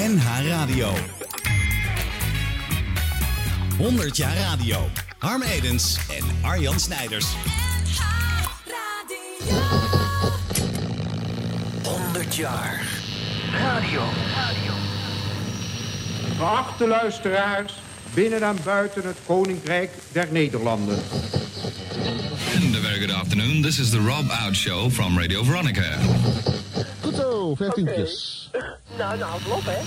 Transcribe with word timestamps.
NH 0.00 0.48
Radio. 0.48 0.92
100 3.78 4.16
jaar 4.16 4.36
radio. 4.36 4.88
Harm 5.18 5.42
Edens 5.42 5.98
en 6.08 6.24
Arjan 6.42 6.80
Snijders. 6.80 7.26
100 11.82 12.36
jaar 12.36 12.88
radio. 13.52 14.02
Geachte 16.36 16.86
luisteraars, 16.86 17.74
binnen 18.14 18.42
en 18.42 18.56
buiten 18.64 19.06
het 19.06 19.16
Koninkrijk 19.26 19.90
der 20.12 20.28
Nederlanden. 20.30 20.98
And 22.54 22.76
a 22.76 22.80
very 22.80 23.00
good 23.00 23.12
afternoon. 23.12 23.62
This 23.62 23.78
is 23.78 23.90
the 23.90 23.98
Rob 23.98 24.30
Out 24.44 24.56
Show 24.56 24.90
from 24.90 25.18
Radio 25.18 25.44
Veronica. 25.44 25.98
Goed 27.00 27.14
zo, 27.14 27.54
vijftientjes. 27.54 28.50
Nou, 28.98 29.18
nou, 29.18 29.30
houdt 29.30 29.50
op, 29.50 29.64
hè? 29.64 29.78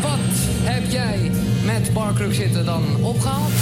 Wat 0.00 0.18
heb 0.62 0.90
jij 0.90 1.30
met 1.64 1.92
Barkruk 1.92 2.34
zitten 2.34 2.64
dan 2.64 2.96
opgehaald? 3.04 3.52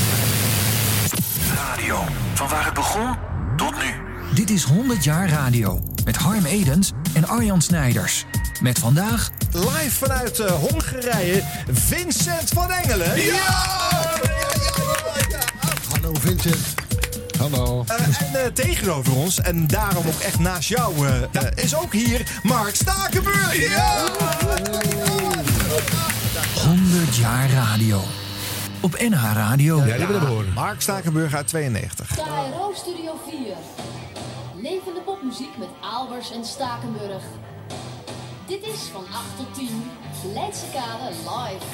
Radio. 1.54 2.04
Van 2.34 2.48
waar 2.48 2.64
het 2.64 2.74
begon 2.74 3.16
tot 3.56 3.72
nu. 3.72 3.90
Dit 4.34 4.50
is 4.50 4.62
100 4.62 5.04
jaar 5.04 5.28
radio 5.28 5.80
met 6.04 6.16
Harm 6.16 6.44
Edens 6.44 6.92
en 7.14 7.28
Arjan 7.28 7.62
Snijders. 7.62 8.24
Met 8.60 8.78
vandaag 8.78 9.30
Live 9.52 9.90
vanuit 9.90 10.38
eh, 10.38 10.52
Hongarije, 10.52 11.42
Vincent 11.72 12.48
van 12.48 12.70
Engelen. 12.70 13.12
Hallo 15.88 16.14
Vincent. 16.20 16.81
Hallo. 17.42 17.84
Eh, 17.86 17.96
en 17.96 18.44
eh, 18.44 18.52
tegenover 18.52 19.16
ons, 19.16 19.40
en 19.40 19.66
daarom 19.66 20.06
ook 20.06 20.20
echt 20.20 20.38
naast 20.38 20.68
jou, 20.68 21.06
eh, 21.06 21.46
is 21.54 21.76
ook 21.76 21.92
hier 21.92 22.40
Mark 22.42 22.74
Stakenburg. 22.74 23.68
Ja! 23.68 24.08
100 26.64 27.16
jaar 27.16 27.50
radio. 27.50 28.00
Op 28.80 28.98
NH 28.98 29.32
Radio. 29.32 29.76
Ja, 29.76 29.96
die 29.96 30.06
willen 30.06 30.20
we 30.20 30.26
horen. 30.26 30.52
Mark 30.52 30.80
Stakenburg 30.80 31.34
uit 31.34 31.46
92. 31.46 32.14
KRO 32.14 32.72
Studio 32.74 33.20
4. 33.28 33.36
Levende 34.62 35.00
popmuziek 35.00 35.58
met 35.58 35.68
Albers 35.80 36.32
en 36.32 36.44
Stakenburg. 36.44 37.22
Dit 38.46 38.62
is 38.62 38.80
van 38.92 39.04
8 39.12 39.36
tot 39.36 39.54
10. 39.54 39.90
Leidse 40.34 40.64
Kade 40.72 41.10
live. 41.10 41.64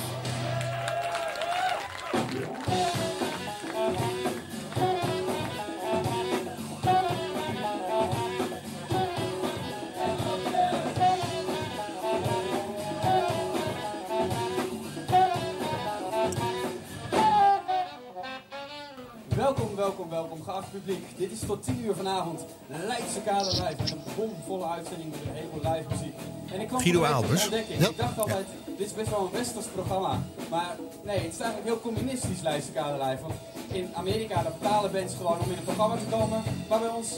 Welkom, 19.79 20.11
welkom, 20.11 20.43
geacht 20.43 20.71
publiek. 20.71 21.05
Dit 21.17 21.31
is 21.33 21.41
tot 21.47 21.63
10 21.63 21.85
uur 21.85 21.95
vanavond 21.95 22.45
Leidse 22.67 23.21
Kader 23.25 23.53
Live 23.53 23.83
met 23.83 23.91
een 23.91 24.01
bomvolle 24.17 24.67
uitzending 24.67 25.11
met 25.11 25.21
een 25.21 25.35
heleboel 25.35 25.73
live 25.73 25.89
muziek. 25.91 26.15
En 26.53 26.61
ik 26.61 26.69
kwam 26.69 26.81
Guido 26.81 27.05
Albers. 27.05 27.41
de 27.41 27.45
ontdekking. 27.45 27.87
Ik 27.89 27.97
dacht 27.97 28.19
altijd, 28.19 28.47
dit 28.65 28.87
is 28.87 28.95
best 28.95 29.11
wel 29.11 29.21
een 29.21 29.31
westers 29.31 29.67
programma. 29.67 30.23
Maar 30.51 30.77
nee, 31.03 31.19
het 31.19 31.33
is 31.33 31.41
eigenlijk 31.41 31.65
heel 31.65 31.81
communistisch 31.81 32.41
Leidse 32.41 32.73
Kader 32.73 33.07
Live. 33.07 33.23
Want 33.23 33.35
in 33.73 33.91
Amerika 33.95 34.43
daar 34.43 34.53
betalen 34.59 34.93
bands 34.93 35.15
gewoon 35.15 35.39
om 35.39 35.51
in 35.51 35.57
een 35.57 35.65
programma 35.65 35.97
te 35.97 36.11
komen. 36.11 36.43
Maar 36.69 36.81
bij 36.81 36.89
ons 37.01 37.09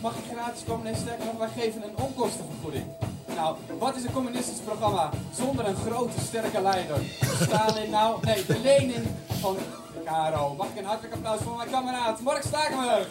mag 0.00 0.14
je 0.14 0.34
gratis 0.34 0.62
komen 0.64 0.86
en 0.86 0.96
sterker 0.96 1.24
nog, 1.24 1.38
wij 1.38 1.62
geven 1.62 1.82
een 1.82 1.96
onkostenvergoeding. 2.04 2.84
Nou, 3.34 3.56
wat 3.78 3.96
is 3.96 4.04
een 4.04 4.12
communistisch 4.12 4.60
programma 4.64 5.10
zonder 5.34 5.66
een 5.66 5.76
grote, 5.76 6.20
sterke 6.20 6.60
leider? 6.60 7.00
Stalin 7.40 7.90
nou? 7.90 8.18
Nee, 8.22 8.46
de 8.46 8.58
Lenin 8.58 9.06
van 9.40 9.56
KRO. 10.08 10.54
Mag 10.54 10.68
ik 10.68 10.78
een 10.78 10.84
hartelijk 10.84 11.14
applaus 11.14 11.40
voor 11.40 11.56
mijn 11.56 11.70
kameraad 11.70 12.20
Mark 12.20 12.42
Stakenburg? 12.42 13.08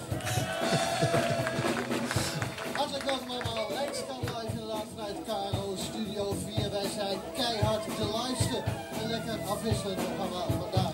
Hartelijk 2.73 3.03
welkom 3.03 3.29
allemaal. 3.29 3.67
Rijkskant 3.69 4.23
live 4.23 4.51
inderdaad 4.51 4.87
vanuit 4.95 5.17
KRO 5.27 5.75
Studio 5.75 6.35
4. 6.45 6.71
Wij 6.71 6.89
zijn 6.97 7.17
keihard 7.35 7.85
de 7.85 8.07
liveste. 8.15 8.57
Een 9.01 9.09
lekker 9.09 9.37
afwisselend 9.49 10.01
programma 10.05 10.41
vandaag. 10.61 10.93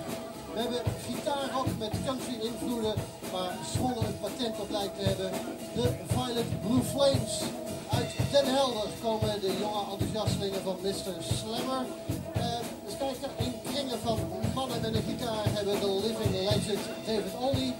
We 0.53 0.59
hebben 0.59 0.81
gitaarrock 1.05 1.67
met 1.79 1.93
country 2.05 2.35
invloeden, 2.49 2.93
maar 3.31 3.51
Zwolle 3.73 4.05
een 4.07 4.19
patent 4.19 4.59
op 4.59 4.69
lijkt 4.69 4.95
te 4.99 5.05
hebben. 5.09 5.31
De 5.75 5.87
Violet 6.07 6.61
Blue 6.61 6.83
Flames. 6.83 7.33
Uit 7.91 8.11
Den 8.31 8.45
Helder 8.55 8.89
komen 9.01 9.41
de 9.41 9.57
jonge 9.61 9.83
enthousiastelingen 9.91 10.61
van 10.63 10.77
Mr. 10.81 11.15
Slammer. 11.33 11.85
Eh, 12.33 12.59
eens 12.87 12.97
kijken, 12.97 13.45
in 13.45 13.71
kringen 13.71 13.99
van 13.99 14.19
mannen 14.53 14.81
met 14.81 14.95
een 14.95 15.03
gitaar 15.07 15.45
hebben 15.45 15.79
de 15.79 16.01
living 16.05 16.31
legend 16.49 16.79
David 17.05 17.35
Olney. 17.39 17.73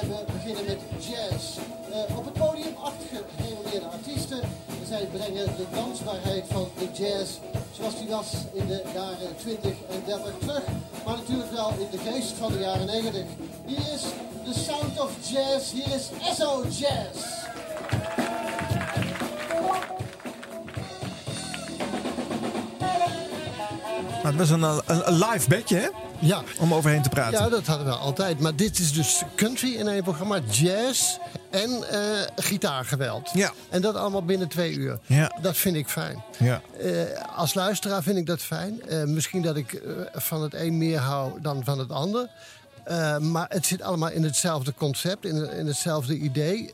En 0.00 0.08
we 0.08 0.24
beginnen 0.32 0.64
met 0.64 0.80
jazz. 0.98 1.58
Eh, 1.92 2.16
op 2.16 2.24
het 2.24 2.34
podium 2.34 2.74
acht 2.82 3.02
gerenommeerde 3.36 3.86
artiesten. 3.86 4.40
Zij 4.88 5.06
brengen 5.12 5.46
de 5.56 5.66
dansbaarheid 5.74 6.44
van 6.48 6.68
de 6.78 6.88
jazz 7.02 7.30
zoals 7.76 7.98
die 7.98 8.08
was 8.08 8.32
in 8.52 8.66
de 8.66 8.82
jaren 8.94 9.36
20 9.36 9.70
en 9.90 10.02
30 10.06 10.32
terug. 10.38 10.64
Maar 11.04 11.16
natuurlijk 11.16 11.50
wel 11.50 11.68
in 11.68 11.86
de 11.90 11.98
geest 11.98 12.32
van 12.32 12.52
de 12.52 12.58
jaren 12.58 12.86
90. 12.86 13.22
Hier 13.66 13.92
is 13.94 14.02
The 14.44 14.60
Sound 14.60 15.00
of 15.00 15.12
Jazz. 15.30 15.72
Hier 15.72 15.94
is 15.94 16.10
Esso 16.30 16.64
Jazz. 16.68 17.43
Maar 24.24 24.32
het 24.32 24.48
was 24.48 24.50
een, 24.50 24.62
een, 24.62 25.08
een 25.08 25.18
live 25.18 25.48
bedje, 25.48 25.76
hè? 25.76 25.88
Ja. 26.18 26.42
Om 26.58 26.74
overheen 26.74 27.02
te 27.02 27.08
praten. 27.08 27.42
Ja, 27.42 27.48
dat 27.48 27.66
hadden 27.66 27.86
we 27.86 27.92
altijd. 27.92 28.40
Maar 28.40 28.56
dit 28.56 28.78
is 28.78 28.92
dus 28.92 29.22
country 29.36 29.74
in 29.74 29.86
een 29.86 30.02
programma, 30.02 30.38
jazz 30.50 31.16
en 31.50 31.90
eh, 31.90 32.00
gitaargeweld. 32.36 33.30
Ja. 33.32 33.52
En 33.70 33.80
dat 33.80 33.94
allemaal 33.94 34.24
binnen 34.24 34.48
twee 34.48 34.72
uur. 34.72 34.98
Ja. 35.06 35.36
Dat 35.40 35.56
vind 35.56 35.76
ik 35.76 35.88
fijn. 35.88 36.22
Ja. 36.38 36.60
Eh, 36.80 36.92
als 37.36 37.54
luisteraar 37.54 38.02
vind 38.02 38.16
ik 38.16 38.26
dat 38.26 38.40
fijn. 38.40 38.82
Eh, 38.82 39.02
misschien 39.02 39.42
dat 39.42 39.56
ik 39.56 39.72
eh, 39.72 39.92
van 40.12 40.42
het 40.42 40.54
een 40.54 40.78
meer 40.78 40.98
hou 40.98 41.40
dan 41.40 41.64
van 41.64 41.78
het 41.78 41.90
ander. 41.90 42.28
Eh, 42.84 43.18
maar 43.18 43.46
het 43.48 43.66
zit 43.66 43.82
allemaal 43.82 44.10
in 44.10 44.22
hetzelfde 44.22 44.74
concept, 44.76 45.24
in, 45.24 45.50
in 45.52 45.66
hetzelfde 45.66 46.16
idee. 46.16 46.72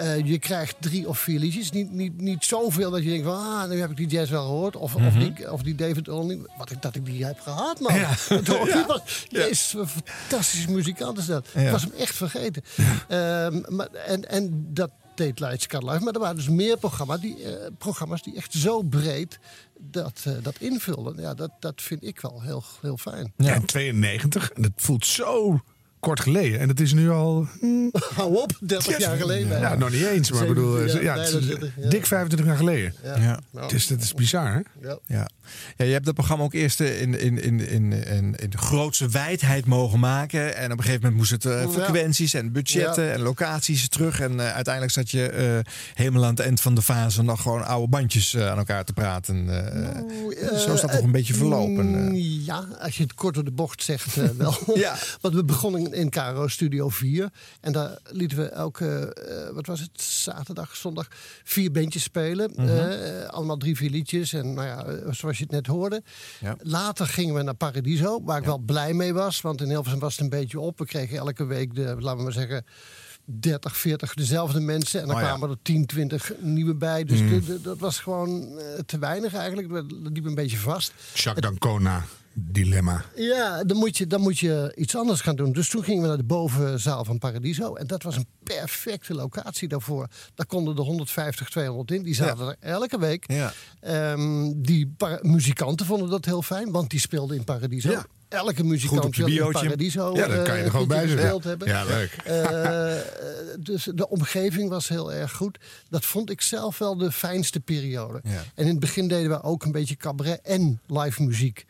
Eh, 0.00 0.26
je 0.26 0.38
krijgt 0.38 0.76
drie 0.80 1.08
of 1.08 1.18
vier 1.18 1.38
liedjes. 1.38 1.70
Niet, 1.70 1.90
niet, 1.92 2.20
niet 2.20 2.44
zoveel 2.44 2.90
dat 2.90 3.02
je 3.02 3.08
denkt 3.08 3.24
van... 3.24 3.34
Ah, 3.34 3.68
nu 3.68 3.80
heb 3.80 3.90
ik 3.90 3.96
die 3.96 4.06
jazz 4.06 4.30
wel 4.30 4.44
gehoord. 4.44 4.76
Of, 4.76 4.94
of, 4.94 5.12
die, 5.14 5.52
of 5.52 5.62
die 5.62 5.74
David 5.74 6.08
Olney. 6.08 6.38
Wat 6.58 6.70
ik, 6.70 6.82
dat 6.82 6.94
ik 6.94 7.04
die 7.04 7.24
heb 7.24 7.40
gehad, 7.40 7.80
man. 7.80 7.92
Dat 8.28 8.46
je 8.46 8.84
wel. 8.86 9.00
Jezus, 9.28 9.72
een 9.72 9.88
fantastische 9.88 10.70
muzikant 10.70 11.18
is 11.18 11.26
dat. 11.26 11.46
Ik 11.54 11.62
Ja. 11.62 11.70
was 11.70 11.82
hem 11.82 11.92
echt 11.98 12.14
vergeten. 12.14 12.62
Ehm, 13.08 13.60
maar, 13.74 13.86
en, 13.86 14.28
en 14.28 14.66
dat 14.74 14.90
deed 15.14 15.66
Kar 15.66 15.84
Live. 15.84 16.04
Maar 16.04 16.12
er 16.14 16.20
waren 16.20 16.36
dus 16.36 16.48
meer 16.48 16.76
programma's 16.78 17.20
die, 17.20 17.42
eh, 17.44 17.66
programma's 17.78 18.22
die 18.22 18.36
echt 18.36 18.52
zo 18.52 18.82
breed 18.82 19.38
dat, 19.78 20.20
eh, 20.24 20.32
dat 20.42 20.54
invulden. 20.58 21.20
Ja, 21.20 21.34
dat, 21.34 21.50
dat 21.60 21.82
vind 21.82 22.04
ik 22.06 22.20
wel 22.20 22.42
heel, 22.42 22.62
heel 22.80 22.96
fijn. 22.96 23.32
Ja, 23.36 23.54
in 23.54 23.64
92. 23.66 24.50
En 24.50 24.62
dat 24.62 24.72
voelt 24.76 25.06
zo 25.06 25.60
kort 26.00 26.20
geleden. 26.20 26.60
En 26.60 26.68
het 26.68 26.80
is 26.80 26.92
nu 26.92 27.10
al... 27.10 27.46
Hou 28.14 28.36
op, 28.36 28.52
30 28.60 28.98
jaar 28.98 29.16
geleden. 29.16 29.60
Ja, 29.60 29.74
nog 29.74 29.90
niet 29.90 30.06
eens. 30.06 30.30
Maar 30.32 30.42
ik 30.42 30.48
bedoel, 30.48 30.76
Zeven- 30.76 31.02
ja, 31.02 31.14
ja, 31.14 31.20
het 31.20 31.28
is 31.28 31.32
bijna 31.32 31.46
20, 31.56 31.72
ja. 31.84 31.88
dik 31.88 32.06
25 32.06 32.48
jaar 32.48 32.56
geleden. 32.56 32.94
Ja. 33.04 33.16
Ja. 33.16 33.40
Nou, 33.50 33.68
Dus 33.68 33.86
dat 33.86 34.00
is 34.00 34.14
bizar, 34.14 34.52
hè? 34.52 34.88
ja. 35.06 35.28
Ja. 35.76 35.84
je 35.84 35.92
hebt 35.92 36.04
dat 36.04 36.14
programma 36.14 36.44
ook 36.44 36.54
eerst 36.54 36.80
eh, 36.80 37.00
in, 37.00 37.20
in, 37.20 37.42
in, 37.42 37.60
in, 37.68 37.92
in, 37.92 38.34
in 38.36 38.50
de 38.50 38.58
grootste 38.58 39.08
wijdheid 39.08 39.66
mogen 39.66 39.98
maken. 40.00 40.56
En 40.56 40.72
op 40.72 40.78
een 40.78 40.84
gegeven 40.84 41.00
moment 41.02 41.18
moest 41.18 41.30
het 41.30 41.44
eh, 41.44 41.70
frequenties 41.70 42.34
en 42.34 42.52
budgetten 42.52 43.04
Ja. 43.04 43.12
en 43.12 43.20
locaties 43.20 43.88
terug. 43.88 44.20
En 44.20 44.40
eh, 44.40 44.52
uiteindelijk 44.54 44.94
zat 44.94 45.10
je 45.10 45.28
eh, 45.28 45.72
helemaal 45.94 46.24
aan 46.24 46.30
het 46.30 46.40
eind 46.40 46.60
van 46.60 46.74
de 46.74 46.82
fase 46.82 47.22
nog 47.22 47.42
gewoon 47.42 47.64
oude 47.64 47.88
bandjes 47.88 48.36
aan 48.36 48.58
elkaar 48.58 48.84
te 48.84 48.92
praten. 48.92 49.36
Oeh, 50.22 50.34
zo 50.58 50.72
is 50.72 50.80
dat 50.80 50.90
toch 50.92 51.02
een 51.02 51.12
beetje 51.12 51.34
verlopen. 51.34 51.86
mm. 51.90 52.14
Ja, 52.14 52.68
als 52.80 52.96
je 52.96 53.02
het 53.02 53.14
kort 53.14 53.34
door 53.34 53.44
de 53.44 53.50
bocht 53.50 53.82
zegt 53.82 54.14
wel. 54.36 54.54
Ja. 54.74 54.96
Want 55.20 55.34
we 55.34 55.44
begonnen 55.44 55.92
in 55.92 56.08
KRO 56.10 56.48
Studio 56.48 56.88
4. 56.88 57.28
En 57.60 57.72
daar 57.72 57.98
lieten 58.10 58.38
we 58.38 58.44
elke, 58.48 59.16
wat 59.54 59.66
was 59.66 59.80
het, 59.80 60.02
zaterdag, 60.02 60.76
zondag, 60.76 61.08
vier 61.44 61.72
bandjes 61.72 62.02
spelen. 62.02 62.52
Mhm. 62.56 63.26
Allemaal 63.26 63.56
drie, 63.56 63.76
vier 63.76 63.90
liedjes. 63.90 64.32
En 64.32 64.54
nou 64.54 64.66
ja, 64.66 65.12
zoals 65.12 65.38
je 65.40 65.44
het 65.44 65.54
net 65.54 65.66
hoorde. 65.66 66.02
Ja. 66.40 66.56
Later 66.62 67.06
gingen 67.06 67.34
we 67.34 67.42
naar 67.42 67.54
Paradiso, 67.54 68.22
waar 68.24 68.38
ik 68.38 68.44
wel 68.44 68.58
blij 68.58 68.92
mee 68.94 69.14
was. 69.14 69.40
Want 69.40 69.60
in 69.60 69.68
Hilversum 69.68 70.00
was 70.00 70.12
het 70.12 70.20
een 70.20 70.28
beetje 70.38 70.60
op. 70.60 70.78
We 70.78 70.86
kregen 70.86 71.18
elke 71.18 71.44
week 71.44 71.74
de, 71.74 71.82
laten 71.98 72.16
we 72.16 72.22
maar 72.22 72.32
zeggen... 72.32 72.64
30, 73.24 73.76
40 73.76 74.14
dezelfde 74.14 74.60
mensen. 74.60 75.00
En 75.00 75.06
dan 75.06 75.16
Oh 75.16 75.22
ja. 75.22 75.28
kwamen 75.28 75.50
er 75.50 75.56
10, 75.62 75.86
20 75.86 76.32
nieuwe 76.40 76.74
bij. 76.74 77.04
Dus 77.04 77.18
de- 77.18 77.44
de- 77.44 77.60
dat 77.60 77.78
was 77.78 77.98
gewoon 77.98 78.58
eh, 78.58 78.78
te 78.86 78.98
weinig 78.98 79.34
eigenlijk. 79.34 79.68
Dat 79.68 80.12
liep 80.12 80.24
een 80.24 80.34
beetje 80.34 80.56
vast. 80.56 80.92
Jacques 81.14 81.44
Dancona. 81.50 82.04
Dilemma. 82.34 83.04
Ja, 83.16 83.64
dan 83.64 83.76
moet, 83.76 83.96
je, 83.96 84.06
dan 84.06 84.20
moet 84.20 84.38
je 84.38 84.72
iets 84.76 84.96
anders 84.96 85.20
gaan 85.20 85.36
doen. 85.36 85.52
Dus 85.52 85.68
toen 85.68 85.84
gingen 85.84 86.02
we 86.02 86.08
naar 86.08 86.16
de 86.16 86.22
bovenzaal 86.22 87.04
van 87.04 87.18
Paradiso. 87.18 87.74
En 87.74 87.86
dat 87.86 88.02
was 88.02 88.16
een 88.16 88.26
perfecte 88.42 89.14
locatie 89.14 89.68
daarvoor. 89.68 90.08
Daar 90.34 90.46
konden 90.46 90.76
de 90.76 90.82
150, 90.82 91.48
200 91.48 91.90
in. 91.90 92.02
Die 92.02 92.14
zaten 92.14 92.46
er 92.46 92.56
elke 92.60 92.98
week. 92.98 93.24
Ja. 93.32 93.52
Ehm, 93.80 94.52
die 94.56 94.94
muzikanten 95.20 95.86
vonden 95.86 96.10
dat 96.10 96.24
heel 96.24 96.42
fijn, 96.42 96.70
want 96.70 96.90
die 96.90 97.00
speelden 97.00 97.36
in 97.36 97.44
Paradiso. 97.44 97.90
Ja. 97.90 98.06
Elke 98.28 98.64
muzikant 98.64 99.16
wil 99.16 99.26
in. 99.26 99.52
Paradiso 99.52 100.14
Ja, 100.14 100.26
dan 100.26 100.44
kan 100.44 100.54
je 100.54 100.60
er 100.60 100.64
eh, 100.64 100.70
gewoon 100.70 100.82
een 100.82 100.88
bij 100.88 101.08
gespeeld 101.08 101.44
hebben. 101.44 101.68
Ja, 101.68 101.84
leuk. 101.84 102.12
Eh, 102.24 102.94
dus 103.60 103.88
de 103.94 104.08
omgeving 104.08 104.68
was 104.68 104.88
heel 104.88 105.12
erg 105.12 105.32
goed. 105.32 105.58
Dat 105.88 106.04
vond 106.04 106.30
ik 106.30 106.40
zelf 106.40 106.78
wel 106.78 106.96
de 106.96 107.12
fijnste 107.12 107.60
periode. 107.60 108.20
Ja. 108.24 108.44
En 108.54 108.64
in 108.64 108.70
het 108.70 108.80
begin 108.80 109.08
deden 109.08 109.30
we 109.30 109.42
ook 109.42 109.64
een 109.64 109.72
beetje 109.72 109.96
cabaret 109.96 110.40
en 110.42 110.80
live 110.86 111.22
muziek. 111.22 111.66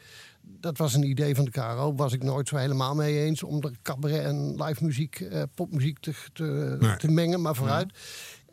Dat 0.61 0.79
was 0.79 0.95
een 0.95 1.03
idee 1.09 1.35
van 1.35 1.45
de 1.45 1.51
KRO. 1.51 1.95
Was 1.95 2.13
ik 2.13 2.23
nooit 2.23 2.49
zo 2.49 2.57
helemaal 2.57 2.95
mee 2.95 3.21
eens 3.25 3.43
om 3.43 3.61
de 3.61 3.73
cabaret 3.83 4.25
en 4.25 4.63
live 4.63 4.85
muziek, 4.85 5.21
eh, 5.21 5.43
popmuziek 5.55 5.99
te, 5.99 6.13
te, 6.33 6.77
Nee. 6.81 6.97
te 6.97 7.11
mengen, 7.11 7.41
maar 7.41 7.55
vooruit. 7.55 7.93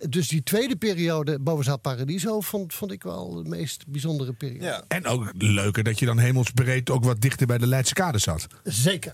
Dus 0.10 0.28
die 0.28 0.44
tweede 0.44 0.76
periode, 0.76 1.40
Bovenzaal 1.40 1.78
Paradiso, 1.80 2.42
vond, 2.42 2.74
vond 2.74 2.92
ik 2.92 3.04
wel 3.04 3.34
de 3.44 3.50
meest 3.50 3.84
bijzondere 3.88 4.34
periode. 4.34 4.66
Ja. 4.66 4.84
En 4.88 5.06
ook 5.06 5.32
leuker 5.38 5.84
dat 5.84 6.00
je 6.00 6.06
dan 6.06 6.20
hemelsbreed 6.20 6.90
ook 6.90 7.04
wat 7.04 7.22
dichter 7.22 7.48
bij 7.48 7.58
de 7.58 7.68
Leidse 7.68 7.94
kade 7.94 8.18
zat. 8.20 8.48
Zeker. 8.64 9.12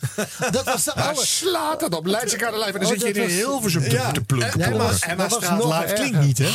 Dat 0.52 0.64
was 0.66 0.84
de 0.84 0.94
alle... 0.94 1.26
slaat 1.26 1.82
het 1.82 1.96
op. 1.96 2.06
Leidse 2.06 2.36
kade 2.36 2.58
live. 2.58 2.68
En 2.72 2.74
dan 2.74 2.84
Oh, 2.84 2.88
zit 2.90 3.02
je 3.02 3.08
in 3.08 3.14
dat 3.14 3.24
was- 3.24 3.34
Hilversum 3.34 3.82
te, 3.82 3.90
Ja. 3.90 4.12
te 4.12 4.22
plunken. 4.22 4.60
Nee, 4.60 4.70
maar- 4.70 4.78
plonken. 4.78 5.10
Emma 5.10 5.24
dat 5.24 5.32
was 5.32 5.44
Straat 5.44 5.58
nog 5.64 5.82
live 5.82 5.94
klinkt 5.94 6.20
niet, 6.20 6.38
hè? 6.38 6.50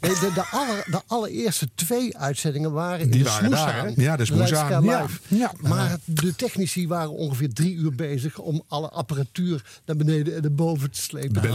Nee, 0.00 0.12
de, 0.14 0.30
de, 0.34 0.44
aller, 0.50 0.84
de 0.90 1.00
allereerste 1.06 1.68
twee 1.74 2.16
uitzendingen 2.18 2.72
waren 2.72 3.00
in 3.00 3.10
Die 3.10 3.22
de 3.22 3.28
waren 3.28 3.50
daar? 3.50 3.92
Ja, 3.96 4.16
de 4.16 4.24
Smoeshaan, 4.24 4.84
Leidse 4.84 4.90
ja. 4.90 5.02
Live. 5.02 5.18
Ja. 5.28 5.52
Maar 5.60 5.96
de 6.04 6.34
technici 6.36 6.88
waren 6.88 7.10
ongeveer 7.10 7.52
drie 7.52 7.74
uur 7.74 7.94
bezig 7.94 8.38
om 8.38 8.62
alle 8.68 8.88
apparatuur 8.90 9.64
naar 9.86 9.96
beneden 9.96 10.34
en 10.34 10.42
naar 10.42 10.52
boven 10.52 10.90
te 10.90 11.00
slepen. 11.02 11.32
De 11.32 11.38
En 11.40 11.44
het 11.44 11.52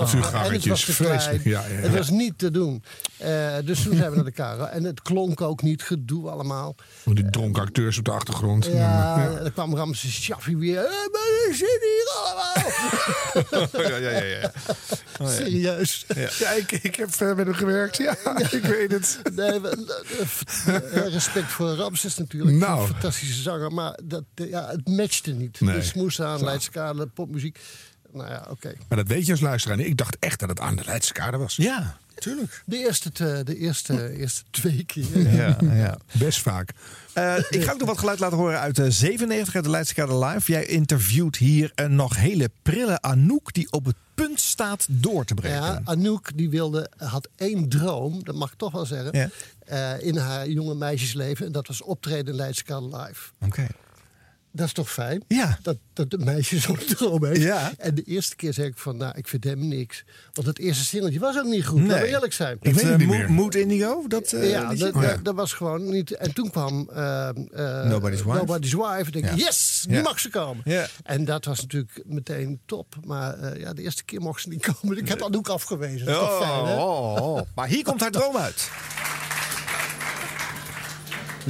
was 0.68 0.86
te 0.86 0.96
klein. 0.96 1.20
vreselijk. 1.20 1.44
Ja, 1.44 1.62
ja, 1.68 1.74
ja. 1.74 1.80
Het 1.82 1.94
was 1.98 2.10
niet 2.20 2.38
te 2.38 2.52
doen. 2.52 2.84
Eh, 3.18 3.56
dus 3.66 3.84
toen 3.84 3.96
zijn 3.96 4.12
we 4.12 4.16
naar 4.16 4.58
de. 4.58 4.64
En 4.64 4.84
het 4.84 5.02
klonk 5.02 5.42
ook 5.42 5.62
niet, 5.62 5.84
gedoe 5.84 6.30
allemaal. 6.30 6.76
Oh, 7.06 7.16
Die 7.16 7.30
dronken 7.30 7.62
acteurs 7.62 7.98
op 7.98 8.06
de 8.06 8.12
achtergrond. 8.12 8.66
Ja, 8.66 9.28
en 9.38 9.44
dan 9.44 9.54
kwam 9.54 9.76
Ramses 9.76 10.22
Shaffi 10.22 10.58
weer. 10.58 10.78
Eh, 10.78 10.92
maar 10.92 11.48
ik 11.50 11.56
zit 11.56 11.80
hier 11.82 12.12
allemaal. 12.26 13.88
ja, 13.90 13.96
ja, 13.98 14.24
ja. 14.24 14.52
ja. 15.20 15.28
Serieus. 15.38 16.06
Ja, 16.40 16.50
ik, 16.50 16.72
ik 16.72 16.96
heb 16.96 17.14
verder 17.14 17.36
met 17.36 17.46
hem 17.46 17.56
gewerkt. 17.56 17.98
Ja, 17.98 18.16
ik 18.52 18.64
weet 18.64 18.92
het. 18.92 19.20
Nee, 19.36 19.60
respect 21.10 21.52
voor 21.52 21.70
Ramses 21.70 22.18
natuurlijk. 22.18 22.58
Nou. 22.58 22.82
Een 22.82 22.88
fantastische 22.88 23.42
zanger. 23.42 23.72
Maar 23.72 24.00
dat, 24.04 24.24
ja, 24.34 24.68
het 24.70 24.88
matchte 24.88 25.32
niet. 25.32 25.62
Nee. 25.62 25.76
De 25.76 25.82
smoes 25.82 26.22
aan, 26.22 26.44
Leidse 26.44 26.72
Kade, 26.72 27.08
popmuziek. 27.08 27.60
Nou 28.14 28.30
ja, 28.30 28.46
oké. 28.50 28.74
Maar 28.88 28.98
dat 28.98 29.08
weet 29.08 29.26
je 29.26 29.32
als 29.32 29.42
luisteraar. 29.42 29.80
Ik 29.80 29.98
dacht 29.98 30.18
echt 30.20 30.40
dat 30.40 30.50
het 30.50 30.60
aan 30.60 30.76
de 30.76 30.84
Leidse 30.86 31.14
kade 31.14 31.38
was. 31.38 31.56
Ja, 31.56 31.98
tuurlijk. 32.16 32.62
De 32.66 32.78
eerste, 32.78 33.12
te- 33.12 33.42
de 33.46 33.58
eerste, 33.58 34.18
eerste 34.18 34.44
twee 34.50 34.84
keer. 34.86 35.30
Ja, 35.36 35.58
ja. 35.62 35.98
Best 36.12 36.40
vaak. 36.42 36.72
Eh, 37.14 37.36
ik 37.50 37.64
ga 37.64 37.72
ook 37.72 37.80
nog 37.80 37.88
wat 37.88 37.98
geluid 37.98 38.20
laten 38.20 38.38
horen 38.38 38.60
uit 38.60 38.76
de 38.76 38.92
97 38.92 39.56
uit 39.56 39.64
de 39.64 39.70
Leidse 39.70 39.94
Kade 39.94 40.18
Live. 40.26 40.52
Jij 40.52 40.66
interviewt 40.66 41.36
hier 41.36 41.72
een 41.76 41.96
nog 41.96 42.16
hele 42.16 42.50
prille 42.62 43.02
Anouk 43.02 43.54
die 43.54 43.72
op 43.72 43.86
het 43.86 43.96
punt 44.14 44.40
staat 44.40 44.86
door 44.90 45.26
te 45.26 45.34
breken. 45.34 45.58
Ja, 45.62 45.82
Anouk 45.84 46.38
die 46.38 46.50
wilde, 46.50 46.90
had 46.98 47.28
één 47.36 47.70
droom, 47.70 48.24
dat 48.24 48.36
mag 48.36 48.52
ik 48.52 48.58
toch 48.58 48.72
wel 48.72 48.86
zeggen, 48.86 49.18
Ja. 49.18 49.30
eh, 49.98 50.08
in 50.08 50.18
haar 50.18 50.50
jonge 50.50 50.76
meisjesleven. 50.76 51.46
En 51.46 51.52
dat 51.52 51.68
was 51.68 51.82
optreden 51.82 52.28
in 52.28 52.36
Leidse 52.36 52.64
Kade 52.64 52.86
Live. 52.98 53.30
Oké. 53.46 53.68
Dat 54.52 54.66
is 54.68 54.74
toch 54.74 54.92
fijn? 54.92 55.24
Ja. 55.28 55.60
Dat, 55.62 55.78
dat 55.94 56.14
een 56.14 56.24
meisje 56.24 56.60
zo'n 56.60 56.78
droom 56.96 57.26
heeft. 57.26 57.42
Ja. 57.42 57.72
En 57.78 57.96
de 57.96 58.04
eerste 58.04 58.36
keer 58.36 58.54
zei 58.54 58.68
ik 58.68 58.78
van, 58.78 58.98
nou, 58.98 59.18
ik 59.18 59.28
vind 59.28 59.44
hem 59.44 59.68
niks. 59.68 60.04
Want 60.34 60.48
het 60.48 60.60
eerste 60.60 60.84
singeltje 60.86 61.20
was 61.20 61.38
ook 61.38 61.46
niet 61.46 61.66
goed, 61.66 61.82
laten 61.82 62.02
we 62.02 62.08
eerlijk 62.08 62.34
zijn. 62.34 62.58
Ik 62.62 62.74
weet 62.74 62.84
eh, 62.84 62.96
niet 62.98 63.08
meer. 63.08 63.32
Mood 63.32 63.56
Indigo? 63.56 64.08
Dat, 64.08 64.32
eh, 64.34 64.50
ja, 64.50 64.74
dat, 64.74 64.94
Oh, 64.96 65.02
ja. 65.02 65.10
dat- 65.14 65.24
dat 65.26 65.36
was 65.36 65.54
gewoon 65.54 65.90
niet. 65.90 66.12
En 66.12 66.34
toen 66.34 66.50
kwam 66.50 66.90
eh, 66.94 67.30
eh, 67.30 67.90
Nobody's 67.90 68.24
Wife. 68.24 68.38
Nobody's 68.38 68.74
Wife. 68.74 69.04
Ik 69.06 69.14
denk, 69.14 69.26
Ja. 69.26 69.34
yes, 69.36 69.86
nu 69.88 69.96
Ja. 69.96 70.02
mag 70.02 70.20
ze 70.20 70.30
komen. 70.30 70.62
Ja. 70.66 70.88
En 71.04 71.26
dat 71.26 71.46
was 71.46 71.62
natuurlijk 71.62 72.02
meteen 72.06 72.60
top. 72.66 72.96
Maar 73.06 73.34
eh, 73.40 73.60
ja, 73.62 73.74
de 73.74 73.82
eerste 73.82 74.04
keer 74.04 74.22
mocht 74.22 74.42
ze 74.42 74.50
niet 74.50 74.72
komen. 74.82 74.98
Ik 74.98 75.08
heb 75.08 75.24
Anouk 75.24 75.48
afgewezen. 75.48 76.06
Dat 76.06 76.16
is 76.22 76.28
toch 76.28 76.38
fijn, 76.48 76.66
hè? 76.66 76.76
oh, 76.76 77.16
oh. 77.22 77.42
Maar 77.56 77.68
hier 77.68 77.84
komt 77.84 78.02
haar 78.02 78.12
droom 78.12 78.38
uit. 78.38 78.70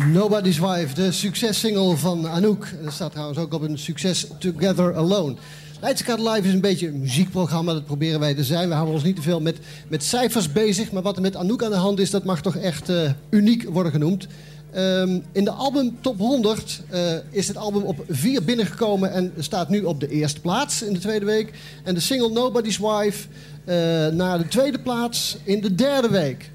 Nobody's 0.05 0.59
Wife, 0.59 0.93
de 0.93 1.11
successingle 1.11 1.97
van 1.97 2.27
Anouk. 2.27 2.67
Dat 2.83 2.93
staat 2.93 3.11
trouwens 3.11 3.39
ook 3.39 3.53
op 3.53 3.61
een 3.61 3.77
succes 3.77 4.27
Together 4.39 4.95
Alone. 4.95 5.35
Leidse 5.81 6.03
Kade 6.03 6.29
Live 6.29 6.47
is 6.47 6.53
een 6.53 6.61
beetje 6.61 6.87
een 6.87 6.99
muziekprogramma, 6.99 7.73
dat 7.73 7.85
proberen 7.85 8.19
wij 8.19 8.33
te 8.33 8.43
zijn. 8.43 8.67
We 8.67 8.73
houden 8.73 8.95
ons 8.95 9.03
niet 9.03 9.15
te 9.15 9.21
veel 9.21 9.41
met, 9.41 9.57
met 9.87 10.03
cijfers 10.03 10.51
bezig, 10.51 10.91
maar 10.91 11.01
wat 11.01 11.15
er 11.15 11.21
met 11.21 11.35
Anouk 11.35 11.63
aan 11.63 11.71
de 11.71 11.77
hand 11.77 11.99
is, 11.99 12.09
dat 12.09 12.23
mag 12.23 12.41
toch 12.41 12.55
echt 12.55 12.89
eh, 12.89 13.11
uniek 13.29 13.69
worden 13.69 13.91
genoemd. 13.91 14.27
Ehm, 14.71 15.19
in 15.31 15.43
de 15.43 15.51
album 15.51 15.97
Top 16.01 16.17
100 16.17 16.81
eh, 16.89 17.13
is 17.29 17.47
het 17.47 17.57
album 17.57 17.81
op 17.81 18.03
4 18.09 18.43
binnengekomen 18.43 19.11
en 19.11 19.33
staat 19.37 19.69
nu 19.69 19.83
op 19.83 19.99
de 19.99 20.09
eerste 20.09 20.41
plaats 20.41 20.81
in 20.81 20.93
de 20.93 20.99
tweede 20.99 21.25
week. 21.25 21.53
En 21.83 21.93
de 21.93 21.99
single 21.99 22.29
Nobody's 22.29 22.77
Wife 22.77 23.27
eh, 23.65 23.75
naar 24.07 24.37
de 24.37 24.47
tweede 24.47 24.79
plaats 24.79 25.37
in 25.43 25.61
de 25.61 25.75
derde 25.75 26.09
week. 26.09 26.51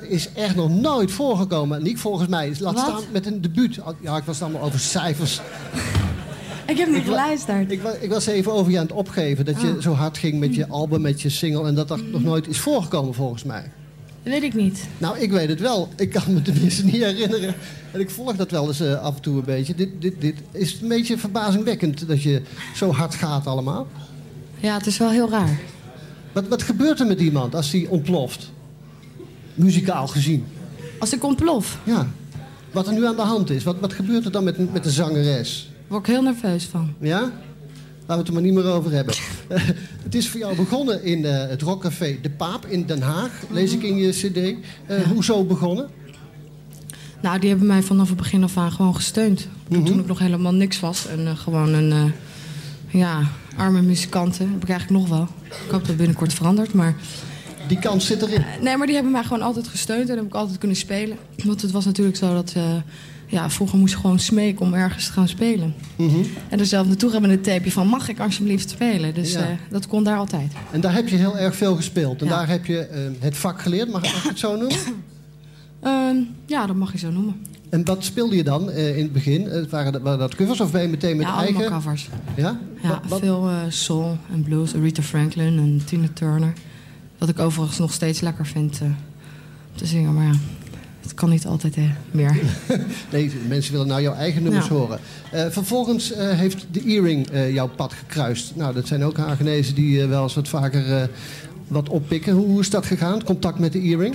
Dat 0.00 0.02
is 0.10 0.28
echt 0.32 0.56
nog 0.56 0.70
nooit 0.70 1.10
voorgekomen. 1.12 1.82
Niet 1.82 1.98
volgens 1.98 2.28
mij. 2.28 2.52
Laat 2.58 2.74
Wat? 2.74 2.82
staan 2.82 3.02
met 3.12 3.26
een 3.26 3.40
debuut. 3.40 3.78
Ja, 4.00 4.16
ik 4.16 4.24
was 4.24 4.34
het 4.38 4.44
allemaal 4.44 4.62
over 4.66 4.78
cijfers. 4.78 5.40
Ik 6.66 6.76
heb 6.78 6.88
niet 6.88 6.96
Ik 6.96 7.04
geluisterd. 7.04 7.70
Ik, 7.72 7.82
ik 8.00 8.10
was 8.10 8.26
even 8.26 8.52
over 8.52 8.72
je 8.72 8.78
aan 8.78 8.84
het 8.86 8.94
opgeven. 8.94 9.44
Dat 9.44 9.60
je 9.60 9.66
Ah. 9.76 9.80
zo 9.82 9.92
hard 9.92 10.18
ging 10.18 10.38
met 10.40 10.54
je 10.54 10.68
album, 10.68 11.00
met 11.00 11.22
je 11.22 11.28
single. 11.28 11.66
En 11.66 11.74
dat 11.74 11.88
dat 11.88 12.02
nog 12.12 12.22
nooit 12.22 12.48
is 12.48 12.58
voorgekomen 12.58 13.14
volgens 13.14 13.44
mij. 13.44 13.62
Dat 14.22 14.32
weet 14.32 14.42
ik 14.42 14.54
niet. 14.54 14.88
Nou, 14.98 15.18
ik 15.18 15.30
weet 15.30 15.48
het 15.48 15.60
wel. 15.60 15.88
Ik 15.96 16.10
kan 16.10 16.22
me 16.26 16.42
tenminste 16.42 16.84
niet 16.84 17.02
herinneren. 17.02 17.54
En 17.92 18.00
ik 18.00 18.10
volg 18.10 18.36
dat 18.36 18.50
wel 18.50 18.66
eens 18.66 18.80
eh, 18.80 19.02
af 19.02 19.14
en 19.16 19.22
toe 19.22 19.36
een 19.36 19.44
beetje. 19.44 19.74
Dit, 19.74 19.88
dit, 19.98 20.20
dit 20.20 20.34
is 20.52 20.78
een 20.82 20.88
beetje 20.88 21.18
verbazingwekkend 21.18 22.08
dat 22.08 22.22
je 22.22 22.42
zo 22.74 22.92
hard 22.92 23.14
gaat 23.14 23.46
allemaal. 23.46 23.86
Ja, 24.56 24.74
het 24.76 24.86
is 24.86 24.98
wel 24.98 25.10
heel 25.10 25.30
raar. 25.30 25.58
Wat, 26.32 26.48
wat 26.48 26.62
gebeurt 26.62 27.00
er 27.00 27.06
met 27.06 27.20
iemand 27.20 27.54
als 27.54 27.72
hij 27.72 27.86
ontploft? 27.88 28.52
Muzikaal 29.54 30.06
gezien. 30.06 30.44
Als 30.98 31.12
ik 31.12 31.24
ontplof, 31.24 31.78
Ja. 31.84 32.08
Wat 32.72 32.86
er 32.86 32.92
nu 32.92 33.06
aan 33.06 33.16
de 33.16 33.22
hand 33.22 33.50
is. 33.50 33.64
Wat, 33.64 33.76
wat 33.80 33.92
gebeurt 33.92 34.24
er 34.24 34.30
dan 34.30 34.44
met, 34.44 34.72
met 34.72 34.84
de 34.84 34.90
zangeres? 34.90 35.70
word 35.86 36.06
ik 36.06 36.12
heel 36.12 36.22
nerveus 36.22 36.64
van. 36.64 36.94
Ja? 37.00 37.20
Laten 37.20 37.32
we 38.06 38.14
het 38.14 38.26
er 38.26 38.32
maar 38.32 38.42
niet 38.42 38.52
meer 38.54 38.64
over 38.64 38.92
hebben. 38.92 39.14
het 40.04 40.14
is 40.14 40.28
voor 40.28 40.40
jou 40.40 40.56
begonnen 40.56 41.04
in 41.04 41.24
eh, 41.24 41.48
het 41.48 41.62
rockcafé 41.62 42.18
De 42.22 42.30
Paap 42.30 42.66
in 42.66 42.86
Den 42.86 43.02
Haag. 43.02 43.30
Lees 43.50 43.72
ik 43.72 43.82
in 43.82 43.96
je 43.96 44.10
cd. 44.10 44.66
Eh, 44.86 45.02
Hoezo 45.02 45.44
begonnen? 45.44 45.88
Nou, 47.24 47.38
die 47.38 47.48
hebben 47.48 47.66
mij 47.66 47.82
vanaf 47.82 48.08
het 48.08 48.16
begin 48.16 48.42
af 48.44 48.56
aan 48.56 48.72
gewoon 48.72 48.94
gesteund. 48.94 49.48
Mhm. 49.68 49.84
Toen 49.84 49.98
ik 49.98 50.06
nog 50.06 50.18
helemaal 50.18 50.54
niks 50.54 50.80
was. 50.80 51.06
En 51.06 51.26
eh, 51.26 51.38
gewoon 51.38 51.72
een, 51.72 51.92
eh, 51.92 53.00
ja, 53.00 53.22
arme 53.56 53.82
muzikanten. 53.82 54.50
Heb 54.50 54.62
ik 54.62 54.68
eigenlijk 54.68 55.00
nog 55.00 55.08
wel. 55.08 55.28
Ik 55.44 55.70
hoop 55.70 55.80
dat 55.80 55.86
het 55.86 55.96
binnenkort 55.96 56.32
verandert, 56.32 56.72
maar... 56.72 56.94
Die 57.68 57.78
kans 57.78 58.06
zit 58.06 58.22
erin. 58.22 58.44
Nee, 58.62 58.76
maar 58.76 58.86
die 58.86 58.94
hebben 58.94 59.12
mij 59.12 59.22
gewoon 59.22 59.42
altijd 59.42 59.68
gesteund 59.68 60.08
en 60.08 60.16
heb 60.16 60.24
ik 60.26 60.34
altijd 60.34 60.58
kunnen 60.58 60.76
spelen. 60.76 61.16
Want 61.44 61.62
het 61.62 61.70
was 61.70 61.84
natuurlijk 61.84 62.16
zo 62.16 62.34
dat... 62.34 62.52
eh, 62.56 62.62
ja, 63.26 63.50
vroeger 63.50 63.78
moest 63.78 63.94
je 63.94 64.00
gewoon 64.00 64.18
smeken 64.18 64.60
om 64.66 64.74
ergens 64.74 65.06
te 65.06 65.12
gaan 65.12 65.28
spelen. 65.28 65.74
Mhm. 65.96 66.16
En 66.48 66.58
er 66.58 66.66
zelf 66.66 66.86
naartoe 66.86 67.20
met 67.20 67.30
een 67.30 67.40
tapeje 67.40 67.72
van... 67.72 67.86
mag 67.86 68.08
ik 68.08 68.18
alsjeblieft 68.20 68.70
spelen? 68.70 69.14
Dus 69.14 69.32
Ja. 69.32 69.40
eh, 69.40 69.46
dat 69.70 69.86
kon 69.86 70.04
daar 70.04 70.18
altijd. 70.18 70.52
En 70.70 70.80
daar 70.80 70.94
heb 70.94 71.08
je 71.08 71.16
heel 71.16 71.38
erg 71.38 71.56
veel 71.56 71.76
gespeeld. 71.76 72.20
En 72.20 72.26
Ja. 72.26 72.36
daar 72.36 72.48
heb 72.48 72.66
je 72.66 72.78
eh, 72.78 73.00
het 73.18 73.36
vak 73.36 73.60
geleerd, 73.62 73.90
mag, 73.92 74.02
mag 74.02 74.22
ik 74.24 74.28
het 74.28 74.38
zo 74.38 74.56
noemen? 74.56 74.76
Ehm, 75.80 76.16
ja, 76.46 76.66
dat 76.66 76.76
mag 76.76 76.92
je 76.92 76.98
zo 76.98 77.10
noemen. 77.10 77.34
En 77.70 77.84
wat 77.84 78.04
speelde 78.04 78.36
je 78.36 78.44
dan 78.44 78.70
eh, 78.70 78.96
in 78.96 79.02
het 79.02 79.12
begin? 79.12 79.48
Eh, 79.48 79.62
waren, 79.70 79.92
dat, 79.92 80.02
waren 80.02 80.18
dat 80.18 80.34
covers 80.34 80.60
of 80.60 80.70
ben 80.72 80.82
je 80.82 80.88
meteen 80.88 81.16
met 81.16 81.26
ja, 81.26 81.36
eigen? 81.38 81.56
allemaal 81.56 81.78
covers. 81.80 82.08
Ja? 82.36 82.58
Ja, 82.82 82.88
Wat- 82.88 83.00
wat- 83.08 83.20
veel 83.20 83.48
eh, 83.48 83.56
soul 83.68 84.16
en 84.32 84.42
blues. 84.42 84.74
Aretha 84.74 85.02
Franklin 85.02 85.58
en 85.58 85.82
Tina 85.84 86.06
Turner. 86.14 86.52
Wat 87.18 87.28
ik 87.28 87.38
overigens 87.38 87.78
nog 87.78 87.92
steeds 87.92 88.20
lekker 88.20 88.46
vind 88.46 88.78
eh, 88.80 88.86
om 88.86 88.94
te 89.74 89.86
zingen. 89.86 90.14
Maar 90.14 90.24
ja, 90.24 90.32
het 91.00 91.14
kan 91.14 91.30
niet 91.30 91.46
altijd 91.46 91.76
meer. 92.10 92.36
Nee, 93.12 93.32
mensen 93.48 93.72
willen 93.72 93.86
nou 93.86 94.02
jouw 94.02 94.14
eigen 94.14 94.42
nummers 94.42 94.66
Ja. 94.66 94.72
horen. 94.72 94.98
Eh, 95.30 95.46
vervolgens 95.50 96.12
eh, 96.12 96.28
heeft 96.28 96.66
de 96.70 96.82
Earring 96.82 97.28
jouw 97.52 97.68
pad 97.68 97.92
gekruist. 97.92 98.52
Nou, 98.56 98.74
dat 98.74 98.86
zijn 98.86 99.04
ook 99.04 99.16
Hagenezen 99.16 99.74
die 99.74 100.04
wel 100.04 100.22
eens 100.22 100.34
wat 100.34 100.48
vaker 100.48 101.10
wat 101.68 101.88
oppikken. 101.88 102.32
Hoe, 102.34 102.46
hoe 102.46 102.60
is 102.60 102.70
dat 102.70 102.86
gegaan, 102.86 103.24
contact 103.24 103.58
met 103.58 103.72
de 103.72 103.80
Earring? 103.80 104.14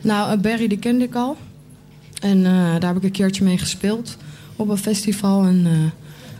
nou, 0.00 0.36
Barry 0.38 0.68
die 0.68 0.78
kende 0.78 1.04
ik 1.04 1.14
al. 1.14 1.36
En 2.20 2.42
daar 2.42 2.86
heb 2.86 2.96
ik 2.96 3.02
een 3.02 3.10
keertje 3.10 3.44
mee 3.44 3.58
gespeeld 3.58 4.16
op 4.56 4.68
een 4.68 4.76
festival. 4.78 5.44
En 5.44 5.92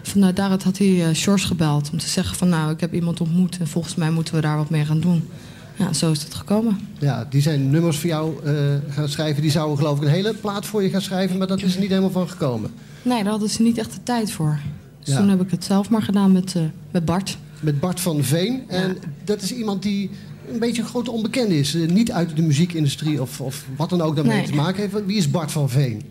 vanuit 0.02 0.36
daaruit 0.36 0.62
had 0.62 0.78
hij 0.78 1.14
Shores 1.14 1.44
gebeld 1.44 1.90
om 1.92 1.98
te 1.98 2.08
zeggen 2.08 2.36
van... 2.36 2.48
nou, 2.48 2.72
ik 2.72 2.80
heb 2.80 2.94
iemand 2.94 3.20
ontmoet 3.20 3.58
en 3.58 3.66
volgens 3.66 3.94
mij 3.94 4.10
moeten 4.10 4.34
we 4.34 4.40
daar 4.40 4.56
wat 4.56 4.70
mee 4.70 4.84
gaan 4.84 5.00
doen. 5.00 5.28
Ja, 5.76 5.92
zo 5.92 6.10
is 6.10 6.22
het 6.22 6.34
gekomen. 6.34 6.78
Ja, 6.98 7.26
die 7.30 7.42
zijn 7.42 7.70
nummers 7.70 7.98
voor 7.98 8.08
jou 8.08 8.44
eh, 8.44 8.52
gaan 8.88 9.08
schrijven. 9.08 9.42
Die 9.42 9.50
zouden 9.50 9.76
geloof 9.78 9.96
ik 9.98 10.02
een 10.04 10.10
hele 10.10 10.34
plaat 10.34 10.66
voor 10.66 10.82
je 10.82 10.90
gaan 10.90 11.00
schrijven, 11.02 11.38
maar 11.38 11.46
dat 11.46 11.62
is 11.62 11.74
er 11.74 11.80
niet 11.80 11.88
helemaal 11.88 12.10
van 12.10 12.28
gekomen. 12.28 12.70
Nee, 13.02 13.22
daar 13.22 13.30
hadden 13.30 13.50
ze 13.50 13.62
niet 13.62 13.78
echt 13.78 13.92
de 13.92 14.02
tijd 14.02 14.30
voor. 14.32 14.58
Dus 15.04 15.14
Ja. 15.14 15.20
toen 15.20 15.28
heb 15.28 15.40
ik 15.42 15.50
het 15.50 15.64
zelf 15.64 15.90
maar 15.90 16.02
gedaan 16.02 16.32
met, 16.32 16.54
eh, 16.54 16.62
met 16.90 17.04
Bart. 17.04 17.38
Met 17.60 17.80
Bart 17.80 18.00
van 18.00 18.24
Veen. 18.24 18.62
En 18.68 18.96
dat 19.24 19.42
is 19.42 19.54
iemand 19.54 19.82
die 19.82 20.10
een 20.52 20.58
beetje 20.58 20.82
een 20.82 20.88
grote 20.88 21.10
onbekende 21.10 21.58
is. 21.58 21.74
Eh, 21.74 21.88
Niet 21.88 22.12
uit 22.12 22.36
de 22.36 22.42
muziekindustrie 22.42 23.22
of, 23.22 23.40
of 23.40 23.64
wat 23.76 23.90
dan 23.90 24.00
ook 24.00 24.16
daarmee 24.16 24.36
Nee. 24.36 24.46
te 24.46 24.54
maken 24.54 24.80
heeft. 24.82 25.06
Wie 25.06 25.16
is 25.16 25.30
Bart 25.30 25.52
van 25.52 25.70
Veen? 25.70 26.02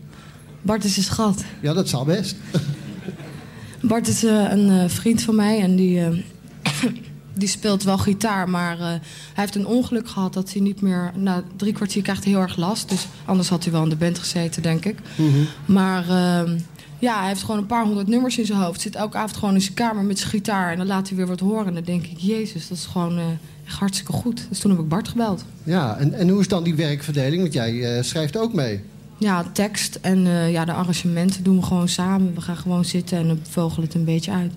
Bart 0.62 0.84
is 0.84 0.96
een 0.96 1.02
schat. 1.02 1.44
Ja, 1.60 1.72
dat 1.72 1.88
zal 1.88 2.04
best. 2.04 2.36
Bart 3.82 4.08
is 4.08 4.22
een 4.22 4.90
vriend 4.90 5.22
van 5.22 5.34
mij 5.34 5.60
en 5.60 5.76
die, 5.76 6.00
die 7.34 7.48
speelt 7.48 7.82
wel 7.82 7.98
gitaar. 7.98 8.48
Maar 8.48 8.78
eh, 8.78 8.86
hij 8.86 9.00
heeft 9.34 9.54
een 9.54 9.66
ongeluk 9.66 10.08
gehad 10.08 10.32
dat 10.32 10.52
hij 10.52 10.62
niet 10.62 10.80
meer... 10.80 11.12
Na 11.14 11.42
drie 11.56 11.72
kwartier 11.72 12.02
krijgt 12.02 12.24
hij 12.24 12.32
heel 12.32 12.42
erg 12.42 12.56
last. 12.56 12.88
Dus 12.88 13.06
anders 13.24 13.48
had 13.48 13.62
hij 13.62 13.72
wel 13.72 13.82
in 13.82 13.88
de 13.88 13.96
band 13.96 14.18
gezeten, 14.18 14.62
denk 14.62 14.84
ik. 14.84 14.98
Maar 15.64 16.08
ehm, 16.08 16.58
ja, 16.98 17.18
hij 17.18 17.28
heeft 17.28 17.40
gewoon 17.42 17.60
een 17.60 17.66
paar 17.66 17.84
honderd 17.84 18.08
nummers 18.08 18.38
in 18.38 18.46
zijn 18.46 18.58
hoofd. 18.58 18.80
Zit 18.80 18.94
elke 18.94 19.16
avond 19.16 19.36
gewoon 19.36 19.54
in 19.54 19.60
zijn 19.60 19.74
kamer 19.74 20.04
met 20.04 20.18
zijn 20.18 20.30
gitaar. 20.30 20.70
En 20.70 20.78
dan 20.78 20.86
laat 20.86 21.08
hij 21.08 21.16
weer 21.16 21.26
wat 21.26 21.40
horen. 21.40 21.66
En 21.66 21.74
dan 21.74 21.82
denk 21.82 22.06
ik, 22.06 22.18
jezus, 22.18 22.68
dat 22.68 22.78
is 22.78 22.84
gewoon 22.84 23.18
eh, 23.18 23.24
echt 23.66 23.78
hartstikke 23.78 24.12
goed. 24.12 24.46
Dus 24.48 24.58
toen 24.58 24.70
heb 24.70 24.80
ik 24.80 24.88
Bart 24.88 25.08
gebeld. 25.08 25.44
Ja, 25.62 25.96
en, 25.96 26.12
en 26.12 26.28
hoe 26.28 26.40
is 26.40 26.48
dan 26.48 26.64
die 26.64 26.74
werkverdeling? 26.74 27.42
Want 27.42 27.52
jij 27.52 27.96
eh, 27.96 28.02
schrijft 28.02 28.36
ook 28.36 28.52
mee. 28.52 28.80
Ja, 29.18 29.44
tekst 29.52 29.98
en 30.00 30.26
ja, 30.50 30.64
de 30.64 30.72
arrangementen 30.72 31.42
doen 31.42 31.56
we 31.56 31.62
gewoon 31.62 31.88
samen. 31.88 32.34
We 32.34 32.40
gaan 32.40 32.56
gewoon 32.56 32.84
zitten 32.84 33.18
en 33.18 33.26
dan 33.26 33.38
vogelen 33.50 33.86
het 33.86 33.94
een 33.94 34.04
beetje 34.04 34.30
uit. 34.30 34.52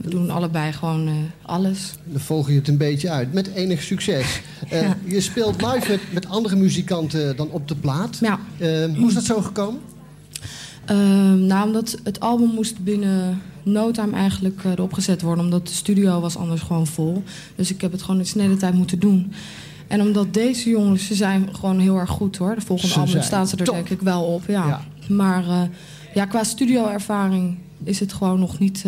We 0.00 0.10
doen 0.10 0.30
allebei 0.30 0.72
gewoon 0.72 1.06
eh, 1.06 1.14
alles. 1.42 1.92
Dan 2.04 2.20
volg 2.20 2.48
je 2.48 2.54
het 2.54 2.68
een 2.68 2.76
beetje 2.76 3.10
uit. 3.10 3.32
Met 3.32 3.46
enig 3.54 3.82
succes. 3.82 4.26
Eh, 4.68 4.82
Ja. 4.82 4.96
Je 5.04 5.20
speelt 5.20 5.62
live 5.62 5.90
met, 5.90 6.00
met 6.12 6.28
andere 6.28 6.56
muzikanten 6.56 7.36
dan 7.36 7.48
op 7.50 7.68
de 7.68 7.74
plaat. 7.74 8.18
Ja. 8.20 8.38
Eh, 8.58 8.68
hoe 8.96 9.08
is 9.08 9.14
dat 9.14 9.24
zo 9.24 9.40
gekomen? 9.40 9.80
Ehm, 10.84 11.46
nou, 11.46 11.66
omdat 11.66 11.98
het 12.04 12.20
album 12.20 12.48
moest 12.54 12.78
binnen 12.84 13.42
no 13.62 13.90
time 13.90 14.12
eigenlijk 14.16 14.64
erop 14.64 14.92
gezet 14.92 15.22
worden. 15.22 15.44
Omdat 15.44 15.66
de 15.66 15.74
studio 15.74 16.20
was 16.20 16.36
anders 16.36 16.60
gewoon 16.60 16.86
vol. 16.86 17.22
Dus 17.56 17.70
ik 17.70 17.80
heb 17.80 17.92
het 17.92 18.02
gewoon 18.02 18.20
in 18.20 18.26
snelle 18.26 18.56
tijd 18.56 18.74
moeten 18.74 18.98
doen. 18.98 19.32
En 19.86 20.00
omdat 20.00 20.34
deze 20.34 20.70
jongens, 20.70 21.06
ze 21.06 21.14
zijn 21.14 21.48
gewoon 21.52 21.78
heel 21.78 21.96
erg 21.98 22.10
goed 22.10 22.36
hoor. 22.36 22.54
De 22.54 22.60
volgende 22.60 22.92
Ze 22.92 23.00
album 23.00 23.22
staan 23.22 23.46
ze 23.46 23.56
er 23.56 23.64
top. 23.64 23.74
denk 23.74 23.88
ik 23.90 24.00
wel 24.00 24.22
op. 24.22 24.42
Ja. 24.46 24.66
Ja. 24.66 24.84
Maar 25.14 25.44
ja, 26.14 26.24
qua 26.26 26.44
studioervaring 26.44 27.58
is 27.84 28.00
het 28.00 28.12
gewoon 28.12 28.38
nog 28.40 28.58
niet 28.58 28.84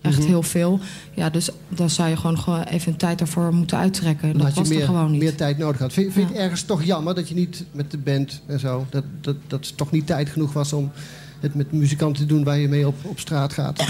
eh, 0.00 0.10
echt 0.10 0.18
Mhm. 0.18 0.26
heel 0.28 0.42
veel. 0.42 0.80
Ja, 1.14 1.30
dus 1.30 1.50
dan 1.68 1.90
zou 1.90 2.08
je 2.08 2.16
gewoon, 2.16 2.38
gewoon 2.38 2.62
even 2.62 2.92
een 2.92 2.98
tijd 2.98 3.18
daarvoor 3.18 3.54
moeten 3.54 3.78
uittrekken. 3.78 4.38
Dat 4.38 4.54
je 4.54 4.60
was 4.60 4.70
er 4.70 4.82
gewoon 4.82 5.10
niet. 5.10 5.20
meer 5.20 5.34
tijd 5.34 5.58
nodig 5.58 5.78
had. 5.80 5.92
Vind, 5.92 6.12
vind 6.12 6.28
je 6.28 6.34
het 6.34 6.42
ergens 6.42 6.62
toch 6.62 6.84
jammer 6.84 7.14
dat 7.14 7.28
je 7.28 7.34
niet 7.34 7.64
met 7.72 7.90
de 7.90 7.98
band 7.98 8.42
en 8.46 8.60
zo... 8.60 8.86
dat, 8.90 9.04
dat, 9.20 9.36
dat 9.46 9.66
het 9.66 9.76
toch 9.76 9.90
niet 9.90 10.06
tijd 10.06 10.28
genoeg 10.28 10.52
was 10.52 10.72
om 10.72 10.90
het 11.40 11.54
met 11.54 11.72
muzikanten 11.72 12.26
te 12.26 12.34
doen... 12.34 12.44
waar 12.44 12.58
je 12.58 12.68
mee 12.68 12.86
op, 12.86 12.94
op 13.02 13.18
straat 13.18 13.52
gaat? 13.52 13.84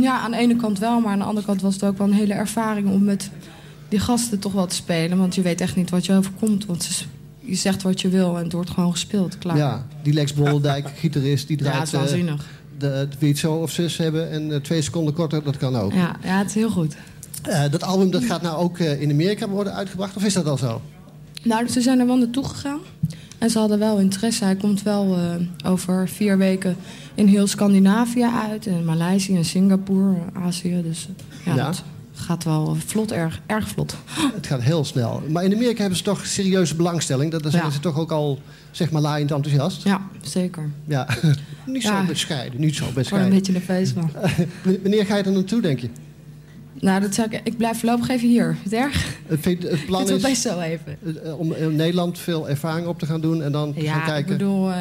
Ja, 0.00 0.20
aan 0.20 0.30
de 0.30 0.36
ene 0.36 0.56
kant 0.56 0.78
wel, 0.78 1.00
maar 1.00 1.12
aan 1.12 1.18
de 1.18 1.24
andere 1.24 1.46
kant 1.46 1.60
was 1.62 1.74
het 1.74 1.84
ook 1.84 1.98
wel 1.98 2.06
een 2.06 2.12
hele 2.12 2.34
ervaring 2.34 2.88
om 2.90 3.04
met 3.04 3.30
die 3.88 3.98
gasten 3.98 4.38
toch 4.38 4.52
wel 4.52 4.66
te 4.66 4.74
spelen. 4.74 5.18
Want 5.18 5.34
je 5.34 5.42
weet 5.42 5.60
echt 5.60 5.76
niet 5.76 5.90
wat 5.90 6.06
je 6.06 6.12
overkomt. 6.12 6.66
Want 6.66 6.82
ze, 6.82 7.04
je 7.40 7.54
zegt 7.54 7.82
wat 7.82 8.00
je 8.00 8.08
wil 8.08 8.36
en 8.36 8.42
het 8.44 8.52
wordt 8.52 8.70
gewoon 8.70 8.90
gespeeld. 8.90 9.38
Klaar. 9.38 9.56
Ja, 9.56 9.86
die 10.02 10.12
Lex 10.12 10.34
Bolleldijk, 10.34 10.88
gitarist, 10.96 11.46
die 11.48 11.56
Ja, 11.58 11.62
draait... 11.64 11.78
het 11.78 11.86
is 11.92 11.98
waanzinnig. 11.98 12.46
De, 12.90 13.26
het 13.26 13.38
zo 13.38 13.54
of 13.54 13.70
zus 13.70 13.96
hebben 13.96 14.30
en 14.30 14.52
eh, 14.52 14.60
twee 14.60 14.82
seconden 14.82 15.14
korter, 15.14 15.42
dat 15.42 15.56
kan 15.56 15.76
ook. 15.76 15.92
Ja, 15.92 16.16
ja, 16.22 16.38
het 16.38 16.46
is 16.48 16.54
heel 16.54 16.70
goed. 16.70 16.96
Eh, 17.42 17.62
dat 17.70 17.82
album 17.82 18.10
dat 18.10 18.24
gaat 18.24 18.42
nou 18.42 18.56
ook 18.56 18.78
eh, 18.78 19.00
in 19.00 19.10
Amerika 19.10 19.48
worden 19.48 19.74
uitgebracht, 19.74 20.16
of 20.16 20.24
is 20.24 20.34
dat 20.34 20.46
al 20.46 20.56
zo? 20.56 20.80
Nou, 21.42 21.68
ze 21.68 21.80
zijn 21.80 22.00
er 22.00 22.06
wel 22.06 22.16
naartoe 22.16 22.44
gegaan. 22.44 22.78
En 23.38 23.50
ze 23.50 23.58
hadden 23.58 23.78
wel 23.78 23.98
interesse. 23.98 24.44
Hij 24.44 24.56
komt 24.56 24.82
wel 24.82 25.16
over 25.66 26.08
vier 26.08 26.38
weken 26.38 26.76
in 27.14 27.26
heel 27.26 27.46
Scandinavië 27.46 28.24
uit. 28.50 28.66
En 28.66 28.84
Maleisië 28.84 29.36
en 29.36 29.44
Singapore, 29.44 30.16
Azië. 30.46 30.82
Dus 30.82 31.08
ja, 31.44 31.54
Ja. 31.54 31.66
dat 31.66 31.82
gaat 32.14 32.44
wel 32.44 32.76
vlot, 32.86 33.12
erg, 33.12 33.40
erg 33.46 33.68
vlot. 33.68 33.96
Het 34.34 34.46
gaat 34.46 34.62
heel 34.62 34.84
snel. 34.84 35.22
Maar 35.28 35.44
in 35.44 35.54
Amerika 35.54 35.78
hebben 35.80 35.98
ze 35.98 36.04
toch 36.04 36.26
serieuze 36.26 36.74
belangstelling. 36.76 37.30
Dat, 37.30 37.42
daar 37.42 37.50
zijn 37.52 37.64
Ja. 37.64 37.70
ze 37.70 37.80
toch 37.80 37.98
ook 37.98 38.10
al, 38.12 38.38
zeg 38.70 38.90
maar, 38.90 39.02
laaiend 39.02 39.30
enthousiast. 39.30 39.82
Ja, 39.84 40.00
zeker. 40.22 40.70
Ja, 40.86 41.08
niet 41.66 41.82
zo 41.82 41.92
Ja. 41.92 42.04
bescheiden, 42.06 42.60
niet 42.60 42.74
zo 42.74 42.84
Ik 42.84 42.92
word 42.94 42.96
een 42.96 43.02
bescheiden. 43.02 43.30
beetje 43.34 43.52
nerveus 43.52 43.90
van. 43.90 44.10
Wanneer 44.82 45.06
ga 45.06 45.16
je 45.16 45.22
er 45.22 45.32
naartoe, 45.32 45.60
denk 45.60 45.78
je? 45.78 45.88
Nou, 46.80 47.00
dat 47.00 47.14
zou 47.14 47.28
ik, 47.30 47.40
ik 47.44 47.56
blijf 47.56 47.78
voorlopig 47.78 48.08
even 48.08 48.28
hier. 48.28 48.56
Het 48.62 48.72
erg? 48.72 49.16
Het, 49.26 49.44
het 49.44 49.86
plan 49.86 50.02
Ik 50.02 50.08
is 50.08 50.22
best 50.22 50.42
zo 50.42 50.60
even. 50.60 50.98
eh, 51.24 51.38
om 51.38 51.52
in 51.52 51.76
Nederland 51.76 52.18
veel 52.18 52.48
ervaring 52.48 52.86
op 52.86 52.98
te 52.98 53.06
gaan 53.06 53.20
doen 53.20 53.42
en 53.42 53.52
dan 53.52 53.74
te 53.74 53.80
gaan 53.80 53.84
Ja, 53.88 53.98
ik 53.98 54.04
kijken. 54.04 54.36
bedoel, 54.38 54.70
eh, 54.70 54.76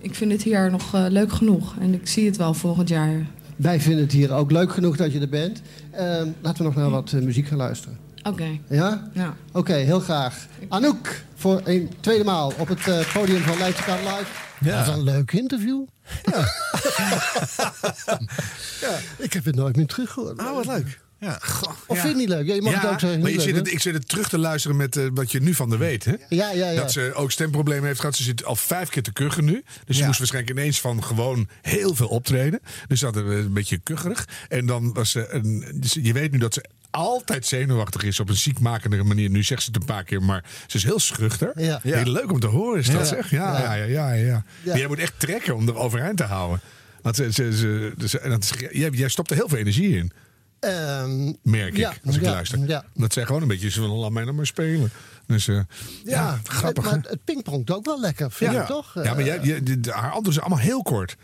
ik 0.00 0.14
vind 0.14 0.32
het 0.32 0.42
hier 0.42 0.70
nog 0.70 0.94
eh, 0.94 1.04
leuk 1.08 1.32
genoeg. 1.32 1.74
En 1.80 1.94
ik 1.94 2.06
zie 2.08 2.26
het 2.26 2.36
wel 2.36 2.54
volgend 2.54 2.88
jaar. 2.88 3.26
Wij 3.56 3.80
vinden 3.80 4.02
het 4.02 4.12
hier 4.12 4.32
ook 4.32 4.50
leuk 4.50 4.72
genoeg 4.72 4.96
dat 4.96 5.12
je 5.12 5.20
er 5.20 5.28
bent. 5.28 5.62
Ehm, 5.90 6.28
laten 6.40 6.58
we 6.58 6.64
nog 6.64 6.74
naar 6.74 6.90
wat 6.90 7.12
eh, 7.12 7.20
muziek 7.20 7.46
gaan 7.46 7.58
luisteren. 7.58 7.98
Oké. 8.22 8.58
Ja? 8.68 9.10
Ja. 9.12 9.34
Oké, 9.52 9.72
heel 9.74 10.00
graag. 10.00 10.46
Anouk, 10.68 11.22
voor 11.34 11.60
een 11.64 11.90
tweede 12.00 12.24
maal 12.24 12.52
op 12.58 12.68
het 12.68 12.88
eh, 12.88 13.12
podium 13.12 13.42
van 13.42 13.58
Leidse 13.58 13.82
Kant 13.82 14.00
Live. 14.00 14.26
Ja. 14.60 14.76
Dat 14.78 14.86
is 14.88 14.94
een 14.94 15.04
leuk 15.04 15.32
interview. 15.32 15.84
Ja. 18.80 18.98
Ik 19.18 19.32
heb 19.32 19.44
het 19.44 19.54
nooit 19.54 19.76
meer 19.76 19.86
teruggehoord. 19.86 20.38
Ah, 20.38 20.54
wat 20.54 20.66
leuk. 20.66 21.00
Ja. 21.24 21.40
Of 21.86 21.98
vind 21.98 22.02
je 22.02 22.08
het 22.08 22.16
niet 22.16 22.28
leuk? 22.28 22.46
Ja, 22.46 22.54
je 22.54 22.62
mag 22.62 22.72
ja, 22.72 22.80
het 22.80 22.90
ook 22.90 23.00
zeggen. 23.00 23.20
maar 23.20 23.30
je 23.30 23.36
leuk, 23.36 23.46
zit 23.46 23.56
het, 23.56 23.72
ik 23.72 23.80
zit 23.80 23.94
het 23.94 24.08
terug 24.08 24.28
te 24.28 24.38
luisteren 24.38 24.76
met 24.76 24.96
eh, 24.96 25.06
wat 25.14 25.32
je 25.32 25.40
nu 25.40 25.54
van 25.54 25.70
de 25.70 25.76
weet. 25.76 26.04
Hè? 26.04 26.12
Ja, 26.28 26.50
ja, 26.50 26.70
ja. 26.70 26.80
Dat 26.80 26.92
ze 26.92 27.12
ook 27.14 27.30
stemproblemen 27.32 27.84
heeft 27.86 28.00
gehad. 28.00 28.16
Ze 28.16 28.22
zit 28.22 28.44
al 28.44 28.56
vijf 28.56 28.88
keer 28.88 29.02
te 29.02 29.12
kuchen 29.12 29.44
nu. 29.44 29.64
Dus 29.84 29.96
ze 29.96 30.04
moest 30.04 30.18
waarschijnlijk 30.18 30.58
ineens 30.58 30.80
van 30.80 31.04
gewoon 31.04 31.48
heel 31.62 31.94
veel 31.94 32.08
optreden. 32.08 32.60
Dus 32.88 32.98
ze 32.98 33.04
had 33.04 33.14
het 33.14 33.26
een 33.26 33.52
beetje 33.52 33.78
kucherig. 33.78 34.28
En 34.48 34.66
dan 34.66 34.92
was 34.92 35.10
ze 35.10 35.26
een. 35.28 35.64
dus 35.74 35.98
je 36.02 36.12
weet 36.12 36.30
nu 36.32 36.38
dat 36.38 36.54
ze 36.54 36.64
altijd 36.90 37.46
zenuwachtig 37.46 38.02
is 38.02 38.20
op 38.20 38.28
een 38.28 38.36
ziekmakende 38.36 39.02
manier. 39.02 39.30
Nu 39.30 39.42
zegt 39.42 39.62
ze 39.62 39.70
het 39.72 39.80
een 39.80 39.86
paar 39.86 40.04
keer, 40.04 40.22
maar 40.22 40.44
ze 40.66 40.76
is 40.76 40.84
heel 40.84 40.98
schuchter. 41.00 41.52
Ja. 41.54 41.80
Ja. 41.82 41.96
Heel 41.96 42.12
leuk 42.12 42.32
om 42.32 42.40
te 42.40 42.46
horen 42.46 42.78
is 42.80 42.86
dat, 42.86 42.96
Ja. 43.00 43.04
zeg. 43.04 43.30
Ja, 43.30 43.58
ja, 43.60 43.72
ja, 43.74 43.84
ja. 43.84 44.12
ja, 44.12 44.44
Ja. 44.62 44.76
Jij 44.76 44.86
moet 44.86 44.98
echt 44.98 45.12
trekken 45.20 45.54
om 45.56 45.68
er 45.68 45.76
overeind 45.76 46.16
te 46.16 46.24
houden. 46.24 46.60
Want 47.02 47.16
ze, 47.16 47.32
ze, 47.32 47.56
ze, 47.56 47.92
ze- 48.08 48.18
en 48.18 48.30
dat 48.30 48.42
is, 48.42 48.52
jij, 48.70 48.90
jij 48.90 49.08
stopt 49.08 49.30
er 49.30 49.36
heel 49.36 49.48
veel 49.48 49.58
energie 49.58 49.96
in, 49.96 50.12
Ehm, 50.64 51.32
merk 51.42 51.78
ik, 51.78 52.00
als 52.04 52.16
ik 52.16 52.22
ja, 52.22 52.30
luister. 52.30 52.58
ja. 52.68 52.84
Dat 52.94 53.12
zij 53.12 53.24
gewoon 53.26 53.42
een 53.42 53.48
beetje 53.48 53.70
zo 53.70 53.86
van, 53.86 53.96
laat 53.96 54.10
mij 54.10 54.24
nou 54.24 54.36
maar 54.36 54.46
spelen. 54.46 54.90
Dus 55.26 55.48
eh, 55.48 55.60
ja, 56.04 56.40
grappig. 56.44 56.84
Maar 56.84 56.98
het 57.08 57.24
pingpongt 57.24 57.70
ook 57.70 57.84
wel 57.84 58.00
lekker, 58.00 58.30
vind 58.30 58.52
ja. 58.52 58.60
ik 58.60 58.66
toch? 58.66 58.94
Ja, 58.94 59.02
maar 59.02 59.18
Eh, 59.18 59.44
jij, 59.44 59.60
de- 59.62 59.80
de- 59.80 59.90
haar 59.90 60.02
antwoorden 60.02 60.32
zijn 60.32 60.44
allemaal 60.44 60.64
heel 60.64 60.82
kort. 60.82 61.16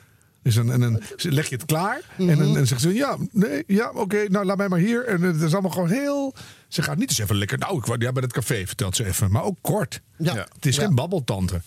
Dus 0.43 0.55
dan, 0.55 0.73
en 0.73 0.81
dan 0.81 1.03
leg 1.17 1.49
je 1.49 1.55
het 1.55 1.65
klaar. 1.65 2.01
En 2.19 2.27
dan 2.27 2.41
en 2.41 2.55
dan 2.55 2.67
zegt 2.67 2.81
ze: 2.81 2.95
Ja, 2.95 3.17
nee, 3.33 3.65
ja, 3.67 3.91
oké, 3.95 4.25
nou 4.29 4.45
laat 4.45 4.57
mij 4.57 4.69
maar 4.69 4.79
hier. 4.79 5.05
En 5.07 5.23
het 5.23 5.41
is 5.43 5.53
allemaal 5.53 5.71
gewoon 5.71 5.91
heel. 5.91 6.35
Ze 6.69 6.83
gaat 6.83 6.97
niet 6.97 7.09
eens 7.09 7.19
even 7.19 7.37
lekker. 7.37 7.59
Nou, 7.59 7.79
ik 7.79 8.03
ja, 8.03 8.13
bij 8.13 8.23
het 8.23 8.33
café, 8.33 8.67
vertelt 8.67 8.97
ze 8.97 9.05
even. 9.07 9.31
Maar 9.31 9.43
ook 9.45 9.57
kort. 9.61 10.01
Ja. 10.19 10.35
Het 10.55 10.67
is 10.67 10.79
geen 10.79 10.95
babbeltante. 10.95 11.61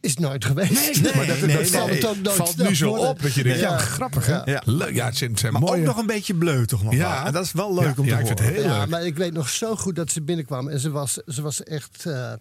Is 0.00 0.16
nooit 0.16 0.44
geweest. 0.44 1.02
Nee, 1.02 1.14
maar 1.16 1.26
dat, 1.26 1.40
nee, 1.40 1.56
dat 1.56 1.66
valt, 1.68 1.86
nee. 1.86 1.94
het 1.96 2.06
ook 2.06 2.16
nooit 2.22 2.36
valt 2.36 2.56
nu 2.56 2.74
zo 2.76 2.88
worden. 2.88 3.08
op 3.08 3.22
dat 3.22 3.34
je 3.34 3.42
denkt: 3.42 3.60
ja, 3.60 3.70
Ja. 3.70 3.78
grappig 3.78 4.26
hè? 4.26 4.40
Ja. 4.44 4.62
Leuk, 4.64 4.94
ja, 4.94 5.06
het 5.06 5.16
zijn, 5.16 5.30
het 5.30 5.40
zijn 5.40 5.52
Maar 5.52 5.60
mooie. 5.62 5.80
ook 5.80 5.86
nog 5.86 5.96
een 5.96 6.06
beetje 6.06 6.34
bleu 6.34 6.64
toch 6.66 6.82
nog 6.82 6.92
Ja. 6.92 7.16
wel. 7.16 7.26
En 7.26 7.32
dat 7.32 7.44
is 7.44 7.52
wel 7.52 7.74
leuk 7.74 7.84
Ja, 7.84 7.90
om 7.90 7.94
te 7.96 8.02
ja, 8.04 8.18
ik 8.18 8.26
vind 8.26 8.38
horen. 8.38 8.54
het 8.54 8.62
heel 8.62 8.72
ja, 8.72 8.78
leuk. 8.80 8.88
maar 8.88 9.06
ik 9.06 9.16
weet 9.16 9.32
nog 9.32 9.48
zo 9.48 9.76
goed 9.76 9.96
dat 9.96 10.10
ze 10.12 10.22
binnenkwam. 10.22 10.68
En 10.68 10.80
ze 10.80 10.90
was, 10.90 11.12
ze 11.26 11.42
was 11.42 11.62
echt 11.62 12.04
eh, 12.06 12.32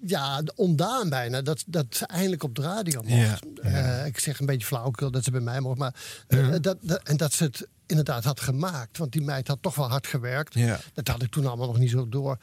ja, 0.00 0.42
ondaan 0.54 1.08
bijna. 1.08 1.42
Dat, 1.42 1.64
dat 1.66 1.86
ze 1.90 2.06
eindelijk 2.06 2.42
op 2.42 2.54
de 2.54 2.62
radio 2.62 3.02
mocht. 3.02 3.44
Ja, 3.62 4.00
Eh, 4.00 4.06
ik 4.06 4.18
zeg 4.18 4.40
een 4.40 4.46
beetje 4.46 4.66
flauwekul 4.66 5.10
dat 5.10 5.24
ze 5.24 5.30
bij 5.30 5.40
mij 5.40 5.60
mocht. 5.60 5.78
Maar, 5.78 5.94
eh, 6.28 6.48
dat, 6.60 6.76
dat, 6.80 7.00
en 7.02 7.16
dat 7.16 7.32
ze 7.32 7.44
het 7.44 7.66
inderdaad 7.86 8.24
had 8.24 8.40
gemaakt. 8.40 8.98
Want 8.98 9.12
die 9.12 9.22
meid 9.22 9.48
had 9.48 9.58
toch 9.60 9.74
wel 9.74 9.88
hard 9.88 10.06
gewerkt. 10.06 10.54
Ja. 10.54 10.80
Dat 10.94 11.08
had 11.08 11.22
ik 11.22 11.30
toen 11.30 11.46
allemaal 11.46 11.66
nog 11.66 11.78
niet 11.78 11.90
zo 11.90 12.08
door. 12.08 12.38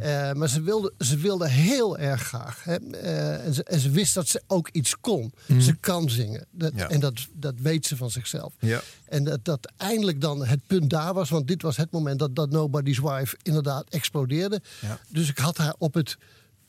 Eh, 0.00 0.32
maar 0.32 0.48
ze 0.48 0.62
wilde, 0.62 0.92
ze 0.98 1.16
wilde 1.16 1.48
heel 1.48 1.98
erg 1.98 2.22
graag. 2.22 2.64
Hè. 2.64 2.74
En, 2.74 3.54
ze, 3.54 3.62
en 3.64 3.80
ze 3.80 3.90
wist 3.90 4.14
dat 4.14 4.28
ze 4.28 4.42
ook 4.46 4.68
iets 4.72 5.00
kon. 5.00 5.32
Ze 5.60 5.74
kan 5.74 6.10
zingen. 6.10 6.46
Dat, 6.50 6.72
Ja. 6.74 6.88
En 6.88 7.00
dat, 7.00 7.26
dat 7.32 7.54
weet 7.56 7.86
ze 7.86 7.96
van 7.96 8.10
zichzelf. 8.10 8.52
Ja. 8.58 8.80
En 9.08 9.24
dat, 9.24 9.44
dat 9.44 9.72
eindelijk 9.76 10.20
dan 10.20 10.44
het 10.46 10.60
punt 10.66 10.90
daar 10.90 11.14
was. 11.14 11.28
Want 11.30 11.48
dit 11.48 11.62
was 11.62 11.76
het 11.76 11.90
moment 11.90 12.18
dat, 12.18 12.36
dat 12.36 12.50
Nobody's 12.50 12.98
Wife 12.98 13.36
inderdaad 13.42 13.84
explodeerde. 13.88 14.60
Dus 15.08 15.28
ik 15.28 15.38
had 15.38 15.56
haar 15.56 15.74
op 15.78 15.94
het 15.94 16.16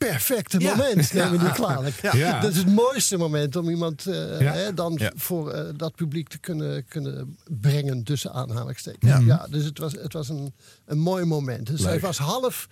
perfecte 0.08 0.60
Ja. 0.60 0.76
moment. 0.76 1.12
Neem 1.12 1.30
me 1.30 1.38
niet 1.44 1.52
kwalijk. 1.52 2.00
Ja. 2.02 2.14
Ja. 2.16 2.40
Dat 2.40 2.50
is 2.50 2.56
het 2.56 2.66
mooiste 2.74 3.16
moment 3.16 3.56
om 3.56 3.68
iemand 3.68 4.06
eh, 4.06 4.40
Ja. 4.40 4.52
hè, 4.52 4.74
dan 4.74 4.94
Ja. 4.96 5.12
voor 5.16 5.50
eh, 5.52 5.64
dat 5.76 5.94
publiek 5.94 6.28
te 6.28 6.38
kunnen, 6.38 6.84
kunnen 6.88 7.36
brengen 7.48 8.02
tussen 8.04 8.32
aanhalingstekens. 8.32 9.24
Ja. 9.24 9.46
dus 9.50 9.64
het 9.64 9.78
was, 9.78 9.92
het 9.92 10.12
was 10.12 10.28
een, 10.28 10.54
een 10.86 10.98
mooi 10.98 11.24
moment. 11.24 11.66
Dus 11.66 11.80
Leuk. 11.80 12.00
was 12.00 12.18
half 12.18 12.68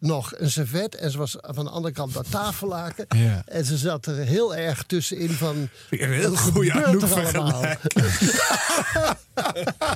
nog 0.00 0.32
een 0.36 0.50
servet 0.50 0.94
en 0.94 1.10
ze 1.10 1.18
was 1.18 1.36
van 1.40 1.64
de 1.64 1.70
andere 1.70 1.94
kant 1.94 2.12
dat 2.12 2.30
tafellaken. 2.30 3.06
Ja. 3.08 3.42
En 3.46 3.64
ze 3.64 3.76
zat 3.76 4.06
er 4.06 4.16
heel 4.16 4.56
erg 4.56 4.82
tussenin 4.82 5.30
van... 5.30 5.68
Een 5.90 6.12
heel 6.12 6.36
goede 6.36 6.72
Anouk? 6.72 7.06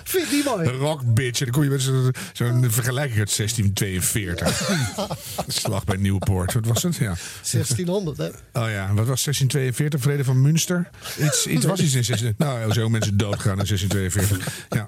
Vind 0.05 0.29
je 0.29 0.31
die 0.31 0.45
mooi? 0.45 0.69
Rock 0.69 1.15
bitch. 1.15 1.39
En 1.39 1.45
dan 1.45 1.55
kom 1.55 1.63
je 1.63 1.71
met 1.71 1.83
zo'n 2.33 2.71
vergelijking 2.71 3.19
uit 3.19 3.37
1642. 3.37 4.71
Slag 5.61 5.85
bij 5.85 5.97
Nieuwpoort. 5.97 6.53
Wat 6.53 6.67
was 6.67 6.83
het? 6.83 6.97
Ja. 6.97 7.15
1600, 7.51 8.17
hè? 8.19 8.27
Oh 8.27 8.71
ja, 8.71 8.95
wat 8.95 9.07
was 9.07 9.25
1642? 9.25 10.01
Vrede 10.01 10.25
van 10.25 10.41
Münster? 10.41 10.91
Iets, 11.21 11.47
iets 11.47 11.65
was 11.65 11.81
iets 11.81 11.95
in 11.95 12.05
16... 12.05 12.35
Nou, 12.39 12.73
zo 12.73 12.89
mensen 12.89 13.17
doodgaan 13.17 13.59
in 13.59 13.67
1642. 13.67 14.67
Ja. 14.69 14.87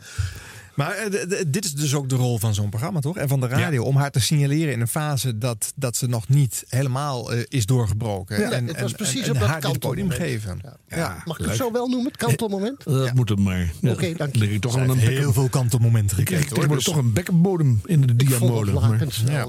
Maar 0.76 0.97
eh, 0.97 1.40
dit 1.49 1.64
is 1.64 1.75
dus 1.75 1.95
ook 1.95 2.09
de 2.09 2.14
rol 2.14 2.38
van 2.38 2.54
zo'n 2.54 2.68
programma, 2.68 3.00
toch? 3.00 3.16
En 3.16 3.28
van 3.28 3.40
de 3.40 3.47
radio. 3.47 3.85
Om 3.85 3.97
haar 3.97 4.11
te 4.11 4.21
signaleren 4.21 4.73
in 4.73 4.80
een 4.80 4.88
fase 4.88 5.38
dat, 5.38 5.73
dat 5.76 5.97
ze 5.97 6.06
nog 6.06 6.28
niet 6.28 6.64
helemaal 6.68 7.33
eh, 7.33 7.42
is 7.49 7.66
doorgebroken. 7.66 8.40
Ja, 8.40 8.50
en, 8.50 8.66
het 8.66 8.80
was 8.80 8.90
en- 8.90 8.97
precies 8.97 9.23
en, 9.23 9.28
op 9.28 9.35
en 9.35 9.40
dat 9.40 9.49
haar 9.50 9.61
dit 9.61 9.78
podium 9.78 10.11
geven. 10.11 10.61
Ja. 10.88 11.23
Mag 11.25 11.38
ik 11.38 11.45
het 11.47 11.56
zo 11.56 11.73
wel 11.73 11.88
noemen? 11.88 12.06
Het 12.06 12.16
kantelmoment? 12.16 12.85
Dat 12.85 13.14
moet 13.14 13.28
het 13.28 13.38
maar. 13.38 13.73
Ja. 13.80 13.90
Oké, 13.92 14.12
dank 14.16 14.37
je. 14.37 14.52
Ik 14.52 14.61
toch 14.61 14.76
aan 14.76 14.88
een 14.90 14.99
heel 14.99 15.33
veel 15.33 15.49
kantelmomenten 15.49 16.18
Ik 16.18 16.28
gekregen. 16.28 16.45
hoor. 16.49 16.54
tegenwoordig 16.54 16.85
Dus- 16.85 16.95
toch 16.95 17.04
een 17.04 17.12
bekkenbodem 17.12 17.80
in 17.85 18.00
de 18.00 18.16
diamolen. 18.16 18.75
Eh, 18.83 19.00
ja. 19.26 19.47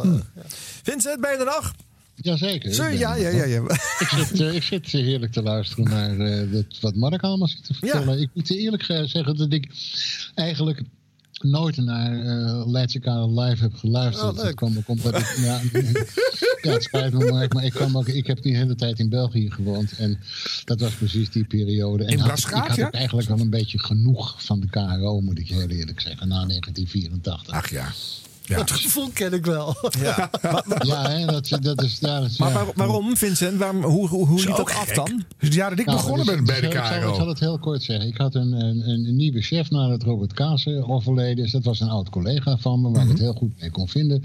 Vincent, 0.84 1.22
ben 1.22 1.32
je 1.32 1.38
er 1.38 1.46
nog? 1.46 1.74
Jazeker. 2.16 2.74
Zo, 2.74 2.84
ik 2.86 2.98
ja, 2.98 3.16
ja, 3.16 3.30
ja, 3.30 3.44
ja. 3.46 3.62
Ik 4.00 4.08
zit, 4.08 4.40
ik 4.40 4.64
zit 4.64 4.86
heerlijk 4.86 5.32
te 5.32 5.42
luisteren 5.42 5.84
naar 5.84 6.20
eh, 6.20 6.52
dat, 6.52 6.66
wat 6.82 6.96
Mark 6.96 7.22
allemaal 7.22 7.48
zit 7.48 7.66
te 7.66 7.74
vertellen. 7.74 8.20
Ik 8.22 8.30
moet 8.34 8.50
eerlijk 8.52 8.84
ge- 8.84 9.08
zeggen 9.08 9.38
dat 9.38 9.52
ik 9.54 9.70
eigenlijk 10.36 10.82
nooit 11.42 11.78
naar 11.78 12.26
eh 12.26 12.68
Leidse 12.68 13.00
Kade 13.00 13.42
live 13.42 13.64
heb 13.64 13.74
geluisterd. 13.76 14.38
Oh, 14.38 14.44
dat 14.44 14.54
kwam 14.54 14.78
ook 14.78 14.88
omdat 14.88 15.20
ik... 15.20 15.36
Ja, 15.38 15.62
ja, 16.62 16.72
het 16.72 16.84
spijt 16.84 17.14
me 17.14 17.32
Mark, 17.32 17.54
maar 17.54 17.64
ik, 17.64 17.72
kwam 17.72 17.98
ook, 17.98 18.08
ik 18.08 18.28
heb 18.28 18.42
die 18.42 18.56
hele 18.56 18.76
tijd 18.76 19.00
in 19.00 19.10
België 19.10 19.52
gewoond. 19.52 19.92
En 19.98 20.20
dat 20.66 20.80
was 20.80 20.94
precies 20.94 21.30
die 21.30 21.46
periode. 21.46 22.04
En 22.04 22.10
In 22.12 22.20
had- 22.20 22.40
ik 22.40 22.46
had 22.54 22.76
ja? 22.76 22.92
eigenlijk 22.92 23.28
wel 23.28 23.40
een 23.40 23.50
beetje 23.50 23.80
genoeg 23.80 24.44
van 24.44 24.60
de 24.60 24.70
KRO, 24.70 25.22
moet 25.22 25.40
ik 25.40 25.48
heel 25.50 25.68
eerlijk 25.70 26.00
zeggen, 26.02 26.28
na 26.28 26.46
1984. 26.46 27.54
Ach 27.54 27.70
ja. 27.70 27.92
Ja. 28.48 28.58
Dat 28.58 28.72
gevoel 28.72 29.10
ken 29.14 29.34
ik 29.34 29.46
wel. 29.46 29.76
Ja. 30.00 30.30
Ja, 30.80 31.10
hè, 31.10 31.26
dat, 31.26 31.50
dat 31.62 31.84
is... 31.84 31.98
Ja, 32.00 32.20
Maar 32.38 32.50
ja. 32.50 32.54
waar- 32.54 32.72
waarom, 32.76 33.18
Vincent? 33.18 33.58
Waarom, 33.58 33.84
hoe 33.84 34.08
hoe, 34.08 34.26
hoe 34.28 34.38
Is 34.38 34.46
liep 34.46 34.56
dat 34.56 34.70
af 34.74 34.90
dan? 34.94 35.24
Dus 35.40 35.56
ja, 35.56 35.70
dat 35.70 35.80
ik 35.80 35.86
Nou, 35.86 35.98
begonnen 35.98 36.26
dus- 36.26 36.36
ben 36.36 36.46
bij 36.46 36.56
de 36.56 36.68
dus 36.68 36.76
ik 36.76 36.86
zal- 36.86 37.14
KRO. 37.16 37.28
het 37.28 37.40
heel 37.40 37.60
kort 37.60 37.84
zeggen. 37.84 38.08
Ik 38.08 38.18
had 38.18 38.36
een, 38.36 38.52
een, 38.52 38.90
een 38.90 39.16
nieuwe 39.16 39.42
chef 39.42 39.70
nadat 39.70 40.04
Robert 40.04 40.34
Kaase 40.34 40.86
overleden 40.88 41.46
is. 41.46 41.52
Dat 41.52 41.64
was 41.64 41.80
een 41.80 41.90
oud 41.90 42.10
collega 42.10 42.58
van 42.58 42.82
me, 42.82 42.90
waar 42.92 43.04
ik 43.04 43.10
het 43.10 43.20
heel 43.20 43.34
goed 43.34 43.60
mee 43.60 43.72
kon 43.72 43.88
vinden. 43.88 44.24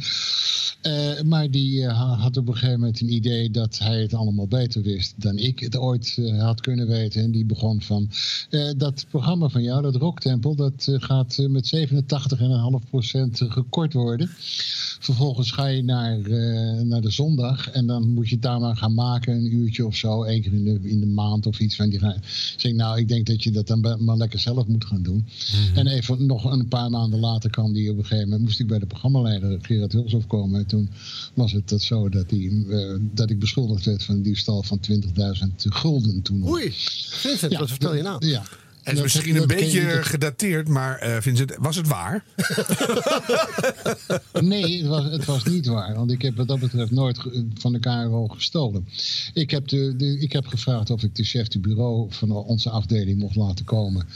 Eh, 0.82 1.20
maar 1.24 1.50
die 1.50 1.86
eh, 1.86 1.98
ha- 1.98 2.16
had 2.16 2.36
op 2.36 2.48
een 2.48 2.54
gegeven 2.54 2.78
moment 2.80 3.00
een 3.00 3.12
idee 3.12 3.50
dat 3.50 3.78
hij 3.78 4.00
het 4.00 4.14
allemaal 4.14 4.46
beter 4.48 4.82
wist 4.82 5.14
dan 5.16 5.36
ik 5.38 5.58
het 5.60 5.76
ooit 5.76 6.14
eh, 6.18 6.42
had 6.42 6.60
kunnen 6.60 6.86
weten. 6.86 7.22
En 7.22 7.30
die 7.30 7.44
begon 7.44 7.82
van, 7.82 8.10
eh, 8.50 8.68
dat 8.76 9.06
programma 9.10 9.48
van 9.48 9.62
jou, 9.62 9.82
dat 9.82 9.94
Rocktempel, 9.96 10.54
dat 10.54 10.88
gaat 10.98 11.36
met 11.48 11.66
87,5% 11.66 13.42
gekort 13.48 13.92
worden. 13.92 14.10
Vervolgens 15.02 15.50
ga 15.50 15.66
je 15.66 15.84
naar, 15.84 16.20
eh, 16.20 16.80
naar 16.80 17.00
de 17.00 17.10
zondag 17.10 17.70
en 17.70 17.86
dan 17.86 18.08
moet 18.08 18.28
je 18.28 18.34
het 18.34 18.42
daar 18.42 18.60
maar 18.60 18.76
gaan 18.76 18.94
maken, 18.94 19.34
een 19.34 19.54
uurtje 19.54 19.86
of 19.86 19.96
zo, 19.96 20.22
één 20.22 20.42
keer 20.42 20.52
in 20.52 20.64
de, 20.64 20.78
in 20.82 21.00
de 21.00 21.06
maand 21.06 21.46
of 21.46 21.60
iets 21.60 21.76
van 21.76 21.88
die. 21.88 22.00
Ik 22.04 22.54
zeg, 22.56 22.72
nou, 22.72 22.98
ik 22.98 23.08
denk 23.08 23.26
dat 23.26 23.42
je 23.42 23.50
dat 23.50 23.66
dan 23.66 23.96
maar 24.04 24.16
lekker 24.16 24.38
zelf 24.38 24.66
moet 24.66 24.84
gaan 24.84 25.02
doen. 25.02 25.26
En 25.74 25.86
even 25.86 26.26
nog 26.26 26.44
een 26.44 26.68
paar 26.68 26.90
maanden 26.90 27.20
later 27.20 27.50
kwam 27.50 27.72
die 27.72 27.90
op 27.90 27.96
een 27.96 28.02
gegeven 28.04 28.24
moment, 28.24 28.42
moest 28.42 28.60
ik 28.60 28.66
bij 28.66 28.78
de 28.78 28.86
programmaleider 28.86 29.58
Gerard 29.62 29.92
Hulshoff 29.92 30.26
komen. 30.26 30.60
En 30.60 30.66
toen 30.66 30.90
was 31.34 31.52
het 31.52 31.68
dat 31.68 31.82
zo 31.82 32.08
dat, 32.08 32.28
die, 32.28 32.66
eh, 32.70 32.96
dat 33.00 33.30
ik 33.30 33.38
beschuldigd 33.38 33.84
werd 33.84 34.02
van 34.02 34.22
diefstal 34.22 34.62
van 34.62 34.80
20.000 34.80 35.46
gulden 35.56 36.22
toen 36.22 36.38
nog. 36.38 36.50
Oei, 36.50 36.70
Vincent, 37.08 37.56
wat 37.56 37.68
vertel 37.68 37.94
je 37.94 38.02
nou? 38.02 38.26
Ja. 38.26 38.42
Het 38.82 38.92
is 38.92 38.94
Dat- 38.94 39.02
misschien 39.02 39.34
dat 39.34 39.42
een 39.42 39.48
beetje 39.56 39.80
gedateerd, 40.02 40.68
maar 40.68 40.98
eh 40.98 41.16
Vincent, 41.20 41.56
was 41.58 41.76
het 41.76 41.86
waar? 41.88 42.24
Nee, 44.40 44.78
het 44.78 44.86
was, 44.86 45.04
het 45.04 45.24
was 45.24 45.44
niet 45.44 45.66
waar. 45.66 45.94
Want 45.94 46.10
ik 46.10 46.22
heb 46.22 46.36
wat 46.36 46.48
dat 46.48 46.60
betreft 46.60 46.90
nooit 46.90 47.18
van 47.54 47.72
de 47.72 47.78
KRO 47.78 48.26
gestolen. 48.28 48.86
Ik 49.34 49.50
heb, 49.50 49.68
de, 49.68 49.94
de, 49.96 50.18
ik 50.18 50.32
heb 50.32 50.46
gevraagd 50.46 50.90
of 50.90 51.02
ik 51.02 51.14
de 51.14 51.24
chef 51.24 51.48
de 51.48 51.58
bureau 51.58 52.06
van 52.12 52.30
onze 52.30 52.70
afdeling 52.70 53.18
mocht 53.18 53.36
laten 53.36 53.64
komen. 53.64 54.06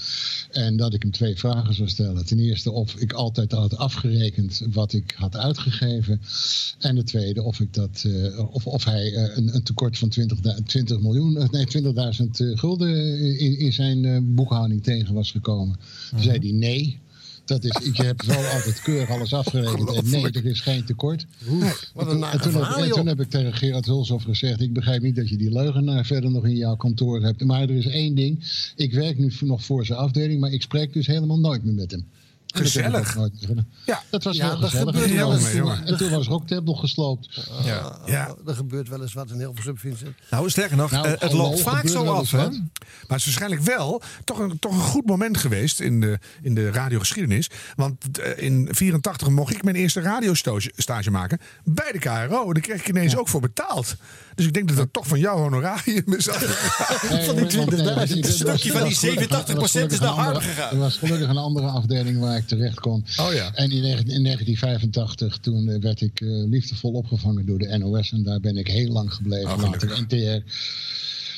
En 0.51 0.77
dat 0.77 0.95
ik 0.95 1.03
hem 1.03 1.11
twee 1.11 1.37
vragen 1.37 1.75
zou 1.75 1.89
stellen. 1.89 2.27
Ten 2.27 2.39
eerste 2.39 2.71
of 2.71 2.95
ik 2.95 3.13
altijd 3.13 3.53
had 3.53 3.77
afgerekend 3.77 4.63
wat 4.73 4.93
ik 4.93 5.15
had 5.17 5.37
uitgegeven. 5.37 6.21
En 6.79 6.95
de 6.95 7.05
tweede 7.05 7.43
of, 7.43 7.61
ik 7.61 7.75
dat, 7.75 8.05
eh, 8.07 8.55
of, 8.55 8.67
of 8.67 8.85
hij 8.85 9.15
eh, 9.15 9.37
een, 9.37 9.55
een 9.55 9.63
tekort 9.63 9.99
van 9.99 10.09
20, 10.09 10.39
20 10.67 11.01
miljoen, 11.01 11.49
nee 11.51 11.67
20.000 11.83 11.91
eh, 11.91 12.59
gulden 12.59 13.19
in, 13.39 13.59
in 13.59 13.73
zijn 13.73 14.05
eh, 14.05 14.19
boekhouding 14.57 14.83
tegen 14.83 15.15
was 15.15 15.31
gekomen. 15.31 15.77
Toen 16.11 16.23
zei 16.23 16.39
hij 16.39 16.53
nee. 16.53 16.99
Dat 17.45 17.65
is, 17.65 17.87
ik 17.87 17.97
heb 17.97 18.23
wel 18.23 18.45
altijd 18.45 18.83
keurig 18.83 19.11
alles 19.11 19.35
afgerekend. 19.35 19.95
En 19.95 20.11
nee, 20.11 20.31
er 20.31 20.47
is 20.47 20.61
geen 20.61 20.85
tekort. 20.85 21.27
Wat 21.95 22.11
een 22.11 22.23
en, 22.23 22.31
heb, 22.31 22.93
toen 22.93 23.07
heb 23.07 23.21
ik 23.21 23.31
tegen 23.31 23.55
Gerard 23.55 23.87
Hulshoff 23.87 24.25
gezegd... 24.25 24.61
ik 24.61 24.73
begrijp 24.73 25.03
niet 25.03 25.17
dat 25.17 25.29
je 25.29 25.37
die 25.37 25.53
leugenaar 25.53 26.05
verder 26.05 26.31
nog 26.31 26.45
in 26.45 26.57
jouw 26.57 26.77
kantoor 26.77 27.23
hebt. 27.23 27.45
Maar 27.45 27.63
er 27.63 27.71
is 27.71 27.87
één 27.87 28.15
ding. 28.15 28.45
Ik 28.77 28.93
werk 28.93 29.19
nu 29.19 29.33
nog 29.41 29.65
voor 29.65 29.87
zijn 29.87 29.99
afdeling... 29.99 30.41
maar 30.41 30.53
ik 30.53 30.63
spreek 30.63 30.93
dus 30.93 31.07
helemaal 31.07 31.39
nooit 31.39 31.65
meer 31.65 31.75
met 31.75 31.91
hem. 31.91 32.05
Dat 32.57 32.67
Gezellig. 32.67 33.11
gedaan. 33.11 33.67
Ja. 33.87 34.03
Dat 34.11 34.25
was 34.25 34.37
Ja, 34.37 34.49
heel 34.51 34.61
dat 34.61 34.71
gezellig. 34.71 34.95
gebeurt 34.95 35.15
wel 35.15 35.31
toen- 35.31 35.39
eens. 35.47 35.53
jongen. 35.53 35.87
En 35.87 35.97
toen 35.97 36.11
was 36.11 36.27
Rocktempel 36.27 36.75
gesloopt. 36.75 37.49
Ja. 37.65 37.99
Ja. 38.07 38.35
Er 38.47 38.55
gebeurt 38.55 38.89
wel 38.89 39.03
eens 39.03 39.13
wat 39.13 39.31
in 39.31 39.39
Hilversum, 39.39 39.79
Vincent. 39.79 40.17
Nou, 40.31 40.51
sterker 40.51 40.77
nog, 40.77 40.91
Nou, 40.91 41.05
eh, 41.07 41.11
het 41.11 41.21
hallo, 41.23 41.37
loopt 41.37 41.61
vaak 41.61 41.89
zo 41.89 42.05
af. 42.05 42.31
Hè? 42.31 42.37
Maar 42.39 42.49
het 43.07 43.17
is 43.19 43.25
waarschijnlijk 43.25 43.63
wel 43.63 44.03
toch 44.25 44.39
een, 44.39 44.59
toch 44.59 44.73
een 44.73 44.79
goed 44.81 45.07
moment 45.07 45.37
geweest 45.39 45.81
in 45.81 46.01
de, 46.01 46.19
in 46.43 46.55
de 46.55 46.71
radiogeschiedenis. 46.71 47.51
Want 47.77 48.19
eh, 48.21 48.43
in 48.45 48.69
84 48.71 49.29
mocht 49.29 49.55
ik 49.55 49.65
mijn 49.65 49.77
eerste 49.77 50.01
radiostage 50.01 50.73
stage 50.77 51.11
maken 51.11 51.39
bij 51.65 51.93
de 51.93 51.99
KRO. 51.99 52.53
Daar 52.53 52.63
kreeg 52.63 52.81
ik 52.81 52.89
ineens 52.89 53.17
ook 53.17 53.29
voor 53.29 53.41
betaald. 53.41 53.97
Dus 54.35 54.47
ik 54.47 54.53
denk 54.55 54.69
dat 54.69 54.77
dat 54.77 54.93
toch 54.93 55.07
van 55.07 55.19
jouw 55.19 55.37
honorarium 55.37 56.15
is. 56.17 56.27
Nee, 56.27 56.35
Van 56.37 57.35
die 57.37 57.45
want- 57.45 57.53
want- 57.55 57.71
20.000. 57.71 57.85
nee, 57.85 57.95
want- 57.95 58.11
Een 58.11 58.23
er 58.23 58.33
stukje 58.33 58.71
van 58.73 58.81
er 58.81 58.87
die 58.87 58.95
was 58.95 58.99
gelukkig- 58.99 59.29
87% 59.29 59.49
er 59.49 59.61
was 59.61 59.71
gelukkig 59.71 59.93
is 59.93 60.01
naar 60.01 60.09
Harm 60.25 60.41
gegaan. 60.41 60.71
Er 60.71 60.79
was 60.79 60.97
gelukkig 60.97 61.29
een 61.29 61.37
andere 61.37 61.67
afdeling 61.67 62.21
waar 62.21 62.37
ik 62.37 62.46
terecht 62.47 62.81
kon. 62.81 63.05
Oh 63.21 63.33
ja. 63.33 63.55
En 63.55 63.71
in, 63.71 63.83
negen- 63.83 64.09
in 64.09 64.23
1985 64.23 65.39
toen 65.39 65.69
eh, 65.69 65.81
werd 65.81 66.01
ik 66.01 66.21
eh, 66.21 66.29
liefdevol 66.29 66.93
opgevangen 66.93 67.47
door 67.47 67.59
de 67.59 67.79
NOS. 67.79 68.13
En 68.13 68.23
daar 68.23 68.41
ben 68.41 68.57
ik 68.57 68.67
heel 68.67 68.93
lang 68.93 69.15
gebleven. 69.15 69.51
Oh, 69.53 69.63
later 69.63 69.89
gelukkig. 69.89 70.01
NTR. 70.01 70.53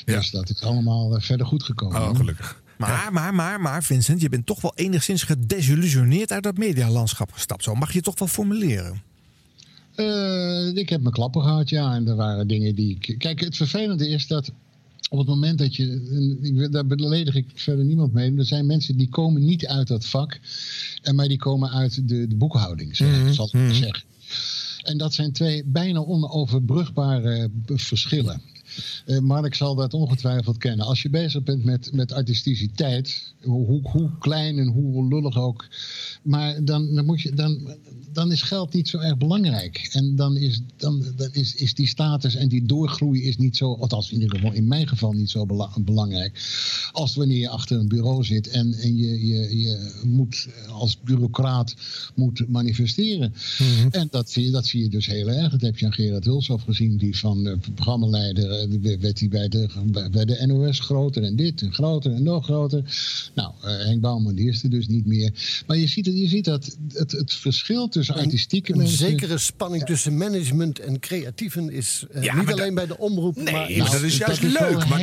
Dus 0.05 0.31
dat 0.31 0.51
is 0.51 0.63
allemaal 0.63 1.17
eh, 1.17 1.23
verder 1.23 1.47
goed 1.47 1.63
gekomen. 1.63 2.01
Oh, 2.01 2.17
gelukkig. 2.17 2.63
Maar, 2.77 3.13
maar, 3.13 3.35
maar, 3.35 3.61
maar, 3.61 3.85
Vincent, 3.85 4.21
je 4.21 4.29
bent 4.29 4.47
toch 4.47 4.61
wel 4.61 4.73
enigszins 4.75 5.23
gedesillusioneerd 5.23 6.33
uit 6.33 6.43
dat 6.43 6.57
medialandschap 6.57 7.33
gestapt. 7.33 7.63
Zo 7.63 7.75
mag 7.75 7.93
je 7.93 8.01
toch 8.01 8.19
wel 8.19 8.29
formuleren. 8.29 9.03
Eh, 9.95 10.77
ik 10.77 10.89
heb 10.89 11.01
mijn 11.01 11.15
klappen 11.15 11.43
gehad, 11.43 11.69
ja. 11.69 11.95
En 11.95 12.09
er 12.09 12.17
waren 12.17 12.47
dingen 12.49 12.75
die 12.75 12.99
ik... 13.01 13.19
Kijk, 13.19 13.41
het 13.41 13.57
vervelende 13.57 14.09
is 14.09 14.27
dat 14.27 14.53
op 15.09 15.19
het 15.19 15.29
moment 15.29 15.59
dat 15.59 15.77
je... 15.77 16.69
Daar 16.71 16.87
beledig 16.87 17.35
ik 17.35 17.47
verder 17.55 17.85
niemand 17.85 18.13
mee. 18.13 18.37
Er 18.37 18.45
zijn 18.45 18.67
mensen 18.67 18.97
die 18.97 19.09
komen 19.09 19.45
niet 19.45 19.67
uit 19.67 19.89
dat 19.89 20.07
vak. 20.07 20.41
En 21.03 21.15
maar 21.15 21.29
die 21.29 21.39
komen 21.39 21.71
uit 21.71 22.09
de, 22.09 22.27
de 22.27 22.37
boekhouding, 22.37 22.97
zeg, 22.97 23.35
zal 23.35 23.47
ik 23.47 23.53
maar 23.53 23.75
zeggen. 23.75 24.03
En 24.83 24.99
dat 24.99 25.15
zijn 25.15 25.33
twee 25.33 25.65
bijna 25.65 25.99
onoverbrugbare 25.99 27.51
verschillen. 27.67 28.43
Eh, 29.07 29.19
Mark 29.19 29.55
zal 29.55 29.75
dat 29.75 29.95
ongetwijfeld 29.95 30.59
kennen. 30.59 30.87
Als 30.87 31.03
je 31.03 31.11
bezig 31.11 31.43
bent 31.43 31.65
met, 31.65 31.93
met 31.93 32.13
artisticiteit, 32.13 33.35
hoe, 33.43 33.81
hoe, 33.83 34.11
klein 34.19 34.59
en 34.59 34.67
hoe 34.67 35.09
lullig 35.09 35.39
ook. 35.39 35.69
Maar 36.23 36.65
dan, 36.65 36.95
dan, 36.95 37.05
moet 37.05 37.21
je, 37.21 37.35
dan, 37.35 37.77
dan 38.13 38.33
is 38.33 38.43
geld 38.43 38.73
niet 38.73 38.89
zo 38.89 38.99
erg 38.99 39.17
belangrijk. 39.17 39.89
En 39.93 40.17
dan, 40.17 40.37
is, 40.37 40.61
dan, 40.77 41.05
dan 41.17 41.29
is, 41.33 41.55
is 41.55 41.75
die 41.75 41.87
status 41.87 42.35
en 42.35 42.49
die 42.49 42.67
doorgroei 42.67 43.23
is 43.23 43.37
niet 43.37 43.57
zo, 43.57 43.75
althans 43.75 44.13
in, 44.13 44.21
ieder 44.21 44.37
geval, 44.37 44.53
in 44.53 44.67
mijn 44.67 44.89
geval 44.89 45.13
niet 45.13 45.31
zo 45.31 45.47
bela- 45.47 45.73
belangrijk. 45.81 46.41
Als 46.93 47.15
wanneer 47.15 47.39
je 47.39 47.49
achter 47.49 47.79
een 47.79 47.89
bureau 47.89 48.25
zit 48.25 48.49
en, 48.49 48.75
en 48.75 48.97
je, 48.97 49.27
je, 49.27 49.59
je 49.61 50.01
moet 50.05 50.49
als 50.69 51.01
bureaucraat 51.01 51.75
moet 52.15 52.49
manifesteren. 52.49 53.35
En 53.91 54.09
dat 54.11 54.31
zie, 54.31 54.45
je, 54.45 54.51
dat 54.51 54.67
zie 54.67 54.83
je 54.83 54.89
dus 54.89 55.07
heel 55.07 55.29
erg. 55.29 55.51
Dat 55.51 55.61
heb 55.61 55.79
je 55.79 55.87
aan 55.87 55.93
Gerard 55.93 56.25
Hulshoff 56.25 56.65
gezien, 56.65 56.97
die 56.97 57.19
van 57.19 57.47
eh, 57.47 57.57
programmaleider 57.75 58.51
eh, 58.51 58.99
werd 59.01 59.19
hij 59.21 59.29
bij 59.29 59.49
de, 59.49 59.69
bij 60.11 60.25
de 60.25 60.47
NOS 60.47 60.81
groter 60.81 61.23
en 61.23 61.37
dit 61.37 61.63
en 61.63 61.73
groter 61.73 62.13
en 62.13 62.23
nog 62.23 62.45
groter. 62.45 62.83
Nou, 63.39 63.53
eh, 63.63 63.85
Henk 63.87 64.01
Bouwman 64.01 64.35
die 64.35 64.49
is 64.49 64.63
er 64.63 64.71
dus 64.71 64.87
niet 64.89 65.07
meer. 65.07 65.33
Maar 65.67 65.77
je 65.77 65.87
ziet, 65.87 66.07
het, 66.07 66.19
je 66.19 66.29
ziet 66.29 66.45
dat 66.45 66.77
het, 66.95 67.13
het 67.13 67.33
verschil 67.35 67.89
tussen 67.89 68.15
artistieke 68.15 68.73
Een 68.73 68.79
mensen... 68.79 68.97
zekere 68.99 69.39
spanning 69.39 69.85
tussen 69.85 70.17
management 70.17 70.79
en 70.79 71.01
creatieven 71.01 71.71
is 71.71 72.05
eh, 72.13 72.23
Ja, 72.23 72.35
niet 72.39 72.53
alleen 72.53 72.75
bij 72.75 72.87
de 72.87 72.99
omroep. 72.99 73.37
Nee, 73.37 73.45
maar 73.53 73.71
Nou, 73.77 73.91
dat 73.91 74.03
is 74.03 74.17
juist 74.17 74.41
dat 74.43 74.51
is 74.51 74.59
wel 74.59 74.71
leuk. 74.71 74.89
Maar 74.89 75.01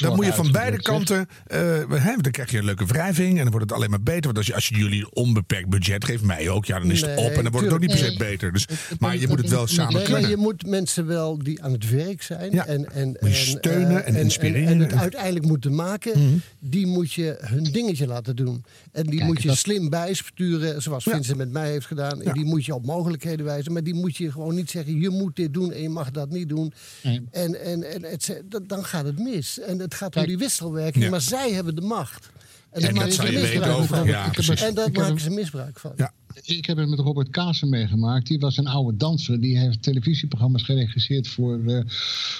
dat, 0.00 0.16
moet 0.16 0.24
je 0.24 0.32
van 0.32 0.52
beide 0.52 0.82
kanten. 0.82 1.28
eh, 1.46 1.58
hè, 1.90 2.16
dan 2.20 2.32
krijg 2.32 2.50
je 2.50 2.58
een 2.58 2.64
leuke 2.64 2.86
wrijving. 2.86 3.30
En 3.36 3.42
dan 3.42 3.50
wordt 3.50 3.66
het 3.66 3.72
alleen 3.72 3.90
maar 3.90 4.02
beter. 4.02 4.22
Want 4.24 4.36
als, 4.36 4.46
je, 4.46 4.54
als 4.54 4.68
je 4.68 4.74
jullie 4.76 5.00
een 5.00 5.10
onbeperkt 5.14 5.68
budget 5.68 6.04
geeft, 6.04 6.22
mij 6.22 6.48
ook. 6.48 6.64
Ja, 6.66 6.78
dan 6.78 6.90
is 6.90 7.00
het 7.00 7.18
op. 7.18 7.30
En 7.30 7.42
dan 7.42 7.52
wordt 7.52 7.66
het 7.66 7.74
ook 7.74 7.80
niet 7.80 7.90
per 7.90 7.98
se 7.98 8.14
beter. 8.18 8.52
Dus, 8.52 8.66
maar 8.98 9.16
je 9.18 9.28
moet 9.28 9.38
het 9.38 9.48
wel 9.50 9.66
samen 9.66 10.02
kunnen. 10.02 10.30
je 10.30 10.36
moet 10.36 10.66
mensen 10.66 11.06
wel 11.06 11.38
die 11.38 11.62
aan 11.62 11.72
het 11.72 11.90
werk 11.90 12.22
zijn 12.22 12.52
Ja. 12.52 12.66
en, 12.66 12.92
en, 12.92 13.16
Moet 13.20 13.36
je 13.36 13.44
steunen 13.44 14.04
en 14.06 14.16
inspireren. 14.16 14.66
En, 14.68 14.78
het 14.80 14.92
uiteindelijk 14.92 15.46
moeten 15.46 15.74
maken, 15.74 16.18
Mhm. 16.18 16.36
die 16.60 16.86
moet 16.86 17.12
je 17.12 17.36
hun 17.40 17.62
dingetje 17.78 18.06
laten 18.06 18.36
doen. 18.36 18.64
En 18.92 19.06
die 19.06 19.24
moet 19.24 19.42
je 19.42 19.48
dat- 19.48 19.56
slim 19.56 19.88
bijsturen, 19.90 20.82
zoals 20.82 21.04
Vincent 21.04 21.36
met 21.36 21.50
mij 21.50 21.70
heeft 21.70 21.86
gedaan. 21.86 22.22
En 22.22 22.32
die 22.34 22.44
moet 22.44 22.64
je 22.64 22.74
op 22.74 22.86
mogelijkheden 22.86 23.44
wijzen. 23.46 23.72
Maar 23.72 23.82
die 23.84 23.94
moet 23.94 24.16
je 24.16 24.32
gewoon 24.32 24.54
niet 24.54 24.70
zeggen, 24.70 25.00
je 25.00 25.10
moet 25.10 25.36
dit 25.36 25.54
doen 25.54 25.72
en 25.72 25.82
je 25.82 25.88
mag 25.88 26.10
dat 26.10 26.30
niet 26.30 26.48
doen. 26.48 26.72
Nee. 27.02 27.20
En, 27.30 27.64
en, 27.64 27.92
en 27.92 28.02
het, 28.04 28.42
dan 28.66 28.84
gaat 28.84 29.04
het 29.04 29.18
mis. 29.18 29.58
En 29.60 29.78
het 29.78 29.94
gaat 29.94 30.16
om 30.16 30.26
die 30.26 30.38
wisselwerking, 30.38 31.04
Ja. 31.04 31.10
maar 31.10 31.20
zij 31.20 31.52
hebben 31.52 31.74
de 31.74 31.80
macht. 31.80 32.30
En, 32.70 32.80
dat 32.82 32.92
maken 32.92 33.12
zou 33.12 33.26
ze 33.26 33.32
je 33.32 33.38
weten 33.40 33.58
misbruik 33.58 33.78
ook. 33.80 33.86
van. 33.86 34.06
Ja, 34.06 34.18
Ik 34.18 34.24
heb 34.24 34.32
precies. 34.44 34.62
En 34.62 34.74
daar 34.74 34.90
maken 34.92 35.12
een- 35.12 35.20
ze 35.20 35.30
misbruik 35.30 35.78
van. 35.78 35.92
Ja. 35.96 36.12
Ik 36.42 36.66
heb 36.66 36.76
het 36.76 36.88
met 36.88 36.98
Robert 36.98 37.30
Kaasen 37.30 37.68
meegemaakt. 37.68 38.26
Die 38.26 38.38
was 38.38 38.56
een 38.56 38.66
oude 38.66 38.96
danser. 38.96 39.40
Die 39.40 39.58
heeft 39.58 39.82
televisieprogramma's 39.82 40.62
geregisseerd 40.62 41.28
voor, 41.28 41.60
eh, 41.66 41.80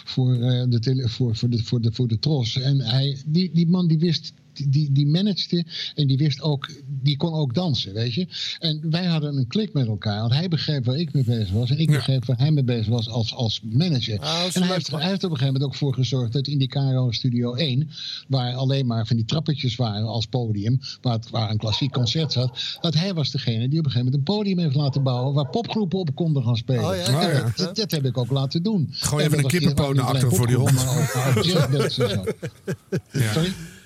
voor, 0.05 0.35
eh, 0.35 0.65
de, 0.69 0.79
tele, 0.81 1.09
voor, 1.09 1.37
voor, 1.37 1.51
de, 1.51 1.63
voor, 1.65 1.81
de, 1.81 1.93
voor 1.93 2.09
de 2.09 2.19
Tros. 2.19 2.57
En 2.61 2.81
hij, 2.81 3.19
die, 3.27 3.51
die 3.55 3.69
man 3.69 3.87
die 3.87 3.99
wist. 3.99 4.33
Die, 4.67 4.93
die, 4.93 5.07
managede 5.07 5.65
en 5.95 6.07
die 6.07 6.17
wist 6.17 6.41
ook, 6.41 6.71
die 6.87 7.17
kon 7.17 7.33
ook 7.33 7.55
dansen, 7.55 7.93
weet 7.93 8.15
je. 8.15 8.27
En 8.59 8.91
wij 8.91 9.05
hadden 9.05 9.37
een 9.37 9.47
klik 9.47 9.73
met 9.73 9.87
elkaar. 9.87 10.21
Want 10.21 10.33
hij 10.33 10.49
begreep 10.49 10.85
waar 10.85 10.97
ik 10.97 11.13
mee 11.13 11.25
bezig 11.25 11.51
was. 11.51 11.71
En 11.71 11.79
ik 11.79 11.91
begreep 11.91 12.25
waar 12.25 12.39
hij 12.39 12.51
mee 12.51 12.65
bezig 12.65 12.87
was 12.87 13.09
als, 13.09 13.35
als 13.35 13.61
manager. 13.63 14.19
Ah, 14.19 14.45
is 14.47 14.55
en 14.55 14.63
hij 14.63 14.73
heeft, 14.73 14.91
hij 14.91 15.09
heeft 15.09 15.25
op 15.25 15.31
een 15.31 15.37
gegeven 15.37 15.53
moment 15.53 15.65
ook 15.65 15.75
voor 15.75 15.95
gezorgd 15.95 16.33
dat 16.33 16.47
in 16.47 16.59
die 16.59 16.69
KRO 16.69 17.11
Studio 17.11 17.55
1, 17.55 17.91
waar 18.29 18.55
alleen 18.55 18.87
maar 18.87 19.07
van 19.07 19.17
die 19.17 19.25
trappetjes 19.25 19.77
waren 19.77 20.07
als 20.07 20.27
podium, 20.27 20.81
waar, 21.01 21.13
het, 21.13 21.31
waar 21.31 21.51
een 21.51 21.59
klassiek 21.59 21.93
concert 21.93 22.33
zat, 22.33 22.79
dat 22.81 22.95
hij 22.95 23.15
was 23.15 23.31
degene 23.31 23.69
die 23.69 23.79
op 23.79 23.85
een 23.85 23.91
gegeven 23.91 24.13
moment 24.13 24.15
een 24.15 24.35
podium 24.35 24.59
heeft 24.59 24.75
laten 24.75 25.03
bouwen 25.03 25.35
waar 25.35 25.49
popgroepen 25.49 25.99
op 25.99 26.15
konden 26.15 26.43
gaan 26.43 26.57
spelen. 26.57 26.85
Oh 26.85 26.97
ja? 26.97 27.17
Oh 27.17 27.23
ja. 27.23 27.43
dat, 27.43 27.57
dat, 27.57 27.77
dat 27.77 27.91
heb 27.91 28.05
ik 28.05 28.19
ook 28.19 28.31
laten 28.31 28.63
doen. 28.63 28.89
Gewoon 28.91 29.21
En 29.21 29.27
even 29.27 29.39
een 29.39 29.47
kippenpoot 29.47 29.99
achter 29.99 30.35
voor 30.35 30.47
die 30.47 30.57
hond. 30.57 30.85
maar 30.85 31.43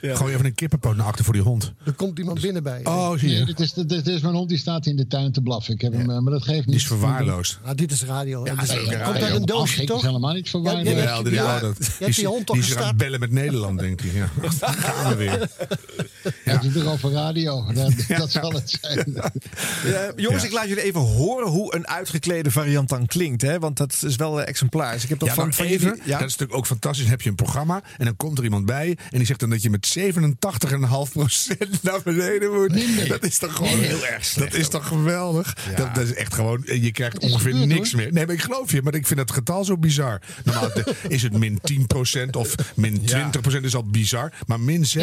Ja. 0.02 0.14
Gooi 0.16 0.32
even 0.34 0.44
een 0.44 0.54
kippenpoot 0.54 0.96
naar 0.96 1.06
achter 1.06 1.24
voor 1.24 1.34
die 1.34 1.42
hond. 1.42 1.72
Er 1.84 1.92
komt 1.92 2.18
iemand 2.18 2.40
binnen 2.40 2.62
bij 2.62 2.78
je. 2.78 2.86
Oh, 2.86 3.12
zie 3.18 3.28
Nee, 3.28 3.38
je. 3.38 3.44
dit 3.44 3.60
is, 3.60 3.72
dit, 3.72 3.92
is, 3.92 4.02
dit 4.02 4.14
is 4.14 4.20
mijn 4.20 4.34
hond 4.34 4.48
die 4.48 4.58
staat 4.58 4.86
in 4.86 4.96
de 4.96 5.06
tuin 5.06 5.32
te 5.32 5.40
blaffen. 5.40 5.74
Ik 5.74 5.80
heb 5.80 5.92
hem, 5.92 6.10
eh, 6.10 6.18
maar 6.18 6.32
dat 6.32 6.42
geeft 6.42 6.56
niet. 6.58 6.66
Die 6.66 6.76
is 6.76 6.86
verwaarloosd. 6.86 7.58
Nou, 7.64 7.74
dit 7.76 7.90
is 7.92 8.04
radio. 8.04 8.44
Ja, 8.46 8.54
Dus- 8.54 8.68
dat 8.68 8.76
is 8.76 8.84
komt 8.84 9.22
uit 9.22 9.34
een 9.34 9.44
doosje, 9.44 9.74
Ach, 9.76 9.80
ik 9.82 9.86
toch? 9.88 9.96
is 10.00 10.06
helemaal 10.06 10.34
niet 10.34 10.50
verwaarloosd. 10.50 10.86
Ja, 10.86 11.22
die, 11.22 11.40
oh, 11.42 11.60
hebt 11.60 11.98
die 11.98 12.08
is- 12.08 12.16
die 12.16 12.26
hond 12.26 12.46
toch 12.46 12.56
die 12.56 12.64
is 12.64 12.70
aan 12.70 12.76
het 12.76 12.86
gestart? 12.86 12.96
bellen 12.96 13.20
met 13.20 13.30
Nederland, 13.30 13.78
denkt 13.78 14.02
hij. 14.02 14.10
Ja. 14.12 14.28
Gaan 14.60 15.08
we 15.08 15.16
weer. 15.16 15.48
Het 16.52 16.64
is 16.64 16.72
toch 16.82 16.92
over 16.92 17.10
radio. 17.10 17.64
Dat, 17.74 17.92
dat 18.08 18.30
zal 18.32 18.52
het 18.52 18.78
zijn. 18.80 19.22
Jongens, 20.16 20.44
ik 20.44 20.52
laat 20.52 20.68
jullie 20.68 20.82
even 20.82 21.00
horen 21.00 21.48
hoe 21.48 21.74
een 21.74 21.88
uitgeklede 21.88 22.50
variant 22.50 22.88
dan 22.88 23.06
klinkt. 23.06 23.42
Hè? 23.42 23.58
Want 23.58 23.76
dat 23.76 24.02
is 24.06 24.16
wel 24.16 24.40
eh, 24.40 24.48
exemplaars. 24.48 25.02
Ik 25.02 25.08
heb 25.08 25.18
dat 25.18 25.28
Ja, 25.28 25.34
van, 25.34 25.52
van 25.52 25.64
even. 25.66 25.86
jullie-? 25.86 25.98
Dat 26.06 26.20
is 26.20 26.20
natuurlijk 26.20 26.54
ook 26.54 26.66
fantastisch. 26.66 27.02
Dan 27.02 27.10
heb 27.10 27.22
je 27.22 27.28
een 27.28 27.34
programma 27.34 27.82
en 27.98 28.04
dan 28.04 28.16
komt 28.16 28.38
er 28.38 28.44
iemand 28.44 28.66
bij. 28.66 28.96
En 29.10 29.18
die 29.18 29.26
zegt 29.26 29.40
dan 29.40 29.50
dat 29.50 29.62
je 29.62 29.70
met 29.70 29.96
87,5% 29.98 30.02
naar 31.82 32.00
beneden 32.04 32.52
moet. 32.52 33.08
Dat 33.08 33.24
is 33.24 33.38
toch 33.38 33.54
gewoon 33.56 33.78
heel 33.78 34.06
erg 34.06 34.32
Dat 34.32 34.54
is 34.54 34.68
toch 34.68 34.86
geweldig? 34.86 35.56
Dat, 35.76 35.94
dat 35.94 36.04
is 36.04 36.14
echt 36.14 36.34
gewoon. 36.34 36.62
Je 36.64 36.90
krijgt 36.92 37.18
ongeveer 37.18 37.52
gebeurd, 37.52 37.68
niks 37.68 37.92
hoor. 37.92 38.00
meer. 38.00 38.12
Nee, 38.12 38.26
maar 38.26 38.34
ik 38.34 38.42
geloof 38.42 38.72
je. 38.72 38.82
Maar 38.82 38.94
ik 38.94 39.06
vind 39.06 39.20
het 39.20 39.30
getal 39.30 39.64
zo 39.64 39.76
bizar. 39.78 40.20
Normaal 40.44 40.70
is 41.08 41.22
het 41.22 41.32
min 41.38 41.60
10% 42.26 42.30
of 42.30 42.54
min 42.74 43.00
20% 43.00 43.60
is 43.62 43.74
al 43.74 43.84
bizar. 43.84 44.32
Maar 44.46 44.60
min 44.60 44.84
87,5 44.98 45.02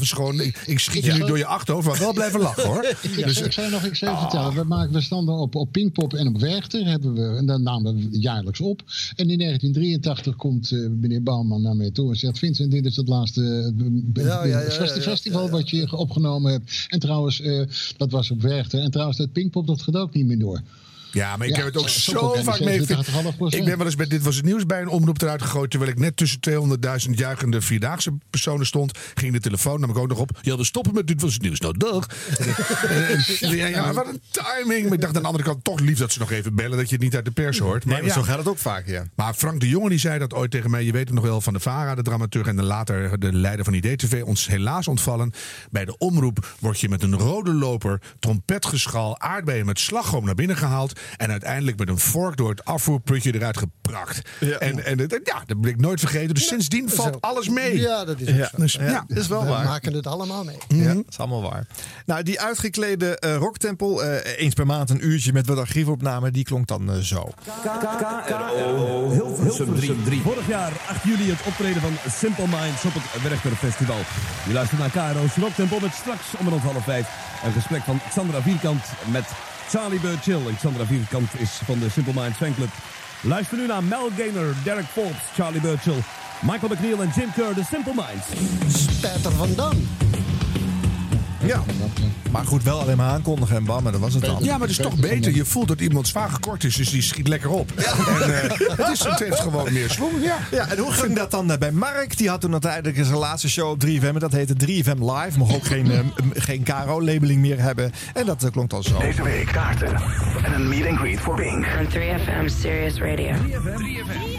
is 0.00 0.12
gewoon. 0.12 0.40
Ik, 0.40 0.56
ik 0.66 0.78
schiet 0.78 1.04
je 1.04 1.12
nu 1.12 1.18
door 1.18 1.38
je 1.38 1.46
achterhoofd. 1.46 1.86
Maar 1.86 1.98
wel 1.98 2.12
blijven 2.12 2.40
lachen 2.40 2.66
hoor. 2.66 2.82
Dus, 3.24 3.40
ik 3.40 3.52
zou 3.52 3.70
nog 3.70 3.86
iets 3.86 4.00
even 4.00 4.18
vertellen. 4.18 4.54
We, 4.54 4.64
maken, 4.64 5.28
op, 5.28 5.54
op 5.54 5.72
Pinkpop 5.72 6.14
en 6.14 6.26
op 6.28 6.40
Werchter. 6.40 6.86
Hebben 6.86 7.14
we, 7.14 7.36
en 7.36 7.46
dat 7.46 7.60
namen 7.60 7.94
we 7.94 8.18
jaarlijks 8.20 8.60
op. 8.60 8.82
En 9.16 9.30
in 9.30 9.38
1983 9.38 10.36
komt 10.36 10.70
eh, 10.70 10.78
meneer 11.00 11.22
Bouwman 11.22 11.62
naar 11.62 11.76
mij 11.76 11.90
toe 11.90 12.10
en 12.10 12.16
zegt... 12.16 12.38
Vincent, 12.38 12.70
dit 12.70 12.84
is 12.86 12.96
het 12.96 13.08
laatste 13.08 13.72
festival 15.00 15.50
wat 15.50 15.70
je 15.70 15.96
opgenomen 15.96 16.52
hebt. 16.52 16.86
En 16.88 16.98
trouwens, 16.98 17.40
eh, 17.40 17.62
dat 17.96 18.10
was 18.10 18.30
op 18.30 18.42
Werchter. 18.42 18.80
En 18.80 18.90
trouwens, 18.90 19.18
dat 19.18 19.32
Pinkpop, 19.32 19.66
dat 19.66 19.82
gaat 19.82 19.96
ook 19.96 20.14
niet 20.14 20.26
meer 20.26 20.38
door. 20.38 20.62
Ja, 21.14 21.36
maar 21.36 21.46
ik 21.46 21.56
Ja, 21.56 21.64
heb 21.64 21.74
het 21.74 21.82
ook 21.82 21.88
zo- 21.88 22.34
vaak 22.42 22.60
meegemaakt. 22.60 23.06
77,5%. 23.06 23.54
Ik 23.54 23.64
ben 23.64 23.76
wel 23.76 23.86
eens 23.86 23.94
bij 23.96 24.06
Dit 24.06 24.22
Was 24.22 24.36
Het 24.36 24.44
Nieuws 24.44 24.66
bij 24.66 24.80
een 24.80 24.88
omroep 24.88 25.22
eruit 25.22 25.42
gegooid... 25.42 25.70
terwijl 25.70 25.90
ik 25.92 25.98
net 25.98 26.16
tussen 26.16 26.38
200.000 26.40 27.10
juichende 27.10 27.60
Vierdaagse 27.60 28.12
personen 28.30 28.66
stond. 28.66 28.98
Ging 29.14 29.32
de 29.32 29.40
telefoon, 29.40 29.80
nam 29.80 29.90
ik 29.90 29.96
ook 29.98 30.08
nog 30.08 30.18
op. 30.18 30.30
Ja, 30.42 30.56
we 30.56 30.64
stoppen 30.64 30.94
met 30.94 31.06
Dit 31.06 31.20
Was 31.22 31.32
Het 31.32 31.42
Nieuws. 31.42 31.60
Nou, 31.60 31.76
dag. 31.78 32.06
Ja, 33.40 33.66
ja, 33.66 33.92
wat 33.92 34.06
een 34.06 34.20
timing. 34.30 34.84
Maar 34.84 34.92
ik 34.92 35.00
dacht 35.00 35.16
aan 35.16 35.22
de 35.22 35.28
andere 35.28 35.44
kant 35.44 35.64
toch 35.64 35.80
lief 35.80 35.98
dat 35.98 36.12
ze 36.12 36.18
nog 36.18 36.30
even 36.30 36.54
bellen... 36.54 36.76
dat 36.78 36.88
je 36.88 36.94
het 36.94 37.04
niet 37.04 37.14
uit 37.14 37.24
de 37.24 37.30
pers 37.30 37.58
hoort. 37.58 37.84
Nee, 37.84 37.94
Maar, 37.94 38.04
maar 38.04 38.12
ja. 38.16 38.20
zo 38.22 38.26
gaat 38.28 38.38
het 38.38 38.48
ook 38.48 38.58
vaak, 38.58 38.86
ja. 38.86 39.04
Maar 39.14 39.34
Frank 39.34 39.60
de 39.60 39.68
Jonge 39.68 39.88
die 39.88 39.98
zei 39.98 40.18
dat 40.18 40.34
ooit 40.34 40.50
tegen 40.50 40.70
mij. 40.70 40.84
Je 40.84 40.92
weet 40.92 41.04
het 41.06 41.14
nog 41.14 41.24
wel 41.24 41.40
van 41.40 41.52
de 41.52 41.60
VARA, 41.60 41.94
de 41.94 42.02
dramaturg 42.02 42.46
en 42.46 42.56
de 42.56 42.62
later 42.62 43.18
de 43.20 43.32
leider 43.32 43.64
van 43.64 43.74
IDTV. 43.74 44.22
Ons 44.24 44.46
helaas 44.46 44.88
ontvallen. 44.88 45.32
Bij 45.70 45.84
de 45.84 45.98
omroep 45.98 46.54
word 46.60 46.80
je 46.80 46.88
met 46.88 47.02
een 47.02 47.14
rode 47.18 47.54
loper, 47.54 48.00
trompetgeschal, 48.18 49.20
aardbeien 49.20 49.66
met 49.66 49.78
slagroom 49.78 50.24
naar 50.24 50.34
binnen 50.34 50.56
gehaald. 50.56 51.00
En 51.16 51.30
uiteindelijk 51.30 51.78
met 51.78 51.88
een 51.88 51.98
vork 51.98 52.36
door 52.36 52.50
het 52.50 52.64
afvoerputje 52.64 53.34
eruit 53.34 53.56
geprakt. 53.56 54.28
En, 54.58 54.84
en 54.84 54.98
het- 54.98 55.20
ja, 55.24 55.42
dat 55.46 55.60
ben 55.60 55.70
ik 55.70 55.80
nooit 55.80 56.00
vergeten. 56.00 56.34
Dus 56.34 56.46
sindsdien 56.46 56.90
valt 56.90 57.20
alles 57.20 57.48
mee. 57.48 57.78
Ja, 57.80 58.04
dat 58.04 58.20
is 58.20 58.28
Ja. 58.36 58.50
Dus, 58.56 58.72
ja, 58.72 58.82
ja. 58.84 59.04
is 59.08 59.26
wel 59.26 59.42
We 59.42 59.48
waar. 59.48 59.64
maken 59.64 59.92
het 59.94 60.06
allemaal 60.06 60.44
mee. 60.44 60.56
Ja, 60.68 60.94
dat 60.94 61.04
is 61.08 61.18
allemaal 61.18 61.42
waar. 61.42 61.66
Nou, 62.06 62.22
die 62.22 62.40
uitgeklede 62.40 63.18
eh, 63.18 63.36
rocktempel, 63.36 64.04
eh, 64.04 64.38
eens 64.42 64.54
per 64.54 64.66
maand 64.66 64.90
een 64.90 65.06
uurtje 65.06 65.32
met 65.32 65.46
wat 65.46 65.58
archiefopnamen, 65.58 66.32
die 66.32 66.44
klonk 66.44 66.66
dan 66.66 66.90
eh, 66.92 66.98
zo. 66.98 67.30
KRO 68.26 69.10
Hilversum 69.10 70.04
3. 70.04 70.20
Vorig 70.22 70.46
jaar 70.48 70.72
8 70.88 71.04
juli 71.04 71.30
het 71.30 71.42
optreden 71.46 71.82
van 71.82 71.96
Simple 72.18 72.46
Minds 72.46 72.84
op 72.84 72.92
het 72.94 73.22
Werchter 73.22 73.50
Festival. 73.56 73.98
Je 74.46 74.52
luistert 74.52 74.80
naar 74.80 74.90
KRO's 75.12 75.34
Rocktempo 75.36 75.78
met 75.80 75.94
straks 75.94 76.24
om 76.38 76.48
rond 76.48 76.62
half 76.62 76.84
vijf 76.84 77.08
een 77.44 77.52
gesprek 77.52 77.82
van 77.82 78.00
Xandra 78.08 78.42
Vierkant 78.42 78.84
met 79.10 79.24
Charlie 79.68 80.00
Burchill. 80.00 80.54
Xandra 80.56 80.84
Vierkant 80.84 81.28
is 81.38 81.60
van 81.64 81.78
de 81.78 81.90
Simple 81.90 82.12
Minds 82.14 82.36
fanclub. 82.36 82.70
Luister 83.20 83.58
nu 83.58 83.66
naar 83.66 83.82
Mel 83.82 84.10
Gaynor, 84.16 84.54
Derek 84.64 84.86
Forbes, 84.92 85.22
Charlie 85.34 85.60
Burchill, 85.60 86.02
Michael 86.40 86.72
McNeil 86.72 87.02
en 87.02 87.12
Jim 87.14 87.32
Kerr, 87.32 87.54
de 87.54 87.64
Simple 87.70 87.94
Minds. 87.94 88.26
Spetter 88.78 89.32
van 89.32 89.54
Dam. 89.54 89.76
Ja, 91.46 91.62
maar 92.30 92.44
goed, 92.44 92.62
wel 92.62 92.80
alleen 92.80 92.96
maar 92.96 93.10
aankondigen 93.10 93.56
en 93.56 93.64
bam, 93.64 93.82
maar 93.82 93.92
dat 93.92 94.00
was 94.00 94.14
het 94.14 94.24
dan. 94.24 94.36
Ja, 94.40 94.52
maar 94.52 94.60
het 94.60 94.70
is 94.70 94.76
toch 94.76 94.96
beter. 94.96 95.34
Je 95.34 95.44
voelt 95.44 95.68
dat 95.68 95.80
iemand 95.80 96.08
zwaar 96.08 96.30
gekort 96.30 96.64
is, 96.64 96.76
dus 96.76 96.90
die 96.90 97.02
schiet 97.02 97.28
lekker 97.28 97.50
op. 97.50 97.70
En, 97.74 97.84
eh, 97.84 98.58
het, 98.76 99.20
is, 99.20 99.38
gewoon 99.40 99.72
meer 99.72 99.90
sloeg. 99.90 100.10
Ja. 100.22 100.36
ja, 100.50 100.68
en 100.68 100.78
hoe 100.78 100.92
ging 100.92 101.16
dat 101.16 101.30
dan 101.30 101.52
eh, 101.52 101.58
bij 101.58 101.72
Mark? 101.72 102.16
Die 102.16 102.28
had 102.28 102.40
toen 102.40 102.52
uiteindelijk 102.52 103.04
zijn 103.04 103.18
laatste 103.18 103.48
show 103.48 103.70
op 103.70 103.84
3FM. 103.86 104.18
Dat 104.18 104.32
heette 104.32 104.54
3FM 104.54 104.98
Live. 104.98 105.38
Mocht 105.38 105.54
ook 105.54 105.64
geen, 105.64 105.90
eh, 105.90 105.98
geen 106.32 106.62
KRO-labeling 106.62 107.40
meer 107.40 107.60
hebben. 107.60 107.92
En 108.14 108.26
dat 108.26 108.50
klonk 108.50 108.70
dan 108.70 108.82
zo. 108.82 108.98
Deze 108.98 109.22
week 109.22 109.46
kaarten 109.46 109.94
en 110.42 110.52
een 110.52 110.68
meet 110.68 110.86
and 110.86 110.98
greet 110.98 111.20
voor 111.20 111.34
Bing. 111.34 111.66
Van 111.76 111.86
3FM 111.86 112.48
Serious 112.48 112.98
Radio. 112.98 113.32
3FM. 113.32 113.76
3FM. 113.76 114.33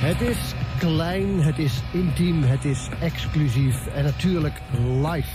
Het 0.00 0.20
is 0.20 0.54
klein, 0.78 1.42
het 1.42 1.58
is 1.58 1.82
intiem, 1.92 2.42
het 2.42 2.64
is 2.64 2.88
exclusief 3.00 3.86
en 3.86 4.04
natuurlijk 4.04 4.60
live. 5.02 5.28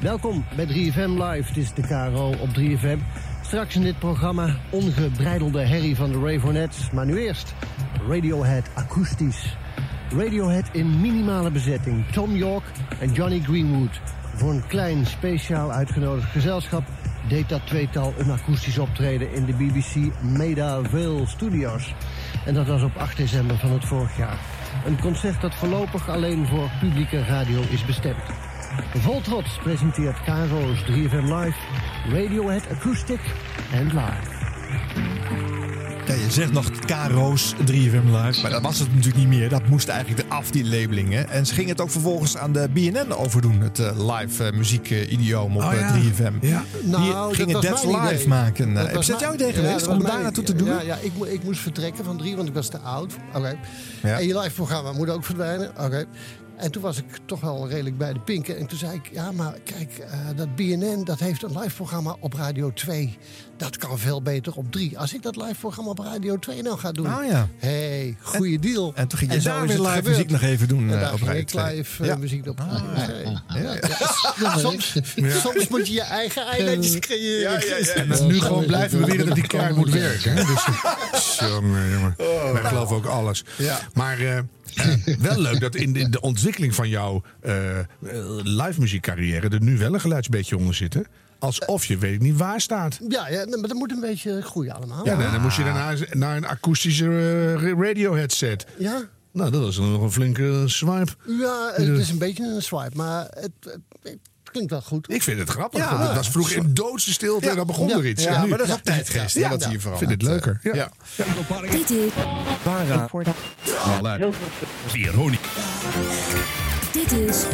Welkom 0.00 0.44
bij 0.56 0.66
3FM 0.66 1.08
Live. 1.08 1.48
Het 1.48 1.56
is 1.56 1.74
de 1.74 1.82
KRO 1.82 2.34
op 2.40 2.48
3FM. 2.48 2.98
Straks 3.42 3.76
in 3.76 3.82
dit 3.82 3.98
programma 3.98 4.56
ongebreidelde 4.70 5.60
herrie 5.60 5.96
van 5.96 6.12
de 6.12 6.18
Ravenettes. 6.18 6.90
Maar 6.90 7.06
nu 7.06 7.18
eerst 7.18 7.54
Radiohead 8.08 8.70
akoestisch. 8.74 9.56
Radiohead 10.16 10.68
in 10.72 11.00
minimale 11.00 11.50
bezetting. 11.50 12.06
Tom 12.06 12.36
York 12.36 12.64
en 13.00 13.12
Johnny 13.12 13.40
Greenwood. 13.40 14.00
Voor 14.34 14.50
een 14.50 14.66
klein 14.66 15.06
speciaal 15.06 15.72
uitgenodigd 15.72 16.30
gezelschap 16.30 16.84
deed 17.28 17.48
dat 17.48 17.66
tweetal 17.66 18.14
een 18.18 18.30
akoestisch 18.30 18.78
optreden 18.78 19.32
in 19.32 19.44
de 19.44 19.52
BBC 19.52 20.22
Maida 20.22 20.82
Vale 20.82 21.26
Studios. 21.26 21.94
En 22.44 22.54
dat 22.54 22.66
was 22.66 22.82
op 22.82 22.96
8 22.96 23.16
december 23.16 23.58
van 23.58 23.70
het 23.72 23.84
vorig 23.84 24.16
jaar. 24.16 24.38
Een 24.86 25.00
concert 25.00 25.40
dat 25.40 25.54
voorlopig 25.54 26.08
alleen 26.08 26.46
voor 26.46 26.70
publieke 26.80 27.24
radio 27.24 27.60
is 27.70 27.84
bestemd. 27.84 28.22
Vol 28.94 29.20
trots 29.20 29.58
presenteert 29.62 30.22
KRO's 30.22 30.84
3FM 30.84 31.24
Live 31.24 31.58
Radiohead 32.08 32.70
Acoustic 32.70 33.20
and 33.74 33.92
Live. 33.92 35.41
Ja, 36.06 36.14
je 36.14 36.30
zegt 36.30 36.52
nog 36.52 36.70
Karo's 36.70 37.54
3FM 37.54 38.04
Live, 38.04 38.42
maar 38.42 38.50
dat 38.50 38.62
was 38.62 38.78
het 38.78 38.88
natuurlijk 38.88 39.16
niet 39.16 39.28
meer. 39.28 39.48
Dat 39.48 39.68
moest 39.68 39.88
eigenlijk 39.88 40.22
eraf, 40.28 40.50
die 40.50 40.64
labeling. 40.64 41.12
Hè? 41.12 41.20
En 41.20 41.46
ze 41.46 41.54
gingen 41.54 41.70
het 41.70 41.80
ook 41.80 41.90
vervolgens 41.90 42.36
aan 42.36 42.52
de 42.52 42.68
BNN 42.72 43.12
overdoen, 43.12 43.60
het 43.60 43.78
eh, 43.78 44.16
live 44.18 44.44
uh, 44.44 44.52
muziekidioom 44.58 45.56
op 45.56 45.62
Oh, 45.62 45.72
eh, 45.72 45.80
ja. 45.80 45.94
3FM. 45.94 46.32
Ja. 46.40 46.64
Nou, 46.82 47.02
Die 47.02 47.12
dat 47.12 47.34
gingen 47.34 47.60
That's 47.60 47.84
mijn 47.86 48.00
Live 48.02 48.14
idee. 48.14 48.28
maken. 48.28 48.74
Dat 48.74 48.86
Heb 48.90 49.02
je 49.02 49.10
dat 49.12 49.20
jouw 49.20 49.34
idee 49.34 49.52
geweest 49.52 49.86
om 49.86 50.02
daar 50.02 50.22
naartoe 50.22 50.44
te 50.44 50.54
doen? 50.54 50.68
Ja, 50.68 50.80
ja 50.82 50.96
ik, 51.00 51.12
mo- 51.18 51.24
ik 51.24 51.44
moest 51.44 51.60
vertrekken 51.60 52.04
van 52.04 52.16
drie, 52.18 52.36
want 52.36 52.48
ik 52.48 52.54
was 52.54 52.68
te 52.68 52.78
oud. 52.78 53.14
Oké. 53.34 53.56
Ja. 54.02 54.18
En 54.18 54.26
je 54.26 54.38
live 54.38 54.54
programma 54.54 54.92
moet 54.92 55.10
ook 55.10 55.24
verdwijnen. 55.24 55.70
Oké. 55.80 56.04
En 56.56 56.70
toen 56.70 56.82
was 56.82 56.98
ik 56.98 57.04
toch 57.26 57.40
wel 57.40 57.68
redelijk 57.68 57.98
bij 57.98 58.12
de 58.12 58.20
pinken. 58.20 58.58
En 58.58 58.66
toen 58.66 58.78
zei 58.78 58.94
ik, 58.94 59.08
ja, 59.12 59.32
maar 59.32 59.54
kijk, 59.64 59.98
eh, 59.98 60.18
dat 60.36 60.56
BNN 60.56 61.04
dat 61.04 61.18
heeft 61.18 61.42
een 61.42 61.58
live 61.58 61.74
programma 61.74 62.16
op 62.20 62.32
Radio 62.32 62.72
2. 62.72 63.18
Dat 63.56 63.76
kan 63.76 63.98
veel 63.98 64.22
beter 64.22 64.54
op 64.56 64.72
3. 64.72 64.98
Als 64.98 65.14
ik 65.14 65.22
dat 65.22 65.36
live 65.36 65.54
programma 65.60 65.90
op 65.90 65.98
Radio 65.98 66.38
2 66.38 66.62
nou 66.62 66.78
ga 66.78 66.92
doen. 66.92 67.06
Oh 67.06 67.24
ja. 67.30 67.48
hey, 67.58 68.16
goede 68.20 68.58
deal. 68.58 68.92
En 68.94 69.08
toen 69.08 69.18
ging 69.18 69.32
je 69.32 69.40
zo 69.40 69.48
daar 69.48 69.66
weer 69.66 69.78
live 69.78 69.88
gebeurd. 69.90 70.04
muziek 70.16 70.30
nog 70.30 70.42
even 70.42 70.68
doen 70.68 70.88
En 70.88 70.94
eh, 70.94 71.00
daar 71.00 71.12
op 71.12 71.16
ging 71.18 71.26
Radio 71.26 71.40
ik 71.40 71.48
2. 71.48 71.76
live 71.76 72.02
eh, 72.02 72.08
Ja. 72.08 72.16
muziek 72.16 72.46
op 72.48 72.58
Radio 72.58 73.04
2. 73.04 73.24
Ja, 73.62 73.78
ja. 74.40 74.56
Soms, 74.58 74.96
soms 75.42 75.68
moet 75.68 75.86
je 75.86 75.92
je 75.92 76.02
eigen 76.02 76.46
eilandjes 76.46 76.98
creëren. 76.98 77.94
En 77.94 78.08
dan 78.08 78.26
nu 78.26 78.40
gewoon 78.40 78.66
blijven 78.66 79.00
beweren 79.00 79.26
dat 79.26 79.34
die 79.34 79.46
kaart 79.46 79.76
moet 79.76 79.90
werken. 79.90 80.32
Hè? 80.36 80.44
Dus, 80.44 80.64
jongen, 81.38 81.90
jongen. 81.90 82.14
Wij 82.52 82.62
geloven 82.64 82.96
ook 82.96 83.06
alles. 83.06 83.44
Ja. 83.56 83.78
Maar 83.94 84.18
eh, 84.18 84.38
eh, 84.76 85.16
wel 85.18 85.40
leuk 85.40 85.60
dat 85.60 85.74
in 85.74 85.92
de, 85.92 86.00
in 86.00 86.10
de 86.10 86.20
ontwikkeling 86.20 86.74
van 86.74 86.88
jouw 86.88 87.22
eh, 87.40 87.78
eh, 87.78 87.86
live 88.42 88.80
muziekcarrière 88.80 89.48
er 89.48 89.62
nu 89.62 89.78
wel 89.78 89.94
een 89.94 90.00
geluidsbeetje 90.00 90.56
onder 90.56 90.74
zit. 90.74 90.94
hè? 90.94 91.00
Alsof 91.38 91.84
je 91.84 91.98
weet 91.98 92.14
ik 92.14 92.20
niet 92.20 92.36
waar 92.36 92.60
staat. 92.60 92.98
Ja, 93.08 93.28
ja, 93.28 93.46
maar 93.46 93.68
dat 93.68 93.76
moet 93.76 93.90
een 93.90 94.00
beetje 94.00 94.42
groeien 94.42 94.74
allemaal. 94.74 95.04
Ja, 95.04 95.16
nee, 95.16 95.30
dan 95.30 95.40
moest 95.40 95.56
je 95.56 95.64
daarna 95.64 95.94
naar 96.10 96.36
een 96.36 96.46
akoestische 96.46 97.06
eh, 97.60 97.72
radio 97.78 98.14
headset. 98.14 98.66
Ja? 98.78 99.02
Nou, 99.32 99.50
dat 99.50 99.60
was 99.60 99.78
nog 99.78 100.02
een 100.02 100.12
flinke 100.12 100.62
swipe. 100.66 101.12
Ja, 101.26 101.72
het 101.74 101.88
is 101.88 102.10
een 102.10 102.18
beetje 102.18 102.54
een 102.54 102.62
swipe, 102.62 102.96
maar 102.96 103.26
het 103.30 103.78
klinkt 104.52 104.70
wel 104.70 104.80
goed. 104.82 105.10
Ik 105.10 105.22
vind 105.22 105.38
het 105.38 105.48
grappig. 105.50 105.80
Ja. 105.80 105.90
want 105.96 106.06
het 106.06 106.16
was 106.16 106.30
vroeger 106.30 106.56
in 106.56 106.74
doodse 106.74 107.12
stilte 107.12 107.50
en 107.50 107.56
dan 107.56 107.66
begon 107.66 107.88
Ja. 107.88 107.96
er 107.96 108.06
iets. 108.06 108.22
Ja, 108.24 108.44
maar 108.46 108.58
dat 108.58 108.66
is 108.66 108.72
ook 108.72 108.80
tijdgeest, 108.80 109.34
Ja, 109.36 109.48
wat 109.48 109.64
hier 109.64 109.74
Ik 109.74 109.96
vind 109.96 110.10
het 110.10 110.22
leuker. 110.22 110.60
Ja. 110.62 110.74
Ja. 110.74 110.90
Dit 111.70 111.90
is, 111.90 112.12
Para. 112.62 113.08
Veronica. 114.86 115.48
dit 116.92 117.12
is 117.12 117.44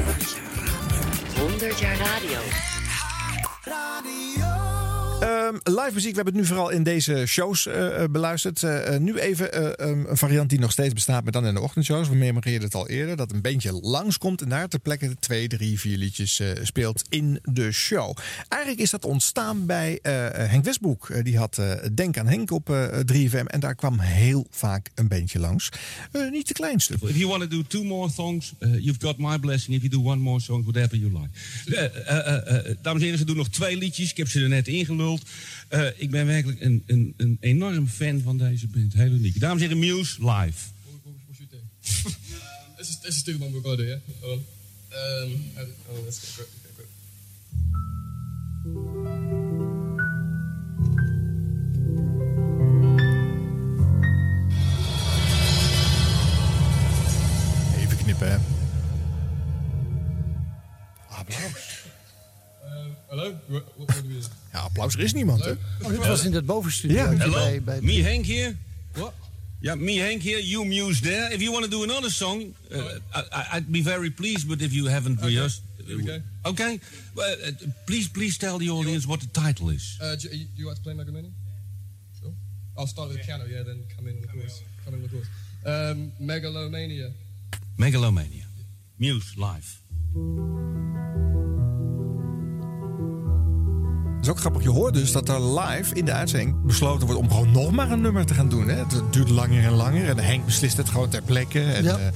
100 1.36 1.78
jaar 1.78 1.96
radio. 1.96 2.38
Ehm, 5.20 5.54
live 5.64 5.90
muziek, 5.94 6.10
we 6.10 6.16
hebben 6.22 6.34
het 6.34 6.42
nu 6.42 6.44
vooral 6.44 6.70
in 6.70 6.82
deze 6.82 7.26
shows 7.26 7.66
eh, 7.66 8.02
eh, 8.02 8.10
beluisterd. 8.10 8.62
Eh, 8.62 8.96
nu 8.98 9.18
even 9.18 9.52
eh, 9.52 9.88
um, 9.88 10.06
een 10.08 10.16
variant 10.16 10.50
die 10.50 10.58
nog 10.58 10.72
steeds 10.72 10.94
bestaat, 10.94 11.22
maar 11.22 11.32
dan 11.32 11.46
in 11.46 11.54
de 11.54 11.60
ochtendshows. 11.60 12.08
We 12.08 12.14
memoreerden 12.14 12.64
het 12.64 12.74
al 12.74 12.88
eerder, 12.88 13.16
dat 13.16 13.32
een 13.32 13.40
bandje 13.40 13.72
langskomt 13.72 14.42
en 14.42 14.48
daar 14.48 14.68
ter 14.68 14.78
plekke 14.78 15.16
twee, 15.20 15.48
drie, 15.48 15.80
vier 15.80 15.96
liedjes 15.96 16.42
speelt 16.62 17.04
in 17.08 17.38
de 17.42 17.72
show. 17.72 18.16
Eigenlijk 18.48 18.82
is 18.82 18.90
dat 18.90 19.04
ontstaan 19.04 19.66
bij 19.66 19.98
Henk 20.32 20.64
Westbroek. 20.64 21.24
Die 21.24 21.38
had 21.38 21.60
Denk 21.94 22.18
aan 22.18 22.26
Henk 22.26 22.50
op 22.50 22.70
eh 22.70 22.86
3FM 23.12 23.46
en 23.46 23.60
daar 23.60 23.74
kwam 23.74 23.98
heel 23.98 24.46
vaak 24.50 24.90
een 24.94 25.08
bandje 25.08 25.38
langs. 25.38 25.68
Niet 26.30 26.48
de 26.48 26.54
kleinste. 26.54 26.94
If 27.00 27.16
you 27.16 27.26
want 27.26 27.42
to 27.42 27.48
do 27.48 27.62
two 27.62 27.84
more 27.84 28.10
songs, 28.10 28.52
you've 28.58 29.00
got 29.00 29.18
my 29.18 29.38
blessing. 29.38 29.76
If 29.76 29.82
you 29.82 30.02
do 30.02 30.10
one 30.10 30.20
more 30.20 30.40
song, 30.40 30.62
whatever 30.64 30.96
you 30.96 31.12
like. 31.12 32.76
Dames 32.82 32.98
en 32.98 33.04
heren, 33.04 33.18
ze 33.18 33.24
doen 33.24 33.36
nog 33.36 33.48
twee 33.48 33.76
liedjes. 33.76 34.10
Ik 34.10 34.16
heb 34.16 34.28
ze 34.28 34.40
er 34.40 34.48
net 34.48 34.68
ingeluld. 34.68 35.07
Eh, 35.68 35.86
ik 35.96 36.10
ben 36.10 36.26
werkelijk 36.26 36.60
een, 36.60 36.82
een, 36.86 37.14
een 37.16 37.36
enorm 37.40 37.88
fan 37.88 38.20
van 38.20 38.38
deze 38.38 38.66
band. 38.66 38.92
Heel 38.92 39.10
uniek. 39.10 39.40
Dames 39.40 39.62
en 39.62 39.68
heren, 39.68 39.78
Muse 39.78 40.30
live. 40.30 40.76
The 43.24 43.36
one 43.38 43.52
gonna 43.62 43.76
do, 43.76 43.82
yeah? 43.82 43.98
Hold 44.22 44.38
on. 44.38 44.44
Um, 44.92 45.52
oh, 45.90 46.04
let's 46.04 46.18
go. 46.18 46.42
Quick, 46.42 46.48
quick, 46.62 46.74
quick. 46.76 46.88
Even 57.82 57.96
knippen, 57.96 58.30
hè. 58.30 58.38
Applaus. 61.08 61.67
Do? 63.10 63.34
Ja, 64.52 64.58
applaus. 64.60 64.94
Er 64.94 65.00
is 65.00 65.12
niemand, 65.12 65.44
hè? 65.44 65.50
Oh, 65.82 65.88
dit 65.88 66.06
was 66.06 66.24
in 66.24 66.32
het 66.34 66.46
bovenstudio. 66.46 66.96
Ja. 66.96 67.16
Hello, 67.16 67.60
Bij, 67.60 67.80
me 67.80 67.92
Henk 68.02 68.26
here. 68.26 68.54
What? 68.92 69.12
Yeah, 69.60 69.76
me 69.78 69.92
Henk 70.00 70.22
here. 70.22 70.46
You 70.48 70.66
Muse 70.66 71.00
there. 71.00 71.32
If 71.34 71.40
you 71.40 71.50
want 71.52 71.64
to 71.64 71.70
do 71.70 71.82
another 71.82 72.10
song, 72.10 72.54
uh, 72.70 72.78
I, 72.78 73.20
I- 73.32 73.56
I'd 73.56 73.66
be 73.70 73.82
very 73.82 74.10
pleased. 74.10 74.46
But 74.48 74.60
if 74.60 74.72
you 74.72 74.88
haven't 74.88 75.20
rehearsed, 75.20 75.62
Here 75.86 75.96
we 75.96 76.02
go. 76.04 76.20
okay. 76.44 76.80
Well, 77.14 77.36
uh, 77.46 77.50
please, 77.84 78.08
please 78.10 78.36
tell 78.38 78.58
the 78.58 78.70
audience 78.70 79.06
what 79.06 79.20
the 79.20 79.40
title 79.40 79.70
is. 79.70 79.96
Uh, 80.00 80.14
do, 80.16 80.28
you, 80.28 80.44
do 80.44 80.62
you 80.62 80.66
like 80.68 80.76
to 80.76 80.82
play 80.82 80.94
Megamania? 80.94 81.30
Sure. 82.20 82.32
I'll 82.76 82.86
start 82.86 83.08
with 83.08 83.16
the 83.18 83.24
piano, 83.24 83.44
yeah, 83.46 83.64
then 83.64 83.84
come 83.96 84.06
in 84.10 84.14
on 84.16 84.20
the 84.20 84.28
chorus. 84.28 84.62
Come 84.84 84.94
in 84.94 85.00
on 85.02 85.08
the 85.08 85.12
chorus. 85.14 85.28
Um, 85.64 86.12
Megalomania. 86.18 87.10
Megalomania. 87.76 88.44
Muse 88.98 89.34
live. 89.36 89.78
Het 94.18 94.26
is 94.26 94.28
ook 94.32 94.38
grappig, 94.40 94.62
je 94.62 94.70
hoort 94.70 94.94
dus 94.94 95.12
dat 95.12 95.28
er 95.28 95.58
live 95.60 95.94
in 95.94 96.04
de 96.04 96.12
uitzending 96.12 96.62
besloten 96.62 97.06
wordt 97.06 97.20
om 97.22 97.30
gewoon 97.30 97.50
nog 97.52 97.70
maar 97.70 97.90
een 97.90 98.00
nummer 98.00 98.26
te 98.26 98.34
gaan 98.34 98.48
doen. 98.48 98.68
Hè? 98.68 98.74
Het 98.76 99.02
duurt 99.10 99.28
langer 99.28 99.64
en 99.64 99.72
langer 99.72 100.08
en 100.08 100.18
Henk 100.18 100.44
beslist 100.44 100.76
het 100.76 100.88
gewoon 100.88 101.08
ter 101.08 101.22
plekke. 101.22 101.60
En, 101.62 101.84
Ja. 101.84 101.98
eh, 101.98 102.06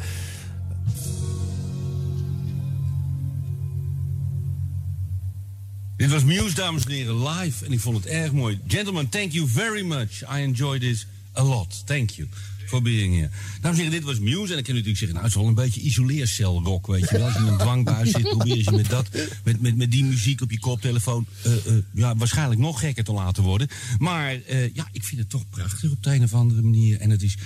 Dit 5.96 6.10
was 6.10 6.24
Muse, 6.24 6.54
dames 6.54 6.84
en 6.84 6.90
heren, 6.90 7.28
live. 7.28 7.64
En 7.64 7.72
ik 7.72 7.80
vond 7.80 7.96
het 7.96 8.06
erg 8.06 8.32
mooi. 8.32 8.60
Gentlemen, 8.66 9.08
thank 9.08 9.32
you 9.32 9.48
very 9.48 9.82
much. 9.86 10.22
I 10.22 10.42
enjoyed 10.42 10.80
this 10.80 11.06
a 11.36 11.42
lot. 11.42 11.82
Thank 11.86 12.10
you 12.10 12.28
for 12.72 12.82
being 12.82 13.14
here. 13.14 13.28
Dames 13.60 13.78
en 13.78 13.84
heren, 13.84 13.98
dit 13.98 14.02
was 14.02 14.18
Muse. 14.18 14.52
En 14.52 14.58
ik 14.58 14.64
kan 14.64 14.74
natuurlijk 14.74 14.98
zeggen, 14.98 15.08
nou, 15.08 15.20
het 15.20 15.34
is 15.34 15.40
wel 15.40 15.48
een 15.48 15.54
beetje 15.54 15.80
isoleercelrock, 15.80 16.86
weet 16.86 17.08
je 17.08 17.18
wel. 17.18 17.24
Als 17.24 17.34
je 17.34 17.40
in 17.40 17.46
een 17.46 17.58
dwangbuis 17.58 18.10
zit, 18.10 18.22
probeer 18.22 18.56
je 18.56 18.70
met 18.70 18.88
dat, 18.88 19.08
met, 19.44 19.60
met, 19.60 19.76
met 19.76 19.90
die 19.90 20.04
muziek 20.04 20.40
op 20.40 20.50
je 20.50 20.58
koptelefoon, 20.58 21.26
eh, 21.42 21.52
eh, 21.52 21.82
ja, 21.92 22.16
waarschijnlijk 22.16 22.60
nog 22.60 22.80
gekker 22.80 23.04
te 23.04 23.12
laten 23.12 23.42
worden. 23.42 23.68
Maar 23.98 24.40
eh, 24.42 24.74
ja, 24.74 24.88
ik 24.92 25.04
vind 25.04 25.20
het 25.20 25.30
toch 25.30 25.48
prachtig 25.48 25.90
op 25.90 26.02
de 26.02 26.14
een 26.14 26.22
of 26.22 26.34
andere 26.34 26.62
manier. 26.62 27.00
En 27.00 27.10
het 27.10 27.22
is, 27.22 27.36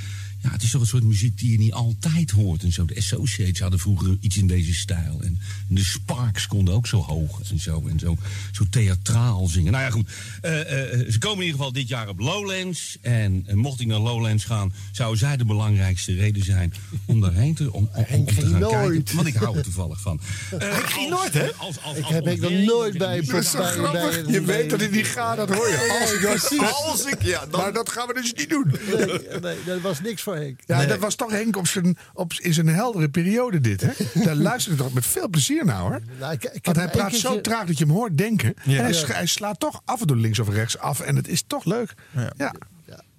ja, 0.46 0.52
het 0.52 0.62
is 0.62 0.70
toch 0.70 0.80
een 0.80 0.86
soort 0.86 1.02
muziek 1.04 1.38
die 1.38 1.50
je 1.52 1.58
niet 1.58 1.72
altijd 1.72 2.30
hoort. 2.30 2.62
En 2.62 2.72
zo, 2.72 2.84
de 2.84 2.96
Associates 2.96 3.60
hadden 3.60 3.78
vroeger 3.78 4.16
iets 4.20 4.36
in 4.36 4.46
deze 4.46 4.74
stijl. 4.74 5.20
En 5.22 5.38
de 5.68 5.84
Sparks 5.84 6.46
konden 6.46 6.74
ook 6.74 6.86
zo 6.86 7.00
hoog 7.02 7.40
en 7.50 7.58
zo. 7.60 7.84
En 7.88 7.98
zo, 7.98 8.16
zo 8.52 8.64
theatraal 8.70 9.46
zingen. 9.46 9.72
Nou 9.72 9.84
ja, 9.84 9.90
goed. 9.90 10.08
Eh, 10.42 10.60
eh, 10.92 11.10
ze 11.10 11.18
komen 11.18 11.38
in 11.38 11.44
ieder 11.44 11.56
geval 11.58 11.72
dit 11.72 11.88
jaar 11.88 12.08
op 12.08 12.18
Lowlands. 12.18 12.98
En 13.00 13.42
eh, 13.46 13.54
mocht 13.54 13.80
ik 13.80 13.86
naar 13.86 13.98
Lowlands 13.98 14.44
gaan, 14.44 14.72
zou 14.92 15.16
zij 15.16 15.36
de 15.36 15.44
belangrijkste 15.44 16.14
reden 16.14 16.44
zijn 16.44 16.72
om 17.04 17.20
daarheen 17.20 17.54
te, 17.54 17.72
om, 17.72 17.88
om, 17.94 18.04
om 18.10 18.24
te 18.26 18.34
gaan 18.34 18.60
nooit. 18.60 18.72
kijken. 18.94 19.14
Want 19.16 19.26
ik 19.28 19.34
hou 19.34 19.56
er 19.56 19.62
toevallig 19.62 20.00
van. 20.00 20.20
Eh, 20.58 20.70
Henk 20.72 20.90
ging 20.90 21.10
nooit, 21.10 21.34
hè? 21.34 21.54
Als, 21.54 21.82
als, 21.82 21.96
ik 21.96 22.02
als 22.04 22.12
heb 22.12 22.26
ik 22.26 22.40
nog 22.40 22.50
nooit 22.50 22.98
bij... 22.98 23.18
ik 23.18 23.26
bij- 23.30 23.42
Je 24.26 24.42
weet 24.44 24.70
dat 24.70 24.80
het 24.80 24.90
niet 24.90 25.06
gaat, 25.06 25.36
dat 25.36 25.48
hoor 25.54 25.68
je. 25.68 25.98
Als 26.00 26.12
ik, 26.52 26.60
als 26.62 27.04
ik, 27.06 27.22
ja, 27.22 27.44
maar 27.50 27.72
dat 27.72 27.90
gaan 27.90 28.06
we 28.06 28.14
dus 28.14 28.32
niet 28.32 28.48
doen. 28.48 28.74
Nee, 28.96 29.40
nee, 29.40 29.56
dat 29.66 29.80
was 29.80 30.00
niks 30.00 30.22
voor 30.22 30.35
Henk. 30.36 30.60
Ja, 30.66 30.76
Nee. 30.76 30.86
dat 30.86 30.98
was 30.98 31.14
toch 31.14 31.30
Henk 31.30 31.56
op 31.56 31.66
zijn, 31.66 31.96
op, 32.14 32.32
in 32.32 32.54
zijn 32.54 32.66
heldere 32.68 33.08
periode 33.08 33.60
dit, 33.60 33.80
hè? 33.80 33.90
Daar 34.24 34.34
luister 34.34 34.72
ik 34.72 34.78
toch 34.78 34.92
met 34.92 35.06
veel 35.06 35.28
plezier 35.28 35.64
naar, 35.64 35.80
hoor. 35.80 36.00
Nou, 36.18 36.32
ik, 36.32 36.44
ik 36.44 36.52
heb 36.52 36.64
Want 36.64 36.76
hij 36.76 36.88
praat 36.88 37.14
zo 37.14 37.40
traag 37.40 37.66
dat 37.66 37.78
je 37.78 37.84
hem 37.84 37.94
hoort 37.94 38.18
denken. 38.18 38.54
Ja. 38.64 38.78
En 38.78 38.84
hij, 38.84 39.02
hij 39.06 39.26
slaat 39.26 39.60
toch 39.60 39.82
af 39.84 40.00
en 40.00 40.06
toe 40.06 40.16
links 40.16 40.38
of 40.38 40.48
rechts 40.48 40.78
af. 40.78 41.00
En 41.00 41.16
het 41.16 41.28
is 41.28 41.44
toch 41.46 41.64
leuk. 41.64 41.94
Ja. 42.10 42.32
Ja. 42.36 42.52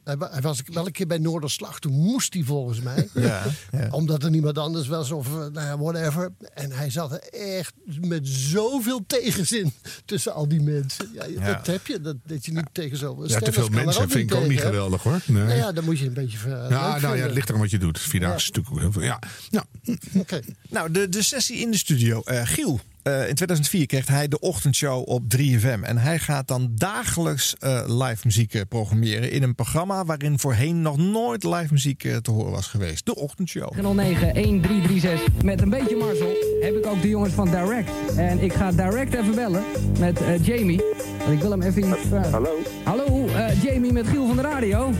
Hij, 0.08 0.17
wa- 0.17 0.30
hij 0.32 0.41
was 0.41 0.62
wel 0.65 0.86
een 0.86 0.91
keer 0.91 1.08
bij 1.08 1.17
Noorderslag. 1.17 1.80
Toen 1.80 1.91
moest 1.93 2.34
hij 2.34 2.43
volgens 2.43 2.82
mij. 2.82 3.10
Ja, 3.13 3.43
ja. 3.72 3.88
Omdat 3.91 4.24
er 4.24 4.30
niemand 4.30 4.58
anders 4.58 4.88
was 4.88 5.12
of 5.12 5.28
eh, 5.28 5.34
nou 5.34 5.54
ja, 5.54 5.78
whatever. 5.78 6.32
En 6.54 6.72
hij 6.72 6.89
zat 6.89 7.12
er 7.12 7.20
echt 7.32 7.74
met 8.02 8.28
zoveel 8.28 9.04
tegenzin 9.08 9.74
tussen 10.06 10.34
al 10.34 10.48
die 10.48 10.62
mensen. 10.62 11.10
Ja, 11.13 11.26
Ja. 11.26 11.54
Dat 11.54 11.65
heb 11.67 11.88
je, 11.88 12.02
dat, 12.02 12.15
dat 12.26 12.46
je 12.46 12.52
niet 12.52 12.67
tegen 12.72 12.98
zo 12.98 13.24
Ja, 13.28 13.39
te 13.39 13.52
veel 13.52 13.70
mensen 13.70 14.10
vind 14.10 14.32
ik 14.32 14.38
ook 14.38 14.48
niet 14.48 14.62
geweldig, 14.62 15.04
hoor. 15.04 15.20
Nee. 15.26 15.43
Nou 15.43 15.58
ja, 15.58 15.72
dan 15.72 15.84
moet 15.84 16.00
je 16.00 16.06
een 16.06 16.13
beetje 16.13 16.38
Ja, 16.50 16.62
leuk 16.93 17.02
nou 17.02 17.17
ja, 17.17 17.24
het 17.24 17.34
ligt 17.34 17.50
eraan 17.50 17.62
wat 17.62 17.70
je 17.72 17.78
doet. 17.78 18.00
Vierdaagse 18.00 18.52
heel 18.74 18.91
veel. 18.91 19.02
Ja. 19.02 19.20
ja. 19.50 19.65
Oké. 20.13 20.39
Nou, 20.70 20.91
de, 20.91 21.10
de 21.10 21.22
sessie 21.22 21.58
in 21.58 21.72
de 21.72 21.78
studio. 21.78 22.22
Eh, 22.22 22.41
Giel, 22.46 22.80
in 23.08 23.36
2004 23.36 23.86
kreeg 23.86 24.08
hij 24.08 24.28
de 24.28 24.39
ochtendshow 24.39 25.10
op 25.10 25.24
3FM. 25.38 25.82
En 25.82 25.98
hij 25.98 26.20
gaat 26.20 26.48
dan 26.48 26.72
dagelijks 26.76 27.56
eh, 27.60 27.82
live 27.88 28.17
muziek 28.24 28.54
eh, 28.54 28.62
programmeren 28.70 29.32
in 29.32 29.43
een 29.43 29.56
programma 29.56 30.06
waarin 30.06 30.39
voorheen 30.39 30.82
nog 30.82 30.98
nooit 30.98 31.43
live 31.43 31.67
muziek 31.72 32.04
eh, 32.04 32.15
te 32.15 32.32
horen 32.32 32.52
was 32.52 32.67
geweest. 32.67 33.06
De 33.06 33.15
ochtendshow. 33.15 33.72
091336. 33.74 35.43
Met 35.43 35.62
een 35.62 35.70
beetje 35.70 35.96
Marcel 35.96 36.36
heb 36.62 36.76
ik 36.76 36.86
ook 36.86 37.02
de 37.02 37.10
jongens 37.10 37.34
van 37.34 37.50
Direct. 37.50 37.89
En 38.15 38.39
ik 38.43 38.54
ga 38.54 38.72
Direct 38.72 39.13
even 39.13 39.36
bellen 39.36 39.63
met 40.00 40.22
eh, 40.22 40.46
Jamie. 40.46 40.82
Want 41.20 41.32
ik 41.32 41.39
wil 41.39 41.52
hem 41.52 41.62
even 41.62 41.88
iets 41.89 42.08
vragen. 42.08 42.32
Hallo. 42.32 42.50
Hallo, 42.84 43.28
eh, 43.28 43.63
Jamie 43.63 43.91
met 43.91 44.08
Giel 44.08 44.28
van 44.28 44.36
de 44.36 44.41
radio. 44.41 44.91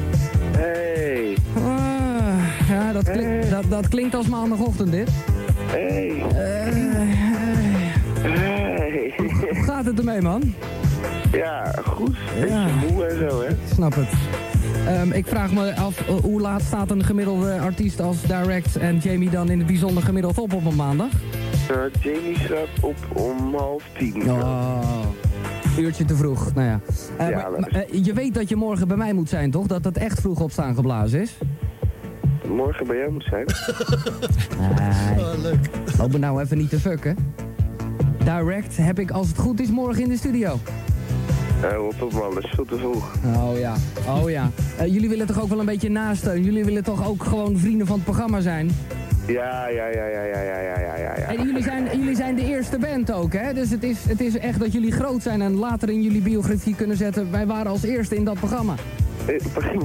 Hey. 0.58 1.38
Ah, 1.56 2.68
ja, 2.70 2.92
dat, 2.94 3.10
klink- 3.12 3.50
dat, 3.50 3.64
dat 3.70 3.88
klinkt 3.88 4.16
als 4.16 4.28
maandagochtend 4.28 4.92
dit. 4.92 5.10
Hey. 5.72 6.24
Hey. 6.34 7.27
Het 9.88 10.00
ermee, 10.00 10.22
man? 10.22 10.54
Ja, 11.32 11.72
goed. 11.86 12.16
Beetje 12.40 12.56
Ja. 12.56 12.68
moe 12.90 13.06
en 13.06 13.30
zo, 13.30 13.42
hè? 13.42 13.48
Ik 13.50 13.58
snap 13.74 13.96
het. 13.96 14.08
Ehm, 14.88 15.12
ik 15.12 15.28
vraag 15.28 15.52
me 15.52 15.76
af, 15.76 16.08
eh, 16.08 16.16
hoe 16.16 16.42
laat 16.42 16.62
staat 16.62 16.92
een 16.92 17.04
gemiddelde 17.04 17.60
artiest 17.60 18.02
als 18.02 18.22
Direct 18.22 18.76
en 18.78 18.98
Jamie 18.98 19.30
dan 19.30 19.50
in 19.50 19.58
het 19.58 19.68
bijzonder 19.68 20.04
gemiddeld 20.04 20.38
op 20.38 20.54
op 20.54 20.66
een 20.66 20.76
maandag? 20.76 21.10
Uh, 21.72 21.78
Jamie 22.02 22.38
staat 22.40 22.68
op 22.82 22.96
om 23.14 23.56
half 23.56 23.84
tien. 23.98 24.32
Oh, 24.32 25.06
uurtje 25.78 26.06
te 26.06 26.16
vroeg. 26.16 26.54
Nou 26.54 26.68
ja. 26.68 26.80
Eh, 27.18 27.30
Ja, 27.30 27.50
maar- 27.50 27.70
eh, 27.70 28.04
je 28.06 28.14
weet 28.14 28.34
dat 28.34 28.50
je 28.50 28.56
morgen 28.56 28.88
bij 28.88 28.98
mij 28.98 29.14
moet 29.14 29.30
zijn, 29.30 29.52
toch? 29.52 29.68
Dat 29.68 29.84
het 29.84 29.98
echt 29.98 30.20
vroeg 30.22 30.40
opstaan 30.40 30.76
geblazen 30.76 31.22
is? 31.22 31.38
Morgen 32.56 32.88
bij 32.88 32.98
jou 32.98 33.12
moet 33.12 33.28
zijn. 33.30 33.46
Nee. 34.60 35.38
leuk. 35.52 35.70
Loop 35.98 36.12
me 36.12 36.18
nou 36.18 36.42
even 36.42 36.58
niet 36.58 36.70
te 36.70 36.80
fucken. 36.80 37.16
Direct 38.36 38.78
heb 38.78 39.00
ik, 39.00 39.12
als 39.12 39.28
het 39.28 39.38
goed 39.38 39.60
is, 39.60 39.70
morgen 39.70 40.04
in 40.04 40.10
de 40.10 40.18
studio. 40.18 40.60
Eh, 41.62 41.76
rot 41.76 42.02
op 42.02 42.14
man, 42.14 42.34
dat 42.34 42.44
is 42.44 42.50
veel 42.56 42.66
te 42.66 42.78
vroeg. 42.78 43.14
Oh 43.36 43.58
ja, 43.58 43.76
oh 44.08 44.30
ja. 44.30 44.52
Eh, 44.78 44.88
jullie 44.88 45.10
willen 45.10 45.28
toch 45.28 45.42
ook 45.42 45.50
wel 45.50 45.60
een 45.60 45.66
beetje 45.66 45.90
nasteun? 45.90 46.44
Jullie 46.44 46.66
willen 46.66 46.84
toch 46.84 47.08
ook 47.08 47.24
gewoon 47.24 47.58
vrienden 47.58 47.88
van 47.88 47.96
het 47.96 48.04
programma 48.04 48.40
zijn? 48.42 48.72
Ja, 49.28 49.68
ja, 49.68 49.88
ja, 49.88 50.06
ja, 50.06 50.24
ja, 50.24 50.42
ja, 50.42 50.60
ja, 50.60 50.80
ja, 50.80 50.96
ja, 50.98 51.18
ja. 51.18 51.28
En 51.28 51.46
jullie 51.46 51.64
zijn, 51.64 52.00
jullie 52.00 52.16
zijn 52.16 52.36
de 52.36 52.46
eerste 52.46 52.78
band 52.78 53.12
ook, 53.12 53.34
hè? 53.34 53.54
Dus 53.54 53.70
het 53.70 53.84
is, 53.84 53.98
het 54.08 54.22
is 54.22 54.38
echt 54.38 54.60
dat 54.60 54.74
jullie 54.74 54.92
groot 54.92 55.22
zijn 55.22 55.42
en 55.42 55.56
later 55.56 55.90
in 55.90 56.02
jullie 56.02 56.22
biografie 56.22 56.76
kunnen 56.76 56.98
zetten... 56.98 57.32
wij 57.32 57.46
waren 57.46 57.72
als 57.72 57.84
eerste 57.84 58.16
in 58.16 58.24
dat 58.24 58.36
programma. 58.36 58.76
Eh, 59.28 59.36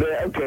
nee, 0.00 0.26
oké. 0.26 0.44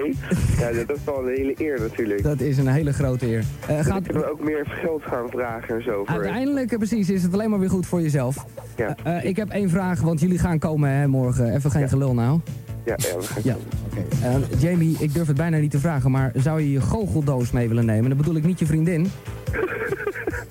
Ja, 0.60 0.72
dat 0.72 0.98
is 0.98 1.04
wel 1.06 1.20
een 1.20 1.36
hele 1.36 1.54
eer 1.58 1.80
natuurlijk. 1.80 2.24
Dat 2.24 2.40
is 2.40 2.58
een 2.58 2.68
hele 2.68 2.94
grote 2.94 3.28
eer. 3.28 3.44
Eh, 3.68 3.80
gaat... 3.80 4.06
we 4.06 4.32
ook 4.32 4.44
meer 4.44 4.66
geld 4.66 5.04
gaan 5.04 5.30
vragen 5.30 5.76
en 5.76 5.84
zo. 5.84 6.04
Voor 6.06 6.16
uiteindelijk, 6.16 6.72
eh, 6.72 6.78
precies, 6.78 7.10
is 7.10 7.24
het 7.24 7.34
alleen 7.34 7.50
maar 7.50 7.60
weer 7.60 7.70
goed 7.70 7.86
voor 7.86 8.02
jezelf. 8.02 8.46
Ja. 8.76 9.22
Ik 9.22 9.36
heb 9.36 9.50
één 9.50 9.70
vraag, 9.70 10.02
want 10.02 10.20
jullie 10.20 10.40
gaan 10.40 10.60
komen 10.60 10.90
hè, 10.90 11.08
morgen. 11.08 11.54
Even 11.56 11.72
geen 11.72 11.90
gelul 11.90 12.14
nou. 12.14 12.40
Ja, 12.86 12.96
ja, 12.98 13.18
we 13.18 13.24
gaan 13.24 13.42
Ja, 13.44 13.58
oké. 13.86 14.26
Eh, 14.26 14.62
Jamie, 14.62 14.96
ik 15.00 15.14
durf 15.14 15.28
het 15.28 15.38
bijna 15.38 15.58
niet 15.58 15.72
te 15.72 15.80
vragen, 15.80 16.12
maar 16.12 16.32
zou 16.36 16.62
je 16.62 16.72
je 16.72 16.82
goocheldoos 16.82 17.52
mee 17.52 17.68
willen 17.68 17.86
nemen? 17.86 18.10
Dan 18.10 18.18
bedoel 18.18 18.36
ik 18.36 18.46
niet 18.46 18.60
je 18.60 18.66
vriendin. 18.66 19.12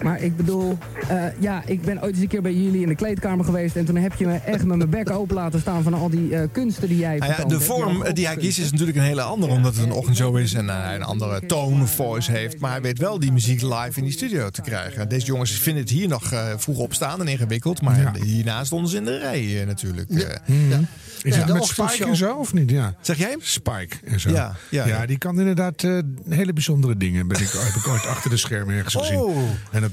Maar 0.03 0.23
ik 0.23 0.37
bedoel, 0.37 0.79
eh, 1.09 1.25
ja, 1.38 1.62
ik 1.66 1.83
ben 1.83 2.03
ooit 2.03 2.12
eens 2.12 2.23
een 2.23 2.29
keer 2.29 2.42
bij 2.42 2.53
jullie 2.53 2.83
in 2.83 2.88
de 2.88 2.95
kleedkamer 2.95 3.45
geweest... 3.45 3.77
en 3.77 3.85
toen 3.85 3.97
heb 3.97 4.14
je 4.14 4.27
me 4.27 4.35
echt 4.37 4.64
met 4.64 4.77
mijn 4.77 4.90
bek 4.90 5.11
open 5.11 5.35
laten 5.35 5.61
staan 5.61 5.83
van 5.83 5.95
al 5.95 6.11
die 6.11 6.37
eh, 6.37 6.42
kunsten 6.53 6.88
die 6.88 6.99
jij 6.99 7.16
ja, 7.16 7.25
vertoont 7.25 7.51
de 7.51 7.61
vorm 7.61 8.05
Ja, 8.05 8.12
die 8.12 8.27
hij 8.27 8.37
kiest 8.37 8.59
is 8.59 8.71
natuurlijk 8.71 8.99
een 8.99 9.05
hele 9.05 9.23
andere, 9.23 9.53
omdat 9.53 9.75
het 9.75 9.85
een 9.85 9.92
ochtendshow 9.92 10.38
is 10.38 10.55
en 10.55 10.68
hij 10.68 10.95
een 10.95 11.03
andere 11.03 11.47
tone, 11.47 11.87
voice 11.87 12.31
heeft. 12.31 12.59
Maar 12.59 12.71
hij 12.71 12.81
weet 12.81 12.99
wel 12.99 13.18
die 13.18 13.33
muziek 13.33 13.62
live 13.62 13.92
in 13.95 14.03
die 14.03 14.12
studio 14.12 14.51
te 14.51 14.61
krijgen. 14.61 15.09
Deze 15.09 15.27
jongens 15.27 15.51
vinden 15.53 15.83
het 15.83 15.92
hier 15.92 16.09
nog 16.09 16.33
eh, 16.33 16.47
vroeg 16.57 16.79
opstaan 16.79 17.21
en 17.21 17.29
ingewikkeld, 17.29 17.83
maar 17.83 18.12
hierna 18.23 18.64
stonden 18.64 18.90
ze 18.90 18.97
in 18.97 19.05
de 19.05 19.18
rij 19.18 19.64
natuurlijk. 19.66 20.11
eh. 20.11 20.79
Is 21.23 21.37
het 21.37 21.53
met 21.53 21.65
Spike 21.65 22.05
en 22.05 22.17
zo 22.17 22.35
of 22.35 22.53
niet? 22.53 22.71
Ja. 22.71 22.95
Zeg 23.01 23.19
jij? 23.19 23.37
Spike 23.41 23.97
en 24.05 24.21
zo. 24.21 24.31
Ja, 24.31 24.57
ja, 24.71 24.87
ja. 24.87 25.07
die 25.07 25.19
kan 25.19 25.39
inderdaad 25.39 25.83
eh, 25.83 25.99
hele 26.29 26.53
bijzondere 26.53 26.97
dingen. 26.97 27.29
Ben 27.29 27.41
ik, 27.41 27.49
heb 27.73 27.75
ik 27.75 27.89
ooit 27.89 28.07
achter 28.07 28.31
de 28.31 28.37
schermen 28.37 28.75
ergens 28.75 28.95
gezien. 28.95 29.19
Oh. 29.19 29.51
En 29.71 29.81
dat 29.81 29.91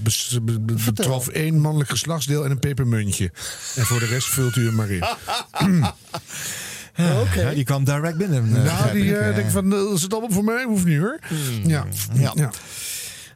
betrof 0.85 1.27
één 1.27 1.59
mannelijk 1.59 1.89
geslachtsdeel 1.89 2.45
en 2.45 2.51
een 2.51 2.59
pepermuntje. 2.59 3.31
En 3.75 3.85
voor 3.85 3.99
de 3.99 4.05
rest 4.05 4.27
vult 4.27 4.55
u 4.55 4.65
hem 4.65 4.75
maar 4.75 4.89
in. 4.89 5.03
Ja, 7.35 7.51
die 7.53 7.63
kwam 7.63 7.83
direct 7.83 8.17
binnen. 8.17 8.55
eh, 8.55 8.63
nou, 8.63 8.93
die 8.93 9.17
eh. 9.17 9.35
denkt 9.35 9.51
van, 9.51 9.93
is 9.93 10.01
het 10.01 10.11
allemaal 10.11 10.31
voor 10.31 10.43
mij? 10.43 10.63
Hoeft 10.63 10.85
niet 10.85 10.99
hoor. 10.99 11.19
Ja. 11.63 11.85
Ja. 12.13 12.51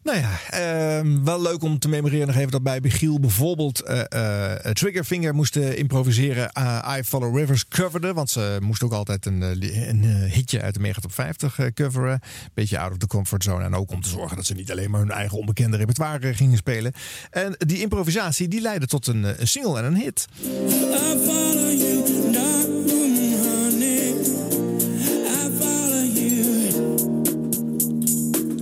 Nou 0.04 0.18
ja, 0.18 0.40
ehm, 0.50 1.24
wel 1.24 1.42
leuk 1.42 1.64
om 1.64 1.80
te 1.80 1.90
memoreren 1.90 2.28
nog 2.28 2.36
even 2.36 2.52
dat 2.52 2.64
bij 2.64 2.80
Giel 2.84 3.20
bijvoorbeeld 3.20 3.80
eh, 3.80 4.56
eh, 4.56 4.72
Triggerfinger 4.72 5.36
moest 5.36 5.56
eh, 5.56 5.78
improviseren. 5.78 6.52
I 6.98 7.04
Follow 7.04 7.38
Rivers 7.38 7.68
coverde, 7.68 8.14
want 8.14 8.30
ze 8.30 8.58
moest 8.62 8.84
ook 8.84 8.92
altijd 8.92 9.26
een, 9.26 9.42
een 9.90 10.04
hitje 10.30 10.62
uit 10.62 10.74
de 10.74 10.80
Mega 10.80 11.02
Top 11.02 11.14
50 11.14 11.60
eh, 11.60 11.68
coveren. 11.74 12.20
Beetje 12.54 12.80
out 12.80 12.92
of 12.92 12.98
the 12.98 13.08
comfort 13.08 13.44
zone. 13.44 13.64
En 13.64 13.76
ook 13.76 13.92
om 13.92 14.02
te 14.02 14.10
zorgen 14.10 14.36
dat 14.36 14.46
ze 14.46 14.54
niet 14.54 14.72
alleen 14.72 14.92
maar 14.92 15.00
hun 15.00 15.12
eigen 15.12 15.38
onbekende 15.38 15.78
repertoire 15.78 16.34
gingen 16.34 16.58
spelen. 16.58 16.94
En 17.30 17.56
die 17.58 17.80
improvisatie 17.80 18.48
die 18.48 18.62
leidde 18.62 18.88
tot 18.88 19.08
een 19.08 19.36
single 19.42 19.78
en 19.78 19.86
een 19.86 19.96
hit. 19.96 20.28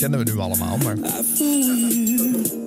Kennen 0.02 0.26
we 0.26 0.32
nu 0.32 0.40
allemaal, 0.40 0.78
maar 0.78 0.98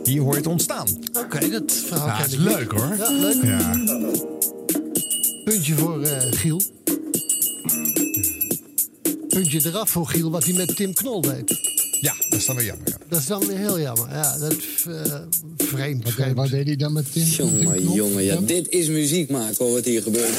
hier 0.04 0.20
hoor 0.20 0.30
je 0.32 0.38
het 0.38 0.46
ontstaan. 0.46 0.86
Oké, 1.12 1.48
dat 1.48 1.72
verhaal 1.72 2.06
Ja, 2.06 2.16
ken 2.16 2.26
is 2.26 2.32
ik 2.32 2.38
leuk, 2.38 2.72
hoor. 2.72 2.96
Ja, 2.96 3.10
leuk. 3.10 3.42
Ja. 3.42 3.72
Puntje 5.44 5.74
voor 5.74 6.02
eh, 6.02 6.32
Giel. 6.32 6.62
Puntje 9.28 9.60
eraf 9.64 9.90
voor 9.90 10.06
Giel, 10.06 10.30
wat 10.30 10.44
hij 10.44 10.54
met 10.54 10.76
Tim 10.76 10.94
Knol 10.94 11.20
deed. 11.20 11.58
Ja, 12.00 12.14
dat 12.28 12.38
is 12.38 12.46
dan 12.46 12.56
weer 12.56 12.64
jammer. 12.64 12.88
Ja. 12.88 12.96
Dat 13.08 13.18
is 13.18 13.26
dan 13.26 13.46
weer 13.46 13.58
heel 13.58 13.80
jammer. 13.80 14.08
Ja, 14.10 14.38
dat 14.38 14.52
eh, 14.52 15.14
vreemd. 15.56 16.04
Wat, 16.04 16.12
vreemd. 16.12 16.36
wat 16.36 16.50
deed 16.50 16.66
hij 16.66 16.76
dan 16.76 16.92
met 16.92 17.12
Tim? 17.12 17.24
Tim 17.24 17.46
Jongen, 17.46 17.76
Knol? 17.76 17.94
jongen, 17.94 18.22
ja, 18.22 18.36
dit 18.40 18.68
is 18.68 18.88
muziek 18.88 19.30
maken 19.30 19.64
hoor, 19.64 19.72
wat 19.72 19.84
hier 19.84 20.02
gebeurt. 20.02 20.32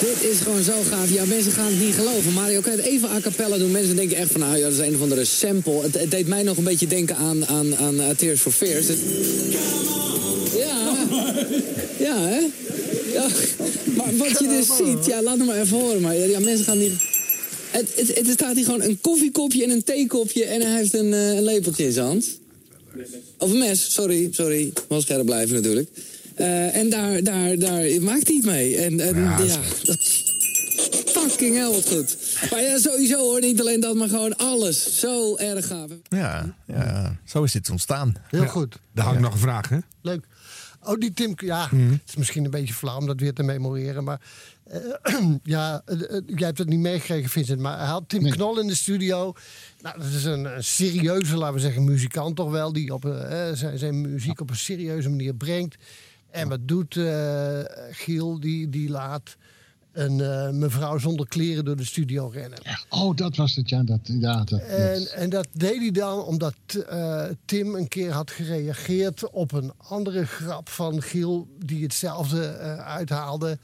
Dit 0.00 0.30
is 0.30 0.38
gewoon 0.38 0.62
zo 0.62 0.82
gaaf. 0.88 1.10
Ja, 1.10 1.24
mensen 1.24 1.52
gaan 1.52 1.66
het 1.66 1.80
niet 1.80 1.94
geloven. 1.94 2.32
Mario, 2.32 2.60
kan 2.60 2.72
het 2.72 2.80
even 2.80 3.08
a 3.10 3.20
cappella 3.20 3.58
doen? 3.58 3.70
Mensen 3.70 3.96
denken 3.96 4.16
echt 4.16 4.30
van, 4.30 4.40
nou 4.40 4.56
ja, 4.56 4.62
dat 4.62 4.72
is 4.72 4.78
een 4.78 4.94
of 4.94 5.00
andere 5.00 5.24
sample. 5.24 5.80
Het, 5.82 6.10
deed 6.10 6.26
mij 6.26 6.42
nog 6.42 6.56
een 6.56 6.64
beetje 6.64 6.86
denken 6.86 7.16
aan, 7.16 7.46
aan, 7.46 7.76
aan 7.76 7.94
uh, 7.94 8.08
Tears 8.10 8.40
for 8.40 8.52
Fears. 8.52 8.86
Ja. 10.56 11.06
Ja, 11.98 12.20
hè? 12.20 12.40
Ja. 13.12 13.26
Maar 13.96 14.16
wat 14.16 14.38
je 14.38 14.46
dus 14.48 14.76
ziet, 14.76 15.06
ja, 15.06 15.22
laat 15.22 15.36
het 15.38 15.46
maar 15.46 15.60
even 15.60 15.78
horen. 15.78 16.00
Maar 16.00 16.16
ja, 16.16 16.40
mensen 16.40 16.64
gaan 16.64 16.78
niet... 16.78 16.92
Het, 17.70 17.88
het, 17.96 18.16
het 18.16 18.28
staat 18.28 18.54
hier 18.54 18.64
gewoon 18.64 18.82
een 18.82 18.98
koffiekopje 19.00 19.64
en 19.64 19.70
een 19.70 19.84
theekopje 19.84 20.44
en 20.44 20.60
hij 20.60 20.76
heeft 20.76 20.94
een, 20.94 21.12
eh, 21.12 21.28
een 21.28 21.42
lepeltje 21.42 21.84
in 21.84 21.92
zijn 21.92 22.06
hand. 22.06 22.38
Of 23.38 23.50
een 23.50 23.58
mes, 23.58 23.92
sorry, 23.92 24.28
sorry. 24.30 24.72
Wel 24.88 25.00
scherp 25.00 25.24
blijven 25.24 25.54
natuurlijk. 25.54 25.88
Eh, 26.36 26.76
en 26.76 26.90
daar, 26.90 27.22
daar, 27.22 27.58
daar 27.58 28.02
maakt 28.02 28.26
hij 28.26 28.36
het 28.36 28.44
mee. 28.44 28.76
En, 28.76 29.00
en 29.00 29.16
ja, 29.22 29.36
dat 29.36 29.46
is 29.46 30.22
fucking 31.06 31.56
hell 31.56 31.70
wat 31.70 31.88
goed. 31.88 32.16
Maar 32.50 32.62
ja, 32.62 32.78
sowieso 32.78 33.18
hoor, 33.18 33.40
niet 33.40 33.60
alleen 33.60 33.80
dat, 33.80 33.94
maar 33.94 34.08
gewoon 34.08 34.36
alles. 34.36 34.98
Zo 34.98 35.36
erg 35.36 35.66
gaaf. 35.66 35.90
Ja, 36.08 36.54
ja, 36.66 37.16
zo 37.24 37.42
is 37.42 37.52
dit 37.52 37.70
ontstaan. 37.70 38.14
Heel 38.28 38.42
Ja. 38.42 38.46
goed. 38.48 38.78
Daar 38.94 39.04
hangt 39.04 39.20
nog 39.20 39.32
een 39.32 39.38
vraag, 39.38 39.68
hè? 39.68 39.78
Leuk. 40.02 40.24
Oh, 40.82 40.98
die 40.98 41.12
Tim... 41.12 41.32
Ja, 41.36 41.68
Mhm. 41.70 41.90
het 41.90 42.00
is 42.06 42.16
misschien 42.16 42.44
een 42.44 42.50
beetje 42.50 42.74
flauw 42.74 42.98
om 42.98 43.06
dat 43.06 43.20
weer 43.20 43.32
te 43.32 43.42
memoreren. 43.42 44.04
Maar 44.04 44.20
eh, 44.64 44.80
ja, 45.42 45.82
eh, 45.86 45.96
jij 46.26 46.46
hebt 46.46 46.58
het 46.58 46.68
niet 46.68 46.78
meegekregen, 46.78 47.30
Vincent. 47.30 47.60
Maar 47.60 47.78
hij 47.78 47.86
had 47.86 48.08
Tim 48.08 48.30
Knol 48.30 48.60
in 48.60 48.66
de 48.66 48.74
studio. 48.74 49.32
Nou, 49.82 49.98
dat 49.98 50.06
is 50.06 50.24
een, 50.24 50.44
een 50.44 50.64
serieuze, 50.64 51.36
laten 51.36 51.54
we 51.54 51.60
zeggen, 51.60 51.84
muzikant 51.84 52.36
toch 52.36 52.50
wel. 52.50 52.72
Die 52.72 52.94
op, 52.94 53.02
zijn, 53.54 53.78
zijn 53.78 54.00
muziek 54.00 54.40
op 54.40 54.50
een 54.50 54.56
serieuze 54.56 55.08
manier 55.08 55.34
brengt. 55.34 55.76
En 56.34 56.48
wat 56.48 56.68
doet 56.68 56.96
eh, 56.96 57.60
Giel? 57.90 58.40
Die, 58.40 58.68
die 58.68 58.90
laat 58.90 59.36
een 59.92 60.20
eh, 60.20 60.50
mevrouw 60.50 60.98
zonder 60.98 61.28
kleren 61.28 61.64
door 61.64 61.76
de 61.76 61.84
studio 61.84 62.28
rennen. 62.28 62.58
Oh, 62.88 63.16
dat 63.16 63.36
was 63.36 63.54
het, 63.54 63.68
ja. 63.68 63.82
Dat, 63.82 64.00
ja 64.02 64.44
dat, 64.44 64.60
En, 64.60 65.12
en 65.12 65.30
dat 65.30 65.48
deed 65.52 65.78
hij 65.78 65.90
dan 65.90 66.24
omdat 66.24 66.54
eh, 66.88 67.24
Tim 67.44 67.74
een 67.74 67.88
keer 67.88 68.10
had 68.10 68.30
gereageerd 68.30 69.30
op 69.30 69.52
een 69.52 69.72
andere 69.76 70.26
grap 70.26 70.68
van 70.68 71.02
Giel, 71.02 71.48
die 71.64 71.82
hetzelfde 71.82 72.56
uithaalde. 72.78 73.58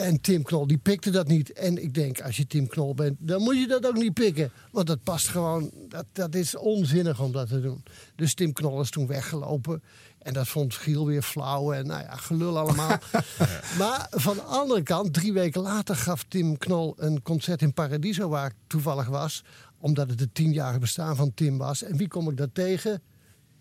En 0.00 0.20
Tim 0.20 0.42
Knol, 0.42 0.66
die 0.66 0.78
pikte 0.78 1.10
dat 1.10 1.28
niet. 1.28 1.52
En 1.52 1.82
ik 1.82 1.94
denk, 1.94 2.20
als 2.20 2.36
je 2.36 2.46
Tim 2.46 2.66
Knol 2.66 2.94
bent, 2.94 3.16
dan 3.18 3.42
moet 3.42 3.56
je 3.56 3.66
dat 3.66 3.86
ook 3.86 3.96
niet 3.96 4.14
pikken. 4.14 4.50
Want 4.72 4.86
dat 4.86 5.02
past 5.02 5.28
gewoon, 5.28 5.70
dat, 5.88 6.04
dat 6.12 6.34
is 6.34 6.56
onzinnig 6.56 7.20
om 7.20 7.32
dat 7.32 7.48
te 7.48 7.60
doen. 7.60 7.82
Dus 8.16 8.34
Tim 8.34 8.52
Knol 8.52 8.80
is 8.80 8.90
toen 8.90 9.06
weggelopen. 9.06 9.82
En 10.20 10.32
dat 10.32 10.48
vond 10.48 10.74
Giel 10.74 11.06
weer 11.06 11.22
flauw 11.22 11.72
en 11.72 11.86
nou 11.86 12.02
ja, 12.02 12.16
gelul 12.16 12.58
allemaal. 12.58 12.98
maar 13.78 14.06
van 14.10 14.34
de 14.34 14.42
andere 14.42 14.82
kant, 14.82 15.12
drie 15.14 15.32
weken 15.32 15.60
later 15.60 15.96
gaf 15.96 16.24
Tim 16.28 16.58
Knol 16.58 16.94
een 16.98 17.22
concert 17.22 17.62
in 17.62 17.72
Paradiso, 17.72 18.28
waar 18.28 18.46
ik 18.46 18.54
toevallig 18.66 19.06
was, 19.06 19.44
Omdat 19.78 20.10
het 20.10 20.20
het 20.20 20.34
tienjarige 20.34 20.78
bestaan 20.78 21.16
van 21.16 21.34
Tim 21.34 21.58
was. 21.58 21.82
En 21.82 21.96
wie 21.96 22.08
kom 22.08 22.30
ik 22.30 22.36
daar 22.36 22.52
tegen? 22.52 23.02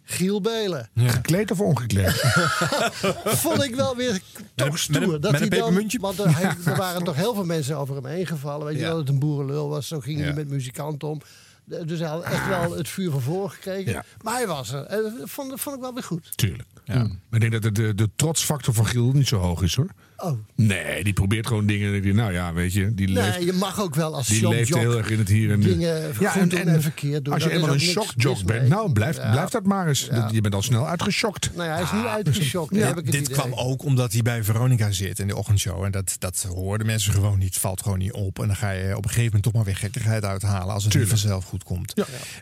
Giel 0.03 0.41
Belen. 0.41 0.89
Gekleed 0.95 1.51
of 1.51 1.59
ongekleed? 1.61 2.11
Vond 3.43 3.63
ik 3.63 3.75
wel 3.75 3.95
weer 3.95 4.21
toch 4.55 4.79
stoer. 4.79 4.99
met 5.01 5.09
een- 5.11 5.21
dat 5.21 5.31
met 5.31 5.39
hij 5.39 5.49
dan? 5.49 5.89
Want 5.99 6.19
er, 6.19 6.37
hij- 6.37 6.55
er 6.65 6.75
waren 6.77 7.03
toch 7.03 7.15
heel 7.15 7.33
veel 7.33 7.45
mensen 7.45 7.77
over 7.77 7.95
hem 7.95 8.05
heen 8.05 8.25
gevallen. 8.27 8.65
Weet 8.65 8.75
je 8.75 8.81
wel, 8.81 8.89
dat 8.89 8.99
het 8.99 9.09
een 9.09 9.19
boerenlul 9.19 9.69
was. 9.69 9.87
Zo 9.87 9.99
ging 9.99 10.19
hij 10.19 10.33
met 10.33 10.47
muzikanten 10.49 11.07
om. 11.07 11.21
De- 11.69 11.85
Dus 11.85 11.99
hij 11.99 12.07
had 12.07 12.23
echt 12.23 12.47
wel 12.47 12.71
het 12.77 12.89
vuur 12.89 13.11
van 13.11 13.21
voren 13.21 13.51
gekregen. 13.51 13.91
Ja. 13.91 14.05
Maar 14.21 14.33
hij 14.35 14.47
was 14.47 14.71
er. 14.73 14.83
En 14.85 15.01
dat 15.01 15.13
vond, 15.29 15.61
vond 15.61 15.75
ik 15.75 15.81
wel 15.81 15.93
weer 15.93 16.03
goed. 16.03 16.37
Tuurlijk. 16.37 16.67
Maar 16.85 17.07
ik 17.31 17.39
denk 17.39 17.51
dat 17.51 17.61
de, 17.61 17.71
de, 17.71 17.95
de 17.95 18.09
trotsfactor 18.15 18.73
van 18.73 18.85
Giel 18.85 19.11
niet 19.11 19.27
zo 19.27 19.37
hoog 19.37 19.61
is 19.61 19.75
hoor. 19.75 19.89
Oh. 20.17 20.31
Nee, 20.55 21.03
die 21.03 21.13
probeert 21.13 21.47
gewoon 21.47 21.65
dingen. 21.65 21.93
en 21.95 22.01
denk, 22.01 22.15
Nou 22.15 22.33
ja, 22.33 22.53
weet 22.53 22.73
je, 22.73 22.93
die 22.93 23.07
leeft, 23.07 23.37
Nee, 23.37 23.45
je 23.45 23.53
mag 23.53 23.81
ook 23.81 23.95
wel 23.95 24.15
als 24.15 24.27
die 24.27 24.47
leeft 24.47 24.75
heel 24.75 24.97
erg 24.97 25.09
in 25.09 25.17
het 25.17 25.27
hier 25.27 25.51
en 25.51 25.59
nu. 25.59 25.65
dingen 25.65 26.15
goed 26.15 26.49
doen 26.49 26.59
en 26.59 26.81
verkeerd 26.81 27.25
doen. 27.25 27.33
Als 27.33 27.43
je 27.43 27.51
eenmaal 27.51 27.73
een 27.73 27.79
shockjock 27.79 28.43
bent, 28.43 28.59
mee. 28.61 28.69
nou 28.69 28.91
blijf, 28.91 29.17
Ja. 29.17 29.31
blijf 29.31 29.49
dat 29.49 29.63
maar 29.65 29.87
eens. 29.87 30.09
Je 30.31 30.41
bent 30.41 30.55
al 30.55 30.61
snel 30.61 30.87
uitgeschokt. 30.87 31.49
Nou 31.55 31.67
ja, 31.67 31.73
hij 31.73 31.83
is 31.83 31.91
niet 31.91 32.05
uitgeschokt. 32.05 32.75
Ja, 32.75 32.85
heb 32.87 32.97
ik 32.97 33.03
het 33.03 33.11
dit 33.13 33.21
idee. 33.21 33.35
kwam 33.35 33.53
ook 33.53 33.83
omdat 33.83 34.13
hij 34.13 34.21
bij 34.21 34.43
Veronica 34.43 34.91
zit 34.91 35.19
in 35.19 35.27
de 35.27 35.35
ochtendshow. 35.35 35.83
En 35.83 35.91
dat, 35.91 36.15
dat 36.19 36.47
hoorden 36.53 36.87
mensen 36.87 37.13
gewoon 37.13 37.39
niet. 37.39 37.57
Valt 37.57 37.81
gewoon 37.81 37.97
niet 37.99 38.13
op. 38.13 38.39
En 38.39 38.47
dan 38.47 38.55
ga 38.55 38.69
je 38.71 38.89
op 38.97 39.03
een 39.03 39.09
gegeven 39.09 39.25
moment 39.25 39.43
toch 39.43 39.53
maar 39.53 39.63
weer 39.63 39.75
gekkigheid 39.75 40.25
uithalen. 40.25 40.73
Als 40.73 40.83
het 40.83 40.93
niet 40.95 41.07
vanzelf 41.07 41.45
goed 41.45 41.63
komt. 41.63 41.93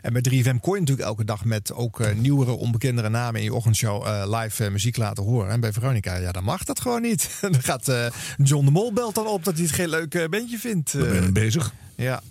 En 0.02 0.12
bij 0.12 0.22
3FM 0.30 0.60
kon 0.60 0.74
je 0.74 0.80
natuurlijk 0.80 1.08
elke 1.08 1.24
dag 1.24 1.44
met 1.44 1.72
ook 1.72 2.00
eh, 2.00 2.14
nieuwere, 2.14 2.50
onbekendere 2.50 3.08
namen 3.08 3.40
in 3.40 3.44
je 3.46 3.54
ochtendshow 3.54 4.06
eh, 4.06 4.22
live 4.38 4.64
eh, 4.64 4.70
muziek 4.70 4.96
laten 4.96 5.24
horen. 5.24 5.50
En 5.50 5.60
bij 5.60 5.72
Veronica, 5.72 6.16
ja, 6.16 6.32
dan 6.32 6.44
mag 6.44 6.64
dat 6.64 6.80
gewoon 6.80 7.02
niet. 7.02 7.28
dan 7.40 7.62
gaat 7.62 7.88
eh, 7.88 8.06
John 8.42 8.64
de 8.64 8.70
Mol 8.70 8.92
belt 8.92 9.14
dan 9.14 9.26
op 9.26 9.44
dat 9.44 9.54
hij 9.54 9.62
het 9.62 9.72
geen 9.72 9.88
leuk 9.88 10.14
eh, 10.14 10.28
bandje 10.28 10.58
vindt. 10.58 10.92
We 10.92 11.18
zijn 11.20 11.32
bezig. 11.32 11.72
Ja. 11.94 12.22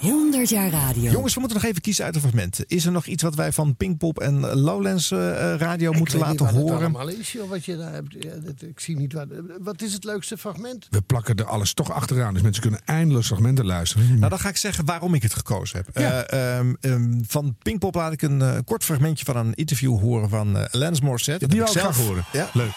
100 0.00 0.48
jaar 0.48 0.70
radio. 0.70 1.10
Jongens, 1.10 1.34
we 1.34 1.40
moeten 1.40 1.58
nog 1.60 1.68
even 1.70 1.82
kiezen 1.82 2.04
uit 2.04 2.14
de 2.14 2.20
fragmenten. 2.20 2.64
Is 2.68 2.84
er 2.84 2.92
nog 2.92 3.06
iets 3.06 3.22
wat 3.22 3.34
wij 3.34 3.52
van 3.52 3.76
Pinkpop 3.76 4.18
en 4.20 4.40
Lowlands 4.54 5.10
eh, 5.10 5.52
eh, 5.52 5.58
radio 5.60 5.90
Ik 5.90 5.98
moeten 5.98 6.18
weet 6.18 6.28
niet 6.28 6.40
laten 6.40 6.56
het 6.56 6.64
horen? 6.64 6.78
allemaal 6.80 7.08
is, 7.08 7.32
joh, 7.32 7.48
wat 7.48 7.64
je 7.64 7.76
daar 7.76 7.92
hebt. 7.92 8.12
Ja, 8.20 8.30
dat- 8.36 8.62
ik 8.62 8.80
zie 8.80 8.96
niet 8.96 9.12
wat. 9.12 9.26
Wat 9.60 9.82
is 9.82 9.92
het 9.92 10.04
leukste 10.04 10.38
fragment? 10.38 10.86
We 10.90 11.00
plakken 11.02 11.36
er 11.36 11.44
alles 11.44 11.74
toch 11.74 11.90
achteraan. 11.92 12.32
Dus 12.34 12.42
mensen 12.42 12.62
kunnen 12.62 12.80
eindeloos 12.84 13.26
fragmenten 13.26 13.66
luisteren. 13.66 14.18
Nou, 14.18 14.30
dan 14.30 14.38
ga 14.38 14.48
ik 14.48 14.56
zeggen 14.56 14.84
waarom 14.84 15.14
ik 15.14 15.22
het 15.22 15.34
gekozen 15.34 15.76
heb. 15.76 15.88
Eh, 15.96 16.56
ehm, 16.58 16.74
ehm, 16.80 17.20
van 17.26 17.56
Pinkpop 17.62 17.94
laat 17.94 18.12
ik 18.12 18.22
een 18.22 18.64
kort 18.64 18.84
fragmentje 18.84 19.24
van 19.24 19.36
een 19.36 19.54
interview 19.54 19.98
horen 20.00 20.28
van 20.28 20.56
eh 20.56 20.64
Alanis 20.70 21.00
Morissette. 21.00 21.46
die 21.48 21.58
Dat 21.58 21.74
wou 21.74 21.86
heb 21.86 21.88
ik 21.88 21.94
graag 21.96 22.06
horen. 22.06 22.24
Ja. 22.32 22.50
Leuk. 22.52 22.72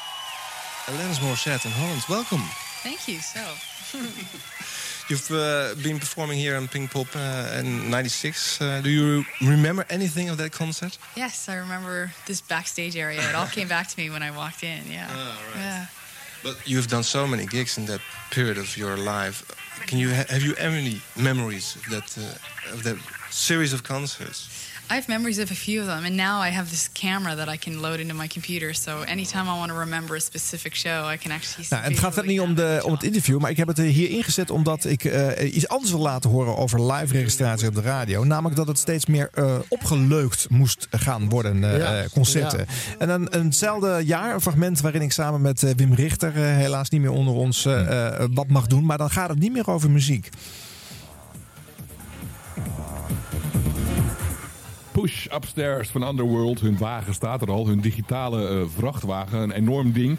Alanis 0.88 1.20
Morissette 1.22 1.68
in 1.68 1.74
Holland, 1.74 2.06
welcome. 2.08 2.44
Thank 2.84 2.98
you. 3.06 3.18
So, 3.22 3.40
You've 5.12 5.30
uh, 5.32 5.76
been 5.84 6.00
performing 6.00 6.40
here 6.40 6.56
in 6.56 6.70
Pink 6.70 6.92
Pop 6.92 7.08
uh, 7.16 7.60
in 7.60 7.90
'96. 7.90 8.62
Uh, 8.62 8.80
do 8.82 8.90
you 8.90 9.26
remember 9.42 9.84
anything 9.90 10.30
of 10.30 10.38
that 10.38 10.52
concert? 10.54 10.98
yes, 11.18 11.50
I 11.50 11.56
remember 11.56 12.12
this 12.26 12.40
backstage 12.40 12.96
area. 12.96 13.20
It 13.30 13.36
all 13.36 13.48
came 13.48 13.68
back 13.68 13.90
to 13.90 14.00
me 14.00 14.10
when 14.10 14.24
I 14.24 14.32
walked 14.32 14.64
in. 14.64 14.80
Yeah. 14.90 15.08
Ah, 15.12 15.38
Yeah. 15.56 15.86
But 16.44 16.56
you've 16.66 16.88
done 16.88 17.04
so 17.04 17.28
many 17.28 17.46
gigs 17.46 17.78
in 17.78 17.86
that 17.88 18.00
period 18.30 18.58
of 18.58 18.78
your 18.78 18.96
life. 18.96 19.44
Can 19.86 20.00
you 20.00 20.10
ha- 20.16 20.28
have 20.30 20.44
you 20.44 20.56
any 20.58 21.02
memories 21.16 21.76
of 21.76 21.84
that 21.90 22.18
uh, 22.18 22.74
of 22.74 22.84
that 22.84 22.98
series 23.30 23.74
of 23.74 23.82
concerts? 23.84 24.48
I 24.92 24.96
have 24.96 25.08
memories 25.08 25.40
of 25.40 25.52
a 25.52 25.56
few 25.56 25.80
of 25.82 25.88
them, 25.88 26.04
and 26.06 26.16
now 26.16 26.42
I 26.48 26.50
have 26.52 26.70
this 26.70 26.90
camera 26.94 27.36
that 27.36 27.48
I 27.54 27.58
can 27.58 27.80
load 27.80 28.00
into 28.00 28.16
my 28.16 28.28
computer. 28.28 28.74
So 28.74 28.92
anytime 29.06 29.44
I 29.48 29.58
want 29.58 29.70
to 29.72 29.78
remember 29.78 30.16
a 30.16 30.20
specific 30.20 30.76
show, 30.76 31.12
I 31.14 31.18
can 31.18 31.32
actually. 31.32 31.68
Nou, 31.70 31.84
en 31.84 31.90
het 31.92 32.00
gaat 32.00 32.14
verder 32.14 32.32
niet 32.32 32.40
om, 32.42 32.56
de, 32.56 32.82
om 32.86 32.92
het 32.92 33.04
interview, 33.04 33.40
maar 33.40 33.50
ik 33.52 33.58
heb 33.58 33.68
het 33.68 33.78
er 33.78 33.84
hier 33.84 34.10
ingezet 34.10 34.50
omdat 34.50 34.86
ik 34.86 35.04
eh, 35.04 35.54
iets 35.56 35.68
anders 35.68 35.92
wil 35.92 36.00
laten 36.00 36.30
horen 36.30 36.58
over 36.58 36.92
live 36.92 37.14
registratie 37.14 37.68
op 37.68 37.76
de 37.76 37.82
radio. 37.82 38.24
Namelijk 38.24 38.56
dat 38.56 38.68
het 38.68 38.78
steeds 38.78 39.06
meer 39.06 39.30
eh, 39.34 39.56
opgeleukt 39.68 40.50
moest 40.50 40.88
gaan 40.92 41.30
worden, 41.30 41.64
eh, 41.64 41.78
Ja, 41.78 41.98
eh, 42.02 42.10
concerten. 42.10 42.60
ja. 42.60 42.66
En 43.00 43.10
een, 43.10 43.28
eenzelfde 43.34 44.02
jaar, 44.06 44.34
een 44.34 44.42
fragment 44.42 44.82
waarin 44.82 45.02
ik 45.02 45.12
samen 45.12 45.42
met 45.42 45.64
eh, 45.64 45.72
Wim 45.76 45.94
Richter, 45.94 46.36
eh, 46.36 46.42
helaas 46.44 46.90
niet 46.90 47.02
meer 47.02 47.12
onder 47.12 47.34
ons, 47.34 47.66
eh, 47.66 48.08
eh, 48.22 48.30
wat 48.34 48.48
mag 48.48 48.68
doen. 48.68 48.86
Maar 48.86 48.98
dan 48.98 49.10
gaat 49.10 49.30
het 49.30 49.40
niet 49.40 49.52
meer 49.52 49.68
over 49.68 49.92
muziek. 49.92 50.30
Push 55.02 55.28
Upstairs 55.34 55.90
van 55.90 56.08
Underworld. 56.08 56.60
Hun 56.60 56.78
wagen 56.78 57.14
staat 57.14 57.42
er 57.42 57.52
al. 57.52 57.68
Hun 57.68 57.80
digitale 57.80 58.48
eh, 58.48 58.62
vrachtwagen. 58.68 59.40
Een 59.40 59.52
enorm 59.52 59.92
ding. 59.92 60.18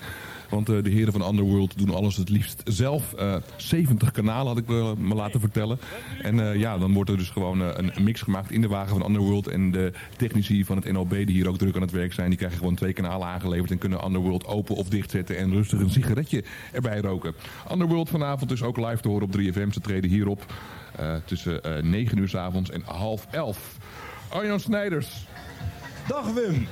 Want 0.52 0.68
eh, 0.68 0.82
de 0.82 0.90
heren 0.90 1.12
van 1.12 1.28
Underworld 1.28 1.78
doen 1.78 1.94
alles 1.94 2.16
het 2.16 2.28
liefst 2.28 2.62
zelf. 2.64 3.12
Eh 3.12 3.36
70 3.56 4.10
kanalen 4.10 4.46
had 4.46 4.58
ik 4.58 4.66
me, 4.98 5.14
laten 5.14 5.40
vertellen. 5.40 5.78
En 6.22 6.50
eh, 6.50 6.60
ja, 6.60 6.78
dan 6.78 6.92
wordt 6.92 7.10
er 7.10 7.16
dus 7.16 7.30
gewoon 7.30 7.62
eh, 7.62 7.68
een, 7.74 8.04
mix 8.04 8.20
gemaakt 8.20 8.50
in 8.50 8.60
de 8.60 8.68
wagen 8.68 8.98
van 8.98 9.06
Underworld. 9.06 9.46
En 9.46 9.70
de 9.70 9.92
technici 10.16 10.64
van 10.64 10.76
het 10.76 10.92
NOB 10.92 11.10
die 11.10 11.30
hier 11.30 11.48
ook 11.48 11.58
druk 11.58 11.74
aan 11.74 11.82
het 11.82 11.90
werk 11.90 12.12
zijn... 12.12 12.28
die 12.28 12.38
krijgen 12.38 12.58
gewoon 12.58 12.74
twee 12.74 12.92
kanalen 12.92 13.26
aangeleverd... 13.28 13.70
en 13.70 13.78
kunnen 13.78 14.04
Underworld 14.04 14.46
open 14.46 14.74
of 14.74 14.88
dichtzetten... 14.88 15.36
en 15.36 15.52
rustig 15.52 15.80
een 15.80 15.90
sigaretje 15.90 16.44
erbij 16.72 17.00
roken. 17.00 17.34
Underworld 17.72 18.08
vanavond 18.08 18.50
dus 18.50 18.62
ook 18.62 18.76
live 18.76 19.00
te 19.00 19.08
horen 19.08 19.26
op 19.26 19.38
3FM. 19.38 19.68
Ze 19.70 19.80
treden 19.80 20.10
hierop 20.10 20.46
eh, 20.96 21.14
tussen 21.24 21.62
eh 21.62 21.82
9 21.82 22.18
uur 22.18 22.28
s 22.28 22.34
avonds 22.34 22.70
en 22.70 22.82
half 22.84 23.26
11. 23.30 23.78
Arjan 24.32 24.60
Snijders. 24.60 25.26
Dag 26.08 26.32
Wim. 26.32 26.66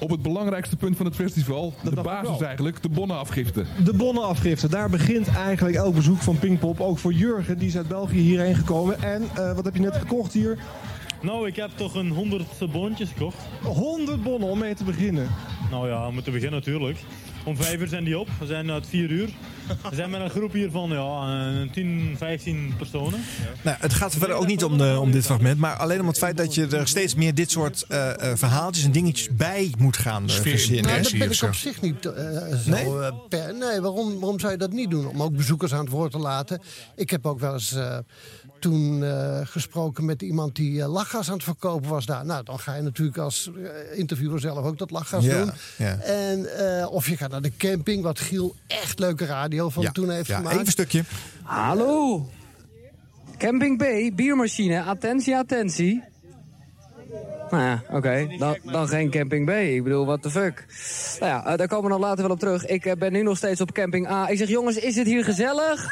Op 0.00 0.10
het 0.10 0.22
belangrijkste 0.22 0.76
punt 0.76 0.96
van 0.96 1.06
het 1.06 1.14
festival, 1.14 1.74
de 1.82 1.94
dacht 1.94 1.96
ik 1.96 2.02
basis 2.02 2.46
eigenlijk, 2.46 2.82
de 2.82 2.88
bonnenafgifte. 2.88 3.64
De 3.84 3.94
bonnenafgifte, 3.94 4.68
daar 4.68 4.90
begint 4.90 5.28
eigenlijk 5.28 5.76
elk 5.76 5.94
bezoek 5.94 6.18
van 6.18 6.38
Pinkpop. 6.38 6.80
Ook 6.80 6.98
voor 6.98 7.12
Jurgen, 7.12 7.58
die 7.58 7.68
is 7.68 7.76
uit 7.76 7.88
België 7.88 8.18
hierheen 8.18 8.54
gekomen. 8.54 9.02
En 9.02 9.22
eh, 9.34 9.54
wat 9.54 9.64
heb 9.64 9.74
je 9.74 9.80
net 9.80 9.96
gekocht 9.96 10.32
hier? 10.32 10.58
Nou, 11.20 11.46
ik 11.46 11.56
heb 11.56 11.70
toch 11.74 11.94
een 11.94 12.10
100 12.10 12.72
bonnetjes 12.72 13.08
gekocht. 13.08 13.36
100 13.62 14.22
bonnen 14.22 14.48
om 14.48 14.58
mee 14.58 14.74
te 14.74 14.84
beginnen. 14.84 15.28
Nou 15.70 15.88
ja, 15.88 16.06
om 16.06 16.22
te 16.22 16.30
beginnen 16.30 16.58
natuurlijk. 16.58 16.98
Om 17.44 17.56
5 17.56 17.80
uur 17.80 17.88
zijn 17.88 18.04
die 18.04 18.18
op. 18.18 18.28
We 18.38 18.46
zijn 18.46 18.70
uit 18.70 18.86
4 18.86 19.10
uur. 19.10 19.28
We 19.90 19.94
zijn 19.94 20.10
met 20.10 20.20
een 20.20 20.30
groep 20.30 20.52
hier 20.52 20.70
van 20.70 20.90
ja, 20.90 21.60
eh, 21.62 21.70
10, 21.72 22.14
15 22.18 22.74
personen. 22.78 23.20
Nou, 23.62 23.76
het 23.80 23.94
gaat 23.94 24.14
verder 24.14 24.36
ook 24.36 24.46
niet 24.46 24.64
om, 24.64 24.78
de, 24.78 24.98
om 25.00 25.10
dit 25.10 25.24
fragment, 25.24 25.58
maar 25.58 25.76
alleen 25.76 26.00
om 26.00 26.06
het 26.06 26.18
feit 26.18 26.36
dat 26.36 26.54
je 26.54 26.66
er 26.66 26.88
steeds 26.88 27.14
meer 27.14 27.34
dit 27.34 27.50
soort 27.50 27.84
eh, 27.88 28.30
eh, 28.30 28.36
verhaaltjes 28.36 28.84
en 28.84 28.92
dingetjes 28.92 29.28
bij 29.36 29.72
moet 29.78 29.96
gaan 29.96 30.22
uh, 30.24 30.30
verzinnen. 30.30 30.90
Nou, 30.90 31.02
dat 31.02 31.12
ben 31.18 31.30
ik 31.30 31.42
op 31.42 31.54
zich 31.54 31.80
niet 31.80 32.06
eh, 32.06 32.12
zo 32.64 32.70
Nee? 32.70 32.84
eh, 32.84 33.12
per. 33.28 33.54
Nee, 33.54 33.80
waarom, 33.80 34.18
waarom 34.20 34.40
zou 34.40 34.52
je 34.52 34.58
dat 34.58 34.72
niet 34.72 34.90
doen? 34.90 35.06
Om 35.06 35.22
ook 35.22 35.36
bezoekers 35.36 35.72
aan 35.72 35.80
het 35.84 35.88
woord 35.92 36.12
te 36.12 36.18
laten. 36.18 36.60
Ik 36.96 37.10
heb 37.10 37.26
ook 37.26 37.40
wel 37.40 37.52
eens 37.52 37.72
eh, 37.72 37.98
toen 38.60 39.04
eh, 39.04 39.40
gesproken 39.44 40.04
met 40.04 40.22
iemand 40.22 40.54
die 40.56 40.82
eh, 40.82 40.92
lachgas 40.92 41.28
aan 41.28 41.34
het 41.34 41.44
verkopen 41.44 41.90
was 41.90 42.06
daar. 42.06 42.24
Nou, 42.24 42.44
dan 42.44 42.58
ga 42.58 42.74
je 42.74 42.82
natuurlijk 42.82 43.18
als 43.18 43.50
eh, 43.56 43.98
interviewer 43.98 44.40
zelf 44.40 44.64
ook 44.64 44.78
dat 44.78 44.90
lachgas 44.90 45.24
Ja, 45.24 45.38
doen. 45.38 45.50
ja. 45.78 45.98
En, 46.00 46.58
eh, 46.80 46.92
of 46.92 47.08
je 47.08 47.16
gaat 47.16 47.30
naar 47.32 47.42
de 47.42 47.56
camping, 47.56 48.02
wat 48.02 48.20
Giel 48.20 48.54
echt 48.66 48.98
leuke 48.98 49.24
radio 49.24 49.68
van 49.68 49.82
Ja, 49.82 49.90
toen 49.90 50.10
heeft 50.10 50.26
ja, 50.26 50.36
gemaakt. 50.36 50.54
even 50.54 50.66
een 50.66 50.72
stukje. 50.72 51.04
Hallo. 51.42 52.26
Camping 53.38 53.78
B, 53.78 54.16
biermachine. 54.16 54.82
Attentie, 54.82 55.36
attentie. 55.36 56.02
Nou 57.50 57.62
ja, 57.64 57.82
oké. 57.90 58.26
Dan, 58.38 58.56
dan 58.64 58.88
geen 58.88 59.10
Camping 59.10 59.46
B. 59.46 59.50
Ik 59.50 59.82
bedoel, 59.82 60.06
what 60.06 60.22
the 60.22 60.30
fuck. 60.30 60.66
Nou 61.20 61.32
ja, 61.32 61.46
eh, 61.46 61.56
daar 61.56 61.68
komen 61.68 61.84
we 61.84 61.90
nog 61.90 62.00
later 62.00 62.22
wel 62.22 62.32
op 62.32 62.38
terug. 62.38 62.66
Ik 62.66 62.84
eh, 62.86 62.96
ben 62.96 63.12
nu 63.12 63.22
nog 63.22 63.36
steeds 63.36 63.60
op 63.60 63.72
Camping 63.72 64.10
A. 64.10 64.28
Ik 64.28 64.38
zeg, 64.38 64.48
jongens, 64.48 64.76
is 64.76 64.96
het 64.96 65.06
hier 65.06 65.24
gezellig? 65.24 65.86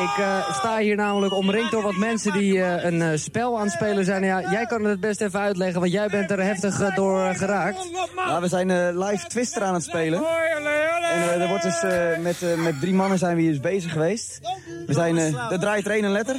Ik 0.00 0.18
eh, 0.18 0.54
sta 0.54 0.78
hier 0.78 0.96
namelijk 0.96 1.34
omringd 1.34 1.70
door 1.70 1.82
wat 1.82 1.96
mensen 1.96 2.32
die 2.32 2.62
eh, 2.62 2.84
een 2.84 3.02
eh, 3.02 3.18
spel 3.18 3.58
aan 3.58 3.64
het 3.64 3.72
spelen 3.72 4.04
zijn. 4.04 4.24
Ja, 4.24 4.50
jij 4.50 4.66
kan 4.66 4.84
het 4.84 5.00
best 5.00 5.20
even 5.20 5.40
uitleggen, 5.40 5.80
want 5.80 5.92
jij 5.92 6.08
bent 6.08 6.30
er 6.30 6.42
heftig 6.42 6.94
door 6.94 7.34
geraakt. 7.34 7.90
Nou, 8.16 8.40
we 8.40 8.48
zijn 8.48 8.98
live 8.98 9.26
Twister 9.26 9.62
aan 9.62 9.74
het 9.74 9.82
spelen. 9.82 10.22
En 11.12 11.40
er 11.40 11.48
wordt 11.48 11.62
dus, 11.62 11.82
met, 12.22 12.56
met 12.58 12.80
drie 12.80 12.94
mannen 12.94 13.18
zijn 13.18 13.36
we 13.36 13.42
hier 13.42 13.50
dus 13.50 13.60
bezig 13.60 13.92
geweest. 13.92 14.40
We 14.86 14.92
zijn, 14.92 15.16
er 15.16 15.58
draait 15.60 15.84
er 15.84 15.90
één 15.90 16.04
een 16.04 16.12
letter 16.12 16.36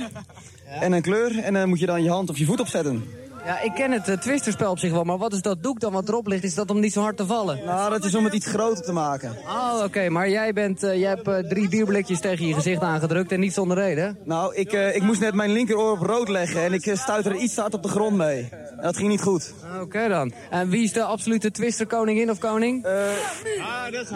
en 0.66 0.92
een 0.92 1.02
kleur. 1.02 1.40
En 1.40 1.54
dan 1.54 1.70
moet 1.70 1.80
je 1.80 1.86
dan 1.86 2.04
je 2.04 2.10
hand 2.10 2.30
of 2.30 2.38
je 2.38 2.46
voet 2.46 2.60
opzetten. 2.60 3.04
Ja, 3.46 3.62
ik 3.62 3.74
ken 3.74 3.92
het 3.92 4.10
uh, 4.10 4.18
twisterspel 4.18 4.72
op 4.72 4.80
zich 4.80 4.92
wel, 4.92 5.04
maar 5.04 5.18
wat 5.18 5.34
is 5.34 5.42
dat 5.42 5.64
doek 5.64 5.80
dan 5.80 5.92
wat 5.92 6.10
erop 6.10 6.28
ligt? 6.28 6.44
Is 6.44 6.56
dat 6.56 6.70
om 6.70 6.80
niet 6.80 6.94
zo 6.94 7.02
hard 7.02 7.18
te 7.18 7.26
vallen? 7.26 7.60
Nou, 7.66 7.90
dat 7.90 8.04
is 8.04 8.16
om 8.16 8.24
het 8.24 8.34
iets 8.34 8.48
groter 8.48 8.84
te 8.84 8.92
maken. 8.92 9.38
Oh, 9.48 9.82
oké, 9.84 10.10
maar 10.10 10.30
jij, 10.30 10.54
bent, 10.54 10.84
eh, 10.84 11.00
jij 11.00 11.10
hebt 11.10 11.28
eh, 11.28 11.38
drie 11.38 11.70
bierblikjes 11.70 12.20
tegen 12.20 12.48
je 12.48 12.54
gezicht 12.54 12.82
aangedrukt 12.82 13.32
en 13.32 13.40
niet 13.40 13.54
zonder 13.54 13.78
reden? 13.78 14.18
Nou, 14.24 14.56
ik, 14.56 14.74
eh, 14.74 14.96
ik 14.96 15.02
moest 15.02 15.20
net 15.20 15.34
mijn 15.34 15.52
linkeroor 15.52 15.92
op 15.92 16.02
rood 16.02 16.30
leggen 16.30 16.64
en 16.64 16.74
ik 16.74 16.92
stuitte 16.94 17.30
er 17.30 17.36
iets 17.36 17.54
te 17.54 17.62
hard 17.62 17.74
op 17.74 17.84
de 17.84 17.90
grond 17.90 18.16
mee. 18.16 18.50
En 18.52 18.82
dat 18.82 18.98
ging 18.98 19.10
niet 19.10 19.22
goed. 19.22 19.54
Oké 19.82 20.08
dan. 20.08 20.34
En 20.50 20.70
wie 20.70 20.84
is 20.84 20.94
de 20.94 21.04
absolute 21.04 21.52
twisterkoningin 21.52 22.30
of 22.30 22.38
koning? 22.38 22.84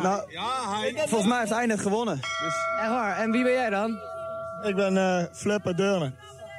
nou, 0.02 0.22
volgens 0.96 1.30
mij 1.30 1.40
heeft 1.40 1.54
hij 1.54 1.66
net 1.66 1.80
gewonnen. 1.80 2.16
Dus... 2.16 2.54
Echt 2.82 2.90
waar, 2.90 3.18
en 3.18 3.32
wie 3.32 3.44
ben 3.44 3.54
jij 3.54 3.70
dan? 3.70 4.00
Ik 4.64 4.76
ben 4.76 4.96
uh, 4.96 5.24
Flipper 5.32 5.76
Deurne. 5.76 6.12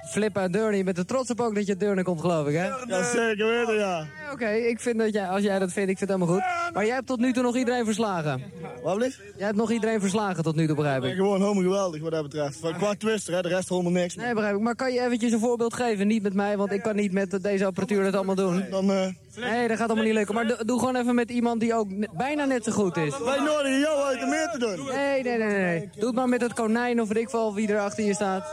Flip 0.06 0.38
uit 0.38 0.52
Deurne. 0.52 0.84
Bent 0.84 0.98
er 0.98 1.06
trots 1.06 1.30
op 1.30 1.40
ook 1.40 1.54
dat 1.54 1.64
je 1.66 1.70
uit 1.70 1.80
Deurne 1.80 2.02
komt, 2.02 2.20
geloof 2.20 2.46
ik, 2.48 2.54
hè? 2.54 2.66
Ja, 2.66 3.02
zeker 3.04 3.46
weten, 3.46 3.74
ja. 3.74 4.06
Oké, 4.32 4.48
ik 4.50 4.80
vind 4.80 4.98
dat 4.98 5.12
jij, 5.12 5.26
als 5.28 5.42
jij 5.42 5.58
dat 5.58 5.72
vindt, 5.72 5.90
ik 5.90 5.98
vind 5.98 6.10
het 6.10 6.18
helemaal 6.20 6.34
goed. 6.34 6.72
Maar 6.74 6.84
jij 6.86 6.94
hebt 6.94 7.06
tot 7.06 7.18
nu 7.20 7.32
toe 7.32 7.42
nog 7.42 7.56
iedereen 7.56 7.84
verslagen. 7.84 8.42
Wat 8.82 8.96
blieft? 8.96 9.20
Jij 9.36 9.46
hebt 9.46 9.58
nog 9.58 9.70
iedereen 9.70 10.00
verslagen 10.00 10.42
tot 10.42 10.56
nu 10.56 10.66
toe, 10.66 10.76
begrijp 10.76 11.02
Ik 11.04 11.10
ik. 11.10 11.16
gewoon 11.16 11.40
helemaal 11.40 11.62
geweldig 11.62 12.00
wat 12.02 12.10
dat 12.10 12.22
betreft. 12.22 12.58
Van 12.60 12.72
Qua 12.76 12.94
twister, 12.94 13.34
hè, 13.34 13.40
de 13.42 13.48
rest 13.48 13.68
helemaal 13.68 13.92
niks. 13.92 14.14
Nee, 14.14 14.34
begrijp 14.34 14.54
ik. 14.56 14.60
Maar 14.60 14.74
kan 14.76 14.92
je 14.92 15.00
eventjes 15.00 15.32
een 15.32 15.38
voorbeeld 15.40 15.74
geven? 15.74 16.06
Niet 16.06 16.22
met 16.22 16.34
mij, 16.34 16.56
want 16.56 16.72
ik 16.72 16.82
kan 16.82 16.96
niet 16.96 17.12
met 17.12 17.38
deze 17.42 17.64
apparatuur 17.64 18.02
dat 18.04 18.14
allemaal 18.14 18.34
doen. 18.34 18.64
Dan, 18.70 18.90
eh... 18.90 19.06
Nee, 19.36 19.68
dat 19.68 19.76
gaat 19.76 19.86
allemaal 19.86 20.04
niet 20.04 20.14
lukken. 20.14 20.34
Maar 20.34 20.46
do- 20.46 20.64
doe 20.64 20.78
gewoon 20.78 20.96
even 20.96 21.14
met 21.14 21.30
iemand 21.30 21.60
die 21.60 21.74
ook 21.74 21.88
bijna 22.16 22.44
net 22.44 22.64
zo 22.64 22.72
goed 22.72 22.96
is. 22.96 23.18
Wij 23.18 23.38
nodigen 23.38 23.78
jou 23.80 24.02
uit 24.02 24.22
om 24.22 24.28
meer 24.28 24.48
te 24.52 24.58
doen. 24.58 24.86
Nee, 24.94 25.22
nee, 25.22 25.38
nee, 25.38 25.48
nee. 25.58 25.88
Doe 25.96 26.06
het 26.06 26.14
maar 26.14 26.28
met 26.28 26.40
het 26.40 26.52
konijn 26.52 27.00
of 27.00 27.08
weet 27.08 27.22
ik 27.22 27.28
wel 27.30 27.54
wie 27.54 27.68
er 27.72 27.80
achter 27.80 28.04
je 28.04 28.14
staat. 28.14 28.44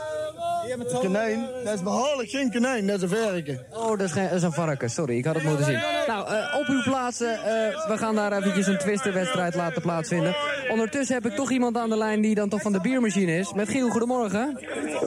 Konijn? 1.00 1.48
Dat 1.64 1.74
is 1.74 1.82
behoorlijk 1.82 2.30
geen 2.30 2.52
konijn, 2.52 2.86
dat 2.86 2.96
is 2.96 3.02
een 3.02 3.08
verreken. 3.08 3.66
Oh, 3.70 3.88
dat 3.88 4.00
is, 4.00 4.12
geen, 4.12 4.24
dat 4.24 4.32
is 4.32 4.42
een 4.42 4.52
varken. 4.52 4.90
Sorry, 4.90 5.16
ik 5.16 5.24
had 5.24 5.34
het 5.34 5.44
moeten 5.44 5.64
zien. 5.64 5.80
Nou, 6.06 6.28
eh, 6.28 6.58
op 6.58 6.66
uw 6.66 6.82
plaatsen. 6.82 7.32
eh, 7.34 7.86
we 7.88 7.94
gaan 7.98 8.14
daar 8.14 8.32
eventjes 8.32 8.66
een 8.66 8.78
twisterwedstrijd 8.78 9.54
laten 9.54 9.82
plaatsvinden. 9.82 10.36
Ondertussen 10.70 11.14
heb 11.14 11.26
ik 11.26 11.32
toch 11.36 11.50
iemand 11.50 11.76
aan 11.76 11.88
de 11.88 11.96
lijn 11.96 12.20
die 12.20 12.34
dan 12.34 12.48
toch 12.48 12.62
van 12.62 12.72
de 12.72 12.80
biermachine 12.80 13.36
is. 13.38 13.52
Met 13.52 13.68
Giel, 13.68 13.88
goedemorgen. 13.88 14.58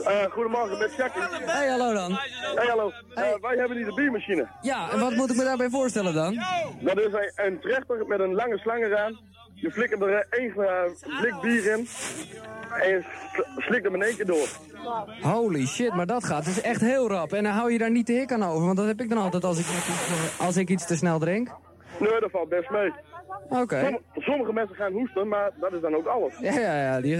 Eh, 0.04 0.30
goedemorgen, 0.30 0.78
met 0.78 0.90
Jackie. 0.96 1.22
Hey, 1.44 1.68
hallo 1.68 1.92
dan. 1.92 2.12
Hey, 2.54 2.66
hallo. 2.66 2.92
Wij 3.40 3.56
hebben 3.56 3.76
hier 3.76 3.86
de 3.86 3.94
biermachine. 3.94 4.48
Ja, 4.60 4.90
en 4.90 4.98
wat 5.00 5.14
moet 5.14 5.30
ik 5.30 5.36
me 5.36 5.44
daarbij 5.44 5.70
voorstellen 5.70 6.14
dan? 6.14 6.34
Dat 6.80 6.98
is 6.98 7.12
een, 7.12 7.32
een 7.46 7.60
trechter 7.60 8.06
met 8.06 8.20
een 8.20 8.34
lange 8.34 8.58
slang 8.58 8.84
eraan. 8.84 9.18
Je 9.62 9.70
flikkert 9.70 10.00
er 10.00 10.08
eh, 10.14 10.38
één 10.40 10.52
eh, 10.56 11.20
blik 11.20 11.40
bier 11.40 11.66
in. 11.66 11.86
En 12.82 12.88
je 12.88 13.02
sl- 13.32 13.60
slikt 13.60 13.84
hem 13.84 13.94
in 13.94 14.02
één 14.02 14.16
keer 14.16 14.26
door. 14.26 14.46
Holy 15.20 15.66
shit, 15.66 15.94
maar 15.94 16.06
dat 16.06 16.24
gaat 16.24 16.44
dus 16.44 16.60
echt 16.60 16.80
heel 16.80 17.08
rap. 17.08 17.32
En 17.32 17.42
dan 17.42 17.52
hou 17.52 17.72
je 17.72 17.78
daar 17.78 17.90
niet 17.90 18.06
de 18.06 18.12
hik 18.12 18.32
aan 18.32 18.42
over, 18.42 18.64
want 18.64 18.76
dat 18.76 18.86
heb 18.86 19.00
ik 19.00 19.08
dan 19.08 19.18
altijd 19.18 19.44
als 19.44 19.58
ik, 19.58 19.66
eh, 19.66 20.46
als 20.46 20.56
ik 20.56 20.68
iets 20.68 20.86
te 20.86 20.96
snel 20.96 21.18
drink. 21.18 21.48
Nee, 21.98 22.20
dat 22.20 22.30
valt 22.30 22.48
best 22.48 22.70
mee. 22.70 22.92
Oké. 23.48 23.80
Somm- 23.84 24.00
sommige 24.24 24.52
mensen 24.52 24.76
gaan 24.76 24.92
hoesten, 24.92 25.28
maar 25.28 25.50
dat 25.60 25.72
is 25.72 25.80
dan 25.80 25.94
ook 25.94 26.06
alles. 26.06 26.34
Ja, 26.40 26.52
ja, 26.60 26.80
ja. 26.82 27.00
Die, 27.00 27.16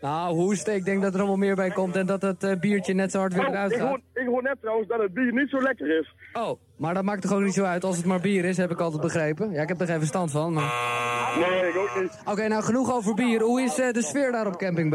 nou, 0.00 0.34
hoesten, 0.34 0.74
ik 0.74 0.84
denk 0.84 1.02
dat 1.02 1.12
er 1.14 1.18
allemaal 1.18 1.36
meer 1.36 1.54
bij 1.54 1.70
komt 1.70 1.96
en 1.96 2.06
dat 2.06 2.22
het 2.22 2.60
biertje 2.60 2.94
net 2.94 3.10
zo 3.10 3.18
hard 3.18 3.34
weer 3.34 3.42
Oh, 3.46 3.50
eruit 3.50 3.74
gaat. 3.74 3.98
Hoor, 4.36 4.48
net 4.48 4.60
trouwens 4.60 4.88
dat 4.88 5.00
het 5.00 5.14
bier 5.14 5.32
niet 5.32 5.50
zo 5.50 5.60
lekker 5.62 5.98
is. 5.98 6.14
Oh, 6.32 6.60
maar 6.76 6.94
dat 6.94 7.04
maakt 7.04 7.22
toch 7.22 7.32
ook 7.32 7.40
niet 7.40 7.54
zo 7.54 7.64
uit 7.64 7.84
als 7.84 7.96
het 7.96 8.06
maar 8.06 8.20
bier 8.20 8.44
is, 8.44 8.56
heb 8.56 8.70
ik 8.70 8.80
altijd 8.80 9.02
begrepen. 9.02 9.50
Ja, 9.50 9.62
ik 9.62 9.68
heb 9.68 9.80
er 9.80 9.86
geen 9.86 9.98
verstand 9.98 10.30
van, 10.30 10.52
maar... 10.52 10.72
Nee, 11.38 11.68
ik 11.68 11.76
ook 11.76 12.00
niet. 12.02 12.22
Oké, 12.24 12.48
nou 12.48 12.62
genoeg 12.62 12.92
over 12.92 13.14
bier. 13.14 13.40
Hoe 13.40 13.60
is 13.60 13.78
eh, 13.78 13.92
de 13.92 14.02
sfeer 14.02 14.32
daar 14.32 14.46
op 14.46 14.56
Camping 14.56 14.90
B? 14.90 14.94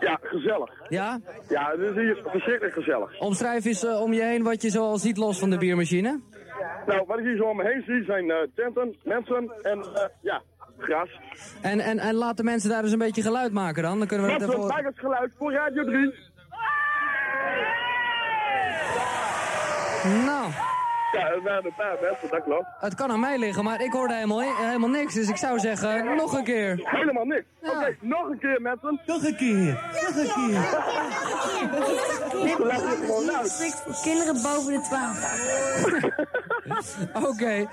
Ja, 0.00 0.18
gezellig. 0.22 0.70
Ja? 0.88 1.20
Ja, 1.48 1.70
het 1.70 1.80
is 1.80 1.94
hier 1.94 2.22
verschrikkelijk 2.26 2.74
gezellig. 2.74 3.20
Omschrijf 3.20 3.64
eens 3.64 3.84
eh, 3.84 4.00
om 4.00 4.12
je 4.12 4.22
heen 4.22 4.42
wat 4.42 4.62
je 4.62 4.70
zoal 4.70 4.98
ziet 4.98 5.16
los 5.16 5.38
van 5.38 5.50
de 5.50 5.58
biermachine. 5.58 6.20
Nou, 6.86 7.04
wat 7.06 7.18
ik 7.18 7.24
hier 7.24 7.36
zo 7.36 7.44
om 7.44 7.56
me 7.56 7.62
heen 7.62 7.82
zie 7.86 8.04
zijn 8.04 8.30
eh, 8.30 8.36
tenten, 8.54 8.96
mensen 9.02 9.52
en 9.62 9.78
eh, 9.94 10.06
ja, 10.20 10.42
gras. 10.78 11.08
En, 11.62 11.80
en, 11.80 11.98
en 11.98 12.14
laat 12.14 12.36
de 12.36 12.44
mensen 12.44 12.70
daar 12.70 12.82
eens 12.82 12.92
een 12.92 12.98
beetje 12.98 13.22
geluid 13.22 13.52
maken 13.52 13.82
dan. 13.82 13.98
Dan 13.98 14.06
kunnen 14.06 14.26
we 14.26 14.32
Wat 14.32 14.40
het 14.40 14.50
een 14.50 14.56
even... 14.56 14.68
baggersgeluid 14.68 15.32
voor 15.38 15.52
Radio 15.52 15.84
3. 15.84 16.14
Nou, 20.04 20.50
Ja, 21.14 21.28
er 21.30 21.42
waren 21.42 21.64
een 21.64 21.74
paar 21.76 21.96
mensen, 22.00 22.28
dat 22.30 22.42
klopt. 22.44 22.66
het 22.80 22.94
kan 22.94 23.10
aan 23.10 23.20
mij 23.20 23.38
liggen, 23.38 23.64
maar 23.64 23.80
ik 23.80 23.92
hoorde 23.92 24.14
helemaal, 24.14 24.40
helemaal 24.40 24.88
niks. 24.88 25.14
Dus 25.14 25.28
ik 25.28 25.36
zou 25.36 25.58
zeggen, 25.58 26.16
nog 26.16 26.32
een 26.32 26.44
keer. 26.44 26.80
Helemaal 26.82 27.24
niks. 27.24 27.44
Oké, 27.62 27.96
nog 28.00 28.28
een 28.28 28.38
keer 28.38 28.60
mensen. 28.60 29.00
Nog 29.06 29.24
een 29.24 29.36
keer. 29.36 29.80
Nog 29.92 30.16
een 30.16 30.32
keer. 30.34 30.60
Voor 33.84 34.00
kinderen 34.02 34.42
boven 34.42 34.72
de 34.72 34.80
12. 34.80 35.22
Oké, 37.30 37.46
eh, 37.46 37.66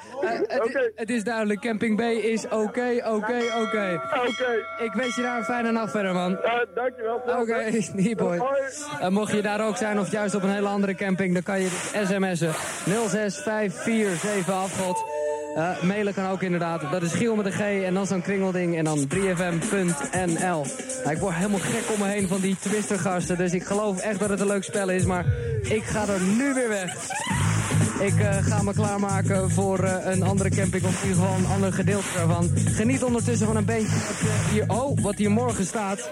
het, 0.47 0.91
het 0.95 1.09
is 1.09 1.23
duidelijk. 1.23 1.59
Camping 1.61 1.97
B 1.97 2.01
is 2.01 2.45
oké, 2.45 3.01
oké, 3.05 3.39
oké. 3.61 4.01
Oké. 4.27 4.65
Ik 4.83 4.93
wens 4.93 5.15
je 5.15 5.21
daar 5.21 5.37
een 5.37 5.43
fijne 5.43 5.71
nacht 5.71 5.91
verder, 5.91 6.13
man. 6.13 6.31
Ja, 6.43 6.65
dankjewel. 6.75 7.15
Oké, 7.15 7.69
niet 7.93 8.17
boy. 8.23 8.41
Eh, 8.99 9.07
mocht 9.07 9.31
je 9.31 9.41
daar 9.41 9.67
ook 9.67 9.77
zijn 9.77 9.99
of 9.99 10.11
juist 10.11 10.35
op 10.35 10.43
een 10.43 10.49
hele 10.49 10.67
andere 10.67 10.95
camping, 10.95 11.33
dan 11.33 11.43
kan 11.43 11.61
je 11.61 11.91
dit 13.31 13.43
sms'en. 13.43 13.71
065478 13.71 14.53
afgod. 14.53 15.03
Eh 15.55 15.81
mailen 15.81 16.13
kan 16.13 16.25
ook 16.25 16.41
inderdaad. 16.41 16.91
Dat 16.91 17.01
is 17.01 17.13
Giel 17.13 17.35
met 17.35 17.45
een 17.45 17.51
G 17.51 17.59
en 17.59 17.93
dan 17.93 18.07
zo'n 18.07 18.21
kringelding 18.21 18.77
en 18.77 18.83
dan 18.83 19.07
3fm.nl. 19.15 20.65
Nou, 21.03 21.09
ik 21.09 21.17
word 21.17 21.35
helemaal 21.35 21.59
gek 21.59 21.93
om 21.93 21.99
me 21.99 22.07
heen 22.07 22.27
van 22.27 22.41
die 22.41 22.55
twistergasten. 22.59 23.37
Dus 23.37 23.53
ik 23.53 23.63
geloof 23.63 23.99
echt 23.99 24.19
dat 24.19 24.29
het 24.29 24.39
een 24.39 24.47
leuk 24.47 24.63
spel 24.63 24.89
is, 24.89 25.05
maar 25.05 25.25
ik 25.61 25.83
ga 25.83 26.07
er 26.07 26.21
nu 26.21 26.53
weer 26.53 26.69
weg. 26.69 26.95
Ik 28.01 28.19
eh, 28.19 28.37
ga 28.45 28.61
me 28.61 28.73
klaarmaken 28.73 29.51
voor 29.51 29.79
eh, 29.79 30.13
een 30.13 30.23
andere 30.23 30.49
camping 30.49 30.83
of 30.83 31.03
in 31.03 31.09
ieder 31.09 31.23
geval 31.23 31.37
een 31.37 31.45
ander 31.45 31.73
gedeelte 31.73 32.07
daarvan. 32.15 32.49
Geniet 32.55 33.03
ondertussen 33.03 33.47
van 33.47 33.55
een 33.55 33.65
beetje 33.65 33.95
wat, 34.07 34.29
eh, 34.29 34.51
hier, 34.51 34.63
oh, 34.67 34.99
wat 35.01 35.15
hier 35.15 35.31
morgen 35.31 35.65
staat. 35.65 36.09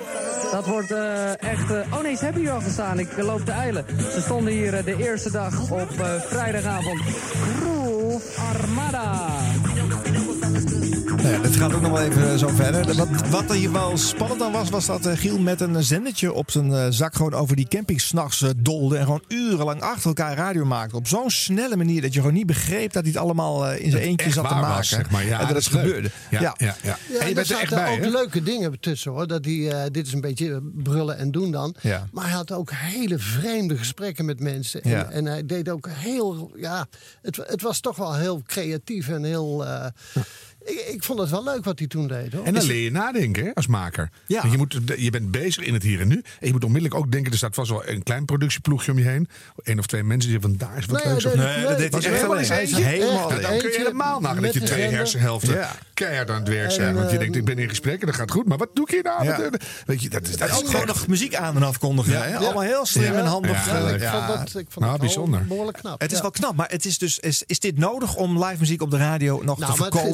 Dat 0.52 0.66
wordt 0.66 0.92
echt... 1.40 1.72
oh 1.72 2.02
nee, 2.02 2.16
ze 2.16 2.24
hebben 2.24 2.42
hier 2.42 2.52
al 2.52 2.62
gestaan. 2.62 3.00
Ik 3.00 3.18
loop 3.18 3.46
te 3.46 3.52
eilen. 3.52 3.86
Ze 4.14 4.22
stonden 4.22 4.54
hier 4.54 4.84
de 4.84 4.96
eerste 4.98 5.32
dag 5.32 5.72
op 5.72 5.92
vrijdagavond. 6.28 7.02
Groove 7.60 8.42
Armada. 8.42 9.28
Nou 11.22 11.34
ja, 11.44 11.50
gaat 11.52 11.74
ook 11.74 11.82
nog 11.82 11.92
wel 11.92 12.02
even 12.02 12.40
zo 12.40 12.48
verder. 12.48 12.96
Wat, 12.96 13.08
wat 13.30 13.50
er 13.50 13.56
hier 13.56 13.72
wel 13.72 13.98
spannend 13.98 14.42
aan 14.42 14.52
was, 14.52 14.70
was 14.70 14.86
dat 14.86 15.06
eh, 15.06 15.18
Giel 15.18 15.40
met 15.40 15.62
een 15.62 15.84
zendertje 15.84 16.34
op 16.34 16.52
zijn 16.52 16.74
eh, 16.74 16.86
zak 16.90 17.16
gewoon 17.16 17.34
over 17.34 17.56
die 17.56 17.68
camping 17.68 18.02
s'nachts 18.02 18.42
eh, 18.42 18.50
dolde. 18.58 18.98
En 18.98 19.04
gewoon 19.04 19.24
urenlang 19.28 19.82
achter 19.82 20.08
elkaar 20.08 20.36
radio 20.36 20.66
maakte. 20.66 20.96
Op 20.96 21.08
zo'n 21.08 21.30
snelle 21.30 21.76
manier 21.76 22.02
dat 22.02 22.14
je 22.14 22.20
gewoon 22.20 22.36
niet 22.36 22.46
begreep 22.46 22.94
dat 22.94 23.04
hij 23.04 23.12
het 23.12 23.22
allemaal 23.22 23.68
eh, 23.68 23.86
in 23.86 23.92
zijn 23.92 24.04
eentje 24.04 24.26
echt 24.26 24.36
zat 24.36 24.48
te 24.48 24.54
maken. 24.54 24.76
was, 24.76 24.88
zeg 24.88 25.10
maar. 25.10 25.26
Ja, 25.26 25.40
en 25.40 25.48
dat, 25.48 25.58
is 25.58 25.68
gebeurde. 25.68 26.10
Ja, 26.30 26.42
ja, 26.42 26.54
ja. 26.58 26.76
Ja, 26.84 26.98
En 27.08 27.14
je 27.14 27.18
er 27.20 27.34
bent 27.34 27.50
er 27.50 27.58
echt 27.60 27.70
zaten 27.70 27.76
bij, 27.76 27.94
ook 28.08 28.14
leuke 28.14 28.44
dingen 28.44 28.80
tussen 28.80 29.12
hoor. 29.12 29.28
Dat 29.28 29.44
die, 29.44 29.72
eh, 29.74 29.92
dit 29.92 30.08
is 30.08 30.14
een 30.14 30.22
beetje 30.22 30.62
brullen 30.76 31.18
en 31.18 31.32
doen 31.32 31.52
dan. 31.52 31.76
Ja. 31.82 32.08
Maar 32.12 32.24
hij 32.26 32.34
had 32.34 32.52
ook 32.52 32.72
hele 32.74 33.20
vreemde 33.20 33.78
gesprekken 33.78 34.26
met 34.26 34.40
mensen. 34.40 34.82
En, 34.82 34.90
Ja. 34.90 35.10
en 35.10 35.26
hij 35.26 35.46
deed 35.46 35.70
ook 35.70 35.88
heel. 35.90 36.52
Ja, 36.56 36.88
het, 37.22 37.36
het 37.48 37.62
was 37.62 37.80
toch 37.80 37.96
wel 37.96 38.16
heel 38.16 38.42
creatief 38.48 39.08
en 39.10 39.24
heel. 39.24 39.66
eh, 39.66 39.86
ik, 40.70 40.86
ik 40.94 41.04
vond 41.04 41.20
het 41.20 41.30
wel 41.30 41.44
leuk 41.44 41.64
wat 41.64 41.80
hij 41.80 41.88
toen 41.88 42.08
deed 42.08 42.34
hoor. 42.34 42.46
En 42.46 42.54
dan 42.54 42.62
Is- 42.62 42.68
leer 42.70 42.84
je 42.84 42.92
nadenken 42.92 43.46
hè, 43.46 43.54
als 43.54 43.68
maker. 43.68 44.10
Ja. 44.26 44.40
Want 44.42 44.52
Je, 44.52 44.58
moet, 44.58 44.78
je 44.98 45.10
bent 45.10 45.32
bezig 45.32 45.64
in 45.64 45.74
het 45.74 45.84
hier 45.84 46.02
en 46.02 46.08
nu. 46.08 46.16
En 46.40 46.48
je 46.48 46.52
moet 46.52 46.64
onmiddellijk 46.64 47.02
ook 47.02 47.12
denken, 47.12 47.32
er 47.32 47.38
staat 47.38 47.56
vast 47.56 47.70
wel 47.70 47.88
een 47.88 48.04
klein 48.04 48.26
productieploegje 48.26 48.92
om 48.92 48.98
je 48.98 49.06
heen. 49.08 49.28
Eén 49.64 49.80
of 49.80 49.86
twee 49.86 50.04
mensen 50.04 50.30
die 50.32 50.40
van 50.40 50.56
daar 50.58 50.78
is 50.78 50.86
wat 50.86 51.04
Nee, 51.04 51.12
leuks. 51.14 51.24
nee, 51.24 51.34
of- 51.34 51.40
nee, 51.40 51.62
dat 51.66 51.78
deed 51.78 51.92
Was 51.94 52.06
hij 52.06 52.14
helemaal 52.14 52.38
is 52.40 52.50
helemaal 52.50 53.30
Nou, 53.30 53.42
dan 53.42 53.58
kun 53.58 53.70
je 53.72 53.78
helemaal 53.78 54.20
nagaan 54.20 54.42
dat 54.42 54.54
je 54.54 54.62
twee 54.62 54.88
hersenhelften 54.90 55.54
Ja. 55.54 55.72
keihard 55.94 56.30
aan 56.30 56.40
het 56.40 56.48
werk 56.48 56.72
zijn. 56.72 56.96
Want 56.96 57.12
je 57.12 57.18
denkt, 57.18 57.36
ik 57.36 57.46
ben 57.46 57.58
in 57.60 57.70
gesprek 57.70 58.00
en 58.02 58.06
dat 58.08 58.16
gaat 58.16 58.32
goed. 58.32 58.48
Maar 58.48 58.58
wat 58.58 58.70
doe 58.74 58.86
ik 58.88 58.92
hier 58.94 59.04
nou? 59.04 59.24
Ja. 59.24 59.50
Weet 59.86 60.02
je, 60.02 60.10
dat 60.10 60.28
is, 60.28 60.38
dat 60.38 60.50
is 60.50 60.56
ook 60.56 60.66
gewoon 60.66 60.76
echt- 60.82 60.88
nog 60.88 61.08
muziek 61.08 61.36
aan 61.36 61.56
en 61.56 61.64
afkondigen. 61.64 62.12
Ja. 62.14 62.22
hè? 62.22 62.30
Ja. 62.30 62.38
Allemaal 62.38 62.62
heel 62.64 62.86
slim 62.86 63.14
Ja. 63.14 63.20
en 63.20 63.26
handig. 63.26 63.52
Ja, 63.66 63.88
ik 63.90 64.02
vond 64.04 64.28
dat, 64.28 64.48
ik 64.48 64.54
vond 64.54 64.76
Nou, 64.80 64.92
dat 64.92 65.00
bijzonder. 65.00 65.40
wel 65.40 65.48
behoorlijk 65.48 65.78
knap. 65.78 66.02
Het 66.02 66.12
is 66.12 66.22
wel 66.22 66.32
knap, 66.32 66.56
maar 66.56 66.70
het 66.70 66.86
is, 66.86 66.98
dus, 66.98 67.20
is, 67.20 67.44
is 67.46 67.60
dit 67.60 67.78
nodig 67.78 68.16
om 68.16 68.44
live 68.44 68.56
muziek 68.60 68.82
op 68.82 68.92
de 68.92 68.98
radio 68.98 69.42
nog 69.44 69.60
Nou, 69.60 69.72
te 69.78 69.84
is 69.84 69.90
verkopen? 69.90 70.10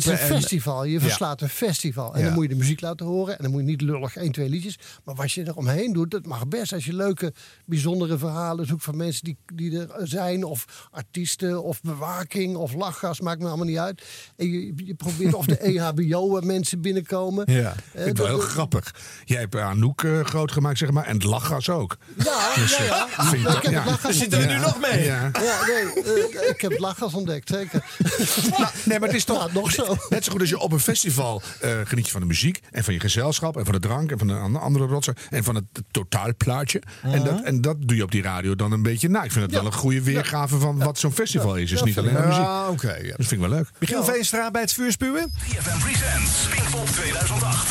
Festival. 0.50 0.84
Je 0.84 1.00
verslaat 1.00 1.42
een 1.42 1.50
festival. 1.50 2.14
En 2.14 2.20
Ja. 2.20 2.26
dan 2.26 2.34
moet 2.34 2.44
je 2.44 2.50
de 2.50 2.56
muziek 2.56 2.82
laten 2.82 3.06
horen. 3.06 3.38
En 3.38 3.44
dan 3.44 3.52
moet 3.52 3.62
je 3.62 3.68
niet 3.68 3.82
lullig 3.82 4.16
één, 4.16 4.32
twee 4.32 4.50
liedjes. 4.50 4.78
Maar 5.04 5.16
wat 5.16 5.32
je 5.32 5.44
er 5.44 5.56
omheen 5.56 5.94
doet, 5.94 6.12
dat 6.12 6.26
mag 6.26 6.48
best. 6.48 6.74
Als 6.74 6.86
je 6.86 6.94
leuke, 6.94 7.34
bijzondere 7.66 8.18
verhalen 8.18 8.66
zoekt 8.68 8.84
van 8.84 8.98
mensen 8.98 9.24
die, 9.24 9.38
die 9.54 9.80
er 9.80 10.08
zijn. 10.08 10.44
Of 10.44 10.88
artiesten, 10.92 11.64
of 11.64 11.82
bewaking, 11.82 12.56
of 12.56 12.74
lachgas. 12.74 13.20
Maakt 13.22 13.40
me 13.40 13.48
allemaal 13.48 13.66
niet 13.66 13.78
uit. 13.78 14.02
En 14.36 14.50
je, 14.52 14.74
je 14.76 14.94
probeert 14.96 15.34
of 15.34 15.46
de 15.46 15.58
E 15.68 15.74
EHBO-mensen 15.78 16.82
binnenkomen. 16.82 17.52
Ja, 17.54 17.76
vind 17.96 18.08
ik 18.08 18.18
wel 18.18 18.26
heel 18.28 18.40
grappig. 18.40 18.94
Jij 19.26 19.40
hebt 19.40 19.56
Anouk 19.56 20.04
eh, 20.04 20.20
groot 20.20 20.52
gemaakt, 20.52 20.78
zeg 20.78 20.92
maar. 20.92 21.06
En 21.06 21.14
het 21.14 21.24
lachgas 21.24 21.70
ook. 21.70 21.98
Ja, 22.18 22.54
Dus, 22.56 22.78
ja, 22.78 22.84
eh, 22.84 22.88
ja. 23.18 23.26
vind 23.26 23.48
Ik 23.48 23.64
ja. 23.64 23.70
het 23.82 23.86
lachgas 23.86 24.18
Zit 24.18 24.34
er 24.34 24.40
nu 24.40 24.44
ontdekt. 24.46 24.66
nog 24.66 24.80
mee? 24.92 25.04
Ja. 25.04 25.30
Ja, 25.34 25.60
nee, 25.66 26.04
eh, 26.04 26.50
ik 26.50 26.62
heb 26.62 26.72
het 26.72 26.80
lachgas 26.80 27.14
ontdekt, 27.14 27.50
zeker. 27.50 27.84
Nou, 28.58 28.68
nee, 28.86 29.00
maar 29.00 29.08
het 29.08 29.18
is 29.18 29.24
toch 29.24 29.46
Ja, 29.48 29.54
nog 29.54 29.72
zo. 29.72 29.96
Zo 30.26 30.32
goed 30.32 30.42
als 30.42 30.50
je 30.50 30.60
op 30.60 30.72
een 30.72 30.80
festival 30.80 31.42
eh, 31.62 31.72
geniet 31.84 32.06
je 32.06 32.12
van 32.12 32.22
de 32.22 32.28
muziek 32.28 32.60
en 32.72 32.84
van 32.84 32.94
je 32.94 33.00
gezelschap 33.00 33.58
en 33.58 33.64
van 33.66 33.74
de 33.74 33.80
drank 33.80 34.12
en 34.12 34.18
van 34.18 34.28
de 34.28 34.34
an- 34.34 34.62
andere 34.62 34.86
rotsen 34.86 35.16
en 35.30 35.44
van 35.44 35.56
het 35.56 35.64
totaalplaatje. 35.92 36.82
En, 37.04 37.24
dat, 37.24 37.42
en 37.44 37.62
dat 37.62 37.76
doe 37.80 37.96
je 37.96 38.04
op 38.04 38.12
die 38.12 38.22
radio 38.22 38.56
dan 38.56 38.72
een 38.72 38.82
beetje 38.82 39.10
na. 39.10 39.24
Ik 39.24 39.32
vind 39.32 39.46
het 39.46 39.54
wel 39.54 39.66
een 39.66 39.74
goede 39.74 40.02
weergave 40.02 40.58
van 40.60 40.78
wat 40.78 41.00
zo'n 41.00 41.12
festival 41.12 41.56
is. 41.56 41.70
Dus 41.70 41.84
niet 41.84 41.98
alleen 41.98 42.14
maar 42.14 42.28
muziek. 42.28 42.44
Oké. 42.70 43.02
Dat 43.04 43.16
vind 43.16 43.32
ik 43.32 43.40
wel 43.40 43.50
leuk. 43.50 43.70
Michiel 43.80 44.04
Veenstra 44.04 44.52
bij 44.52 44.62
het 44.62 44.74
vuur 44.74 44.92
spuwen? 44.92 45.32
3FM 45.32 45.80
Presents 45.84 46.32
Pinkpop 46.56 46.88
2008. 46.88 47.70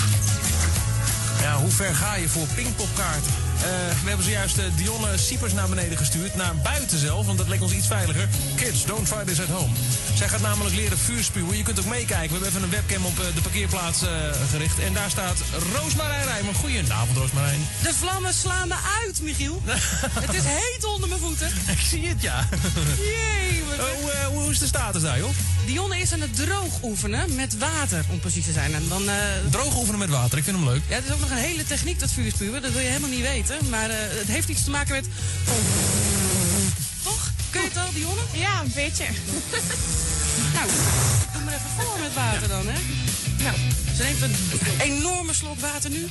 Ja, 1.40 1.57
hoe 1.57 1.70
ver 1.70 1.94
ga 1.94 2.14
je 2.16 2.28
voor 2.28 2.46
Pinkpopkaarten? 2.55 3.32
We 4.03 4.09
hebben 4.09 4.25
zojuist 4.25 4.59
eh, 4.59 4.65
Dionne 4.77 5.19
Siepers 5.19 5.53
naar 5.53 5.69
beneden 5.69 5.99
gestuurd. 5.99 6.35
Naar 6.35 6.55
buiten 6.57 6.99
zelf, 6.99 7.27
want 7.27 7.39
dat 7.39 7.49
leek 7.49 7.62
ons 7.62 7.73
iets 7.73 7.87
veiliger. 7.87 8.29
Kids, 8.57 8.85
don't 8.87 9.07
try 9.07 9.25
this 9.25 9.41
at 9.41 9.47
home. 9.49 9.73
Zij 10.15 10.29
gaat 10.29 10.41
namelijk 10.41 10.75
leren 10.75 10.99
vuurspuwen. 10.99 11.57
Je 11.57 11.62
kunt 11.62 11.79
ook 11.79 11.85
meekijken. 11.85 12.39
We 12.39 12.45
hebben 12.45 12.49
even 12.49 12.62
een 12.62 12.71
webcam 12.71 13.05
op 13.05 13.19
eh, 13.19 13.25
de 13.35 13.41
parkeerplaats 13.41 14.03
eh, 14.03 14.09
gericht. 14.51 14.79
En 14.79 14.93
daar 14.93 15.11
staat 15.11 15.37
Roosmarijn 15.75 16.25
Rijmer. 16.25 16.55
Goedenavond, 16.55 17.17
Roosmarijn. 17.17 17.67
De 17.83 17.95
vlammen 17.95 18.35
slaan 18.35 18.69
me 18.69 18.75
uit, 19.05 19.23
Michiel. 19.23 19.62
het 20.27 20.35
is 20.35 20.43
heet 20.45 20.85
onder 20.85 21.09
mijn 21.09 21.21
voeten. 21.21 21.47
Ik 21.71 21.81
zie 21.89 22.09
het, 22.09 22.23
ja. 22.23 22.49
Jee, 22.99 23.62
wat- 23.77 23.87
hoe, 24.01 24.11
eh, 24.11 24.27
hoe 24.27 24.51
is 24.51 24.59
de 24.59 24.67
status 24.67 25.03
daar, 25.03 25.19
joh? 25.19 25.31
Dionne 25.67 25.99
is 25.99 26.12
aan 26.12 26.21
het 26.21 26.37
droog 26.37 26.83
oefenen 26.83 27.35
met 27.35 27.59
water, 27.59 28.05
om 28.11 28.21
precies 28.21 28.45
te 28.45 28.53
zijn. 28.53 28.75
En 28.75 28.89
dan, 28.89 29.09
eh, 29.09 29.15
Droog 29.51 29.77
oefenen 29.77 29.99
met 29.99 30.09
water, 30.11 30.39
ik 30.39 30.45
vind 30.45 30.57
hem 30.57 30.69
leuk. 30.69 30.83
Ja, 30.89 30.95
het 30.95 31.05
is 31.05 31.12
ook 31.12 31.21
nog 31.21 31.31
een 31.31 31.37
hele 31.37 31.65
techniek, 31.65 32.01
dat 32.01 32.11
vuurspuwen. 32.11 32.62
Dat 32.62 32.73
wil 32.73 32.81
je 32.81 32.87
helemaal 32.89 33.09
niet 33.11 33.21
weten. 33.21 33.53
Maar 33.70 33.90
eh, 33.90 33.96
het 33.98 34.28
heeft 34.28 34.48
iets 34.48 34.64
te 34.64 34.70
maken 34.70 34.94
met... 34.94 35.07
Toch? 37.02 37.30
Kun 37.50 37.61
je 37.61 37.68
het 37.68 37.76
al, 37.76 37.92
Dionne? 37.92 38.22
Ja, 38.32 38.61
een 38.61 38.72
beetje. 38.74 39.05
Nou, 40.55 40.68
doe 41.32 41.42
maar 41.44 41.55
even 41.55 41.70
voor 41.78 41.98
met 42.00 42.14
water 42.14 42.48
dan, 42.48 42.66
hè. 42.66 42.80
Nou, 43.42 43.57
ze 43.96 44.02
neemt 44.02 44.20
een 44.20 44.34
enorme 44.80 45.32
slok 45.32 45.61
water 45.61 45.90
nu. 45.90 46.07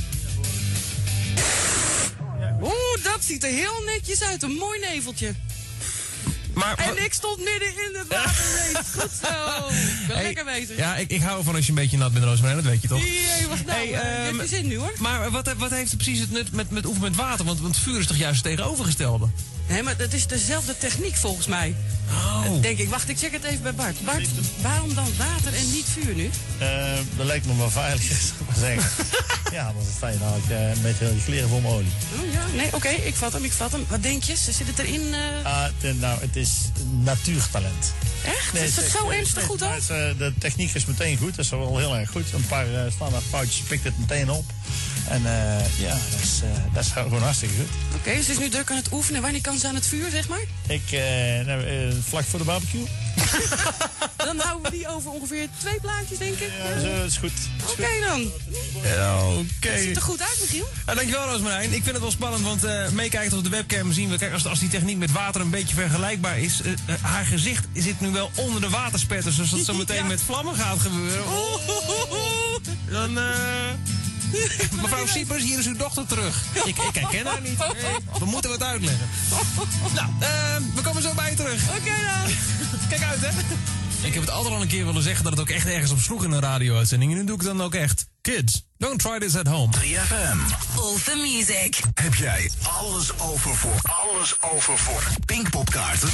Oeh, 2.62 3.04
dat 3.04 3.24
ziet 3.24 3.44
er 3.44 3.50
heel 3.50 3.84
netjes 3.86 4.24
uit. 4.24 4.44
Een 4.44 4.52
mooi 4.52 4.80
neveltje. 4.80 5.34
Maar, 6.54 6.78
en 6.78 7.04
ik 7.04 7.14
stond 7.14 7.38
midden 7.38 7.68
in 7.68 7.96
het 7.98 8.08
water. 8.08 8.34
Goed 9.00 9.12
zo. 9.22 9.68
Ik 9.68 10.08
ben 10.08 10.16
Hey, 10.16 10.24
lekker 10.24 10.46
bezig. 10.46 10.78
Ja, 10.78 10.96
ik, 10.96 11.10
ik 11.12 11.22
hou 11.22 11.38
ervan 11.38 11.56
als 11.56 11.64
je 11.66 11.70
een 11.70 11.78
beetje 11.78 11.98
nat 11.98 12.14
bent, 12.14 12.26
Roosmarijn. 12.26 12.58
Dat 12.64 12.72
weet 12.72 12.82
je 12.82 12.88
toch? 12.88 13.00
Jee, 13.04 13.48
wat 13.50 13.66
nou? 13.66 13.78
Hey, 13.78 13.84
eh, 13.94 14.32
je 14.32 14.38
ehm, 14.40 14.48
zin 14.48 14.68
nu, 14.68 14.78
hoor. 14.78 14.94
Maar 15.00 15.32
wat, 15.32 15.54
wat 15.58 15.70
heeft 15.72 15.96
precies 15.96 16.20
het 16.20 16.32
nut 16.32 16.52
met, 16.52 16.70
met 16.72 16.86
oefenen 16.86 17.10
met 17.10 17.20
water? 17.20 17.46
Want, 17.46 17.60
want 17.60 17.78
vuur 17.78 18.00
is 18.00 18.08
toch 18.08 18.18
juist 18.18 18.44
het 18.46 18.56
tegenovergestelde? 18.56 19.28
Nee, 19.68 19.84
maar 19.84 19.94
het 19.98 20.14
is 20.14 20.28
dezelfde 20.28 20.78
techniek 20.78 21.16
volgens 21.16 21.48
mij. 21.48 21.76
Oh. 22.10 22.42
Eh, 22.46 22.62
Denk 22.62 22.78
ik. 22.78 22.90
Wacht, 22.90 23.10
ik 23.10 23.18
check 23.18 23.32
het 23.32 23.44
even 23.44 23.62
bij 23.62 23.74
Bart. 23.74 24.06
Bart, 24.06 24.28
waarom 24.62 24.94
dan 24.94 25.08
water 25.18 25.54
en 25.54 25.72
niet 25.72 25.86
vuur 25.94 26.16
nu? 26.16 26.30
Eh, 26.58 26.68
dat 27.18 27.26
lijkt 27.26 27.46
me 27.46 27.58
wel 27.58 27.70
veiliger, 27.70 28.16
zou 28.28 28.34
ik 28.40 28.46
maar 28.48 28.56
zeggen. 28.58 29.06
ja, 29.58 29.64
dan 29.66 29.84
sta 29.98 30.08
je 30.08 30.18
dadelijk 30.18 30.50
eh, 30.78 30.84
met 30.84 30.98
heel 30.98 31.10
je 31.14 31.24
kleren 31.26 31.50
vol 31.50 31.60
met 31.62 31.72
olie. 31.72 31.92
Oh 32.26 32.34
ja, 32.34 32.46
nee, 32.56 32.68
oké, 32.74 32.90
ik 32.90 33.16
vat 33.16 33.34
hem, 33.34 33.44
ik 33.44 33.52
vat 33.52 33.72
hem. 33.72 33.86
Wat 33.90 34.04
denk 34.04 34.24
je? 34.24 34.36
Ze 34.36 34.52
zit 34.52 34.68
het 34.68 34.80
erin? 34.80 35.14
eh? 35.14 35.46
Ah, 35.46 35.64
het- 35.80 36.00
nou, 36.00 36.20
het 36.22 36.36
is 36.36 36.43
natuurtalent. 37.04 37.94
Echt? 38.26 38.54
Nee, 38.54 38.64
is 38.64 38.76
het- 38.76 38.90
zo 38.90 39.10
ernstig 39.10 39.44
goed 39.46 39.60
dan? 39.60 39.72
eh, 39.72 39.78
de 40.18 40.34
techniek 40.40 40.74
is 40.74 40.86
meteen 40.86 41.18
goed, 41.18 41.36
dat 41.36 41.46
is 41.46 41.52
wel 41.52 41.78
heel 41.78 41.96
erg 41.96 42.10
goed. 42.10 42.34
Een 42.34 42.46
paar 42.48 42.74
eh, 42.86 42.92
standaard 42.92 43.24
foutjes 43.30 43.66
pikt 43.68 43.84
het 43.84 44.00
meteen 44.00 44.30
op. 44.32 44.46
En 45.08 45.26
eh, 45.26 45.80
ja, 45.80 45.90
dat 46.12 46.20
is, 46.24 46.42
eh, 46.44 46.50
dat 46.74 46.84
is 46.84 46.92
gewoon 46.92 47.22
hartstikke 47.22 47.56
goed. 47.56 47.96
Oké, 47.96 48.22
ze 48.22 48.32
is 48.32 48.38
nu 48.38 48.50
druk 48.50 48.72
aan 48.72 48.78
het 48.78 48.92
oefenen. 48.92 49.22
Wanneer 49.22 49.42
kan 49.42 49.58
ze 49.58 49.68
aan 49.68 49.76
het 49.76 49.88
vuur, 49.88 50.10
zeg 50.10 50.28
maar? 50.28 50.42
Ik, 50.68 50.92
eh, 50.92 51.46
nou, 51.46 51.64
vlak 52.08 52.24
voor 52.24 52.40
de 52.40 52.46
barbecue. 52.46 52.86
Dan 54.26 54.40
houden 54.40 54.72
we 54.72 54.78
die 54.78 54.88
over 54.88 55.12
ongeveer 55.12 55.48
twee 55.58 55.80
plaatjes, 55.80 56.18
denk 56.18 56.38
ik. 56.38 56.50
Ja, 56.64 56.80
zo 56.80 57.06
is 57.06 57.18
goed. 57.18 57.32
Oké 57.70 57.88
dan. 58.08 58.22
Oké. 58.22 59.70
Het 59.70 59.82
ziet 59.82 59.96
er 59.96 60.02
goed 60.02 60.22
uit, 60.22 60.38
Michiel. 60.42 60.68
Ja, 60.86 60.94
dankjewel 60.94 61.26
Roosmarijn. 61.28 61.74
Ik 61.74 61.84
vind 61.84 61.86
het 61.86 62.00
wel 62.00 62.12
spannend, 62.12 62.44
want 62.44 62.64
eh 62.64 62.90
meekijkend 62.90 63.34
op 63.34 63.44
de 63.44 63.50
webcam 63.50 63.92
zien 63.94 64.10
we... 64.10 64.18
Kijk, 64.18 64.34
als, 64.34 64.46
als 64.48 64.60
die 64.60 64.70
techniek 64.70 64.98
met 64.98 65.12
water 65.12 65.42
een 65.42 65.50
beetje 65.50 65.76
vergelijkbaar 65.76 66.40
is... 66.40 66.62
haar 67.02 67.26
gezicht 67.26 67.66
zit 67.74 68.00
nu 68.02 68.10
wel 68.12 68.32
onder 68.36 68.62
de 68.62 68.70
waterspetters. 68.70 69.36
Dus 69.36 69.52
als 69.52 69.60
dat 69.66 69.76
zo 69.76 69.80
meteen 69.84 69.96
Ja. 69.96 70.04
met 70.04 70.22
vlammen 70.22 70.56
gaat 70.56 70.80
gebeuren... 70.80 71.24
Dan, 72.90 73.18
eh... 73.18 73.34
Mevrouw 74.82 75.06
Siepers, 75.06 75.44
hier 75.44 75.60
is 75.60 75.66
uw 75.66 75.76
dochter 75.76 76.06
terug. 76.06 76.44
Ik, 76.66 76.78
ik 76.78 76.96
herken 76.96 77.26
haar 77.26 77.42
niet. 77.42 77.58
We 78.20 78.26
moeten 78.26 78.50
wat 78.50 78.64
uitleggen. 78.64 79.10
Nou, 79.94 80.08
eh, 80.20 80.30
we 80.76 80.82
komen 80.82 81.02
zo 81.02 81.14
bij 81.14 81.30
je 81.30 81.36
terug. 81.36 81.70
Oké 81.70 81.80
dan. 81.84 82.32
Kijk 82.90 83.04
uit, 83.04 83.22
hè. 83.22 83.28
Ik 84.08 84.14
heb 84.14 84.24
het 84.24 84.32
altijd 84.32 84.54
al 84.54 84.62
een 84.62 84.68
keer 84.68 84.86
willen 84.86 85.04
zeggen 85.04 85.24
dat 85.24 85.34
het 85.34 85.42
ook 85.42 85.50
echt 85.50 85.66
ergens 85.66 85.92
op 85.92 86.00
sloeg 86.00 86.24
in 86.24 86.32
een 86.32 86.42
radio-uitzending. 86.42 87.12
En 87.12 87.18
nu 87.18 87.24
doe 87.24 87.36
ik 87.36 87.42
het 87.42 87.58
dan 87.58 87.62
ook 87.62 87.74
echt. 87.74 88.06
Kids, 88.22 88.66
don't 88.78 89.00
try 89.00 89.20
this 89.20 89.36
at 89.36 89.48
home. 89.48 89.74
3FM. 89.78 90.38
All 90.78 90.96
the 91.04 91.16
music. 91.16 91.80
Heb 91.94 92.16
jij 92.16 92.52
alles 92.62 93.20
over 93.20 93.56
voor, 93.56 93.80
alles 93.84 94.42
over 94.42 94.78
voor 94.78 95.04
Pinkpopkaarten? 95.26 96.10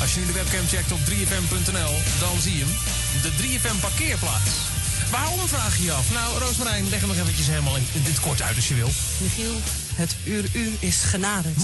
Als 0.00 0.14
je 0.14 0.20
nu 0.20 0.26
de 0.26 0.32
webcam 0.32 0.66
checkt 0.66 0.92
op 0.92 0.98
3fm.nl, 0.98 1.94
dan 2.20 2.40
zie 2.40 2.56
je 2.56 2.64
hem. 2.64 2.74
De 3.22 3.30
3FM 3.30 3.80
parkeerplaats. 3.80 4.73
Waarom 5.14 5.48
vraag 5.48 5.76
je 5.76 5.84
je 5.84 5.92
af? 5.92 6.12
Nou, 6.12 6.38
Roosmarijn, 6.38 6.88
leg 6.88 7.00
hem 7.00 7.08
nog 7.08 7.18
eventjes 7.18 7.46
helemaal 7.46 7.76
in, 7.76 7.86
in 7.92 8.02
dit 8.02 8.20
kort 8.20 8.42
uit 8.42 8.56
als 8.56 8.68
je 8.68 8.74
wil. 8.74 8.90
Michiel, 9.18 9.60
het 9.94 10.16
uur 10.24 10.44
u 10.52 10.76
is 10.78 11.02
genaderd. 11.02 11.56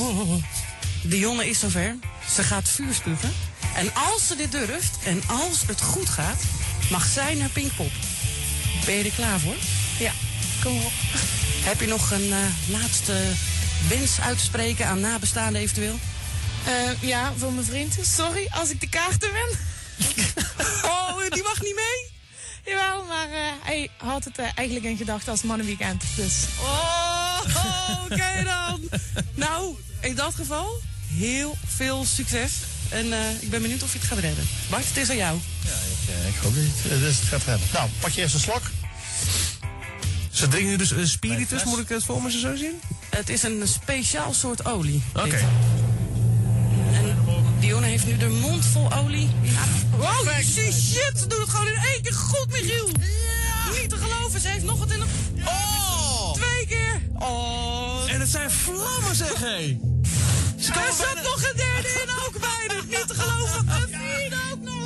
Dionne 1.02 1.48
is 1.48 1.58
zover. 1.58 1.96
Ze 2.34 2.42
gaat 2.42 2.68
vuur 2.68 2.94
spugen. 2.94 3.32
En 3.74 3.94
als 3.94 4.26
ze 4.26 4.36
dit 4.36 4.52
durft 4.52 4.98
en 5.04 5.22
als 5.28 5.62
het 5.66 5.80
goed 5.80 6.08
gaat, 6.08 6.42
mag 6.90 7.06
zij 7.06 7.34
naar 7.34 7.48
Pinkpop. 7.48 7.90
Ben 8.84 8.94
je 8.94 9.04
er 9.04 9.10
klaar 9.10 9.38
voor? 9.38 9.56
Ja, 9.98 10.12
kom 10.62 10.76
op. 10.76 10.92
Heb 11.64 11.80
je 11.80 11.86
nog 11.86 12.10
een 12.10 12.32
eh, 12.32 12.78
laatste 12.80 13.32
wens 13.88 14.20
uit 14.20 14.38
te 14.38 14.44
spreken 14.44 14.86
aan 14.86 15.00
nabestaanden 15.00 15.60
eventueel? 15.60 15.98
Eh, 16.64 17.08
ja, 17.08 17.32
voor 17.36 17.52
mijn 17.52 17.66
vriend. 17.66 17.98
Sorry 18.02 18.48
als 18.50 18.70
ik 18.70 18.80
de 18.80 18.88
kaarten 18.88 19.30
ben. 19.32 19.58
oh, 20.92 21.18
die 21.30 21.42
mag 21.42 21.62
niet 21.62 21.74
mee? 21.74 22.19
Jawel, 22.70 23.04
maar 23.04 23.30
eh, 23.30 23.52
hij 23.62 23.90
had 23.96 24.24
het 24.24 24.38
eh, 24.38 24.46
eigenlijk 24.54 24.86
in 24.86 24.96
gedachten 24.96 25.30
als 25.30 25.42
mannenweekend. 25.42 26.04
Dus. 26.16 26.44
Oh, 26.60 27.40
oké 28.04 28.44
dan. 28.44 28.80
Nou, 29.34 29.74
in 30.00 30.14
dat 30.14 30.34
geval, 30.34 30.80
heel 31.06 31.56
veel 31.66 32.04
succes. 32.04 32.52
En 32.90 33.12
eh, 33.12 33.42
ik 33.42 33.50
ben 33.50 33.62
benieuwd 33.62 33.82
of 33.82 33.92
je 33.92 33.98
het 33.98 34.06
gaat 34.06 34.18
redden. 34.18 34.48
Bart, 34.70 34.88
het 34.88 34.96
is 34.96 35.10
aan 35.10 35.16
jou. 35.16 35.38
Ja, 35.64 35.70
ik, 35.70 36.14
eh, 36.14 36.28
ik 36.28 36.34
hoop 36.42 36.54
dat 36.54 36.62
je 36.62 36.88
het, 36.88 37.00
dus 37.00 37.18
het 37.18 37.28
gaat 37.28 37.44
redden. 37.44 37.66
Nou, 37.72 37.88
pak 38.00 38.10
je 38.10 38.20
eerst 38.20 38.34
een 38.34 38.40
slok. 38.40 38.62
Ze 40.30 40.48
drinken 40.48 40.70
nu 40.70 40.76
dus 40.76 41.10
spiritus, 41.10 41.64
moet 41.64 41.78
ik 41.78 41.88
het 41.88 42.04
voor 42.04 42.22
me 42.22 42.30
zo 42.30 42.56
zien? 42.56 42.80
Het 43.08 43.28
is 43.28 43.42
een 43.42 43.62
speciaal 43.64 44.32
soort 44.34 44.64
olie. 44.64 45.02
Oké. 45.14 45.38
Dionne 47.60 47.86
heeft 47.86 48.06
nu 48.06 48.16
de 48.16 48.28
mond 48.28 48.64
vol 48.64 48.92
olie. 48.92 49.30
Wow, 49.96 50.28
shit, 50.28 50.74
shit, 50.74 51.12
ze 51.14 51.26
doet 51.26 51.38
het 51.38 51.48
gewoon 51.48 51.66
in 51.66 51.74
één 51.92 52.02
keer 52.02 52.14
goed, 52.14 52.46
Michiel. 52.50 52.88
Niet 53.80 53.90
te 53.90 53.96
geloven, 53.96 54.40
ze 54.40 54.48
heeft 54.48 54.64
nog 54.64 54.78
wat 54.78 54.90
in 54.90 55.00
de... 55.00 55.06
Oh! 55.44 56.32
Twee 56.32 56.66
keer. 56.66 57.00
Oh. 57.18 58.00
En 58.08 58.20
het 58.20 58.28
zijn 58.28 58.50
vlammen, 58.50 59.14
zeg 59.14 59.34
hé. 59.38 59.78
Ze 60.58 60.72
Er 60.72 60.92
zat 60.96 61.22
nog 61.22 61.36
een 61.36 61.56
derde 61.56 61.88
in 61.88 62.10
ook 62.26 62.40
bijna. 62.40 62.82
Niet 62.88 63.08
te 63.08 63.14
geloven. 63.14 63.68
Een 63.68 63.88
vierde 63.88 64.36
ook 64.52 64.60
nog. 64.60 64.79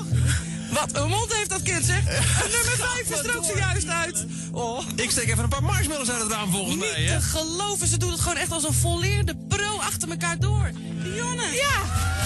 Wat 0.75 0.97
een 1.03 1.09
mond 1.09 1.33
heeft 1.35 1.49
dat 1.51 1.63
kind, 1.63 1.85
zeg. 1.85 2.07
En 2.07 2.51
nummer 2.51 2.77
vijf 2.77 3.11
is 3.11 3.19
er 3.19 3.37
ook 3.37 3.45
zojuist 3.45 3.89
uit. 3.89 4.27
Oh. 4.53 4.83
Ik 4.97 5.11
steek 5.11 5.29
even 5.29 5.43
een 5.43 5.49
paar 5.49 5.63
marshmallows 5.63 6.11
uit 6.11 6.21
het 6.23 6.33
raam 6.33 6.51
volgens 6.51 6.75
Niet 6.75 6.85
mij, 6.85 7.03
hè? 7.03 7.19
te 7.19 7.25
geloven, 7.25 7.87
ze 7.87 7.97
doet 7.97 8.11
het 8.11 8.21
gewoon 8.21 8.37
echt 8.37 8.53
als 8.53 8.65
een 8.65 8.75
volleerde 8.75 9.37
pro 9.49 9.79
achter 9.79 10.11
elkaar 10.11 10.39
door. 10.39 10.71
Dionne. 11.03 11.43
Ja, 11.53 11.77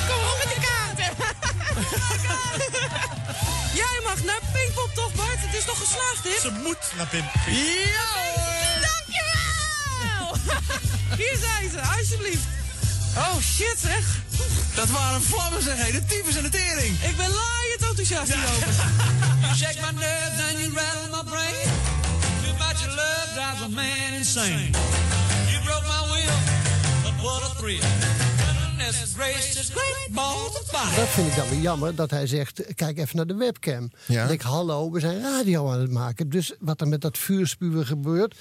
kom 0.09 0.19
op 0.31 0.37
met 0.45 0.55
de 0.55 0.61
kaarten. 0.67 1.17
Jij 3.81 4.01
mag 4.05 4.23
naar 4.25 4.41
Pinkpop 4.53 4.91
toch, 4.95 5.13
Bart? 5.15 5.37
Het 5.39 5.55
is 5.55 5.65
toch 5.65 5.79
geslaagd, 5.79 6.23
dit? 6.23 6.39
Ze 6.41 6.51
moet 6.63 6.93
naar 6.97 7.07
Pim. 7.07 7.25
Ja 7.55 8.07
hoor! 8.15 8.87
Dankjewel! 8.89 10.37
Hier 11.17 11.37
zijn 11.41 11.71
ze, 11.71 11.81
alsjeblieft. 11.81 12.45
Oh 13.17 13.39
shit 13.41 13.77
zeg. 13.79 14.23
Dat 14.75 14.89
waren 14.89 15.23
vlammen, 15.23 15.63
zeg 15.63 15.77
hé. 15.77 15.93
De 15.93 16.05
tyfus 16.05 16.37
en 16.37 16.43
de 16.43 16.49
tering. 16.49 17.01
Ik 17.03 17.17
ben 17.17 17.31
laaiend 17.31 17.83
enthousiast 17.89 18.33
hierover. 18.33 18.75
You 19.41 19.55
shake 19.63 19.81
my 19.81 20.01
nerves 20.01 20.41
and 20.49 20.59
you 20.59 20.73
rattle 20.75 21.09
my 21.17 21.31
brain. 21.31 21.69
Too 22.43 22.53
much 22.59 22.87
love 22.87 23.29
drives 23.35 23.63
a 23.63 23.69
man 23.69 24.13
insane. 24.17 24.71
You 25.51 25.63
broke 25.65 25.87
my 25.87 26.03
will, 26.13 26.39
but 27.03 27.23
what 27.23 27.43
a 27.43 27.55
thrill. 27.59 28.17
Dat 30.97 31.09
vind 31.09 31.29
ik 31.29 31.37
dan 31.37 31.49
weer 31.49 31.61
jammer, 31.61 31.95
dat 31.95 32.11
hij 32.11 32.27
zegt, 32.27 32.63
kijk 32.75 32.99
even 32.99 33.17
naar 33.17 33.27
de 33.27 33.35
webcam. 33.35 33.91
Ja. 34.07 34.27
Denk 34.27 34.41
ik, 34.41 34.47
hallo, 34.47 34.91
we 34.91 35.01
zijn 35.01 35.21
radio 35.21 35.71
aan 35.71 35.81
het 35.81 35.91
maken. 35.91 36.29
Dus 36.29 36.55
wat 36.61 36.81
er 36.81 36.89
met 36.89 37.01
dat 37.01 37.19
vuurspuwen 37.19 37.87
gebeurt, 37.87 38.35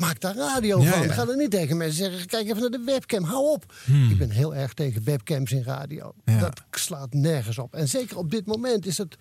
maak 0.00 0.20
daar 0.20 0.36
radio 0.36 0.82
Ja, 0.82 0.90
van. 0.92 1.02
ja. 1.02 1.12
Ga 1.12 1.28
er 1.28 1.36
niet 1.36 1.50
tegen 1.50 1.76
mensen 1.76 2.04
zeggen, 2.04 2.26
kijk 2.26 2.46
even 2.48 2.60
naar 2.60 2.70
de 2.70 2.82
webcam, 2.84 3.22
hou 3.24 3.50
op. 3.50 3.72
Hmm. 3.84 4.10
Ik 4.10 4.18
ben 4.18 4.30
heel 4.30 4.54
erg 4.54 4.72
tegen 4.74 5.04
webcams 5.04 5.52
in 5.52 5.62
radio. 5.62 6.12
Ja. 6.24 6.38
Dat 6.38 6.62
slaat 6.70 7.12
nergens 7.14 7.58
op. 7.58 7.74
En 7.74 7.88
zeker 7.88 8.16
op 8.18 8.30
dit 8.30 8.46
moment 8.46 8.86
is 8.86 8.98
het... 8.98 9.16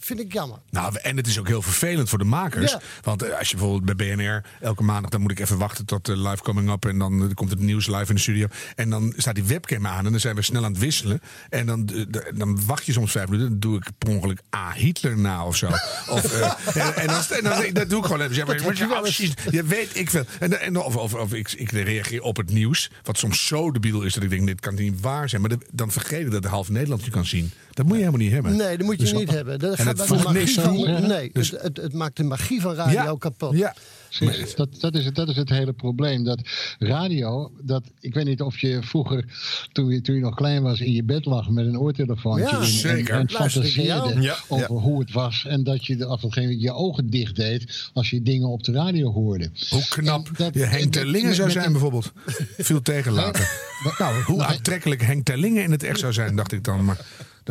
vind 0.00 0.20
ik 0.20 0.32
jammer. 0.32 0.58
Nou, 0.70 0.96
en 1.02 1.16
het 1.16 1.26
is 1.26 1.38
ook 1.38 1.46
heel 1.48 1.62
vervelend 1.62 2.08
voor 2.08 2.18
de 2.18 2.24
makers. 2.24 2.70
Ja. 2.70 2.80
Want 3.02 3.22
eh, 3.22 3.38
als 3.38 3.50
je 3.50 3.56
bijvoorbeeld 3.56 3.96
bij 3.96 4.14
BNR 4.16 4.44
elke 4.60 4.82
maandag, 4.82 5.10
dan 5.10 5.20
moet 5.20 5.30
ik 5.30 5.38
even 5.38 5.58
wachten 5.58 5.84
tot 5.84 6.04
de 6.06 6.16
live 6.16 6.42
coming 6.42 6.70
up. 6.70 6.84
En 6.86 6.98
dan 6.98 7.22
eh, 7.28 7.34
komt 7.34 7.50
het 7.50 7.58
nieuws 7.58 7.86
live 7.86 8.08
in 8.08 8.14
de 8.14 8.20
studio. 8.20 8.46
En 8.74 8.90
dan 8.90 9.12
staat 9.16 9.34
die 9.34 9.44
webcam 9.44 9.86
aan 9.86 10.04
en 10.04 10.10
dan 10.10 10.20
zijn 10.20 10.34
we 10.36 10.42
snel 10.42 10.64
aan 10.64 10.70
het 10.72 10.80
wisselen. 10.80 11.20
En 11.48 11.66
dan, 11.66 11.88
eh, 11.88 12.20
dan 12.34 12.66
wacht 12.66 12.86
je 12.86 12.92
soms 12.92 13.10
vijf 13.12 13.28
minuten. 13.28 13.50
Dan 13.50 13.58
doe 13.60 13.76
ik 13.76 13.84
per 13.98 14.08
ongeluk 14.08 14.40
A. 14.56 14.72
Hitler 14.72 15.18
na 15.18 15.44
of 15.46 15.56
zo. 15.56 15.66
Of, 16.08 16.32
en, 16.74 16.96
en, 16.96 17.06
dan, 17.06 17.22
en 17.30 17.44
dan, 17.44 17.72
dat 17.72 17.88
doe 17.88 17.98
ik 17.98 18.04
gewoon 18.04 18.20
even. 18.20 18.34
Zeg 18.34 18.46
maar, 18.46 18.56
je. 19.04 19.30
Je 19.50 19.62
weet 19.64 19.96
ik 19.96 20.10
veel. 20.10 20.24
En, 20.40 20.60
en, 20.60 20.76
of 20.76 20.96
of, 20.96 21.14
of 21.14 21.32
ik, 21.32 21.52
ik 21.52 21.70
reageer 21.70 22.22
op 22.22 22.36
het 22.36 22.50
nieuws. 22.50 22.90
Wat 23.02 23.18
soms 23.18 23.46
zo 23.46 23.70
debiel 23.70 24.02
is 24.02 24.14
dat 24.14 24.22
ik 24.22 24.30
denk, 24.30 24.46
dit 24.46 24.60
kan 24.60 24.74
niet 24.74 25.00
waar 25.00 25.28
zijn. 25.28 25.40
Maar 25.40 25.50
de- 25.50 25.66
dan 25.70 25.92
vergeet 25.92 26.20
ik 26.26 26.30
dat 26.30 26.42
de 26.42 26.48
half 26.48 26.68
Nederland 26.68 27.04
je 27.04 27.10
kan 27.10 27.26
zien. 27.26 27.50
Dat 27.72 27.86
moet 27.86 27.96
je 27.96 28.02
helemaal 28.04 28.24
niet 28.26 28.32
hebben. 28.32 28.56
Nee, 28.56 28.76
dat 28.76 28.86
moet 28.86 28.96
je 28.98 29.02
Dus- 29.02 29.12
niet 29.12 29.30
hebben. 29.30 29.58
Dat 29.58 29.78
en 29.78 29.84
het 29.88 30.02
voegt 30.06 30.32
niks 30.32 30.54
toe. 30.54 31.00
nee, 31.00 31.30
Dus- 31.32 31.50
het, 31.50 31.62
het, 31.62 31.76
het 31.76 31.92
maakt 31.92 32.16
de 32.16 32.24
magie 32.24 32.60
van 32.60 32.74
radio 32.74 33.02
Ja. 33.02 33.14
kapot. 33.18 33.56
Ja. 33.56 33.74
Precies, 34.18 34.54
dat, 34.54 34.68
dat, 34.80 34.94
is 34.94 35.04
het, 35.04 35.14
dat 35.14 35.28
is 35.28 35.36
het 35.36 35.48
hele 35.48 35.72
probleem. 35.72 36.24
Dat 36.24 36.40
radio, 36.78 37.50
dat, 37.62 37.82
ik 38.00 38.14
weet 38.14 38.24
niet 38.24 38.40
of 38.40 38.58
je 38.58 38.78
vroeger, 38.82 39.24
toen 39.72 39.88
je, 39.88 40.00
toen 40.00 40.14
je 40.14 40.20
nog 40.20 40.34
klein 40.34 40.62
was, 40.62 40.80
in 40.80 40.92
je 40.92 41.04
bed 41.04 41.24
lag 41.24 41.48
met 41.48 41.66
een 41.66 41.78
oortelefoontje 41.78 42.48
Ja, 42.50 42.58
in. 42.58 42.64
zeker. 42.66 43.14
En, 43.14 43.20
en 43.20 43.30
fantaseerde 43.30 44.20
Ja, 44.20 44.36
over 44.48 44.74
hoe 44.76 45.00
het 45.00 45.12
was. 45.12 45.44
En 45.48 45.64
dat 45.64 45.86
je 45.86 46.04
af 46.04 46.22
en 46.22 46.30
toe 46.30 46.60
je 46.60 46.72
ogen 46.72 47.10
dicht 47.10 47.36
deed 47.36 47.90
als 47.92 48.10
je 48.10 48.22
dingen 48.22 48.48
op 48.48 48.64
de 48.64 48.72
radio 48.72 49.12
hoorde. 49.12 49.50
Hoe 49.70 49.88
knap 49.88 50.26
En 50.26 50.32
dat- 50.36 50.54
je 50.54 50.64
Henk 50.64 50.82
en- 50.82 50.90
Terlingen 50.90 51.34
zou 51.34 51.50
zijn 51.50 51.72
bijvoorbeeld. 51.72 52.12
Viel 52.58 52.82
tegen 52.82 53.12
later. 53.12 53.50
Nou, 53.98 54.22
hoe 54.22 54.44
aantrekkelijk 54.44 55.02
Henk 55.02 55.24
Terlingen 55.24 55.62
in 55.62 55.70
het 55.70 55.82
echt 55.82 55.98
zou 55.98 56.12
zijn, 56.12 56.36
dacht 56.36 56.52
ik 56.52 56.64
dan. 56.64 56.84
Maar 56.84 56.98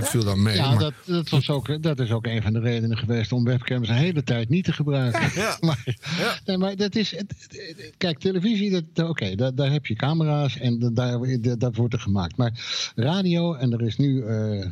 dat 0.01 0.09
viel 0.09 0.23
dan 0.23 0.41
mee. 0.41 0.55
Ja, 0.55 0.69
maar- 0.69 0.79
dat, 0.79 0.93
dat, 1.05 1.29
was 1.29 1.49
ook, 1.49 1.83
dat 1.83 1.99
is 1.99 2.11
ook 2.11 2.25
een 2.25 2.41
van 2.41 2.53
de 2.53 2.59
redenen 2.59 2.97
geweest 2.97 3.31
om 3.31 3.43
webcams 3.43 3.89
een 3.89 3.95
hele 3.95 4.23
tijd 4.23 4.49
niet 4.49 4.65
te 4.65 4.73
gebruiken. 4.73 5.21
maar, 5.67 5.95
nee, 6.45 6.57
maar 6.57 6.75
dat 6.75 6.95
is. 6.95 7.15
Kijk, 7.97 8.19
televisie, 8.19 8.83
dat, 8.93 9.09
oké, 9.09 9.35
daar, 9.35 9.55
daar 9.55 9.71
heb 9.71 9.85
je 9.85 9.95
camera's 9.95 10.57
en 10.57 10.79
dat, 10.79 10.95
daar, 10.95 11.41
dat, 11.41 11.59
dat 11.59 11.75
wordt 11.75 11.93
er 11.93 11.99
gemaakt. 11.99 12.37
Maar 12.37 12.51
radio, 12.95 13.53
en 13.53 13.73
er 13.73 13.81
is 13.81 13.97
nu. 13.97 14.21
eh, 14.23 14.65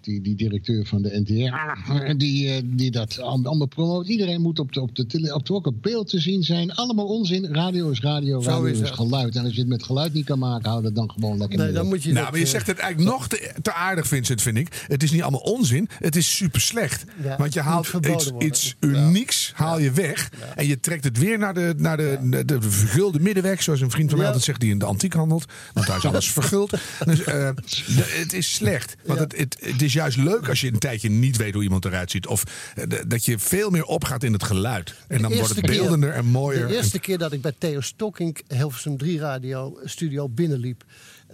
die, 0.00 0.20
die 0.20 0.34
directeur 0.36 0.86
van 0.86 1.02
de 1.02 1.20
NTR, 1.24 2.16
die, 2.16 2.48
eh, 2.50 2.62
die 2.64 2.90
dat 2.90 3.20
al- 3.20 3.40
allemaal 3.44 3.66
promoot. 3.66 4.08
Iedereen 4.08 4.40
moet 4.40 4.58
op, 4.58 4.72
de, 4.72 4.80
op, 4.80 4.96
de 4.96 5.06
tele, 5.06 5.34
op, 5.34 5.46
de, 5.46 5.52
ook 5.54 5.66
op 5.66 5.82
beeld 5.82 6.08
te 6.08 6.20
zien 6.20 6.42
zijn. 6.42 6.74
Allemaal 6.74 7.06
onzin. 7.06 7.46
Radio 7.54 7.90
is 7.90 8.00
radio, 8.00 8.40
Zo 8.40 8.48
radio 8.50 8.64
is 8.82 8.90
geluid. 8.90 9.36
En 9.36 9.44
als 9.44 9.52
je 9.54 9.58
het 9.60 9.68
met 9.68 9.82
geluid 9.82 10.12
niet 10.12 10.24
kan 10.24 10.38
maken, 10.38 10.70
hou 10.70 10.82
dat 10.82 10.94
dan 10.94 11.10
gewoon 11.10 11.38
lekker 11.38 11.58
Nee, 11.58 11.72
dan 11.72 11.86
moet 11.86 12.02
je 12.02 12.12
nou, 12.12 12.20
dat, 12.22 12.30
maar 12.30 12.40
je 12.40 12.46
eh, 12.46 12.50
zegt 12.52 12.66
het 12.66 12.78
eigenlijk 12.78 13.10
nog 13.12 13.28
te, 13.28 13.52
te 13.62 13.72
aardig, 13.72 14.06
Vincent, 14.06 14.42
vind 14.42 14.56
ik. 14.56 14.84
Het 14.88 15.02
is 15.02 15.10
niet 15.10 15.22
allemaal 15.22 15.40
onzin. 15.40 15.88
Het 15.98 16.16
is 16.16 16.36
super 16.36 16.60
slecht. 16.60 17.04
Ja, 17.22 17.36
Want 17.36 17.52
je 17.52 17.60
haalt 17.60 17.86
verboden 17.86 18.34
iets, 18.38 18.46
iets 18.46 18.76
unieks 18.80 19.52
haal 19.54 19.78
je 19.78 19.90
weg. 19.92 20.30
En 20.56 20.66
je 20.66 20.80
trekt 20.80 21.04
het 21.04 21.18
weer 21.18 21.38
naar 21.38 21.54
de, 21.54 21.74
naar 21.76 21.96
de, 21.96 22.18
de, 22.30 22.44
de 22.44 22.60
vergulde 22.62 23.20
middenweg. 23.20 23.62
Zoals 23.62 23.80
een 23.80 23.90
vriend 23.90 24.08
van 24.08 24.18
mij 24.18 24.26
altijd 24.26 24.44
zegt, 24.44 24.60
die 24.60 24.70
in 24.70 24.78
de 24.78 24.84
antiek 24.84 25.12
handelt. 25.12 25.44
Want 25.72 25.86
daar 25.86 25.96
is 25.96 26.04
alles 26.04 26.30
verguld. 26.30 26.70
Dus 27.04 27.24
eh, 27.24 27.50
de- 27.54 28.16
het 28.20 28.32
is 28.32 28.54
slecht. 28.54 28.96
Want 29.04 29.18
het, 29.18 29.36
het, 29.36 29.56
het 29.60 29.82
is 29.82 29.92
juist 29.98 30.16
leuk 30.16 30.48
als 30.48 30.60
je 30.60 30.72
een 30.72 30.78
tijdje 30.78 31.08
niet 31.10 31.36
weet 31.36 31.54
hoe 31.54 31.62
iemand 31.62 31.84
eruit 31.84 32.10
ziet. 32.10 32.26
Of 32.26 32.42
eh, 32.74 32.84
dat 33.06 33.24
je 33.24 33.38
veel 33.38 33.70
meer 33.70 33.84
opgaat 33.84 34.22
in 34.22 34.32
het 34.32 34.42
geluid. 34.42 34.94
En 35.08 35.22
dan 35.22 35.34
wordt 35.34 35.48
het 35.48 35.60
keer- 35.60 35.70
beeldender 35.80 36.12
en 36.12 36.24
mooier. 36.24 36.66
De 36.68 36.74
eerste 36.74 36.98
keer 36.98 37.18
dat 37.18 37.32
ik 37.32 37.40
bij 37.40 37.52
Theo 37.58 37.80
Stokking 37.80 38.40
Hilversum 38.48 38.96
3 38.96 39.18
Radio 39.18 39.78
Studio 39.84 40.28
binnenliep. 40.28 40.84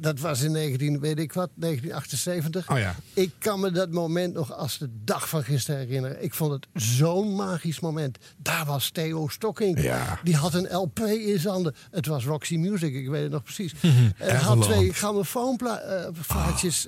Dat 0.01 0.21
was 0.21 0.41
in 0.43 0.53
19, 0.53 1.01
weet 1.01 1.19
ik 1.19 1.33
wat, 1.33 1.51
1978. 1.55 2.71
Oh 2.71 2.79
ja. 2.79 2.95
Ik 3.13 3.33
kan 3.39 3.61
me 3.61 3.71
dat 3.71 3.91
moment 3.91 4.35
nog 4.35 4.53
als 4.53 4.79
de 4.79 4.89
dag 5.05 5.29
van 5.29 5.45
gisteren 5.45 5.81
herinneren. 5.81 6.23
Ik 6.23 6.35
vond 6.35 6.53
het 6.53 6.67
zo'n 6.83 7.35
magisch 7.35 7.81
moment. 7.81 8.19
Daar 8.37 8.65
was 8.65 8.91
Theo 8.91 9.29
Stokking. 9.29 9.83
Ja. 9.83 10.21
Die 10.23 10.37
had 10.37 10.55
een 10.55 10.73
LP 10.73 10.99
in 10.99 11.39
zijn 11.39 11.53
handen. 11.53 11.75
Het 11.91 12.07
was 12.07 12.25
Roxy 12.25 12.57
Music, 12.57 12.95
ik 12.95 13.09
weet 13.09 13.23
het 13.23 13.33
nog 13.33 13.43
precies. 13.43 13.73
En 14.19 14.37
had 14.37 14.63
twee 14.63 14.93
grammofoonplaatjes 14.93 16.81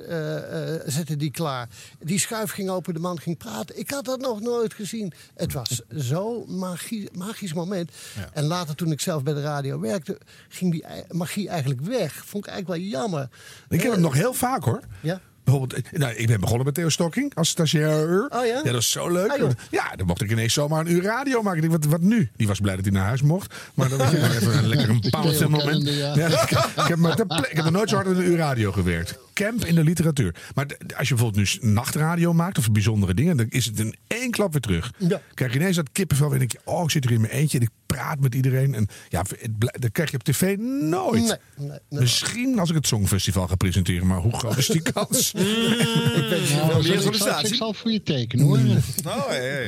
zette 0.86 1.16
die 1.16 1.30
klaar. 1.30 1.68
Die 1.98 2.18
schuif 2.18 2.50
ging 2.50 2.70
open, 2.70 2.94
de 2.94 3.00
man 3.00 3.20
ging 3.20 3.36
praten. 3.36 3.78
Ik 3.78 3.90
had 3.90 4.04
dat 4.04 4.20
nog 4.20 4.40
nooit 4.40 4.74
gezien. 4.74 5.12
Het 5.34 5.52
was 5.52 5.82
zo'n 6.10 6.44
magie, 6.58 7.08
magisch 7.12 7.52
moment. 7.52 7.90
En 8.32 8.44
later 8.44 8.74
toen 8.74 8.90
ik 8.92 9.00
zelf 9.00 9.22
bij 9.22 9.34
de 9.34 9.42
radio 9.42 9.80
werkte, 9.80 10.18
ging 10.48 10.72
die 10.72 10.84
magie 11.10 11.48
eigenlijk 11.48 11.80
weg. 11.80 12.24
Vond 12.26 12.46
ik 12.46 12.50
eigenlijk 12.52 12.80
wel 12.80 12.90
Ik 13.68 13.82
heb 13.82 13.92
het 13.92 14.00
nog 14.00 14.14
heel 14.14 14.32
vaak 14.32 14.64
hoor. 14.64 14.80
Ja? 15.00 15.20
Bijvoorbeeld, 15.46 15.82
eh, 15.82 15.92
nou, 15.92 16.14
ik 16.14 16.26
ben 16.26 16.40
begonnen 16.40 16.64
met 16.64 16.74
Theo 16.74 16.88
Stokking 16.88 17.34
als 17.34 17.48
stagiair. 17.48 18.26
Oh 18.28 18.46
ja? 18.46 18.62
dat 18.62 18.74
is 18.74 18.90
zo 18.90 19.08
leuk. 19.08 19.30
Ah, 19.30 19.50
ja, 19.70 19.96
dan 19.96 20.06
mocht 20.06 20.22
ik 20.22 20.30
ineens 20.30 20.52
zomaar 20.52 20.80
een 20.80 20.92
uur 20.92 21.02
radio 21.02 21.42
maken. 21.42 21.62
Ik 21.62 21.70
denk, 21.70 21.82
wat, 21.82 21.92
wat 21.92 22.00
nu? 22.00 22.30
Die 22.36 22.46
was 22.46 22.60
blij 22.60 22.76
dat 22.76 22.84
hij 22.84 22.94
naar 22.94 23.06
huis 23.06 23.22
mocht. 23.22 23.54
Maar 23.74 23.88
dan 23.88 23.98
was 23.98 24.10
je 24.10 24.16
even 24.36 24.58
een 24.58 24.66
lekker 24.66 24.88
een 24.88 25.04
pauze 25.10 25.48
moment. 25.48 25.88
Ja. 25.88 26.14
Ja, 26.14 26.42
ik, 26.42 26.88
heb 26.88 26.98
maar 26.98 27.20
ik 27.50 27.56
heb 27.56 27.64
nog 27.64 27.70
nooit 27.70 27.88
zo 27.88 27.94
hard 27.94 28.06
een 28.06 28.22
uur 28.22 28.36
radio 28.36 28.72
gewerkt. 28.72 29.18
Camp 29.36 29.64
in 29.64 29.74
de 29.74 29.84
literatuur. 29.84 30.34
Maar 30.54 30.66
als 30.96 31.08
je 31.08 31.14
bijvoorbeeld 31.14 31.60
nu 31.62 31.68
nachtradio 31.70 32.32
maakt 32.32 32.58
of 32.58 32.72
bijzondere 32.72 33.14
dingen, 33.14 33.36
dan 33.36 33.46
is 33.48 33.64
het 33.64 33.78
in 33.78 33.94
één 34.06 34.30
klap 34.30 34.52
weer 34.52 34.60
terug. 34.60 34.92
Ja. 34.98 35.20
Krijg 35.34 35.52
je 35.52 35.58
ineens 35.58 35.76
dat 35.76 35.88
kippenvel 35.92 36.30
weer 36.30 36.40
en 36.40 36.48
denk 36.48 36.52
je, 36.52 36.70
oh, 36.70 36.82
ik 36.84 36.90
zit 36.90 37.04
er 37.04 37.10
in 37.10 37.20
mijn 37.20 37.32
eentje 37.32 37.58
en 37.58 37.64
ik 37.64 37.70
praat 37.86 38.20
met 38.20 38.34
iedereen. 38.34 38.74
En 38.74 38.88
ja, 39.08 39.24
het 39.38 39.50
dat 39.58 39.92
krijg 39.92 40.10
je 40.10 40.16
op 40.16 40.22
tv 40.22 40.56
nooit. 40.80 41.20
Nee, 41.22 41.36
nee, 41.56 41.78
nee. 41.88 42.00
Misschien 42.00 42.58
als 42.58 42.68
ik 42.68 42.74
het 42.74 42.86
Songfestival 42.86 43.48
ga 43.48 43.54
presenteren, 43.54 44.06
maar 44.06 44.18
hoe 44.18 44.36
groot 44.36 44.56
is 44.56 44.66
die 44.66 44.82
kans? 44.82 45.32
Ik 45.34 46.28
weet 46.30 46.40
niet 46.40 46.50
Nou, 46.50 46.88
ik, 46.88 47.14
zal, 47.54 47.68
ik 47.70 47.76
voor 47.76 47.90
je 47.92 48.02
tekenen 48.02 48.46
hoor. 48.46 48.58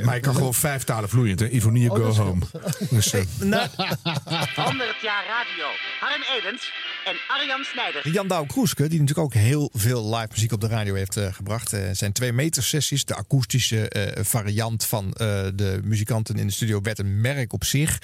Maar 0.04 0.16
ik 0.16 0.22
kan 0.22 0.34
gewoon 0.34 0.54
vijf 0.54 0.84
talen 0.84 1.08
vloeiend, 1.08 1.40
hè? 1.40 1.48
Ivonie, 1.48 1.90
Oh, 1.90 1.96
go 1.96 2.22
home. 2.22 2.44
Dus, 2.90 3.12
eh, 3.12 3.20
100 3.40 5.00
jaar 5.08 5.24
radio. 5.26 5.66
Harm 6.00 6.22
Edens 6.38 6.72
en 7.08 7.16
Arjan 7.28 7.64
Snijder. 7.64 8.08
Jan 8.12 8.28
Douw 8.28 8.44
Kroeske, 8.46 8.88
die 8.88 9.00
natuurlijk 9.00 9.26
ook 9.26 9.34
heel 9.34 9.70
veel 9.72 10.14
live 10.14 10.28
muziek 10.30 10.52
op 10.52 10.60
de 10.60 10.66
radio 10.68 10.94
heeft 10.94 11.16
eh, 11.16 11.32
gebracht. 11.32 11.72
Eh, 11.72 11.80
zijn 11.92 12.12
twee 12.12 12.32
meter 12.32 12.62
sessies. 12.62 13.04
De 13.04 13.14
akoestische 13.14 13.88
eh, 13.88 14.24
variant 14.24 14.84
van 14.84 15.12
eh, 15.12 15.26
de 15.54 15.80
muzikanten 15.84 16.36
in 16.36 16.46
de 16.46 16.52
studio 16.52 16.80
werd 16.82 16.98
een 16.98 17.20
merk 17.20 17.52
op 17.52 17.64
zich. 17.64 17.98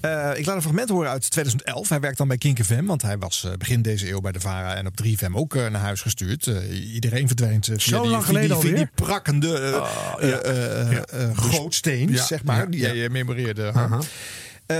Eh, 0.00 0.30
ik 0.36 0.46
laat 0.46 0.56
een 0.56 0.62
fragment 0.62 0.88
horen 0.88 1.10
uit 1.10 1.30
2011. 1.30 1.88
Hij 1.88 2.00
werkt 2.00 2.18
dan 2.18 2.28
bij 2.28 2.38
Kink 2.38 2.64
FM, 2.64 2.84
want 2.84 3.02
hij 3.02 3.18
was 3.18 3.44
eh, 3.44 3.52
begin 3.58 3.82
deze 3.82 4.08
eeuw 4.10 4.20
bij 4.20 4.32
de 4.32 4.40
VARA 4.40 4.74
en 4.74 4.86
op 4.86 4.94
3FM 5.04 5.32
ook 5.32 5.54
naar 5.54 5.72
huis 5.80 6.00
gestuurd. 6.00 6.46
Eh, 6.46 6.92
iedereen 6.94 7.26
verdwijnt 7.26 7.64
Zo 7.76 8.00
die, 8.02 8.10
lang 8.10 8.24
die, 8.24 8.34
geleden 8.34 8.48
via 8.60 8.60
die 8.60 8.70
alweer? 8.70 8.90
prakkende 8.94 9.58
eh, 9.58 9.74
Oh, 9.74 10.14
eh, 10.20 10.28
ja. 10.28 10.38
eh, 10.38 10.92
Ja. 10.92 11.04
eh, 11.04 11.38
gootsteen, 11.38 12.10
Ja, 12.12 12.24
zeg 12.26 12.44
maar, 12.44 12.58
ja, 12.58 12.66
die 12.66 12.80
ja. 12.80 12.92
jij 12.94 13.08
memoreerde. 13.08 13.72
Aha. 13.72 14.00
Eh, 14.68 14.76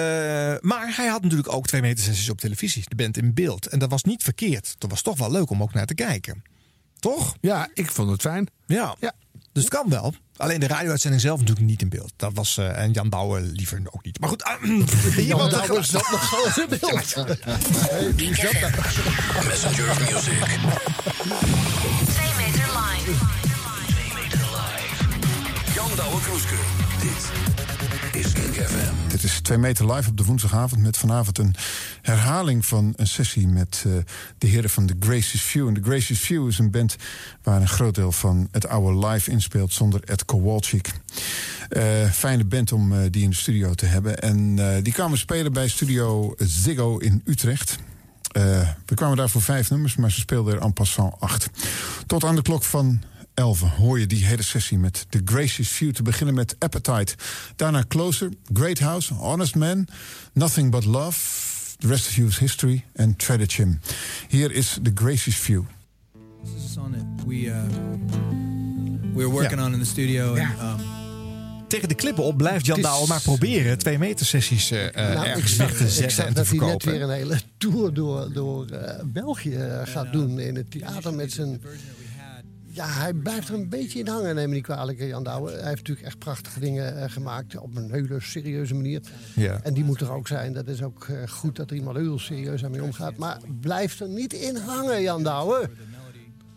maar 0.61 0.93
hij 0.97 1.07
had 1.07 1.23
natuurlijk 1.23 1.53
ook 1.53 1.67
twee 1.67 1.81
meter 1.81 2.05
sessies 2.05 2.31
op 2.31 2.41
televisie. 2.41 2.85
De 2.89 2.95
band 2.95 3.17
in 3.17 3.35
beeld. 3.35 3.67
En 3.67 3.79
dat 3.79 3.91
was 3.91 4.03
niet 4.03 4.23
verkeerd. 4.23 4.75
Dat 4.79 4.91
was 4.91 5.03
toch 5.03 5.19
wel 5.19 5.31
leuk 5.31 5.51
om 5.51 5.63
ook 5.63 5.75
naar 5.75 5.87
te 5.87 5.95
kijken. 5.95 6.43
Toch? 6.99 7.37
ja, 7.41 7.69
ik 7.75 7.91
vond 7.91 8.11
het 8.11 8.21
fijn. 8.21 8.47
Ja. 8.67 8.97
Ja. 9.01 9.13
Dus 9.53 9.65
het 9.65 9.73
kan 9.73 9.89
wel. 9.89 10.15
Alleen 10.37 10.61
de 10.61 10.67
radio-uitzending 10.67 11.23
zelf 11.23 11.39
natuurlijk 11.39 11.67
niet 11.67 11.83
in 11.83 11.89
beeld. 11.89 12.13
Dat 12.17 12.31
was, 12.35 12.59
eh, 12.59 12.83
en 12.83 12.93
Jan 12.93 13.09
Douwe 13.09 13.41
liever 13.41 13.83
ook 13.91 14.05
niet. 14.05 14.21
Maar 14.21 14.29
goed, 14.29 14.43
ah, 14.43 14.63
Douwe 15.29 15.83
zat 15.83 16.11
nog 16.11 16.53
zo 16.55 16.61
in 16.61 16.69
beeld. 16.69 17.15
Hey, 17.91 18.15
wie 18.15 18.35
zat 18.35 18.53
daar? 18.53 18.95
Messenger 19.47 19.91
of 19.91 19.99
Music. 20.13 20.39
2 22.09 22.29
meter 22.37 22.67
live. 22.79 23.13
Jan 25.75 25.91
Douwe 25.97 26.21
Kroeske. 26.21 26.57
Dit 27.01 27.31
is 28.25 28.33
Kink 28.33 28.55
FM. 28.55 29.08
Dit 29.21 29.31
is 29.31 29.41
2 29.41 29.59
meter 29.59 29.95
live 29.95 30.09
op 30.09 30.17
de 30.17 30.25
woensdagavond 30.25 30.83
met 30.83 30.97
vanavond 30.97 31.39
een 31.39 31.55
herhaling 32.03 32.67
van 32.67 32.93
een 32.97 33.07
sessie 33.07 33.49
met 33.49 33.85
eh, 33.87 33.93
de 34.39 34.47
heren 34.47 34.71
van 34.71 34.87
The 34.87 34.97
Gracious 35.01 35.43
Few. 35.43 35.69
En 35.69 35.75
The 35.75 35.83
Gracious 35.83 36.21
Few 36.21 36.49
is 36.49 36.59
een 36.59 36.71
band 36.71 36.97
waar 37.43 37.61
een 37.61 37.69
groot 37.69 37.95
deel 37.95 38.13
van 38.13 38.49
het 38.51 38.69
oude 38.69 39.07
live 39.07 39.31
inspeelt 39.31 39.73
zonder 39.73 40.03
Ed 40.05 40.25
Kowalczyk. 40.25 40.93
Eh, 41.69 42.11
fijne 42.11 42.45
band 42.45 42.73
om 42.73 42.93
eh, 42.93 42.99
die 43.11 43.23
in 43.23 43.31
de 43.31 43.37
studio 43.37 43.75
te 43.75 43.87
hebben. 43.87 44.19
En 44.19 44.57
die 44.83 44.93
kwamen 44.93 45.19
spelen 45.19 45.53
bij 45.53 45.69
studio 45.69 46.35
Ziggo 46.37 46.99
in 46.99 47.23
Utrecht. 47.25 47.79
We 48.87 48.95
kwamen 48.95 49.17
daar 49.17 49.31
voor 49.31 49.43
vijf 49.43 49.71
nummers, 49.71 49.97
maar 49.97 50.11
ze 50.11 50.21
speelden 50.21 50.55
er 50.55 50.61
en 50.61 50.73
passant 50.73 51.15
acht. 51.19 51.51
Tot 52.07 52.25
aan 52.25 52.35
de 52.35 52.43
klok 52.43 52.65
van 52.65 53.03
11 53.39 53.61
hoor 53.61 54.01
je 54.01 54.07
die 54.07 54.25
hele 54.25 54.43
sessie 54.43 54.79
met 54.79 55.07
The 55.09 55.21
Gracious 55.25 55.69
Few. 55.69 55.93
Te 55.93 56.03
beginnen 56.03 56.35
met 56.35 56.57
Appetite. 56.59 57.15
Daarna 57.57 57.85
Closer, 57.89 58.31
Great 58.53 58.79
House, 58.79 59.15
Honest 59.15 59.55
Man, 59.55 59.87
Nothing 60.33 60.71
But 60.71 60.85
Love. 60.85 61.19
The 61.79 61.87
rest 61.87 62.07
of 62.07 62.15
you 62.15 62.29
is 62.29 62.39
history 62.39 62.85
en 62.93 63.17
Tradition. 63.17 63.81
Hier 64.29 64.53
is 64.53 64.79
The 64.83 64.91
Gracious 64.95 65.35
Few. 65.35 65.67
This 66.45 66.53
is 66.57 66.65
a 66.65 66.73
song 66.73 66.93
that 66.93 67.27
we 67.27 67.35
uh, 67.35 67.55
we're 69.15 69.31
working 69.31 69.61
Ja. 69.61 69.67
on 69.67 69.73
in 69.73 69.79
the 69.79 69.87
studio. 69.87 70.37
Ja. 70.37 70.55
And, 70.59 70.81
um, 70.81 70.87
Tegen 71.69 71.89
de 71.89 71.95
klippen 71.95 72.25
op 72.25 72.37
blijft 72.37 72.67
Jan 72.67 72.81
Douwe 72.81 73.07
maar 73.07 73.21
proberen 73.23 73.79
twee 73.79 73.99
meter 73.99 74.27
sessies 74.27 74.71
Nou, 74.71 74.83
ik 74.83 74.95
ergens 74.95 75.57
zag, 75.57 75.69
weg 75.69 75.77
te 75.77 75.85
ik 75.85 75.91
zetten 75.91 76.11
zag 76.11 76.27
en 76.27 76.35
te 76.35 76.39
dat 76.41 76.49
hij 76.49 76.59
net 76.59 76.85
weer 76.85 77.03
een 77.03 77.11
hele 77.11 77.41
tour 77.59 77.95
door, 77.95 78.33
door 78.33 78.67
eh, 78.67 79.05
België 79.05 79.55
eh, 79.55 79.81
gaat 79.85 80.13
doen 80.13 80.39
in 80.39 80.57
het 80.57 80.71
theater 80.71 81.15
met 81.15 81.33
zijn 81.33 81.61
Ja, 82.71 82.87
hij 82.87 83.13
blijft 83.13 83.49
er 83.49 83.55
een 83.55 83.69
beetje 83.69 83.99
in 83.99 84.09
hangen, 84.09 84.35
neem 84.35 84.49
me 84.49 84.55
niet 84.55 84.65
kwalijk, 84.65 85.01
Jan 85.01 85.25
Douwe. 85.25 85.51
Hij 85.51 85.65
heeft 85.65 85.77
natuurlijk 85.77 86.07
echt 86.07 86.19
prachtige 86.19 86.61
dingen 86.61 87.03
eh, 87.03 87.11
gemaakt 87.11 87.57
op 87.59 87.77
een 87.77 87.93
hele 87.93 88.21
serieuze 88.21 88.75
manier. 88.75 89.01
Ja. 89.35 89.61
En 89.63 89.75
die 89.75 89.85
moet 89.85 90.01
er 90.01 90.13
ook 90.13 90.29
zijn. 90.29 90.53
Dat 90.53 90.69
is 90.69 90.83
ook 90.83 91.05
eh, 91.09 91.29
goed 91.29 91.57
dat 91.57 91.71
er 91.71 91.77
iemand 91.77 91.97
heel 91.97 92.19
serieus 92.19 92.65
aan 92.65 92.71
mee 92.71 92.83
omgaat. 92.83 93.17
Maar 93.17 93.39
blijft 93.61 94.01
er 94.01 94.09
niet 94.09 94.33
in 94.33 94.57
hangen, 94.57 95.03
Jan 95.03 95.23
Douwe. 95.23 95.71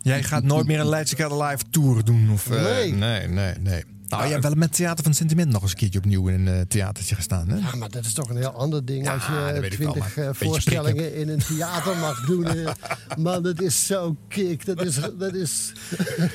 Jij 0.01 0.23
gaat 0.23 0.43
nooit 0.43 0.67
meer 0.67 0.79
een 0.79 0.89
Leidse 0.89 1.43
Live 1.43 1.63
tour 1.69 2.03
doen? 2.03 2.29
Of, 2.31 2.51
eh, 2.51 2.63
Nee. 2.63 2.93
nee, 2.93 3.27
nee, 3.27 3.53
nee. 3.59 3.83
Nou, 4.11 4.23
jij 4.23 4.31
hebt 4.31 4.43
wel 4.43 4.53
met 4.55 4.73
Theater 4.75 5.03
van 5.03 5.13
Sentiment 5.13 5.51
nog 5.51 5.61
eens 5.61 5.71
een 5.71 5.77
keertje 5.77 5.99
opnieuw 5.99 6.27
in 6.27 6.47
een 6.47 6.55
eh, 6.59 6.61
theatertje 6.67 7.15
gestaan, 7.15 7.49
hè? 7.49 7.55
Ja, 7.57 7.75
maar 7.75 7.89
dat 7.89 8.05
is 8.05 8.13
toch 8.13 8.29
een 8.29 8.37
heel 8.37 8.51
ander 8.51 8.85
ding 8.85 9.09
als 9.09 9.25
je 9.25 9.67
twintig 9.69 10.17
eh, 10.17 10.29
voorstellingen 10.31 11.15
in 11.15 11.29
een 11.29 11.39
theater 11.39 11.97
mag 11.97 12.25
doen. 12.25 12.45
eh. 12.45 12.71
Man, 13.17 13.43
dat 13.43 13.61
is 13.61 13.85
zo 13.85 14.15
kick. 14.27 14.65
Dat 14.65 14.81
is... 14.85 14.95
Dat 15.17 15.33
is 15.33 15.71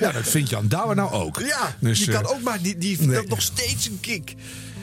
Ja, 0.00 0.12
dat 0.12 0.28
vindt 0.28 0.50
Jan 0.50 0.68
Douwe 0.68 0.94
nou 0.94 1.10
ook. 1.10 1.38
Ja, 1.40 1.76
Dus, 1.80 1.98
die 1.98 2.12
eh, 2.14 2.20
kan 2.20 2.34
ook 2.36 2.42
maar, 2.42 2.62
die, 2.62 2.78
die 2.78 3.06
nog 3.28 3.42
steeds 3.42 3.86
een 3.88 3.98
kick. 4.00 4.34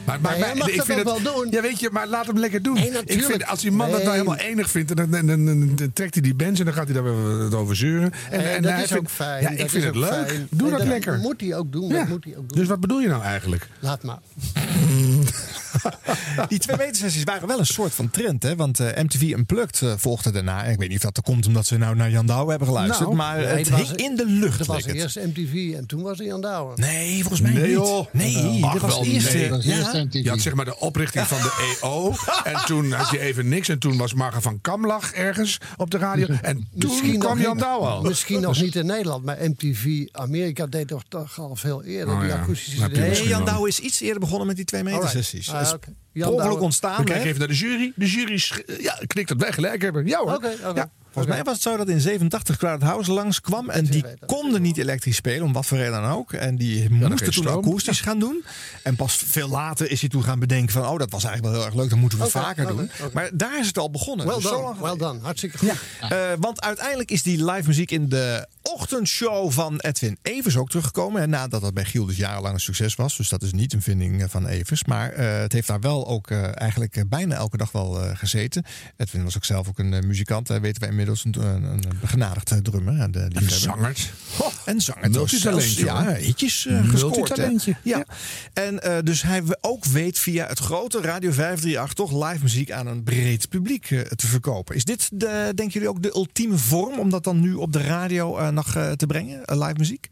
Maar, 0.05 0.21
maar, 0.21 0.39
maar 0.39 0.57
mag 0.57 0.67
ik 0.67 0.75
dat 0.77 0.85
vind 0.85 0.99
ook 1.07 1.15
het, 1.15 1.23
wel 1.23 1.33
doen. 1.35 1.47
Ja, 1.51 1.61
weet 1.61 1.79
je, 1.79 1.89
maar 1.91 2.07
laat 2.07 2.25
hem 2.25 2.37
lekker 2.39 2.61
doen. 2.61 2.73
Nee, 2.73 2.91
ik 3.05 3.23
vind, 3.23 3.45
als 3.45 3.59
die 3.61 3.71
man 3.71 3.91
dat 3.91 3.99
nou 4.03 4.11
helemaal 4.11 4.37
enig 4.37 4.69
vindt, 4.69 4.95
dan, 4.95 5.09
dan, 5.11 5.25
dan, 5.25 5.45
dan- 5.45 5.75
dan 5.75 5.93
trekt 5.93 6.13
hij 6.13 6.23
die 6.23 6.35
bands 6.35 6.59
en 6.59 6.65
dan 6.65 6.73
gaat 6.73 6.85
hij 6.85 6.93
daar 6.93 7.03
weer 7.03 7.37
wat 7.49 7.53
over 7.53 7.75
zeuren. 7.75 8.11
En, 8.29 8.39
Nee, 8.39 8.47
en 8.47 8.61
dat 8.61 8.71
is 8.71 8.77
vindt- 8.77 8.97
ook 8.97 9.09
fijn. 9.09 9.41
Ja, 9.43 9.49
dat 9.49 9.59
ik 9.59 9.69
vind 9.69 9.73
is 9.73 9.83
het 9.83 9.95
ook 9.97 10.01
leuk. 10.01 10.27
fijn. 10.27 10.47
Doe 10.49 10.69
Nee, 10.69 10.77
dat 10.77 10.87
lekker. 10.87 11.17
moet 11.19 11.41
hij 11.41 11.55
ook 11.55 11.71
doen. 11.71 11.87
Ja. 11.89 11.97
Dat 11.99 12.07
moet 12.07 12.23
hij 12.23 12.37
ook 12.37 12.49
doen. 12.49 12.57
Dus 12.57 12.67
wat 12.67 12.79
bedoel 12.79 12.99
je 12.99 13.07
nou 13.07 13.23
eigenlijk? 13.23 13.67
Laat 13.79 14.03
maar. 14.03 14.17
Die 16.47 16.59
twee 16.59 16.77
meter 16.77 16.95
sessies 16.95 17.23
waren 17.23 17.47
wel 17.47 17.59
een 17.59 17.65
soort 17.65 17.93
van 17.93 18.09
trend, 18.09 18.43
hè? 18.43 18.55
Want 18.55 18.79
eh, 18.79 19.03
MTV 19.03 19.21
Unplugged 19.21 19.81
eh, 19.81 19.93
volgde 19.97 20.31
daarna. 20.31 20.63
En 20.63 20.71
ik 20.71 20.79
weet 20.79 20.87
niet 20.89 20.97
of 20.97 21.03
dat 21.03 21.17
er 21.17 21.23
komt 21.23 21.47
omdat 21.47 21.65
ze 21.65 21.77
nou 21.77 21.95
naar 21.95 22.09
Jan 22.09 22.25
Douwe 22.25 22.49
hebben 22.49 22.67
geluisterd. 22.67 22.99
Nou, 22.99 23.15
maar 23.15 23.37
het 23.39 23.69
was- 23.69 23.79
hing 23.81 23.95
in 23.95 24.15
de 24.15 24.25
lucht. 24.25 24.59
Er 24.59 24.65
was 24.65 24.85
eerst 24.85 25.15
MTV 25.15 25.73
en 25.77 25.85
toen 25.85 26.01
was 26.01 26.17
hij 26.17 26.27
Jan 26.27 26.41
Douwe. 26.41 26.71
Nee, 26.75 27.19
volgens 27.19 27.41
mij 27.41 27.51
Nee, 27.51 27.61
niet. 27.61 27.71
joh. 27.71 28.05
Nee, 28.11 28.35
eh, 28.35 28.71
Dat 28.73 28.81
was 28.81 28.95
ja? 28.97 29.03
eerst. 29.03 29.92
Je 30.09 30.29
had 30.29 30.39
zeg 30.41 30.53
maar 30.53 30.65
de 30.65 30.79
oprichting 30.79 31.27
van 31.27 31.37
de 31.37 31.77
EO. 31.81 32.13
En 32.43 32.65
toen 32.65 32.91
had 32.91 33.09
je 33.09 33.19
even 33.19 33.47
niks. 33.49 33.69
En 33.69 33.79
toen 33.79 33.97
was 33.97 34.13
Marga 34.13 34.41
van 34.41 34.61
Kamlach 34.61 35.11
ergens 35.13 35.57
op 35.77 35.91
de 35.91 35.97
radio. 35.97 36.27
En 36.41 36.67
toen 36.79 37.17
kwam 37.17 37.37
nog 37.37 37.41
Jan 37.41 37.55
niet- 37.55 37.63
Douwe 37.63 37.85
al. 37.87 38.01
Misschien 38.01 38.41
nog 38.41 38.61
niet 38.61 38.75
in 38.75 38.85
Nederland, 38.85 39.25
maar 39.25 39.37
MTV 39.41 40.05
Amerika 40.11 40.65
deed 40.65 40.87
toch, 40.87 41.03
toch 41.09 41.39
al 41.39 41.55
veel 41.55 41.83
eerder 41.83 42.13
Oh 42.13 42.19
die 42.19 42.29
ja. 42.29 42.35
akoestische. 42.35 42.87
Nee, 42.87 43.09
misschien 43.09 43.29
Jan 43.29 43.43
wel. 43.43 43.53
Douwe 43.53 43.67
is 43.67 43.79
iets 43.79 44.01
eerder 44.01 44.19
begonnen 44.19 44.47
met 44.47 44.55
die 44.55 44.65
twee 44.65 44.83
meter 44.83 45.09
sessies. 45.09 45.49
Ah, 45.51 45.71
Jan 46.11 46.29
ongeluk 46.29 46.61
ontstaan. 46.61 46.97
We 46.97 47.03
kijken 47.03 47.21
hè? 47.23 47.27
even 47.27 47.39
naar 47.39 47.47
de 47.47 47.55
jury. 47.55 47.91
De 47.95 48.09
jury 48.09 48.41
ja, 48.81 48.99
knikt 49.07 49.27
dat 49.29 49.37
wij 49.37 49.51
gelijk 49.51 49.81
hebben. 49.81 50.07
Ja 50.07 50.19
hoor. 50.19 50.33
Oké, 50.33 50.51
oké. 50.65 50.79
Ja. 50.79 50.89
Volgens 51.13 51.35
mij 51.35 51.43
was 51.43 51.53
het 51.53 51.63
zo 51.63 51.77
dat 51.77 51.87
in 51.87 52.01
87 52.01 52.57
Crowded 52.57 52.81
House 52.81 53.11
langskwam. 53.11 53.69
En 53.69 53.85
die 53.85 54.05
konden 54.25 54.61
niet 54.61 54.77
elektrisch 54.77 55.15
spelen, 55.15 55.45
om 55.45 55.53
wat 55.53 55.65
voor 55.65 55.77
reden 55.77 56.01
dan 56.01 56.11
ook. 56.11 56.33
En 56.33 56.55
die 56.55 56.89
moesten 56.89 57.31
toen 57.31 57.47
akoestisch 57.47 58.01
gaan 58.01 58.19
doen. 58.19 58.43
En 58.83 58.95
pas 58.95 59.15
veel 59.15 59.49
later 59.49 59.91
is 59.91 59.99
hij 59.99 60.09
toen 60.09 60.23
gaan 60.23 60.39
bedenken 60.39 60.73
van... 60.73 60.87
oh, 60.87 60.97
dat 60.97 61.11
was 61.11 61.23
eigenlijk 61.23 61.43
wel 61.43 61.63
heel 61.63 61.71
erg 61.71 61.81
leuk, 61.81 61.89
dat 61.89 61.99
moeten 61.99 62.19
we 62.19 62.29
vaker 62.29 62.67
doen. 62.67 62.89
Maar 63.13 63.29
daar 63.33 63.59
is 63.59 63.67
het 63.67 63.77
al 63.77 63.91
begonnen. 63.91 64.25
Dus 64.27 64.43
lang 64.43 64.79
well 64.79 64.97
done. 64.97 65.19
Hartstikke 65.21 65.57
goed. 65.57 65.71
Eh, 66.09 66.31
want 66.39 66.61
uiteindelijk 66.61 67.11
is 67.11 67.23
die 67.23 67.45
live 67.45 67.67
muziek 67.67 67.91
in 67.91 68.09
de 68.09 68.47
ochtendshow 68.63 69.51
van 69.51 69.79
Edwin 69.79 70.17
Evers 70.21 70.57
ook 70.57 70.69
teruggekomen. 70.69 71.21
En 71.21 71.29
nadat 71.29 71.61
dat 71.61 71.73
bij 71.73 71.85
Giel 71.85 72.05
dus 72.05 72.17
jarenlang 72.17 72.53
een 72.53 72.59
succes 72.59 72.95
was. 72.95 73.17
Dus 73.17 73.29
dat 73.29 73.41
is 73.41 73.51
niet 73.51 73.73
een 73.73 73.81
vinding 73.81 74.21
eh, 74.21 74.29
van 74.29 74.47
Evers. 74.47 74.83
Maar 74.83 75.11
eh, 75.11 75.39
het 75.39 75.51
heeft 75.51 75.67
daar 75.67 75.79
wel 75.79 76.07
ook 76.07 76.29
eh, 76.29 76.61
eigenlijk 76.61 77.03
bijna 77.07 77.35
elke 77.35 77.57
dag 77.57 77.71
wel 77.71 77.93
gezeten. 78.13 78.63
Edwin 78.97 79.23
was 79.23 79.35
ook 79.35 79.45
zelf 79.45 79.67
ook 79.67 79.79
een 79.79 80.07
muzikant. 80.07 80.47
Hij 80.47 80.61
weten 80.61 80.81
wij 80.81 80.89
inmiddels 80.89 81.25
een, 81.25 81.35
een, 81.41 82.61
drummer. 82.63 82.99
En, 82.99 83.11
de 83.11 83.27
En 83.33 83.49
zanger. 83.49 84.09
Oh, 84.37 84.47
en 84.65 84.81
zanger. 84.81 85.09
Multitalentje, 85.09 85.85
Ja, 85.85 86.13
hitjes 86.13 86.67
gescoord. 86.85 87.15
Multitalentje, 87.15 87.75
Ja. 87.83 88.05
En 88.53 89.03
dus 89.03 89.21
hij 89.21 89.43
ook 89.61 89.85
weet 89.85 90.19
via 90.19 90.47
het 90.47 90.59
grote 90.59 91.01
Radio 91.01 91.31
538 91.31 91.93
toch 91.93 92.29
live 92.29 92.43
muziek 92.43 92.71
aan 92.71 92.87
een 92.87 93.03
breed 93.03 93.49
publiek 93.49 93.85
te 94.15 94.27
verkopen. 94.27 94.75
Is 94.75 94.83
dit, 94.83 95.09
de, 95.13 95.51
denken 95.55 95.69
jullie, 95.69 95.89
ook 95.89 96.03
de 96.03 96.15
ultieme 96.15 96.57
vorm 96.57 96.99
om 96.99 97.09
dat 97.09 97.23
dan 97.23 97.39
nu 97.39 97.53
op 97.53 97.73
de 97.73 97.81
radio 97.81 98.51
nog 98.53 98.75
eh, 98.75 98.91
te 98.91 99.05
brengen? 99.05 99.45
Eh, 99.45 99.57
live 99.57 99.77
muziek? 99.77 100.09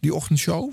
Die 0.00 0.14
ochtendshow? 0.14 0.72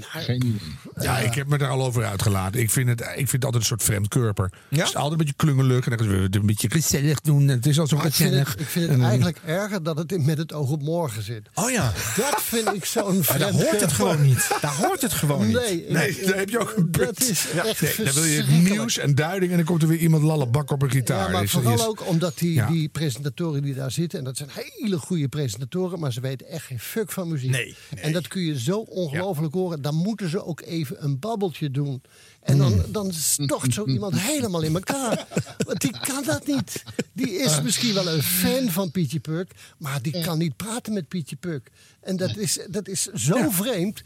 Geen 0.00 0.36
idee. 0.46 0.60
Ja, 1.00 1.18
ik 1.18 1.34
heb 1.34 1.46
me 1.48 1.58
daar 1.58 1.68
al 1.68 1.84
over 1.84 2.04
uitgelaten. 2.04 2.60
Ik 2.60 2.70
vind 2.70 2.88
het, 2.88 3.00
ik 3.00 3.06
vind 3.14 3.32
het 3.32 3.44
altijd 3.44 3.62
een 3.62 3.68
soort 3.68 3.82
vreemdkurper. 3.82 4.52
Ja? 4.68 4.78
Het 4.78 4.88
is 4.88 4.94
altijd 4.94 5.12
een 5.12 5.18
beetje 5.18 5.34
klungelig. 5.36 5.86
En 5.88 5.96
dan 5.96 6.08
we 6.08 6.14
het 6.16 6.34
een 6.36 6.46
beetje 6.46 6.70
gezellig 6.70 7.20
doen. 7.20 7.48
Het 7.48 7.66
is 7.66 7.78
al 7.80 7.86
zo 7.86 7.94
ik 7.96 8.00
vind 8.02 8.14
gezellig. 8.14 8.50
het, 8.50 8.60
ik 8.60 8.66
vind 8.66 8.90
het 8.90 9.00
eigenlijk 9.00 9.38
erger 9.46 9.82
dat 9.82 9.98
het 9.98 10.12
in- 10.12 10.24
met 10.24 10.38
het 10.38 10.52
oog 10.52 10.70
op 10.70 10.82
morgen 10.82 11.22
zit. 11.22 11.48
Oh 11.54 11.70
ja. 11.70 11.92
Dat 12.16 12.42
vind 12.42 12.72
ik 12.74 12.84
zo'n 12.84 13.22
Maar 13.28 13.38
daar 13.38 13.50
hoort 13.52 13.80
het 13.80 13.92
gewoon 13.92 14.22
niet. 14.22 14.48
Daar 14.60 14.74
hoort 14.74 15.02
het 15.02 15.12
gewoon 15.12 15.46
niet. 15.46 15.56
Nee, 15.56 15.84
Nee, 15.88 16.08
ik- 16.10 16.26
daar 16.26 16.36
heb 16.36 16.48
je 16.50 16.58
ook 16.58 16.74
een 16.76 16.90
punt. 16.90 17.06
Dat 17.18 17.20
is 17.28 17.46
Ja, 17.54 17.64
echt 17.64 17.80
nee, 17.80 18.04
dan 18.06 18.14
wil 18.14 18.24
je 18.24 18.42
nieuws 18.42 18.98
en 18.98 19.14
duiding 19.14 19.50
en 19.50 19.56
dan 19.56 19.66
komt 19.66 19.82
er 19.82 19.88
weer 19.88 19.98
iemand 19.98 20.22
lallebak 20.22 20.70
op 20.70 20.82
een 20.82 20.90
gitaar. 20.90 21.26
Ja, 21.26 21.32
maar 21.38 21.48
vooral 21.48 21.86
ook 21.86 22.06
omdat 22.08 22.38
die, 22.38 22.52
Ja. 22.52 22.66
die 22.66 22.88
presentatoren 22.88 23.62
die 23.62 23.74
daar 23.74 23.90
zitten... 23.90 24.18
en 24.18 24.24
dat 24.24 24.36
zijn 24.36 24.48
hele 24.54 24.98
goede 24.98 25.28
presentatoren... 25.28 25.98
maar 26.00 26.12
ze 26.12 26.20
weten 26.20 26.48
echt 26.48 26.64
geen 26.66 26.80
fuck 26.80 27.12
van 27.12 27.28
muziek. 27.28 27.50
Nee, 27.50 27.74
En 27.94 28.12
dat 28.12 28.28
kun 28.28 28.42
je 28.42 28.60
zo 28.60 28.78
ongelooflijk 28.78 29.54
horen. 29.54 29.73
Dan 29.80 29.94
moeten 29.94 30.28
ze 30.28 30.44
ook 30.44 30.60
even 30.60 31.04
een 31.04 31.18
babbeltje 31.18 31.70
doen. 31.70 32.02
En 32.42 32.58
dan, 32.58 32.72
Mm. 32.74 32.82
dan 32.92 33.12
stort 33.12 33.74
zo 33.74 33.86
iemand 33.86 34.20
helemaal 34.20 34.62
in 34.62 34.74
elkaar. 34.74 35.26
Want 35.66 35.80
die 35.80 35.98
kan 36.00 36.24
dat 36.24 36.46
niet. 36.46 36.82
Die 37.12 37.30
is 37.30 37.62
misschien 37.62 37.94
wel 37.94 38.08
een 38.08 38.22
fan 38.22 38.70
van 38.70 38.90
Pietje 38.90 39.20
Puk... 39.20 39.50
maar 39.78 40.02
die 40.02 40.20
kan 40.22 40.38
niet 40.38 40.56
praten 40.56 40.92
met 40.92 41.08
Pietje 41.08 41.36
Puk. 41.36 41.70
En 42.00 42.16
dat 42.16 42.36
is, 42.36 42.58
dat 42.70 42.88
is 42.88 43.02
zo 43.02 43.50
vreemd. 43.50 44.02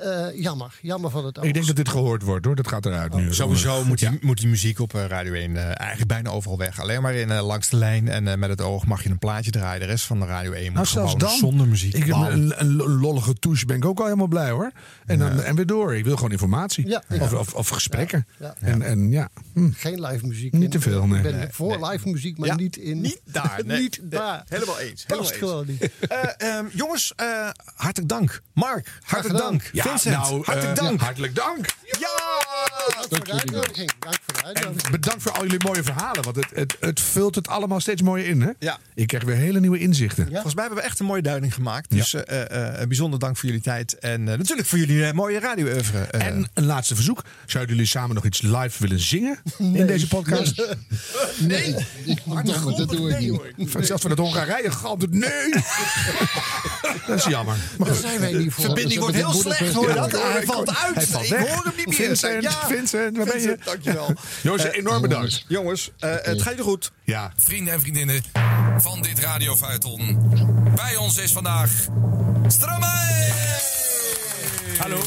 Eh, 0.00 0.42
jammer, 0.42 0.78
jammer 0.82 1.10
van 1.10 1.24
het 1.24 1.38
oog. 1.38 1.44
Ik 1.44 1.54
denk 1.54 1.66
dat 1.66 1.76
dit 1.76 1.88
gehoord 1.88 2.22
wordt 2.22 2.44
hoor. 2.44 2.54
Dat 2.54 2.68
gaat 2.68 2.86
eruit 2.86 3.14
nu. 3.14 3.34
Sowieso 3.34 3.84
moet 3.84 3.98
die, 3.98 4.18
moet 4.20 4.38
die 4.38 4.48
muziek 4.48 4.78
op 4.80 4.94
eh, 4.94 5.04
Radio 5.04 5.32
1 5.32 5.56
eh, 5.56 5.64
eigenlijk 5.64 6.08
bijna 6.08 6.30
overal 6.30 6.58
weg. 6.58 6.80
Alleen 6.80 7.02
maar 7.02 7.14
in 7.14 7.32
langs 7.32 7.68
de 7.68 7.76
lijn 7.76 8.08
en 8.08 8.38
met 8.38 8.48
het 8.50 8.60
oog 8.60 8.86
mag 8.86 9.02
je 9.02 9.10
een 9.10 9.18
plaatje 9.18 9.50
draaien. 9.50 9.80
De 9.80 9.86
rest 9.86 10.04
van 10.04 10.20
de 10.20 10.26
Radio 10.26 10.52
1 10.52 10.64
moet 10.64 10.74
Nou, 10.74 10.86
gewoon 10.86 11.18
dan. 11.18 11.30
zonder 11.30 11.68
muziek. 11.68 11.94
Ik 11.94 12.04
heb 12.04 12.16
een, 12.16 12.74
lollige 12.76 13.34
touche, 13.34 13.66
ben 13.66 13.76
ik 13.76 13.84
ook 13.84 13.98
al 13.98 14.04
helemaal 14.04 14.26
blij 14.26 14.50
hoor. 14.50 14.70
En, 15.06 15.18
dan, 15.18 15.42
en 15.42 15.54
weer 15.54 15.66
door. 15.66 15.96
Ik 15.96 16.04
wil 16.04 16.16
gewoon 16.16 16.30
informatie. 16.30 16.86
Ja, 16.88 17.02
ja. 17.08 17.22
Of, 17.22 17.32
of, 17.32 17.54
of 17.54 17.68
gesprekken. 17.68 18.26
Ja, 18.38 18.54
ja. 18.60 18.66
En, 18.66 18.82
en 18.82 19.10
ja, 19.10 19.28
hm. 19.52 19.70
Geen 19.72 20.00
live 20.06 20.26
muziek. 20.26 20.52
Niet 20.52 20.70
te 20.70 20.80
veel, 20.80 21.06
nee. 21.06 21.16
Ik 21.16 21.22
ben 21.22 21.36
Nee, 21.36 21.46
voor 21.50 21.86
live 21.90 22.08
muziek, 22.08 22.38
maar 22.38 22.48
Ja, 22.48 22.54
niet 22.54 22.76
in. 22.76 23.00
Niet 23.00 23.20
daar. 23.24 23.60
Nee, 23.66 23.80
niet 23.80 23.98
nee, 24.00 24.08
daar. 24.08 24.44
helemaal 24.48 24.78
eens. 24.78 25.04
Past 25.04 25.08
Helemaal 25.08 25.30
eens. 25.30 25.38
gewoon 25.38 25.66
niet. 25.66 25.90
Eh, 26.08 26.56
ehm, 26.56 26.66
jongens, 26.72 27.12
eh, 27.16 27.48
hartelijk 27.74 28.08
dank. 28.10 28.42
Mark, 28.52 28.98
hartelijk 29.02 29.38
dank. 29.38 29.70
Ja, 29.72 29.84
Vincent, 29.88 30.16
nou, 30.16 30.42
hartelijk 30.44 30.78
eh, 30.78 30.84
dank. 30.84 31.00
hartelijk 31.00 31.34
dank. 31.34 31.66
Ja! 31.98 32.08
Dank 33.08 33.08
voor 33.08 33.24
de 33.24 33.32
uitnodiging. 33.32 33.90
Dank 33.98 34.16
voor 34.26 34.34
de 34.34 34.40
En 34.40 34.46
uitnodiging. 34.46 34.90
bedankt 34.90 35.22
voor 35.22 35.32
al 35.32 35.42
jullie 35.42 35.64
mooie 35.66 35.82
verhalen. 35.82 36.22
Want 36.22 36.36
het, 36.36 36.46
het, 36.54 36.76
het 36.80 37.00
vult 37.00 37.34
het 37.34 37.48
allemaal 37.48 37.80
steeds 37.80 38.02
mooier 38.02 38.26
in. 38.26 38.40
Hè? 38.42 38.50
Ja. 38.58 38.78
Ik 38.94 39.06
krijg 39.06 39.24
weer 39.24 39.36
hele 39.36 39.60
nieuwe 39.60 39.78
inzichten. 39.78 40.28
Volgens 40.32 40.54
mij 40.54 40.64
hebben 40.64 40.82
we 40.82 40.88
echt 40.88 41.00
een 41.00 41.06
mooie 41.06 41.22
duiding 41.22 41.54
gemaakt. 41.54 41.90
Dus 41.90 42.14
eh, 42.14 42.50
eh, 42.72 42.80
een 42.80 42.88
bijzonder 42.88 43.18
dank 43.18 43.36
voor 43.36 43.44
jullie 43.48 43.62
tijd. 43.62 43.98
En 43.98 44.28
eh, 44.28 44.38
natuurlijk 44.38 44.68
voor 44.68 44.78
jullie 44.78 45.04
eh, 45.06 45.12
mooie 45.12 45.38
radio 45.40 45.66
uh, 45.66 45.76
En 46.10 46.48
een 46.54 46.64
laatste 46.66 46.94
verzoek. 46.94 47.22
Zouden 47.46 47.74
jullie 47.74 47.90
samen 47.90 48.14
nog 48.14 48.24
iets 48.24 48.40
live 48.42 48.78
willen 48.78 49.00
zingen 49.00 49.38
in 49.58 49.86
deze 49.92 50.08
podcast? 50.08 50.54
Nee, 51.38 51.74
Verdomme, 52.28 52.76
dat 52.76 52.88
doe 52.88 53.10
ik 53.10 53.56
niet. 53.56 53.70
Van- 53.70 53.84
Zelfs 53.84 54.02
van 54.02 54.10
het 54.10 54.20
Hongarije 54.20 54.70
galmt 54.70 55.02
het 55.02 55.10
nee. 55.12 55.50
dat 57.06 57.18
is 57.18 57.24
jammer. 57.24 57.56
Maar 57.78 57.86
Daar 57.86 57.96
goed. 57.96 58.04
zijn 58.06 58.20
wij 58.20 58.32
niet 58.32 58.52
voor. 58.52 58.64
verbinding 58.64 59.00
wordt 59.00 59.14
heel 59.16 59.32
slecht. 59.32 59.72
Hoor 59.72 59.88
je 59.88 59.94
dat? 59.94 60.12
Hij 60.12 60.42
valt 60.44 60.76
uit. 60.76 60.94
Hij 60.94 61.06
valt 61.06 61.24
ik 61.24 61.36
hoor 61.38 61.64
hem 61.64 61.72
niet 61.76 61.86
meer. 61.86 61.94
Vincent, 61.96 62.42
Ja. 62.42 62.66
Vincent, 62.66 63.16
waar 63.16 63.26
ben 63.26 63.40
je? 63.40 63.58
Dankjewel. 63.64 64.14
Jongens, 64.42 64.64
Eh, 64.64 64.76
enorm 64.78 65.02
bedankt. 65.02 65.44
Jongens, 65.48 65.90
eh, 65.98 66.10
het 66.10 66.42
gaat 66.42 66.50
jullie 66.50 66.62
goed. 66.62 66.92
Ja. 67.04 67.32
Vrienden 67.36 67.74
en 67.74 67.80
vriendinnen 67.80 68.22
van 68.78 69.02
dit 69.02 69.18
radiofeuilleton. 69.18 70.30
Bij 70.74 70.96
ons 70.96 71.16
is 71.18 71.32
vandaag 71.32 71.70
Stromae! 72.46 73.32
Hallo. 74.78 74.98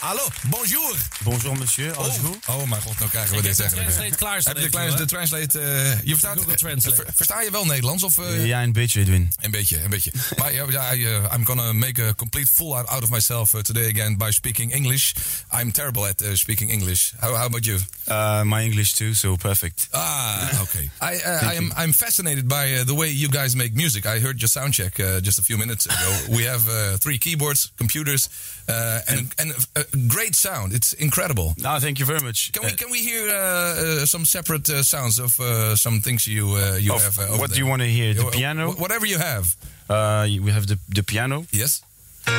Hallo, 0.00 0.22
bonjour. 0.46 0.94
Bonjour 1.22 1.56
monsieur, 1.58 1.92
alles 1.96 2.14
Oh, 2.18 2.24
goed? 2.24 2.36
oh 2.46 2.68
mijn 2.68 2.82
god, 2.82 2.98
nou 2.98 3.10
krijgen 3.10 3.30
we 3.30 3.36
Ik 3.36 3.42
dit 3.42 3.56
heb 3.58 3.70
de 3.70 3.76
eigenlijk. 3.76 4.16
translate 4.16 4.60
Heb 4.60 4.72
je 4.72 4.90
de, 4.90 4.96
de 4.96 5.04
translate... 5.04 5.60
eh, 5.60 5.92
je 6.02 6.08
verstaat, 6.08 6.38
Google 6.38 6.54
Translate. 6.56 6.96
ver- 6.96 7.06
versta 7.14 7.40
je 7.40 7.50
wel 7.50 7.64
Nederlands? 7.66 8.02
Of, 8.02 8.18
eh, 8.18 8.46
Ja, 8.46 8.62
een 8.62 8.72
beetje 8.72 9.00
Edwin. 9.00 9.32
Een 9.40 9.50
beetje, 9.50 9.82
een 9.82 9.90
beetje. 9.90 10.12
maar 10.38 10.52
ja, 10.52 10.94
uh, 10.94 11.06
I'm 11.34 11.44
gonna 11.44 11.72
make 11.72 12.02
a 12.04 12.14
complete 12.14 12.50
fool 12.52 12.76
out, 12.78 13.02
of 13.02 13.10
myself 13.10 13.52
uh, 13.54 13.60
today 13.60 13.88
again 13.90 14.16
by 14.16 14.30
speaking 14.30 14.72
English. 14.72 15.12
I'm 15.60 15.70
terrible 15.72 16.06
at 16.08 16.22
uh, 16.22 16.28
speaking 16.34 16.70
English. 16.70 17.10
How, 17.20 17.34
how 17.34 17.44
about 17.46 17.64
you? 17.64 17.78
Uh, 18.08 18.42
my 18.42 18.62
English 18.62 18.92
too, 18.92 19.14
so 19.14 19.36
perfect. 19.36 19.88
Ah, 19.90 20.60
okay. 20.60 20.90
I, 21.12 21.14
uh, 21.24 21.52
I 21.52 21.56
am. 21.56 21.72
I'm 21.76 21.92
fascinated 21.92 22.46
by 22.48 22.78
uh, 22.78 22.84
the 22.86 22.94
way 22.94 23.08
you 23.10 23.28
guys 23.30 23.54
make 23.54 23.70
music. 23.74 24.04
I 24.04 24.18
heard 24.20 24.38
your 24.38 24.48
sound 24.50 24.72
check 24.74 24.98
uh, 24.98 25.06
just 25.20 25.38
a 25.38 25.42
few 25.42 25.56
minutes 25.58 25.84
ago. 25.86 26.16
We 26.36 26.46
have 26.48 26.62
uh, 26.68 26.96
three 26.98 27.18
keyboards, 27.18 27.70
computers, 27.76 28.28
uh, 28.68 29.00
and 29.06 29.32
and 29.36 29.68
a 29.74 29.84
great 30.06 30.36
sound. 30.36 30.72
It's 30.72 30.92
incredible. 30.92 31.54
No, 31.56 31.78
thank 31.78 31.98
you 31.98 32.06
very 32.06 32.20
much. 32.20 32.50
Can 32.52 32.62
we 32.64 32.72
can 32.72 32.90
we 32.90 32.98
hear 32.98 33.28
uh, 33.28 34.02
uh, 34.02 34.06
some 34.06 34.24
separate 34.24 34.72
uh, 34.72 34.82
sounds 34.82 35.18
of 35.18 35.38
uh, 35.40 35.74
some 35.74 36.00
things 36.00 36.24
you 36.24 36.56
uh, 36.56 36.76
you 36.80 36.94
Of 36.94 37.02
have? 37.02 37.18
Uh, 37.18 37.38
what 37.38 37.50
do 37.50 37.56
you 37.56 37.66
want 37.68 37.82
to 37.82 37.88
hear? 37.88 38.14
The 38.14 38.24
piano? 38.30 38.72
Whatever 38.72 39.06
you 39.06 39.18
have. 39.18 39.56
Uh, 39.88 40.26
we 40.44 40.52
have 40.52 40.66
the, 40.66 40.78
the 40.88 41.02
piano. 41.02 41.44
Yes. 41.50 41.82
Ah, 42.24 42.30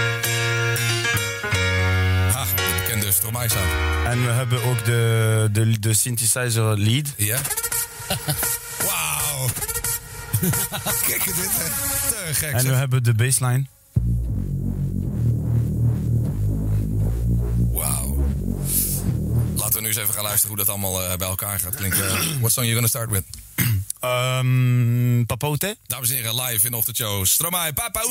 de 2.55 2.75
bekende 2.79 3.11
Stromae 3.11 3.49
sound. 3.49 3.69
En 4.05 4.25
we 4.25 4.31
hebben 4.31 4.63
ook 4.63 4.85
de, 4.85 5.49
de, 5.51 5.79
de 5.79 5.93
synthesizer 5.93 6.77
lead. 6.77 7.13
Ja. 7.17 7.37
Wauw. 8.87 9.47
Kijk 11.07 11.23
dit, 11.23 11.35
hè. 11.35 11.69
Te 12.09 12.33
gek. 12.33 12.51
En 12.53 12.65
we 12.65 12.73
hebben 12.73 13.03
de 13.03 13.13
bassline. 13.13 13.65
Gaan 20.19 20.27
luisteren 20.27 20.55
hoe 20.55 20.65
dat 20.65 20.69
allemaal 20.69 21.03
eh, 21.03 21.17
bij 21.17 21.27
elkaar 21.27 21.59
gaat 21.59 21.75
klinken. 21.75 22.07
What 22.39 22.51
song 22.51 22.63
you 22.65 22.73
gonna 22.73 22.87
start 22.87 23.09
with? 23.09 23.23
Um, 24.03 25.25
Papote. 25.25 25.77
Dames 25.87 26.09
en 26.09 26.15
heren, 26.15 26.35
live 26.35 26.65
in 26.65 26.71
de 26.71 26.77
ochtendshow. 26.77 27.25
Stromae, 27.25 27.73
Papa 27.73 28.01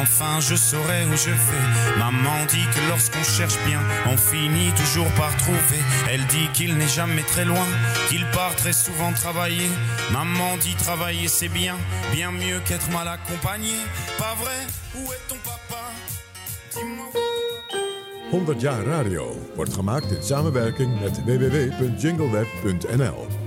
enfin 0.00 0.40
je 0.40 0.54
saurai 0.54 1.04
où 1.06 1.16
je 1.16 1.30
vais. 1.30 1.98
Maman 1.98 2.44
dit 2.48 2.64
que 2.74 2.80
lorsqu'on 2.88 3.24
cherche 3.24 3.58
bien, 3.66 3.80
on 4.06 4.16
finit 4.16 4.72
toujours 4.72 5.10
par 5.12 5.36
trouver. 5.36 5.80
Elle 6.10 6.26
dit 6.26 6.48
qu'il 6.52 6.76
n'est 6.76 6.88
jamais 6.88 7.22
très 7.22 7.44
loin, 7.44 7.66
qu'il 8.08 8.26
part 8.32 8.56
très 8.56 8.72
souvent 8.72 9.12
travailler. 9.12 9.70
Maman 10.12 10.56
dit 10.58 10.74
travailler 10.74 11.28
c'est 11.28 11.48
bien, 11.48 11.76
bien 12.12 12.32
mieux 12.32 12.60
qu'être 12.66 12.90
mal 12.90 13.06
accompagné. 13.08 13.72
Pas 14.18 14.34
vrai? 14.42 14.66
Où 14.94 15.12
est 15.12 15.28
ton 15.28 15.36
papa? 15.44 15.90
Dis-moi. 16.72 17.06
100 18.30 18.60
jaar 18.60 18.84
radio 18.84 19.36
wordt 19.54 19.74
gemaakt 19.74 20.10
in 20.10 20.22
samenwerking 20.22 21.00
met 21.00 21.20
www.jingleweb.nl. 21.24 23.45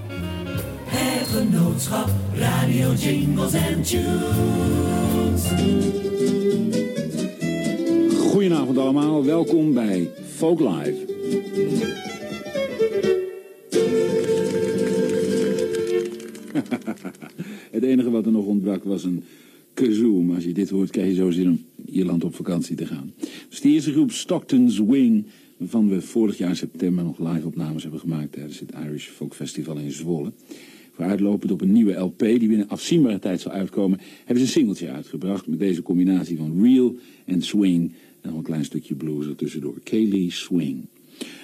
Het 0.92 1.28
genootschap 1.28 2.10
Radio 2.36 2.94
Jingles 2.94 3.54
and 3.54 3.88
Tunes. 3.88 5.44
Goedenavond 8.18 8.78
allemaal, 8.78 9.26
welkom 9.26 9.74
bij 9.74 10.10
Folk 10.36 10.60
Live. 10.60 10.98
Het 17.72 17.84
enige 17.84 18.10
wat 18.10 18.26
er 18.26 18.32
nog 18.32 18.46
ontbrak 18.46 18.84
was 18.84 19.04
een 19.04 19.24
kazoo. 19.74 20.34
Als 20.34 20.44
je 20.44 20.54
dit 20.54 20.70
hoort, 20.70 20.90
krijg 20.90 21.08
je 21.08 21.14
zo 21.16 21.32
zin 21.32 21.48
om 21.48 21.66
Ierland 21.86 22.24
op 22.24 22.36
vakantie 22.36 22.76
te 22.76 22.86
gaan. 22.86 23.14
Dus 23.50 23.62
de 23.62 23.70
eerste 23.70 23.92
groep 23.92 24.12
Stockton's 24.12 24.80
Wing, 24.80 25.26
waarvan 25.58 25.90
we 25.90 26.02
vorig 26.02 26.38
jaar 26.38 26.56
september 26.56 27.04
nog 27.04 27.20
live 27.20 27.48
opnames 27.48 27.82
hebben 27.82 28.00
gemaakt 28.00 28.32
tijdens 28.32 28.60
het 28.60 28.72
Irish 28.86 29.08
Folk 29.08 29.34
Festival 29.34 29.78
in 29.78 29.92
Zwolle. 29.92 30.32
Vooruitlopend 31.00 31.52
op 31.52 31.62
een 31.62 31.72
nieuwe 31.72 31.94
LP 31.94 32.20
die 32.20 32.48
binnen 32.48 32.68
afzienbare 32.68 33.20
tijd 33.20 33.42
zal 33.42 33.52
uitkomen, 33.52 34.00
hebben 34.18 34.36
ze 34.36 34.42
een 34.42 34.48
singeltje 34.48 34.90
uitgebracht 34.90 35.48
met 35.48 35.60
deze 35.60 35.82
combinatie 35.82 36.38
van 36.38 36.64
real 36.64 36.96
en 37.26 37.42
swing 37.42 37.94
en 38.22 38.30
nog 38.30 38.38
een 38.38 38.44
klein 38.44 38.66
stukje 38.66 38.96
blues 38.96 39.26
er 39.26 39.36
tussendoor. 39.36 39.80
Kaylee 39.84 40.32
Swing. 40.32 40.86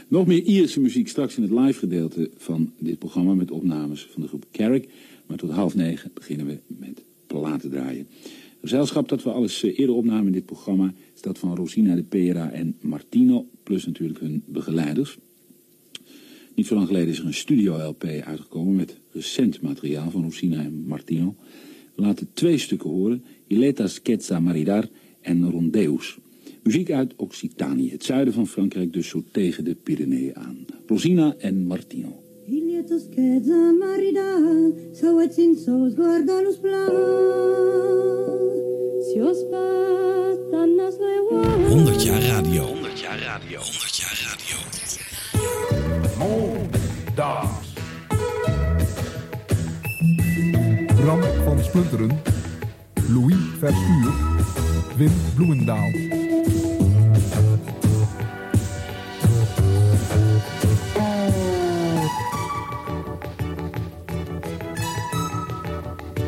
Nog 0.07 0.27
meer 0.27 0.41
Ierse 0.43 0.79
muziek 0.79 1.07
straks 1.07 1.37
in 1.37 1.43
het 1.43 1.51
live 1.51 1.79
gedeelte 1.79 2.29
van 2.37 2.71
dit 2.79 2.99
programma 2.99 3.33
met 3.33 3.51
opnames 3.51 4.07
van 4.11 4.21
de 4.21 4.27
groep 4.27 4.45
Carrick. 4.51 4.89
Maar 5.25 5.37
tot 5.37 5.49
half 5.49 5.75
negen 5.75 6.11
beginnen 6.13 6.45
we 6.45 6.57
met 6.67 7.03
platen 7.27 7.69
draaien. 7.69 8.07
Het 8.21 8.59
gezelschap 8.59 9.09
dat 9.09 9.23
we 9.23 9.31
alles 9.31 9.63
eh, 9.63 9.79
eerder 9.79 9.95
opnamen 9.95 10.25
in 10.25 10.31
dit 10.31 10.45
programma 10.45 10.93
is 11.13 11.21
dat 11.21 11.39
van 11.39 11.55
Rosina 11.55 11.95
de 11.95 12.03
Pera 12.03 12.51
en 12.51 12.75
Martino, 12.81 13.47
plus 13.63 13.85
natuurlijk 13.85 14.19
hun 14.19 14.43
begeleiders. 14.45 15.17
Niet 16.55 16.67
zo 16.67 16.75
lang 16.75 16.87
geleden 16.87 17.07
is 17.07 17.19
er 17.19 17.25
een 17.25 17.33
studio-LP 17.33 18.03
uitgekomen 18.03 18.75
met 18.75 18.99
recent 19.11 19.61
materiaal 19.61 20.11
van 20.11 20.23
Rosina 20.23 20.63
en 20.63 20.83
Martino. 20.87 21.35
We 21.95 22.01
laten 22.01 22.29
twee 22.33 22.57
stukken 22.57 22.89
horen, 22.89 23.23
Ileta 23.47 23.87
Scherza 23.87 24.39
Maridar 24.39 24.87
en 25.21 25.49
Rondeus. 25.49 26.17
Muziek 26.63 26.91
uit 26.91 27.13
Occitanië, 27.15 27.91
het 27.91 28.03
zuiden 28.03 28.33
van 28.33 28.47
Frankrijk, 28.47 28.93
dus 28.93 29.07
zo 29.07 29.23
tegen 29.31 29.63
de 29.63 29.75
Pyreneeën 29.75 30.35
aan. 30.35 30.65
Rosina 30.87 31.35
en 31.37 31.65
Martino. 31.65 32.23
Il 32.47 32.65
lieto 32.65 32.97
scherza 32.97 33.71
marida, 33.71 34.39
sawatin 34.91 35.57
so 35.57 35.89
ospata 39.29 40.65
nas 40.65 40.97
le 40.97 41.15
100 41.69 42.03
jaar 42.03 42.21
radio. 42.21 42.63
100 42.63 42.99
jaar 42.99 43.19
radio. 43.19 43.59
100 43.59 43.79
jaar 43.79 43.79
radio. 43.81 43.84
Dames. 47.15 47.73
Bram 50.95 51.21
van 51.43 51.63
Splunteren. 51.63 52.21
Louis 53.07 53.35
Verschuur. 53.59 54.13
Wim 54.97 55.11
Bloemendaal. 55.35 55.91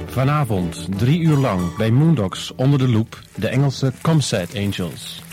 Vanavond, 0.06 0.88
drie 0.98 1.20
uur 1.20 1.38
lang, 1.38 1.76
bij 1.76 1.91
Moondogs 1.91 2.56
onder 2.56 2.80
de 2.80 2.88
loep, 2.89 3.22
de 3.36 3.48
Engelse 3.48 3.91
Comsat 4.02 4.56
Angels. 4.56 5.26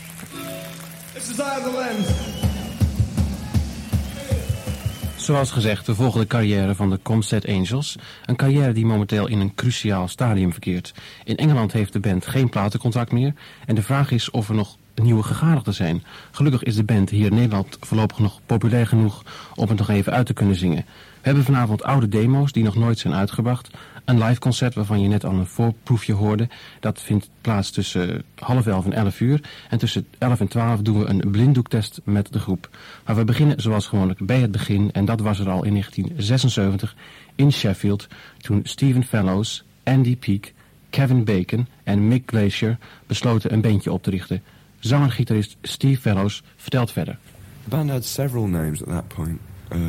Zoals 5.25 5.51
gezegd, 5.51 5.85
de 5.85 6.25
carrière 6.27 6.75
van 6.75 6.89
de 6.89 6.99
Comsat 7.03 7.47
Angels. 7.47 7.95
Een 8.25 8.35
carrière 8.35 8.71
die 8.71 8.85
momenteel 8.85 9.27
in 9.27 9.39
een 9.39 9.55
cruciaal 9.55 10.07
stadium 10.07 10.51
verkeert. 10.51 10.93
In 11.23 11.35
Engeland 11.35 11.71
heeft 11.71 11.93
de 11.93 11.99
band 11.99 12.25
geen 12.25 12.49
platencontract 12.49 13.11
meer. 13.11 13.33
En 13.65 13.75
de 13.75 13.81
vraag 13.81 14.11
is 14.11 14.31
of 14.31 14.49
er 14.49 14.55
nog 14.55 14.77
nieuwe 14.95 15.23
gegadigden 15.23 15.73
zijn. 15.73 16.03
Gelukkig 16.31 16.63
is 16.63 16.75
de 16.75 16.83
band 16.83 17.09
hier 17.09 17.25
in 17.25 17.33
Nederland 17.33 17.77
voorlopig 17.79 18.19
nog 18.19 18.39
populair 18.45 18.87
genoeg 18.87 19.23
om 19.55 19.69
het 19.69 19.77
nog 19.77 19.89
even 19.89 20.13
uit 20.13 20.25
te 20.25 20.33
kunnen 20.33 20.55
zingen. 20.55 20.85
We 20.85 21.21
hebben 21.21 21.43
vanavond 21.43 21.83
oude 21.83 22.07
demo's 22.07 22.51
die 22.51 22.63
nog 22.63 22.75
nooit 22.75 22.99
zijn 22.99 23.13
uitgebracht. 23.13 23.69
Een 24.05 24.23
live 24.23 24.39
concert 24.39 24.73
waarvan 24.73 25.01
je 25.01 25.07
net 25.07 25.25
al 25.25 25.33
een 25.33 25.45
voorproefje 25.45 26.13
hoorde. 26.13 26.49
Dat 26.79 27.01
vindt 27.01 27.29
plaats 27.41 27.71
tussen 27.71 28.23
half 28.35 28.67
elf 28.67 28.85
en 28.85 28.93
elf 28.93 29.19
uur. 29.19 29.41
En 29.69 29.77
tussen 29.77 30.07
elf 30.17 30.39
en 30.39 30.47
twaalf 30.47 30.81
doen 30.81 30.99
we 30.99 31.05
een 31.05 31.31
blinddoektest 31.31 32.01
met 32.03 32.33
de 32.33 32.39
groep. 32.39 32.69
Maar 33.05 33.15
we 33.15 33.23
beginnen 33.23 33.61
zoals 33.61 33.87
gewoonlijk 33.87 34.25
bij 34.25 34.39
het 34.39 34.51
begin. 34.51 34.91
En 34.91 35.05
dat 35.05 35.19
was 35.19 35.39
er 35.39 35.49
al 35.49 35.63
in 35.63 35.71
1976 35.71 36.95
in 37.35 37.51
Sheffield. 37.51 38.07
Toen 38.37 38.59
Stephen 38.63 39.03
Fellows, 39.03 39.63
Andy 39.83 40.17
Peake, 40.17 40.51
Kevin 40.89 41.23
Bacon 41.23 41.67
en 41.83 42.07
Mick 42.07 42.23
Glacier 42.25 42.77
besloten 43.07 43.53
een 43.53 43.61
bandje 43.61 43.91
op 43.91 44.03
te 44.03 44.09
richten. 44.09 44.43
Zanger-gitarist 44.79 45.57
Steve 45.61 46.01
Fellows 46.01 46.43
vertelt 46.55 46.91
verder. 46.91 47.17
The 47.63 47.69
band 47.69 47.89
had 47.89 48.05
several 48.05 48.47
names 48.47 48.81
at 48.81 48.87
that 48.87 49.07
point. 49.07 49.39
Uh, 49.71 49.79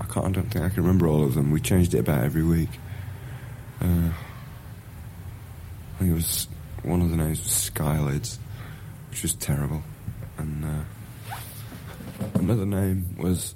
I 0.00 0.06
can't. 0.06 0.26
I 0.26 0.32
don't 0.32 0.50
think 0.50 0.64
I 0.64 0.68
can 0.68 0.82
remember 0.82 1.08
all 1.08 1.24
of 1.24 1.32
them. 1.32 1.52
We 1.52 1.60
changed 1.60 1.94
it 1.94 2.08
about 2.08 2.24
every 2.24 2.44
week. 2.44 2.68
Uh, 3.80 4.10
I 5.94 5.98
think 5.98 6.10
it 6.10 6.14
was 6.14 6.48
one 6.82 7.00
of 7.02 7.10
the 7.10 7.16
names 7.16 7.42
was 7.42 7.70
Skylids, 7.70 8.38
which 9.10 9.22
was 9.22 9.34
terrible, 9.34 9.82
and 10.38 10.64
uh, 10.64 11.36
another 12.34 12.66
name 12.66 13.16
was 13.18 13.54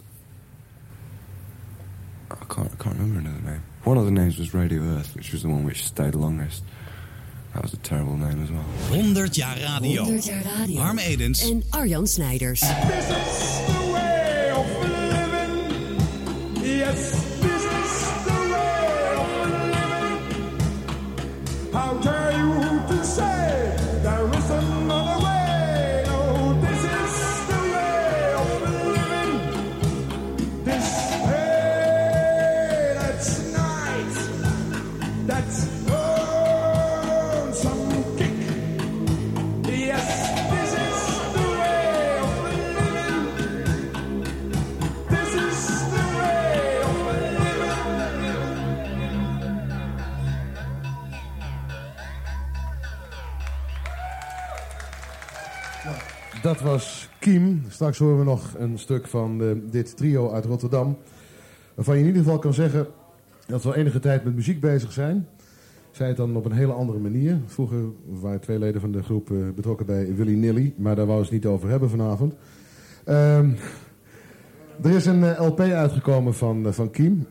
I 2.30 2.44
can't. 2.54 2.70
I 2.72 2.82
can't 2.82 2.98
remember 2.98 3.20
another 3.20 3.42
name. 3.52 3.62
One 3.84 3.98
of 3.98 4.04
the 4.04 4.10
names 4.10 4.38
was 4.38 4.54
Radio 4.54 4.80
Earth, 4.82 5.14
which 5.14 5.32
was 5.32 5.42
the 5.42 5.48
one 5.48 5.64
which 5.64 5.84
stayed 5.84 6.14
longest. 6.14 6.62
That 7.54 7.62
was 7.62 7.74
a 7.74 7.78
terrible 7.78 8.16
name 8.16 8.42
as 8.42 8.50
well. 8.50 8.62
100 8.88 9.32
jaar 9.32 9.56
radio. 9.56 10.02
100 10.02 10.24
jaar 10.24 10.42
radio. 10.58 10.80
Harm 10.80 10.98
Edens. 10.98 11.50
En 11.50 11.62
Arjan 11.70 12.06
Snijders. 12.06 12.60
This 16.60 17.14
is 17.14 17.21
Straks 57.83 58.01
horen 58.01 58.18
we 58.18 58.24
nog 58.24 58.55
een 58.59 58.78
stuk 58.78 59.07
van 59.07 59.43
eh, 59.43 59.49
dit 59.70 59.97
trio 59.97 60.30
uit 60.30 60.45
Rotterdam. 60.45 60.99
Waarvan 61.74 61.95
je 61.95 62.01
in 62.01 62.07
ieder 62.07 62.22
geval 62.22 62.39
kan 62.39 62.55
zeggen 62.55 62.87
dat 63.47 63.62
we 63.62 63.68
al 63.68 63.74
enige 63.74 63.99
tijd 63.99 64.24
met 64.24 64.35
muziek 64.35 64.61
bezig 64.61 64.93
zijn. 64.93 65.28
Zij 65.91 66.09
het 66.09 66.16
dan 66.16 66.37
op 66.37 66.45
een 66.45 66.53
hele 66.53 66.72
andere 66.72 66.99
manier. 66.99 67.39
Vroeger 67.47 67.78
waren 68.09 68.41
twee 68.41 68.59
leden 68.59 68.80
van 68.80 68.93
de 68.93 69.03
groep 69.03 69.30
eh, 69.30 69.37
betrokken 69.55 69.87
bij 69.87 70.14
Willy 70.14 70.35
Nilly. 70.35 70.74
Maar 70.76 70.97
daar 70.97 71.07
wou 71.07 71.18
ze 71.18 71.24
het 71.24 71.33
niet 71.33 71.53
over 71.53 71.68
hebben 71.68 71.91
vanavond. 71.91 72.35
Ehm, 73.05 73.51
er 74.83 74.91
is 74.91 75.07
een 75.07 75.24
eh, 75.24 75.47
LP 75.47 75.61
uitgekomen 75.61 76.35
van, 76.35 76.74
van 76.74 76.91
Kiem. 76.91 77.26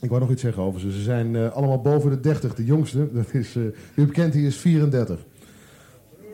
Ik 0.00 0.08
wou 0.08 0.20
nog 0.20 0.30
iets 0.30 0.42
zeggen 0.42 0.62
over 0.62 0.80
ze. 0.80 0.92
Ze 0.92 1.02
zijn 1.02 1.36
allemaal 1.36 1.80
boven 1.80 2.10
de 2.10 2.20
30. 2.20 2.54
De 2.54 2.64
jongste, 2.64 3.12
dat 3.12 3.34
is, 3.34 3.56
eh 3.56 3.62
u 3.94 4.06
bekend, 4.06 4.32
die 4.32 4.46
is 4.46 4.56
34. 4.56 5.24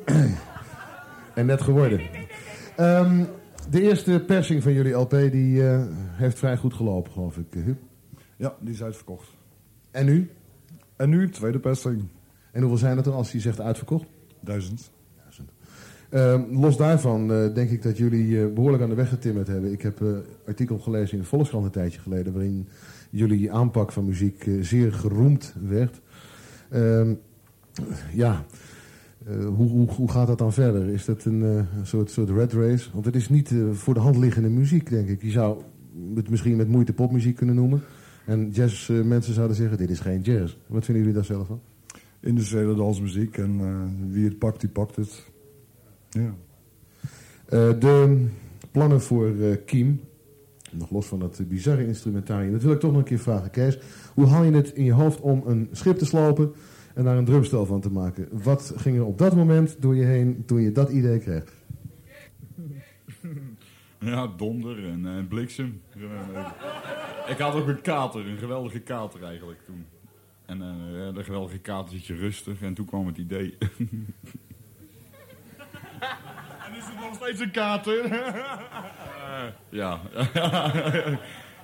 en 1.34 1.46
net 1.46 1.62
geworden. 1.62 2.00
Ehm, 2.76 3.24
de 3.70 3.82
eerste 3.82 4.24
persing 4.26 4.62
van 4.62 4.72
jullie 4.72 4.92
LP 4.92 5.10
die, 5.10 5.68
eh, 5.68 5.82
heeft 6.10 6.38
vrij 6.38 6.56
goed 6.56 6.74
gelopen, 6.74 7.12
geloof 7.12 7.36
ik. 7.36 7.54
eh, 7.54 7.62
Huub. 7.62 7.78
Ja, 8.36 8.54
die 8.60 8.74
is 8.74 8.82
uitverkocht. 8.82 9.28
En 9.90 10.06
nu? 10.06 10.30
En 10.96 11.08
nu, 11.10 11.30
tweede 11.30 11.58
persing. 11.58 12.08
En 12.52 12.60
hoeveel 12.60 12.78
zijn 12.78 12.96
het 12.96 13.06
er 13.06 13.12
als 13.12 13.32
je 13.32 13.40
zegt 13.40 13.60
uitverkocht? 13.60 14.06
Duizend. 14.40 14.90
Ehm, 16.10 16.42
los 16.50 16.76
daarvan 16.76 17.32
eh, 17.32 17.54
denk 17.54 17.70
ik 17.70 17.82
dat 17.82 17.98
jullie 17.98 18.40
eh, 18.40 18.52
behoorlijk 18.52 18.82
aan 18.82 18.88
de 18.88 18.94
weg 18.94 19.08
getimmerd 19.08 19.46
hebben. 19.46 19.72
Ik 19.72 19.82
heb 19.82 20.00
een 20.00 20.22
artikel 20.46 20.78
gelezen 20.78 21.12
in 21.12 21.22
de 21.22 21.28
Volkskrant 21.28 21.64
een 21.64 21.70
tijdje 21.70 22.00
geleden... 22.00 22.32
waarin 22.32 22.68
jullie 23.10 23.52
aanpak 23.52 23.92
van 23.92 24.04
muziek 24.04 24.50
zeer 24.60 24.92
geroemd 24.92 25.54
werd. 25.60 26.00
Ehm, 26.70 27.14
ja, 28.12 28.44
eh, 29.28 29.46
hoe, 29.46 29.68
hoe, 29.68 29.88
hoe 29.90 30.10
gaat 30.10 30.26
dat 30.26 30.38
dan 30.38 30.52
verder? 30.52 30.88
Is 30.88 31.04
dat 31.04 31.24
een 31.24 31.42
eh, 31.42 31.82
soort, 31.82 32.10
soort 32.10 32.30
red 32.30 32.52
race? 32.52 32.88
Want 32.92 33.04
het 33.04 33.16
is 33.16 33.28
niet 33.28 33.50
eh, 33.50 33.70
voor 33.72 33.94
de 33.94 34.00
hand 34.00 34.16
liggende 34.16 34.48
muziek, 34.48 34.90
denk 34.90 35.08
ik. 35.08 35.22
Je 35.22 35.30
zou 35.30 35.62
het 36.14 36.30
misschien 36.30 36.56
met 36.56 36.68
moeite 36.68 36.92
popmuziek 36.92 37.36
kunnen 37.36 37.54
noemen. 37.54 37.82
En 38.24 38.50
jazzmensen 38.50 39.34
zouden 39.34 39.56
zeggen, 39.56 39.76
dit 39.78 39.90
is 39.90 40.00
geen 40.00 40.20
jazz. 40.20 40.56
Wat 40.66 40.84
vinden 40.84 41.04
jullie 41.04 41.18
daar 41.18 41.28
zelf 41.28 41.46
van? 41.46 41.60
Industriële 42.20 42.74
dansmuziek 42.74 43.38
en 43.38 43.60
wie 44.10 44.24
het 44.24 44.38
pakt, 44.38 44.60
die 44.60 44.68
pakt 44.68 44.96
het. 44.96 45.24
Ja. 46.10 46.34
De 47.72 48.26
plannen 48.70 49.00
voor 49.00 49.32
Kiem, 49.64 50.00
nog 50.72 50.90
los 50.90 51.06
van 51.06 51.18
dat 51.18 51.40
bizarre 51.48 51.86
instrumentarium, 51.86 52.52
dat 52.52 52.62
wil 52.62 52.72
ik 52.72 52.80
toch 52.80 52.90
nog 52.90 53.00
een 53.00 53.06
keer 53.06 53.18
vragen. 53.18 53.50
Kees, 53.50 53.78
hoe 54.14 54.26
haal 54.26 54.44
je 54.44 54.52
het 54.52 54.68
in 54.68 54.84
je 54.84 54.92
hoofd 54.92 55.20
om 55.20 55.42
een 55.46 55.68
schip 55.72 55.98
te 55.98 56.04
slopen 56.04 56.52
en 56.98 57.04
daar 57.04 57.16
een 57.16 57.24
drumstel 57.24 57.66
van 57.66 57.80
te 57.80 57.90
maken? 57.90 58.28
Wat 58.30 58.72
ging 58.76 58.96
er 58.96 59.04
op 59.04 59.18
dat 59.18 59.36
moment 59.36 59.82
door 59.82 59.96
je 59.96 60.04
heen 60.04 60.42
toen 60.46 60.60
je 60.60 60.72
dat 60.72 60.90
idee 60.90 61.18
kreeg? 61.18 61.44
Ja, 64.00 64.26
donder 64.36 64.84
en, 64.84 65.06
eh, 65.06 65.26
bliksem. 65.28 65.82
Eh, 65.96 66.50
ik 67.28 67.38
had 67.38 67.54
ook 67.54 67.66
een 67.66 67.80
kater, 67.80 68.26
een 68.26 68.38
geweldige 68.38 68.78
kater 68.78 69.24
eigenlijk 69.24 69.64
toen. 69.64 69.86
En 70.46 70.62
eh 70.62 71.14
de 71.14 71.24
geweldige 71.24 71.58
kater 71.58 71.96
zit 71.96 72.06
je 72.06 72.14
rustig 72.14 72.62
en 72.62 72.74
toen 72.74 72.86
kwam 72.86 73.06
het 73.06 73.18
idee. 73.18 73.56
en 73.58 74.14
is 76.76 76.84
het 76.84 77.00
nog 77.00 77.14
steeds 77.14 77.40
een 77.40 77.50
kater? 77.50 78.04
Eh, 78.04 79.44
ja. 79.68 80.00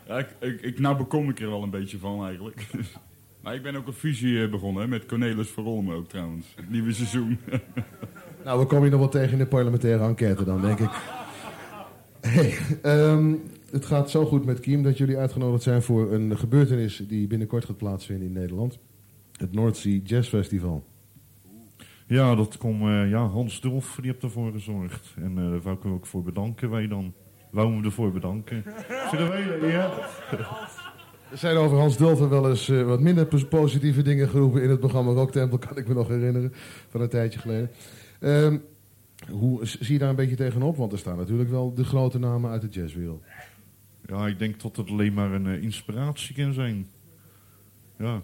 ja 0.06 0.18
ik, 0.18 0.28
ik, 0.38 0.60
ik, 0.60 0.78
nou 0.78 0.96
bekom 0.96 1.30
ik 1.30 1.40
er 1.40 1.50
wel 1.50 1.62
een 1.62 1.70
beetje 1.70 1.98
van 1.98 2.24
eigenlijk. 2.24 2.66
Maar 3.44 3.54
ik 3.54 3.62
ben 3.62 3.76
ook 3.76 3.86
een 3.86 3.92
fusie 3.92 4.42
eh, 4.42 4.50
begonnen 4.50 4.82
hè, 4.82 4.88
met 4.88 5.06
Cornelis 5.06 5.48
Verolm 5.48 5.90
ook 5.90 6.08
trouwens. 6.08 6.46
Het 6.56 6.70
nieuwe 6.70 6.92
seizoen. 6.92 7.38
Nou, 8.44 8.60
we 8.60 8.66
komen 8.66 8.84
je 8.84 8.90
nog 8.90 9.00
wel 9.00 9.08
tegen 9.08 9.32
in 9.32 9.38
de 9.38 9.46
parlementaire 9.46 10.04
enquête 10.04 10.44
dan, 10.44 10.60
denk 10.60 10.78
ik. 10.78 10.90
Hey, 12.20 12.54
ehm, 12.82 13.34
het 13.70 13.84
gaat 13.86 14.10
zo 14.10 14.24
goed 14.24 14.44
met 14.44 14.60
Kiem 14.60 14.82
dat 14.82 14.98
jullie 14.98 15.16
uitgenodigd 15.16 15.62
zijn 15.62 15.82
voor 15.82 16.12
een 16.12 16.38
gebeurtenis 16.38 16.96
die 17.08 17.26
binnenkort 17.26 17.64
gaat 17.64 17.76
plaatsvinden 17.76 18.26
in 18.26 18.32
Nederland. 18.32 18.78
Het 19.32 19.52
North 19.52 19.76
Sea 19.76 20.00
Jazz 20.04 20.28
Festival. 20.28 20.84
Ja, 22.06 22.34
dat 22.34 22.56
komt 22.56 22.82
eh, 22.82 23.10
ja, 23.10 23.26
Hans 23.26 23.60
Dulf, 23.60 23.96
die 24.00 24.10
heeft 24.10 24.22
ervoor 24.22 24.52
gezorgd. 24.52 25.14
En 25.16 25.38
eh 25.38 25.50
daar 25.50 25.60
wou 25.60 25.76
ik 25.76 25.82
hem 25.82 25.92
ook 25.92 26.06
voor 26.06 26.22
bedanken, 26.22 26.70
wij 26.70 26.86
dan. 26.86 27.14
Wou 27.50 27.74
hem 27.74 27.84
ervoor 27.84 28.12
bedanken. 28.12 28.64
Vinden 29.10 29.28
wij, 29.28 29.70
ja. 29.70 29.92
Er 31.34 31.40
zijn 31.40 31.56
over 31.56 31.78
Hans 31.78 31.96
Dulver 31.96 32.28
wel 32.28 32.50
eens 32.50 32.68
eh, 32.68 32.82
wat 32.82 33.00
minder 33.00 33.26
pos- 33.26 33.48
positieve 33.48 34.02
dingen 34.02 34.28
geroepen 34.28 34.62
in 34.62 34.70
het 34.70 34.80
programma 34.80 35.12
Rocktempel, 35.12 35.58
kan 35.58 35.76
ik 35.76 35.88
me 35.88 35.94
nog 35.94 36.08
herinneren, 36.08 36.52
van 36.88 37.00
een 37.00 37.08
tijdje 37.08 37.38
geleden. 37.38 37.70
Ehm, 38.20 38.58
hoe 39.30 39.66
zie 39.66 39.92
je 39.92 39.98
daar 39.98 40.08
een 40.08 40.16
beetje 40.16 40.36
tegenop? 40.36 40.76
Want 40.76 40.92
er 40.92 40.98
staan 40.98 41.16
natuurlijk 41.16 41.50
wel 41.50 41.74
de 41.74 41.84
grote 41.84 42.18
namen 42.18 42.50
uit 42.50 42.60
de 42.60 42.68
jazzwereld. 42.68 43.24
Ja, 44.06 44.26
ik 44.26 44.38
denk 44.38 44.60
dat 44.60 44.76
het 44.76 44.88
alleen 44.88 45.14
maar 45.14 45.32
een 45.32 45.46
eh, 45.46 45.62
inspiratie 45.62 46.34
kan 46.34 46.52
zijn. 46.52 46.86
Ja. 47.98 48.22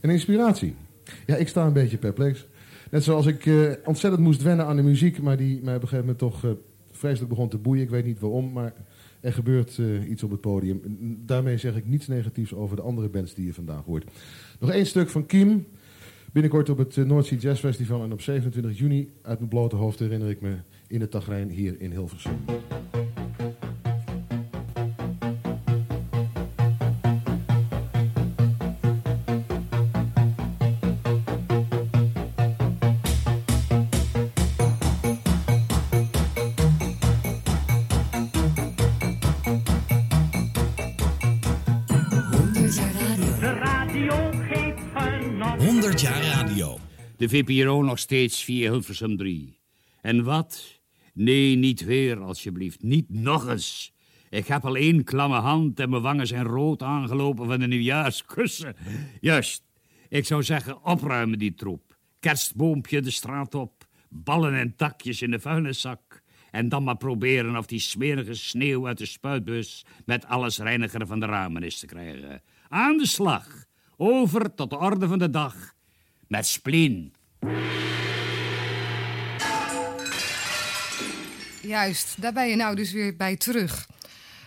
Een 0.00 0.10
inspiratie. 0.10 0.74
Ja, 1.26 1.36
ik 1.36 1.48
sta 1.48 1.66
een 1.66 1.72
beetje 1.72 1.98
perplex. 1.98 2.46
Net 2.90 3.04
zoals 3.04 3.26
ik 3.26 3.46
eh, 3.46 3.72
ontzettend 3.84 4.22
moest 4.22 4.42
wennen 4.42 4.66
aan 4.66 4.76
de 4.76 4.82
muziek, 4.82 5.22
maar 5.22 5.36
die 5.36 5.60
mij 5.62 5.76
op 5.76 5.82
een 5.82 5.88
gegeven 5.88 6.14
moment 6.14 6.18
toch 6.18 6.56
vreselijk 6.90 7.28
begon 7.30 7.48
te 7.48 7.58
boeien. 7.58 7.82
Ik 7.82 7.90
weet 7.90 8.04
niet 8.04 8.20
waarom, 8.20 8.52
maar 8.52 8.72
er 9.26 9.32
gebeurt 9.32 9.78
eh, 9.78 10.10
iets 10.10 10.22
op 10.22 10.30
het 10.30 10.40
podium. 10.40 10.80
Daarmee 11.26 11.58
zeg 11.58 11.76
ik 11.76 11.86
niets 11.86 12.06
negatiefs 12.06 12.54
over 12.54 12.76
de 12.76 12.82
andere 12.82 13.08
bands 13.08 13.34
die 13.34 13.46
je 13.46 13.54
vandaag 13.54 13.84
hoort. 13.84 14.04
Nog 14.60 14.70
één 14.70 14.86
stuk 14.86 15.08
van 15.08 15.26
Kiem. 15.26 15.66
Binnenkort 16.32 16.68
op 16.68 16.78
het 16.78 16.96
eh, 16.96 17.04
North 17.04 17.26
Sea 17.26 17.38
Jazz 17.38 17.60
Festival 17.60 18.02
en 18.02 18.12
op 18.12 18.20
27 18.20 18.78
juni 18.78 19.10
uit 19.22 19.38
mijn 19.38 19.50
blote 19.50 19.76
hoofd 19.76 19.98
herinner 19.98 20.30
ik 20.30 20.40
me 20.40 20.56
in 20.86 20.98
de 20.98 21.08
Tagrijn 21.08 21.50
hier 21.50 21.80
in 21.80 21.90
Hilversum. 21.90 22.36
De 47.26 47.32
VPRO 47.32 47.82
nog 47.82 47.98
steeds 47.98 48.44
via 48.44 48.70
Hilversum 48.70 49.16
3. 49.16 49.58
En 50.00 50.24
wat? 50.24 50.80
Nee, 51.14 51.56
niet 51.56 51.84
weer, 51.84 52.20
alsjeblieft. 52.20 52.82
Niet 52.82 53.10
nog 53.10 53.48
eens. 53.48 53.94
Ik 54.30 54.46
heb 54.46 54.64
al 54.64 54.76
één 54.76 55.04
klamme 55.04 55.36
hand 55.36 55.80
en 55.80 55.90
mijn 55.90 56.02
wangen 56.02 56.26
zijn 56.26 56.44
rood 56.44 56.82
aangelopen 56.82 57.46
van 57.46 57.58
de 57.58 57.66
nieuwjaarskussen. 57.66 58.76
Juist. 59.20 59.64
Ik 60.08 60.24
zou 60.24 60.42
zeggen, 60.42 60.84
opruimen 60.84 61.38
die 61.38 61.54
troep. 61.54 61.96
Kerstboompje 62.20 63.00
de 63.00 63.10
straat 63.10 63.54
op. 63.54 63.88
Ballen 64.08 64.54
en 64.54 64.76
takjes 64.76 65.22
in 65.22 65.30
de 65.30 65.40
vuilniszak. 65.40 66.22
En 66.50 66.68
dan 66.68 66.84
maar 66.84 66.96
proberen 66.96 67.56
of 67.56 67.66
die 67.66 67.80
smerige 67.80 68.34
sneeuw 68.34 68.86
uit 68.86 68.98
de 68.98 69.06
spuitbus... 69.06 69.84
met 70.04 70.26
alles 70.26 70.58
reiniger 70.58 71.06
van 71.06 71.20
de 71.20 71.26
ramen 71.26 71.62
is 71.62 71.78
te 71.78 71.86
krijgen. 71.86 72.42
Aan 72.68 72.96
de 72.96 73.06
slag. 73.06 73.64
Over 73.96 74.54
tot 74.54 74.70
de 74.70 74.78
orde 74.78 75.08
van 75.08 75.18
de 75.18 75.30
dag. 75.30 75.74
Met 76.28 76.46
spleen. 76.46 77.15
Juist, 81.62 82.20
daar 82.20 82.32
ben 82.32 82.48
je 82.48 82.56
nou 82.56 82.76
dus 82.76 82.92
weer 82.92 83.16
bij 83.16 83.36
terug. 83.36 83.86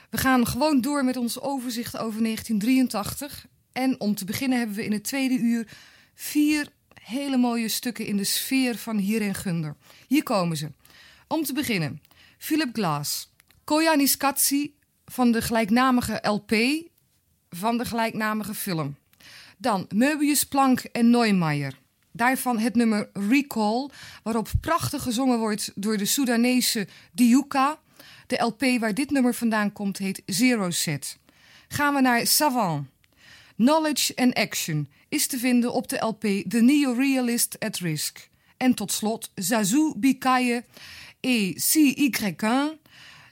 We 0.09 0.17
gaan 0.17 0.47
gewoon 0.47 0.81
door 0.81 1.03
met 1.03 1.17
ons 1.17 1.41
overzicht 1.41 1.97
over 1.97 2.23
1983. 2.23 3.45
En 3.71 3.99
om 3.99 4.15
te 4.15 4.25
beginnen 4.25 4.57
hebben 4.57 4.75
we 4.75 4.85
in 4.85 4.91
het 4.91 5.03
tweede 5.03 5.37
uur 5.37 5.67
vier 6.15 6.67
hele 6.93 7.37
mooie 7.37 7.67
stukken 7.67 8.05
in 8.05 8.17
de 8.17 8.23
sfeer 8.23 8.77
van 8.77 8.97
Hier 8.97 9.21
en 9.21 9.35
Gunder. 9.35 9.75
Hier 10.07 10.23
komen 10.23 10.57
ze. 10.57 10.71
Om 11.27 11.43
te 11.43 11.53
beginnen, 11.53 12.01
Philip 12.37 12.69
Glass, 12.73 13.31
Koyaanisqatsi 13.63 14.75
van 15.05 15.31
de 15.31 15.41
gelijknamige 15.41 16.19
LP 16.21 16.51
van 17.49 17.77
de 17.77 17.85
gelijknamige 17.85 18.53
film. 18.53 18.95
Dan 19.57 19.87
Möbius 19.95 20.47
Plank 20.49 20.79
en 20.79 21.09
Neumeier. 21.09 21.77
Daarvan 22.11 22.59
het 22.59 22.75
nummer 22.75 23.09
Recall, 23.13 23.89
waarop 24.23 24.49
prachtig 24.61 25.03
gezongen 25.03 25.39
wordt 25.39 25.71
door 25.75 25.97
de 25.97 26.05
Soedanese 26.05 26.87
Diuka. 27.11 27.79
De 28.27 28.43
LP 28.43 28.79
waar 28.79 28.93
dit 28.93 29.09
nummer 29.09 29.33
vandaan 29.33 29.71
komt 29.71 29.97
heet 29.97 30.21
Zero 30.25 30.69
Set. 30.69 31.17
Gaan 31.67 31.93
we 31.93 32.01
naar 32.01 32.27
Savant. 32.27 32.87
Knowledge 33.55 34.15
and 34.15 34.33
Action 34.33 34.89
is 35.09 35.27
te 35.27 35.37
vinden 35.37 35.73
op 35.73 35.87
de 35.89 35.97
LP 35.97 36.21
The 36.21 36.61
Neo-Realist 36.61 37.59
at 37.59 37.77
Risk. 37.77 38.29
En 38.57 38.73
tot 38.73 38.91
slot 38.91 39.31
Zazou 39.35 39.93
Bikaye 39.97 40.63
et 41.19 41.75
CY1. 41.75 42.79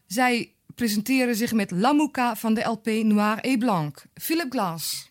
Zij 0.07 0.51
presenteren 0.75 1.35
zich 1.35 1.53
met 1.53 1.71
Lamouka 1.71 2.35
van 2.35 2.53
de 2.53 2.61
LP 2.61 2.85
Noir 2.85 3.39
et 3.39 3.59
Blanc. 3.59 4.05
Philip 4.13 4.51
Glass. 4.51 5.06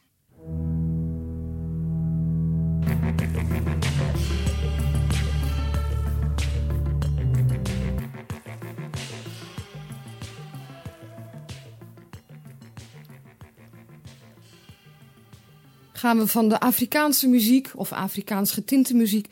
Gaan 15.97 16.18
we 16.18 16.26
van 16.26 16.49
de 16.49 16.61
Afrikaanse 16.61 17.28
muziek 17.28 17.70
of 17.74 17.92
Afrikaans 17.92 18.53
getinte 18.53 18.94
muziek 18.94 19.26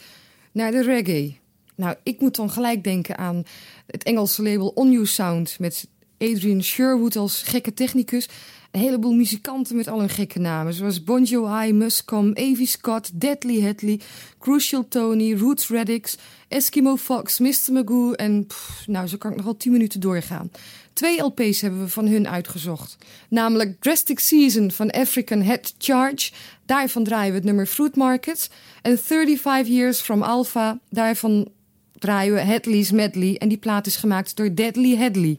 naar 0.53 0.71
de 0.71 0.83
reggae. 0.83 1.37
Nou, 1.75 1.97
ik 2.03 2.21
moet 2.21 2.37
dan 2.37 2.51
gelijk 2.51 2.85
denken 2.85 3.19
aan 3.19 3.43
het 3.87 4.03
Engelse 4.03 4.43
label 4.43 4.69
On 4.69 4.91
You 4.91 5.07
Sound 5.07 5.59
met 5.59 5.89
Adrian 6.19 6.63
Sherwood 6.63 7.17
als 7.17 7.43
gekke 7.43 7.75
technicus. 7.75 8.29
Een 8.71 8.81
heleboel 8.81 9.13
muzikanten 9.13 9.77
met 9.77 9.89
al 9.89 9.99
hun 9.99 10.09
gekke 10.09 10.39
namen, 10.39 10.75
zoals 10.75 11.05
Bon 11.05 11.23
Jovi, 11.23 11.73
Muscom, 11.73 12.29
Avi 12.29 12.67
Scott, 12.67 13.21
Deadly 13.21 13.63
Hadley, 13.63 14.01
Crucial 14.39 14.89
Tony, 14.89 15.35
Roots 15.35 15.69
Reddix, 15.69 16.17
Eskimo 16.49 16.97
Fox, 16.97 17.39
Mr. 17.39 17.73
Magoo 17.73 18.13
en 18.13 18.47
nou, 18.87 19.07
zo 19.07 19.17
kan 19.17 19.31
ik 19.31 19.37
nog 19.37 19.45
wel 19.45 19.57
10 19.57 19.73
minuten 19.73 20.01
doorgaan. 20.01 20.51
Twee 20.95 21.23
LP's 21.23 21.61
hebben 21.61 21.81
we 21.81 21.89
van 21.89 22.07
hun 22.07 22.29
uitgezocht. 22.29 22.97
Namelijk 23.29 23.81
Drastic 23.81 24.19
Season 24.19 24.71
van 24.71 24.91
African 24.91 25.43
Head 25.43 25.75
Charge. 25.79 26.31
Daarvan 26.67 27.05
draaien 27.05 27.31
we 27.31 27.37
het 27.37 27.45
nummer 27.45 27.67
Fruit 27.67 27.97
Market. 27.97 28.51
En 28.83 28.99
35 28.99 29.73
Years 29.75 30.01
from 30.01 30.23
Alpha. 30.23 30.79
Daarvan 30.91 31.49
draaien 31.99 32.35
we 32.35 32.41
Hadley's 32.41 32.91
Medley. 32.91 33.37
En 33.37 33.49
die 33.49 33.59
plaat 33.59 33.87
is 33.87 33.97
gemaakt 33.97 34.37
door 34.37 34.55
Deadly 34.55 34.97
Hadley. 34.97 35.39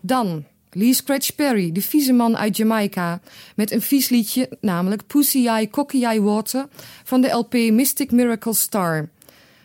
Dan 0.00 0.44
Lee 0.70 0.94
Scratch 0.94 1.34
Perry, 1.34 1.72
de 1.72 1.82
vieze 1.82 2.12
man 2.12 2.36
uit 2.36 2.56
Jamaica. 2.56 3.20
Met 3.56 3.70
een 3.70 3.82
vies 3.82 4.08
liedje, 4.08 4.48
namelijk 4.60 5.06
Pussy 5.06 5.46
Eye 5.46 5.70
Cocky 5.70 6.04
Eye 6.04 6.22
Water. 6.22 6.68
Van 7.04 7.20
de 7.20 7.28
LP 7.28 7.52
Mystic 7.52 8.10
Miracle 8.10 8.54
Star. 8.54 9.08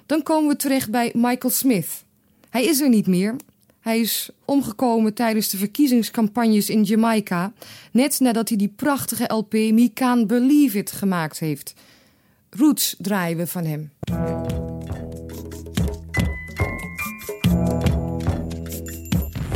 Dan 0.05 0.23
komen 0.23 0.49
we 0.49 0.55
terecht 0.55 0.91
bij 0.91 1.11
Michael 1.13 1.53
Smith. 1.53 2.03
Hij 2.49 2.65
is 2.65 2.81
er 2.81 2.89
niet 2.89 3.07
meer. 3.07 3.35
Hij 3.83 3.99
is 3.99 4.29
omgekomen 4.45 5.13
tijdens 5.13 5.49
de 5.49 5.57
verkiezingscampagnes 5.57 6.69
in 6.69 6.83
Jamaica. 6.83 7.53
Net 7.91 8.19
nadat 8.19 8.49
hij 8.49 8.57
die 8.57 8.73
prachtige 8.75 9.33
LP 9.33 9.53
Me 9.53 9.91
Can't 9.93 10.27
Believe 10.27 10.77
It 10.77 10.91
gemaakt 10.91 11.39
heeft. 11.39 11.73
Roots 12.49 12.95
draaien 12.97 13.37
we 13.37 13.47
van 13.47 13.65
hem. 13.65 13.91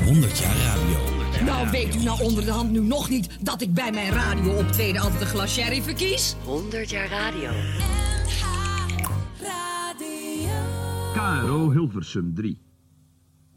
100 0.06 0.38
jaar 0.38 0.58
radio. 0.58 0.98
Nou, 1.46 1.70
weet 1.70 1.96
u 1.96 2.04
nou 2.04 2.24
onder 2.24 2.46
de 2.46 2.52
hand 2.52 2.72
nu 2.72 2.80
nog 2.80 3.10
niet 3.10 3.30
dat 3.42 3.62
ik 3.62 3.74
bij 3.74 3.92
mijn 3.92 4.12
radio-optreden 4.12 5.02
altijd 5.02 5.22
een 5.22 5.28
glas 5.28 5.54
sherry 5.54 5.82
verkies? 5.82 6.36
100 6.44 6.90
jaar 6.90 7.10
radio. 7.10 7.50
KRO 11.14 11.72
Hilversum 11.72 12.34
3. 12.36 12.67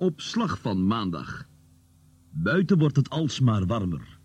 Op 0.01 0.21
slag 0.21 0.61
van 0.61 0.87
maandag. 0.87 1.49
Buiten 2.31 2.79
wordt 2.79 2.97
het 2.97 3.11
alsmaar 3.11 3.67
warmer. 3.67 4.19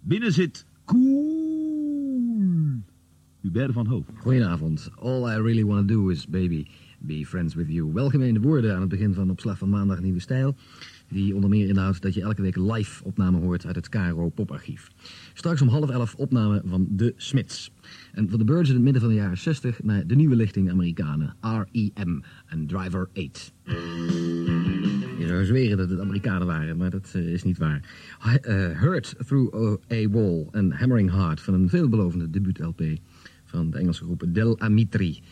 Binnen 0.00 0.32
zit 0.32 0.66
koel. 0.84 2.82
Hubert 3.40 3.72
van 3.72 3.86
Hoofd. 3.86 4.10
Goedenavond. 4.16 4.90
All 4.94 5.36
I 5.36 5.40
really 5.40 5.64
want 5.64 5.88
to 5.88 5.94
do 5.94 6.08
is, 6.08 6.26
baby, 6.26 6.66
be 6.98 7.26
friends 7.26 7.54
with 7.54 7.68
you. 7.68 7.92
Welgemeende 7.92 8.40
woorden 8.40 8.74
aan 8.74 8.80
het 8.80 8.88
begin 8.88 9.14
van 9.14 9.30
Op 9.30 9.40
Slag 9.40 9.58
van 9.58 9.68
Maandag 9.68 10.00
Nieuwe 10.00 10.20
Stijl. 10.20 10.56
Die 11.08 11.34
onder 11.34 11.50
meer 11.50 11.68
inhoudt 11.68 12.02
dat 12.02 12.14
je 12.14 12.22
elke 12.22 12.42
week 12.42 12.56
live 12.56 13.04
opname 13.04 13.38
hoort 13.38 13.66
uit 13.66 13.76
het 13.76 13.88
KRO 13.88 14.28
Poparchief. 14.28 14.90
Straks 15.34 15.62
om 15.62 15.68
half 15.68 15.90
elf 15.90 16.14
opname 16.14 16.62
van 16.64 16.86
De 16.90 17.12
Smits. 17.16 17.70
En 18.12 18.30
van 18.30 18.38
de 18.38 18.44
Birds 18.44 18.68
in 18.68 18.74
het 18.74 18.84
midden 18.84 19.02
van 19.02 19.10
de 19.10 19.16
jaren 19.16 19.38
60 19.38 19.82
naar 19.82 20.06
de 20.06 20.14
nieuwe 20.14 20.36
lichting 20.36 20.70
Amerikanen. 20.70 21.36
R.E.M. 21.40 22.20
en 22.46 22.66
Driver 22.66 23.08
8. 23.14 23.52
Je 25.24 25.30
zou 25.30 25.44
zweren 25.44 25.76
dat 25.76 25.90
het 25.90 26.00
Amerikanen 26.00 26.46
waren, 26.46 26.76
maar 26.76 26.90
dat 26.90 27.10
eh, 27.14 27.32
is 27.32 27.42
niet 27.42 27.58
waar. 27.58 27.80
H- 28.18 28.34
eh, 28.34 28.80
Hurt 28.80 29.14
Through 29.26 29.56
a 29.92 30.08
Wall 30.08 30.46
en 30.50 30.72
Hammering 30.72 31.10
Heart 31.10 31.40
van 31.40 31.54
een 31.54 31.68
veelbelovende 31.68 32.30
debuut-LP 32.30 32.82
van 33.44 33.70
de 33.70 33.78
Engelse 33.78 34.04
groep 34.04 34.24
Del 34.28 34.60
Amitri. 34.60 35.22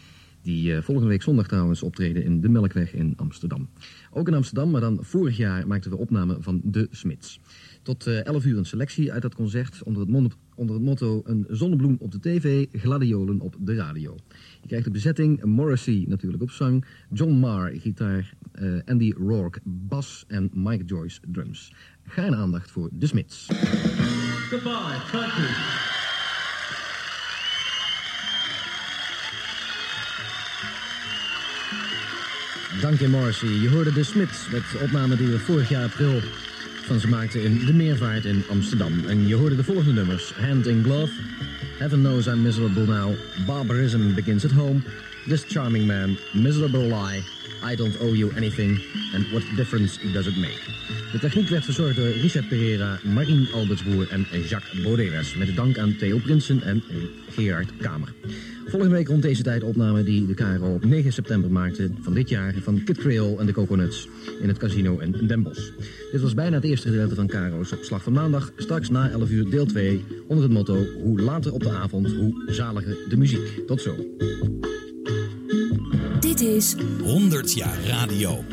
Die 0.42 0.74
eh, 0.74 0.82
volgende 0.82 1.08
week 1.10 1.22
zondag 1.22 1.48
trouwens 1.48 1.82
optreden 1.82 2.24
in 2.24 2.40
de 2.40 2.48
Melkweg 2.48 2.94
in 2.94 3.12
Amsterdam. 3.16 3.68
Ook 4.10 4.28
in 4.28 4.34
Amsterdam, 4.34 4.70
maar 4.70 4.80
dan 4.80 4.98
vorig 5.00 5.36
jaar 5.36 5.66
maakten 5.66 5.90
we 5.90 5.96
opname 5.96 6.36
van 6.40 6.60
De 6.64 6.88
Smits. 6.90 7.40
Tot 7.82 8.06
eh 8.06 8.24
11 8.24 8.44
uur 8.44 8.58
een 8.58 8.64
selectie 8.64 9.12
uit 9.12 9.22
dat 9.22 9.34
concert 9.34 9.82
onder 9.82 10.02
het, 10.02 10.10
mon- 10.10 10.32
onder 10.54 10.74
het 10.74 10.84
motto... 10.84 11.22
een 11.24 11.46
zonnebloem 11.48 11.96
op 12.00 12.12
de 12.12 12.20
tv, 12.20 12.66
gladiolen 12.72 13.40
op 13.40 13.56
de 13.60 13.74
radio. 13.74 14.16
Je 14.60 14.66
krijgt 14.66 14.84
de 14.84 14.90
bezetting 14.90 15.44
Morrissey 15.44 16.04
natuurlijk 16.08 16.42
op 16.42 16.50
zang... 16.50 16.84
John 17.12 17.32
Marr 17.32 17.72
gitaar, 17.80 18.34
eh, 18.52 18.66
Andy 18.84 19.12
Rourke 19.16 19.60
bas 19.64 20.24
en 20.28 20.50
Mike 20.54 20.84
Joyce 20.84 21.20
drums. 21.26 21.72
Geen 22.06 22.34
aandacht 22.34 22.70
voor 22.70 22.88
De 22.92 23.06
Smits. 23.06 23.46
Goodbye, 24.50 25.00
country. 25.10 25.50
Dank 32.80 32.98
je 32.98 33.08
Morrissey. 33.08 33.48
Je 33.48 33.70
hoorde 33.70 33.92
de 33.92 34.02
Smits 34.02 34.50
met 34.50 34.62
de 34.72 34.78
opname 34.82 35.16
die 35.16 35.28
we 35.28 35.38
vorig 35.38 35.68
jaar 35.68 35.84
april 35.84 36.20
van 36.84 37.00
ze 37.00 37.08
maakten 37.08 37.42
in 37.42 37.66
de 37.66 37.72
Meervaart 37.72 38.24
in 38.24 38.44
Amsterdam. 38.50 39.04
En 39.08 39.28
je 39.28 39.34
hoorde 39.34 39.56
de 39.56 39.64
volgende 39.64 39.92
nummers. 39.92 40.32
Hand 40.32 40.66
in 40.66 40.82
Glove, 40.82 41.12
Heaven 41.78 41.98
Knows 41.98 42.26
I'm 42.26 42.42
Miserable 42.42 42.86
Now, 42.86 43.14
Barbarism 43.46 44.14
Begins 44.14 44.44
at 44.44 44.50
Home, 44.50 44.82
This 45.28 45.44
Charming 45.48 45.86
Man, 45.86 46.16
Miserable 46.32 46.82
Lie, 46.82 47.22
I 47.72 47.76
Don't 47.76 48.00
Owe 48.00 48.16
You 48.16 48.32
Anything, 48.36 48.80
and 49.14 49.30
What 49.30 49.42
Difference 49.56 50.12
Does 50.12 50.26
It 50.26 50.36
Make. 50.36 50.60
De 51.12 51.18
techniek 51.18 51.48
werd 51.48 51.64
verzorgd 51.64 51.96
door 51.96 52.08
Richard 52.08 52.48
Pereira, 52.48 52.98
Marien 53.02 53.48
Albertsboer 53.54 54.08
en 54.10 54.26
Jacques 54.48 54.82
Boderes. 54.82 55.34
Met 55.34 55.56
dank 55.56 55.78
aan 55.78 55.96
Theo 55.96 56.18
Prinsen 56.18 56.62
en 56.62 56.82
Gerard 57.30 57.70
Kamer. 57.80 58.12
Volgende 58.66 58.94
week 58.94 59.08
rond 59.08 59.22
deze 59.22 59.42
tijd 59.42 59.62
opname 59.62 60.02
die 60.02 60.26
de 60.26 60.34
KRO 60.34 60.74
op 60.74 60.84
9 60.84 61.12
september 61.12 61.50
maakte 61.50 61.90
van 62.00 62.14
dit 62.14 62.28
jaar 62.28 62.54
van 62.62 62.84
Kid 62.84 62.98
Creole 62.98 63.36
en 63.38 63.46
de 63.46 63.52
Coconuts 63.52 64.08
in 64.40 64.48
het 64.48 64.58
casino 64.58 64.98
in 64.98 65.26
Den 65.26 65.42
Bosch. 65.42 65.70
Dit 66.12 66.20
was 66.20 66.34
bijna 66.34 66.56
het 66.56 66.64
eerste 66.64 66.88
gedeelte 66.88 67.14
van 67.14 67.26
KRO's 67.26 67.72
op 67.72 67.82
slag 67.82 68.02
van 68.02 68.12
maandag. 68.12 68.52
Straks 68.56 68.88
na 68.88 69.10
11 69.10 69.30
uur 69.30 69.50
deel 69.50 69.66
2 69.66 70.04
onder 70.26 70.44
het 70.44 70.52
motto 70.52 70.84
hoe 71.02 71.20
later 71.20 71.52
op 71.52 71.62
de 71.62 71.70
avond, 71.70 72.12
hoe 72.12 72.42
zaliger 72.46 72.96
de 73.08 73.16
muziek. 73.16 73.66
Tot 73.66 73.80
zo. 73.80 73.96
Dit 76.20 76.40
is 76.40 76.76
100 77.02 77.52
jaar 77.52 77.78
radio. 77.86 78.44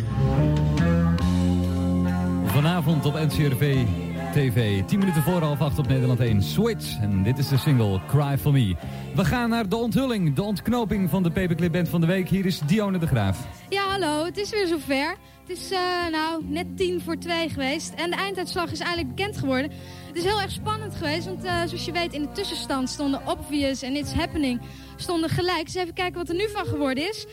Vanavond 2.45 3.05
op 3.05 3.13
NCRV 3.13 3.85
TV. 4.31 4.83
10 4.85 4.99
minuten 4.99 5.23
voor 5.23 5.41
half 5.41 5.61
acht 5.61 5.79
op 5.79 5.87
Nederland 5.87 6.19
1. 6.19 6.41
Switch. 6.41 6.99
En 7.01 7.23
dit 7.23 7.37
is 7.37 7.47
de 7.47 7.57
single 7.57 7.99
Cry 8.07 8.37
For 8.37 8.51
Me. 8.51 8.75
We 9.15 9.25
gaan 9.25 9.49
naar 9.49 9.69
de 9.69 9.75
onthulling, 9.75 10.35
de 10.35 10.41
ontknoping 10.41 11.09
van 11.09 11.23
de 11.23 11.31
Paperclip 11.31 11.71
Band 11.71 11.89
van 11.89 12.01
de 12.01 12.07
week. 12.07 12.29
Hier 12.29 12.45
is 12.45 12.59
Dione 12.59 12.97
de 12.97 13.07
Graaf. 13.07 13.47
Ja, 13.69 13.83
hallo, 13.83 14.25
het 14.25 14.37
is 14.37 14.49
weer 14.49 14.67
zover. 14.67 15.15
Het 15.47 15.57
is 15.57 15.71
eh, 15.71 15.79
nou 16.11 16.43
net 16.45 16.77
tien 16.77 17.01
voor 17.01 17.17
twee 17.17 17.49
geweest 17.49 17.93
en 17.93 18.09
de 18.09 18.15
einduitslag 18.15 18.71
is 18.71 18.79
eindelijk 18.79 19.15
bekend 19.15 19.37
geworden. 19.37 19.71
Het 20.07 20.17
is 20.17 20.23
heel 20.23 20.41
erg 20.41 20.51
spannend 20.51 20.95
geweest, 20.95 21.25
want 21.25 21.43
eh, 21.43 21.61
zoals 21.65 21.85
je 21.85 21.91
weet 21.91 22.13
in 22.13 22.21
de 22.21 22.31
tussenstand 22.31 22.89
stonden 22.89 23.27
Obvious 23.27 23.81
en 23.81 23.95
It's 23.95 24.13
Happening 24.13 24.61
stonden 24.95 25.29
gelijk. 25.29 25.65
Dus 25.65 25.75
even 25.75 25.93
kijken 25.93 26.17
wat 26.17 26.29
er 26.29 26.35
nu 26.35 26.49
van 26.49 26.65
geworden 26.65 27.09
is. 27.09 27.25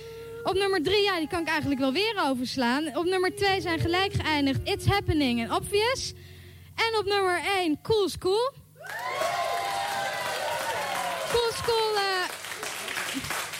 Op 0.43 0.55
nummer 0.55 0.83
drie, 0.83 1.03
ja, 1.03 1.19
die 1.19 1.29
kan 1.29 1.41
ik 1.41 1.49
eigenlijk 1.49 1.81
wel 1.81 1.93
weer 1.93 2.23
overslaan. 2.25 2.97
Op 2.97 3.05
nummer 3.05 3.35
twee 3.35 3.61
zijn 3.61 3.79
gelijk 3.79 4.13
geëindigd 4.13 4.61
It's 4.65 4.87
Happening 4.87 5.43
en 5.43 5.55
Obvious. 5.55 6.15
En 6.77 6.99
op 6.99 7.05
nummer 7.05 7.41
1 7.57 7.79
Cool 7.83 8.09
School. 8.09 8.53
Cool 11.31 11.53
School, 11.53 11.97
eh, 11.97 12.29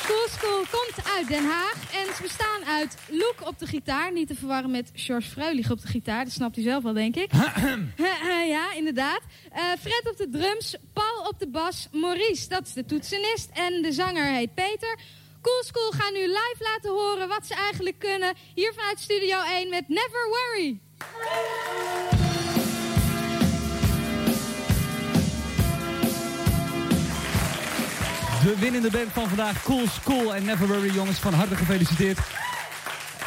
cool 0.07 0.27
School 0.29 0.65
komt 0.71 1.09
uit 1.17 1.29
Den 1.29 1.45
Haag. 1.45 1.75
En 1.93 2.15
ze 2.15 2.23
bestaan 2.23 2.65
uit 2.65 2.97
Loek 3.09 3.49
op 3.49 3.59
de 3.59 3.67
gitaar. 3.67 4.13
Niet 4.13 4.29
te 4.29 4.35
verwarren 4.35 4.71
met 4.71 4.91
George 4.95 5.29
Freulich 5.29 5.71
op 5.71 5.81
de 5.81 5.89
gitaar. 5.89 6.25
Dat 6.25 6.33
snapt 6.33 6.57
u 6.57 6.63
zelf 6.63 6.83
wel, 6.83 6.93
denk 6.93 7.17
ik. 7.17 7.31
ja, 8.57 8.73
inderdaad. 8.73 9.21
Eh, 9.53 9.63
Fred 9.81 10.03
op 10.11 10.17
de 10.17 10.29
drums, 10.29 10.77
Paul 10.93 11.29
op 11.29 11.39
de 11.39 11.49
bas, 11.49 11.89
Maurice, 11.93 12.49
dat 12.49 12.67
is 12.67 12.73
de 12.73 12.85
toetsenist. 12.85 13.51
En 13.53 13.83
de 13.83 13.93
zanger 13.93 14.25
heet 14.25 14.55
Peter. 14.55 14.99
Cool 15.43 15.63
School 15.65 15.91
gaan 15.91 16.13
nu 16.13 16.21
live 16.21 16.57
laten 16.59 16.91
horen 16.91 17.29
wat 17.29 17.47
ze 17.47 17.55
eigenlijk 17.55 17.99
kunnen. 17.99 18.35
Hier 18.55 18.73
vanuit 18.75 19.01
Studio 19.01 19.43
1 19.43 19.69
met 19.69 19.89
Never 19.89 20.29
Worry. 20.29 20.81
De 28.47 28.59
winnende 28.59 28.91
band 28.91 29.13
van 29.13 29.29
vandaag, 29.29 29.63
Cool 29.63 29.87
School 29.89 30.35
en 30.35 30.45
Never 30.45 30.67
Worry 30.67 30.95
jongens. 30.95 31.19
Van 31.19 31.33
harte 31.33 31.57
gefeliciteerd. 31.57 32.19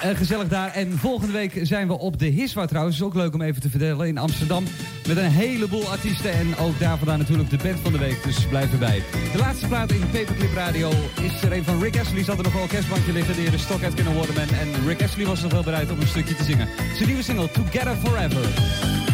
Eh, 0.01 0.17
gezellig 0.17 0.47
daar. 0.47 0.71
En 0.71 0.97
volgende 0.97 1.33
week 1.33 1.59
zijn 1.61 1.87
we 1.87 1.97
op 1.97 2.19
de 2.19 2.25
Hiswa 2.25 2.65
trouwens. 2.65 2.95
Is 2.95 3.01
ook 3.01 3.13
leuk 3.13 3.33
om 3.33 3.41
even 3.41 3.61
te 3.61 3.69
vertellen. 3.69 4.07
In 4.07 4.17
Amsterdam. 4.17 4.63
Met 5.07 5.17
een 5.17 5.31
heleboel 5.31 5.89
artiesten. 5.89 6.31
En 6.31 6.57
ook 6.57 6.79
daar 6.79 6.97
vandaan 6.97 7.17
natuurlijk 7.17 7.49
de 7.49 7.57
band 7.63 7.79
van 7.79 7.91
de 7.91 7.97
week. 7.97 8.23
Dus 8.23 8.47
blijf 8.47 8.71
erbij. 8.71 9.03
De 9.31 9.37
laatste 9.37 9.67
plaat 9.67 9.91
in 9.91 10.09
Paperclip 10.11 10.53
Radio 10.53 10.89
is 11.21 11.41
er 11.43 11.51
een 11.51 11.63
van 11.63 11.81
Rick 11.81 11.99
Astley. 11.99 12.23
Zat 12.23 12.37
er 12.37 12.43
nog 12.43 12.53
wel 12.53 12.61
een 12.61 12.67
kerstbankje 12.67 13.13
liggen. 13.13 13.51
De 13.51 13.57
stok 13.57 13.83
uit 13.83 13.93
kunnen 13.93 14.13
worden. 14.13 14.35
En 14.35 14.87
Rick 14.87 15.01
Astley 15.01 15.25
was 15.25 15.41
nog 15.41 15.51
wel 15.51 15.63
bereid 15.63 15.91
om 15.91 15.99
een 15.99 16.07
stukje 16.07 16.35
te 16.35 16.43
zingen. 16.43 16.67
Zijn 16.95 17.07
nieuwe 17.07 17.23
single 17.23 17.51
Together 17.51 17.95
Forever. 17.95 19.08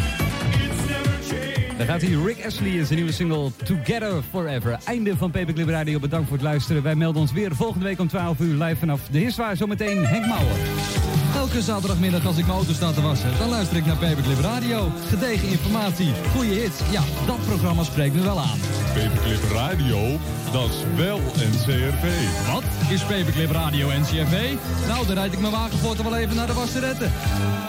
Daar 1.77 1.87
gaat 1.87 2.01
hij 2.01 2.11
Rick 2.11 2.45
Ashley 2.45 2.69
in 2.69 2.85
zijn 2.85 2.95
nieuwe 2.97 3.13
single 3.13 3.51
Together 3.63 4.23
Forever. 4.29 4.77
Einde 4.85 5.17
van 5.17 5.31
Paperclip 5.31 5.67
Radio. 5.67 5.99
Bedankt 5.99 6.27
voor 6.27 6.37
het 6.37 6.45
luisteren. 6.45 6.83
Wij 6.83 6.95
melden 6.95 7.21
ons 7.21 7.31
weer 7.31 7.55
volgende 7.55 7.85
week 7.85 7.99
om 7.99 8.07
12 8.07 8.39
uur 8.39 8.63
live 8.63 8.75
vanaf 8.75 9.01
de 9.11 9.19
Hiswaar. 9.19 9.55
Zometeen 9.55 10.05
Henk 10.05 10.25
Mouwen. 10.25 11.24
Elke 11.45 11.61
zaterdagmiddag 11.61 12.25
als 12.25 12.37
ik 12.37 12.45
mijn 12.45 12.57
auto 12.57 12.73
sta 12.73 12.91
te 12.91 13.01
wassen, 13.01 13.37
dan 13.37 13.49
luister 13.49 13.77
ik 13.77 13.85
naar 13.85 13.95
Paperclip 13.95 14.39
Radio. 14.39 14.91
Gedegen 15.07 15.47
informatie, 15.47 16.13
goede 16.35 16.53
hits. 16.53 16.79
Ja, 16.91 17.01
dat 17.25 17.45
programma 17.45 17.83
spreekt 17.83 18.15
me 18.15 18.21
wel 18.21 18.39
aan. 18.39 18.59
Paperclip 18.93 19.51
Radio, 19.51 20.19
dat 20.51 20.69
is 20.69 20.75
wel 20.95 21.19
NCRV. 21.35 22.05
Wat? 22.51 22.63
Is 22.89 23.01
Paperclip 23.01 23.51
Radio 23.51 23.87
NCRV? 23.87 24.53
Nou, 24.87 25.05
dan 25.05 25.15
rijd 25.15 25.33
ik 25.33 25.39
mijn 25.39 25.51
wagen 25.51 25.77
voor 25.77 26.03
wel 26.03 26.15
even 26.15 26.35
naar 26.35 26.47
de 26.47 26.53
wasseretten. 26.53 27.11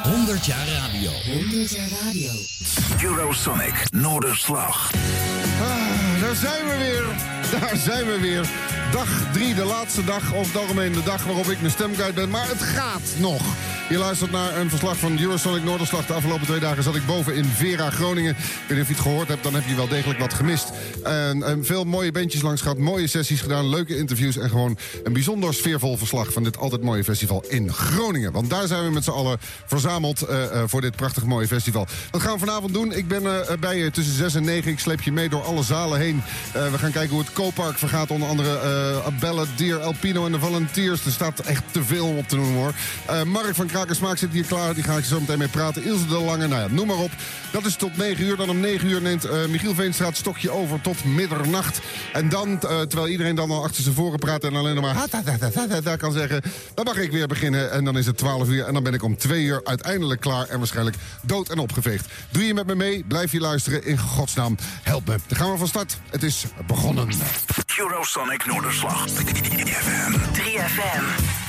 100 0.03 0.47
jaar 0.47 0.69
radio. 0.69 1.11
100 1.41 1.71
jaar 1.71 1.89
radio. 2.05 2.31
Eurosonic 3.03 3.83
Noorderslag. 3.91 4.91
Ah, 5.61 6.21
daar 6.21 6.35
zijn 6.35 6.65
we 6.65 6.77
weer. 6.79 7.05
Daar 7.61 7.77
zijn 7.77 8.07
we 8.07 8.21
weer. 8.21 8.51
Dag 8.93 9.33
drie, 9.33 9.55
de 9.55 9.65
laatste 9.65 10.05
dag, 10.05 10.33
of 10.33 10.47
het 10.53 10.63
algemeen 10.63 10.93
de 10.93 11.03
dag 11.03 11.25
waarop 11.25 11.47
ik 11.47 11.61
mijn 11.61 11.73
stem 11.73 11.93
kwijt 11.93 12.15
ben. 12.15 12.31
Maar 12.31 12.49
het 12.49 12.63
gaat 12.63 13.15
nog. 13.19 13.43
Je 13.89 13.99
luistert 13.99 14.31
naar 14.31 14.57
een 14.57 14.71
verslag 14.71 14.97
van 14.97 15.19
Eurosonic 15.19 15.65
Noorderslag. 15.65 16.07
De 16.07 16.13
afgelopen 16.13 16.47
twee 16.47 16.61
dagen 16.61 16.83
zat 16.83 16.95
ik 16.95 17.07
boven 17.07 17.35
in 17.35 17.45
Vera, 17.45 17.91
Groningen. 17.91 18.31
Ik 18.31 18.37
weet 18.69 18.71
niet 18.71 18.81
of 18.81 18.89
je 18.89 18.95
het 18.95 19.03
gehoord 19.03 19.29
hebt, 19.29 19.43
dan 19.43 19.55
heb 19.55 19.65
je 19.67 19.75
wel 19.75 19.89
degelijk 19.89 20.19
wat 20.19 20.35
gemist. 20.35 20.71
En, 21.03 21.65
veel 21.65 21.85
mooie 21.85 22.13
bandjes 22.13 22.43
langs 22.43 22.63
gehad, 22.63 22.79
mooie 22.79 23.07
sessies 23.07 23.41
gedaan, 23.41 23.69
leuke 23.69 23.97
interviews... 23.97 24.37
en 24.37 24.49
gewoon 24.49 24.79
een 25.05 25.13
bijzonder 25.13 25.55
sfeervol 25.55 25.97
verslag 25.97 26.33
van 26.33 26.43
dit 26.43 26.59
altijd 26.59 26.83
mooie 26.83 27.05
festival 27.05 27.45
in 27.49 27.73
Groningen. 27.73 28.33
Want 28.33 28.51
daar 28.51 28.67
zijn 28.67 28.85
we 28.85 28.91
met 28.91 29.05
z'n 29.05 29.11
allen 29.11 29.39
verzameld 29.67 30.23
eh, 30.23 30.45
eh, 30.45 30.63
voor 30.67 30.81
dit 30.81 30.97
prachtig 30.97 31.25
mooie 31.25 31.47
festival. 31.47 31.87
Wat 32.11 32.21
gaan 32.21 32.33
we 32.33 32.39
vanavond 32.39 32.75
doen? 32.75 32.93
Ik 32.93 33.09
ben 33.09 33.49
eh, 33.49 33.57
bij 33.61 33.79
je 33.79 33.91
tussen 33.91 34.15
6 34.15 34.35
en 34.35 34.45
9. 34.45 34.71
Ik 34.71 34.79
sleep 34.79 35.01
je 35.01 35.13
mee 35.13 35.29
door 35.29 35.43
alle 35.43 35.63
zalen 35.63 35.99
heen. 35.99 36.23
We 36.53 36.79
gaan 36.79 36.93
kijken 36.93 37.11
hoe 37.11 37.25
het 37.25 37.33
Kooppark 37.33 37.79
vergaat. 37.79 38.11
Onder 38.11 38.29
andere 38.29 38.59
eh 38.77 39.19
Belle, 39.21 39.45
Dier, 39.57 39.79
Alpino 39.79 40.27
en 40.27 40.33
de 40.33 40.39
Volunteers. 40.39 41.05
Er 41.05 41.13
staat 41.13 41.39
echt 41.39 41.63
te 41.71 41.85
veel 41.85 42.07
op 42.07 42.29
te 42.29 42.37
noemen 42.37 42.55
hoor. 42.55 42.73
Eh, 43.07 43.23
Mark 43.23 43.55
van 43.55 43.67
Krakersmaak 43.67 44.19
zit 44.19 44.33
hier 44.33 44.45
klaar. 44.45 44.75
Die 44.75 44.83
ga 44.83 44.97
ik 44.97 45.05
zo 45.05 45.21
meteen 45.21 45.39
mee 45.39 45.49
praten. 45.49 45.85
Ilse 45.85 46.07
de 46.07 46.21
Lange, 46.21 46.47
nou 46.47 46.63
ja, 46.63 46.69
noem 46.75 46.87
maar 46.87 46.97
op. 46.97 47.11
Dat 47.57 47.65
is 47.65 47.77
tot 47.77 47.97
9 47.97 48.25
uur. 48.25 48.37
Dan 48.37 48.51
om 48.51 48.61
9 48.61 48.89
uur 48.89 49.03
neemt 49.03 49.25
eh, 49.25 49.47
Michiel 49.47 49.75
Veenstra 49.75 50.07
het 50.07 50.17
stokje 50.17 50.51
over 50.51 50.81
tot 50.81 51.05
middernacht. 51.05 51.81
En 52.13 52.29
dan, 52.29 52.49
eh, 52.49 52.81
terwijl 52.81 53.09
iedereen 53.09 53.35
dan 53.35 53.51
al 53.51 53.65
achter 53.65 53.83
zijn 53.83 53.95
voren 53.95 54.19
praat... 54.19 54.45
en 54.45 54.57
alleen 54.57 54.75
nog 54.75 54.85
maar 54.85 55.09
ta 55.83 55.97
kan 55.97 56.13
zeggen... 56.13 56.43
dan 56.75 56.85
mag 56.85 56.97
ik 56.97 57.11
weer 57.11 57.27
beginnen. 57.27 57.71
En 57.71 57.85
dan 57.85 57.99
is 57.99 58.07
het 58.07 58.19
12 58.19 58.49
uur. 58.49 58.65
En 58.65 58.73
dan 58.73 58.83
ben 58.83 58.95
ik 58.95 59.03
om 59.03 59.17
2 59.17 59.43
uur 59.43 59.61
uiteindelijk 59.65 60.21
klaar. 60.21 60.49
En 60.49 60.59
waarschijnlijk 60.59 60.97
dood 61.23 61.49
en 61.49 61.59
opgeveegd. 61.59 62.07
Doe 62.31 62.47
je 62.47 62.55
met 62.55 62.67
me 62.67 62.75
mee? 62.75 63.05
Blijf 63.05 63.33
je 63.33 63.41
luisteren. 63.41 63.85
In 63.85 63.99
godsnaam, 63.99 64.57
help 64.83 65.07
me. 65.07 65.17
Dan 65.27 65.39
gaan 65.39 65.53
we 65.53 65.59
van 65.59 65.69
start. 65.69 65.99
Het 66.11 66.23
is 66.23 66.45
begonnen. 66.67 67.09
Eurosonic 67.77 68.47
Noorderslag. 68.47 69.07
3FM. 70.33 71.46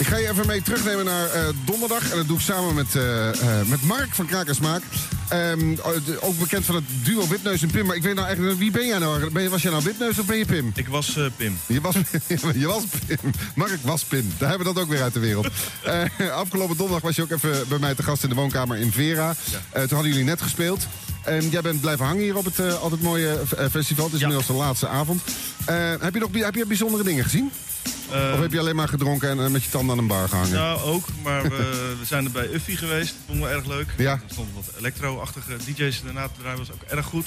Ik 0.00 0.06
ga 0.06 0.16
je 0.16 0.28
even 0.28 0.46
mee 0.46 0.62
terugnemen 0.62 1.04
naar 1.04 1.30
eh, 1.30 1.48
donderdag. 1.64 2.10
En 2.10 2.16
dat 2.16 2.26
doe 2.26 2.36
ik 2.36 2.42
samen 2.42 2.74
met, 2.74 2.96
eh, 2.96 3.28
eh, 3.28 3.66
met 3.66 3.82
Mark 3.82 4.14
van 4.14 4.26
Krakersmaak. 4.26 4.82
Ehm, 5.28 5.72
oh, 5.82 5.94
ook 6.20 6.38
bekend 6.38 6.64
van 6.64 6.74
het 6.74 6.84
duo 7.02 7.28
Wipneus 7.28 7.62
en 7.62 7.70
Pim. 7.70 7.86
Maar 7.86 7.96
ik 7.96 8.02
weet 8.02 8.14
nou 8.14 8.26
eigenlijk, 8.26 8.58
wie 8.58 8.70
ben 8.70 8.86
jij 8.86 8.98
nou? 8.98 9.30
Ben 9.30 9.42
je, 9.42 9.48
was 9.48 9.62
jij 9.62 9.70
nou 9.70 9.84
Wipneus 9.84 10.18
of 10.18 10.26
ben 10.26 10.36
je 10.36 10.44
Pim? 10.44 10.72
Ik 10.74 10.88
was 10.88 11.18
Pim. 11.36 11.58
Je 11.66 11.80
was, 11.80 11.94
je 12.54 12.66
was 12.66 12.84
Pim. 13.06 13.18
Mark 13.54 13.78
was 13.82 14.04
Pim. 14.04 14.32
Daar 14.38 14.48
hebben 14.48 14.66
we 14.66 14.74
dat 14.74 14.82
ook 14.82 14.88
weer 14.88 15.02
uit 15.02 15.14
de 15.14 15.20
wereld. 15.20 15.48
Afgelopen 16.32 16.76
donderdag 16.76 17.02
was 17.02 17.16
je 17.16 17.22
ook 17.22 17.30
even 17.30 17.68
bij 17.68 17.78
mij 17.78 17.94
te 17.94 18.02
gast 18.02 18.22
in 18.22 18.28
de 18.28 18.34
woonkamer 18.34 18.76
in 18.76 18.92
Vera. 18.92 19.34
Toen 19.72 19.88
hadden 19.88 20.08
jullie 20.08 20.24
net 20.24 20.42
gespeeld. 20.42 20.86
En 21.24 21.48
jij 21.48 21.60
bent 21.60 21.80
blijven 21.80 22.06
hangen 22.06 22.22
hier 22.22 22.36
op 22.36 22.44
het 22.44 22.58
eh, 22.58 22.82
altijd 22.82 23.02
mooie 23.02 23.40
eh, 23.56 23.66
festival. 23.70 24.04
Het 24.04 24.14
is 24.14 24.20
inmiddels 24.20 24.46
de 24.46 24.52
laatste 24.52 24.88
avond. 24.88 25.22
Eh, 25.64 25.92
heb, 26.00 26.14
je 26.14 26.20
nog, 26.20 26.28
heb 26.32 26.54
je 26.54 26.66
bijzondere 26.66 27.02
dingen 27.04 27.24
gezien? 27.24 27.50
Eh, 28.10 28.32
of 28.34 28.40
heb 28.40 28.52
je 28.52 28.58
alleen 28.58 28.76
maar 28.76 28.88
gedronken 28.88 29.28
en 29.28 29.44
eh, 29.44 29.50
met 29.50 29.64
je 29.64 29.70
tanden 29.70 29.92
aan 29.92 29.98
een 29.98 30.06
bar 30.06 30.28
gehangen? 30.28 30.52
Nou, 30.52 30.80
ook. 30.80 31.06
Maar 31.22 31.42
we, 31.42 31.48
we 32.00 32.04
zijn 32.06 32.24
er 32.24 32.30
bij 32.30 32.52
Uffie 32.52 32.76
geweest. 32.76 33.08
Dat 33.08 33.18
vonden 33.26 33.48
we 33.48 33.54
erg 33.54 33.66
leuk. 33.66 33.94
Ja. 33.96 34.12
Er 34.12 34.20
stonden 34.26 34.54
wat 34.54 34.64
elektro-achtige 34.78 35.56
DJ's 35.64 36.02
daarna 36.04 36.26
te 36.26 36.40
draaien. 36.40 36.58
was 36.58 36.72
ook 36.72 36.82
erg 36.88 37.06
goed. 37.06 37.26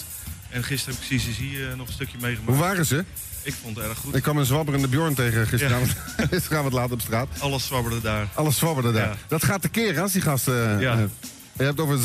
En 0.50 0.64
gisteren 0.64 0.96
heb 1.00 1.12
ik 1.12 1.18
CCC 1.18 1.40
eh, 1.40 1.78
nog 1.78 1.88
een 1.88 1.94
stukje 1.94 2.18
meegemaakt. 2.22 2.52
Hoe 2.58 2.68
waren 2.68 2.86
ze? 2.86 3.04
Ik 3.42 3.54
vond 3.62 3.76
het 3.76 3.86
erg 3.86 3.98
goed. 3.98 4.16
Ik 4.16 4.24
kwam 4.24 4.38
een 4.38 4.46
zwabberende 4.46 4.88
Bjorn 4.88 5.14
tegen 5.14 5.48
gisteravond. 5.48 5.96
gisteravond 6.32 6.74
laat 6.74 6.92
op 6.92 7.02
straat. 7.02 7.28
Alles 7.40 7.66
zwabberde 7.66 8.02
daar. 8.02 8.28
Alles 8.34 8.58
zwabberde 8.58 8.92
daar. 8.92 9.08
Ja. 9.08 9.16
Dat 9.28 9.44
gaat 9.44 9.62
tekeer 9.62 10.02
als 10.02 10.12
die 10.12 10.22
gasten... 10.22 10.80
Ja. 10.80 11.08
Je 11.58 11.64
hebt 11.64 11.80
over 11.80 11.98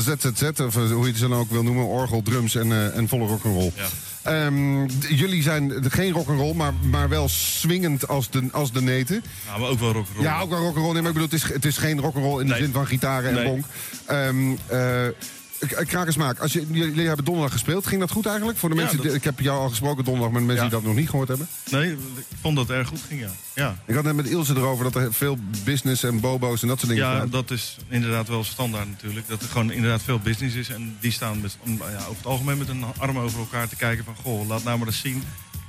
ZZZ, 0.00 0.42
of 0.60 0.76
eh, 0.76 0.90
hoe 0.90 1.06
je 1.06 1.12
het 1.12 1.20
dan 1.20 1.34
ook 1.34 1.50
wil 1.50 1.62
noemen. 1.62 1.84
Orgel, 1.86 2.22
drums 2.22 2.54
en, 2.54 2.72
eh, 2.72 2.96
en 2.96 3.08
volle 3.08 3.26
rock'n'roll. 3.26 3.72
Ja. 3.76 3.86
Ehm, 4.22 4.86
jullie 5.08 5.42
zijn 5.42 5.72
geen 5.88 6.12
rock'n'roll, 6.12 6.54
maar, 6.54 6.72
maar 6.90 7.08
wel 7.08 7.28
swingend 7.28 8.08
als 8.08 8.30
de, 8.30 8.48
als 8.52 8.72
de 8.72 8.82
neten. 8.82 9.22
Nou, 9.46 9.60
maar 9.60 9.68
ook 9.68 9.78
wel 9.80 9.92
rock'n'roll. 9.92 10.24
Ja, 10.24 10.40
ook 10.40 10.50
wel 10.50 10.58
rock'n'roll. 10.60 10.92
Nee, 10.92 11.02
maar 11.02 11.10
ik 11.10 11.18
bedoel, 11.18 11.38
het 11.40 11.42
is, 11.48 11.52
het 11.54 11.64
is 11.64 11.76
geen 11.76 12.00
rock'n'roll 12.00 12.40
in 12.40 12.46
de 12.46 12.54
zin 12.54 12.72
van 12.72 12.86
gitaren 12.86 13.28
en 13.28 13.34
Nee. 13.34 13.44
bonk. 13.44 13.64
K- 14.06 15.14
Krakersmaak, 15.58 16.38
als 16.38 16.52
je, 16.52 16.66
jullie 16.70 17.06
hebben 17.06 17.24
donderdag 17.24 17.52
gespeeld. 17.52 17.86
Ging 17.86 18.00
dat 18.00 18.10
goed 18.10 18.26
eigenlijk? 18.26 18.58
Voor 18.58 18.68
de 18.68 18.74
Ja, 18.74 18.80
mensen, 18.80 18.98
dat- 18.98 19.06
die- 19.06 19.16
ik 19.16 19.24
heb 19.24 19.40
jou 19.40 19.58
al 19.60 19.68
gesproken 19.68 20.04
donderdag 20.04 20.32
met 20.32 20.42
mensen 20.42 20.64
Ja. 20.64 20.70
die 20.70 20.78
dat 20.78 20.88
nog 20.88 20.96
niet 20.98 21.08
gehoord 21.10 21.28
hebben. 21.28 21.48
Nee, 21.70 21.90
ik 21.92 21.98
vond 22.40 22.56
dat 22.56 22.68
het 22.68 22.76
erg 22.76 22.88
goed 22.88 23.00
ging, 23.08 23.20
ja. 23.20 23.28
Ja, 23.54 23.76
Ik 23.86 23.94
had 23.94 24.04
net 24.04 24.14
met 24.14 24.26
Ilse 24.28 24.54
erover 24.54 24.84
dat 24.84 24.94
er 25.02 25.12
veel 25.14 25.38
business 25.64 26.02
en 26.02 26.20
bobo's 26.20 26.62
en 26.62 26.68
dat 26.68 26.78
soort 26.78 26.90
dingen 26.90 27.06
ja 27.08 27.14
staan. 27.16 27.30
dat 27.30 27.50
is 27.50 27.76
inderdaad 27.88 28.28
wel 28.28 28.44
standaard 28.44 28.88
natuurlijk. 28.88 29.28
Dat 29.28 29.42
er 29.42 29.48
gewoon 29.48 29.70
inderdaad 29.70 30.02
veel 30.02 30.18
business 30.18 30.56
is. 30.56 30.68
En 30.68 30.96
die 31.00 31.12
staan 31.12 31.40
met, 31.40 31.56
over 31.64 32.16
het 32.16 32.26
algemeen 32.26 32.58
met 32.58 32.68
een 32.68 32.84
arm 32.98 33.18
over 33.18 33.38
elkaar 33.38 33.68
te 33.68 33.76
kijken 33.76 34.04
van... 34.04 34.14
Goh, 34.22 34.48
laat 34.48 34.64
nou 34.64 34.78
maar 34.78 34.86
eens 34.86 35.00
zien. 35.00 35.22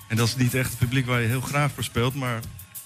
En 0.07 0.15
dat 0.15 0.27
is 0.27 0.35
niet 0.35 0.53
echt 0.53 0.69
het 0.69 0.77
publiek 0.79 1.05
waar 1.05 1.21
je 1.21 1.27
heel 1.27 1.41
graag 1.41 1.71
voor 1.73 1.83
speelt. 1.83 2.15
Maar 2.15 2.39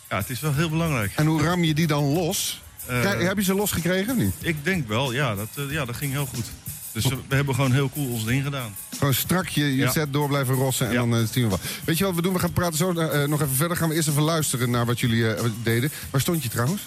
ja, 0.10 0.18
het 0.18 0.30
is 0.30 0.40
wel 0.40 0.54
heel 0.54 0.70
belangrijk. 0.70 1.12
En 1.16 1.26
hoe 1.26 1.42
ram 1.42 1.64
je 1.64 1.74
die 1.74 1.88
dan 1.88 2.04
los? 2.04 2.62
Eh, 2.86 3.00
Krijg- 3.00 3.28
heb 3.28 3.38
je 3.38 3.44
ze 3.44 3.54
losgekregen 3.54 4.12
of 4.12 4.18
niet? 4.18 4.34
Ik 4.40 4.64
denk 4.64 4.88
wel, 4.88 5.12
ja. 5.14 5.36
Dat, 5.36 5.48
eh, 5.56 5.72
ja, 5.72 5.86
dat 5.86 5.96
ging 5.96 6.12
heel 6.12 6.26
goed. 6.26 6.46
Dus 6.91 7.06
we, 7.06 7.36
hebben 7.36 7.56
gewoon 7.56 7.72
heel 7.72 7.90
cool 7.90 8.07
ons 8.11 8.26
ding 8.26 8.44
gedaan. 8.44 8.76
Gewoon 8.98 9.14
strak 9.14 9.48
je, 9.48 9.64
je 9.64 9.76
Ja. 9.76 9.91
set 9.91 10.14
door 10.14 10.28
blijven 10.28 10.56
rossen 10.56 10.88
en 10.88 10.94
Ja. 10.94 10.99
dan 10.99 11.16
eh, 11.16 11.24
zien 11.32 11.44
we 11.44 11.49
wel. 11.49 11.60
Weet 11.84 11.98
je 11.98 12.03
wat 12.03 12.16
we 12.16 12.22
doen? 12.22 12.34
We 12.34 12.40
gaan 12.40 12.53
praten 12.53 12.78
zo 12.78 12.94
eh, 12.94 13.28
nog 13.28 13.41
even 13.41 13.56
verder. 13.56 13.78
Gaan 13.78 13.90
we 13.90 13.95
eerst 13.95 14.07
even 14.07 14.22
luisteren 14.22 14.70
naar 14.70 14.86
wat 14.86 14.99
jullie 14.99 15.34
eh, 15.34 15.44
deden. 15.64 15.91
Waar 16.10 16.22
stond 16.22 16.44
je 16.44 16.49
trouwens? 16.49 16.82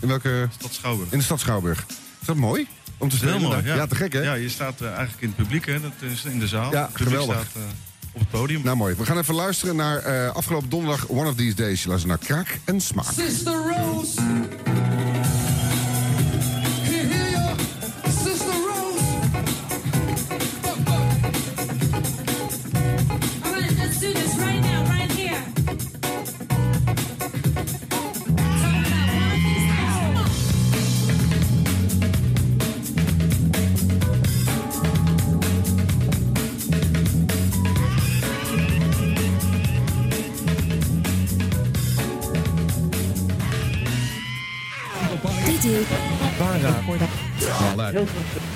In 0.00 0.08
welke? 0.08 0.48
Stad 0.58 0.72
Schouwburg. 0.74 1.12
In 1.12 1.18
de 1.18 1.24
stad 1.24 1.40
Schouwburg. 1.40 1.86
Is 2.20 2.26
dat 2.26 2.36
mooi? 2.36 2.66
Om 2.98 3.08
te 3.08 3.16
heel 3.26 3.38
mooi, 3.38 3.64
ja. 3.64 3.74
Ja, 3.74 3.86
te 3.86 3.94
gek 3.94 4.12
hè? 4.12 4.20
Ja, 4.20 4.34
je 4.34 4.48
staat 4.48 4.80
eh, 4.80 4.86
eigenlijk 4.88 5.20
in 5.22 5.28
het 5.28 5.36
publiek, 5.36 5.66
hè. 5.66 5.80
Dat 5.80 5.92
is 6.00 6.24
in 6.24 6.38
de 6.38 6.48
zaal. 6.48 6.72
Ja, 6.72 6.90
geweldig. 6.92 7.34
staat 7.34 7.62
eh, 7.62 7.62
op 8.12 8.20
het 8.20 8.30
podium. 8.30 8.60
Nou 8.64 8.76
mooi. 8.76 8.94
We 8.94 9.06
gaan 9.06 9.18
even 9.18 9.34
luisteren 9.34 9.76
naar 9.76 9.98
eh, 9.98 10.30
afgelopen 10.34 10.68
donderdag 10.68 11.08
One 11.08 11.28
of 11.28 11.34
These 11.34 11.54
Days. 11.54 11.82
Je 11.82 11.88
luistert 11.88 12.12
naar 12.12 12.26
Kraak 12.26 12.58
en 12.64 12.80
Smaak. 12.80 13.12
Sister 13.12 13.52
Rose. 13.52 14.20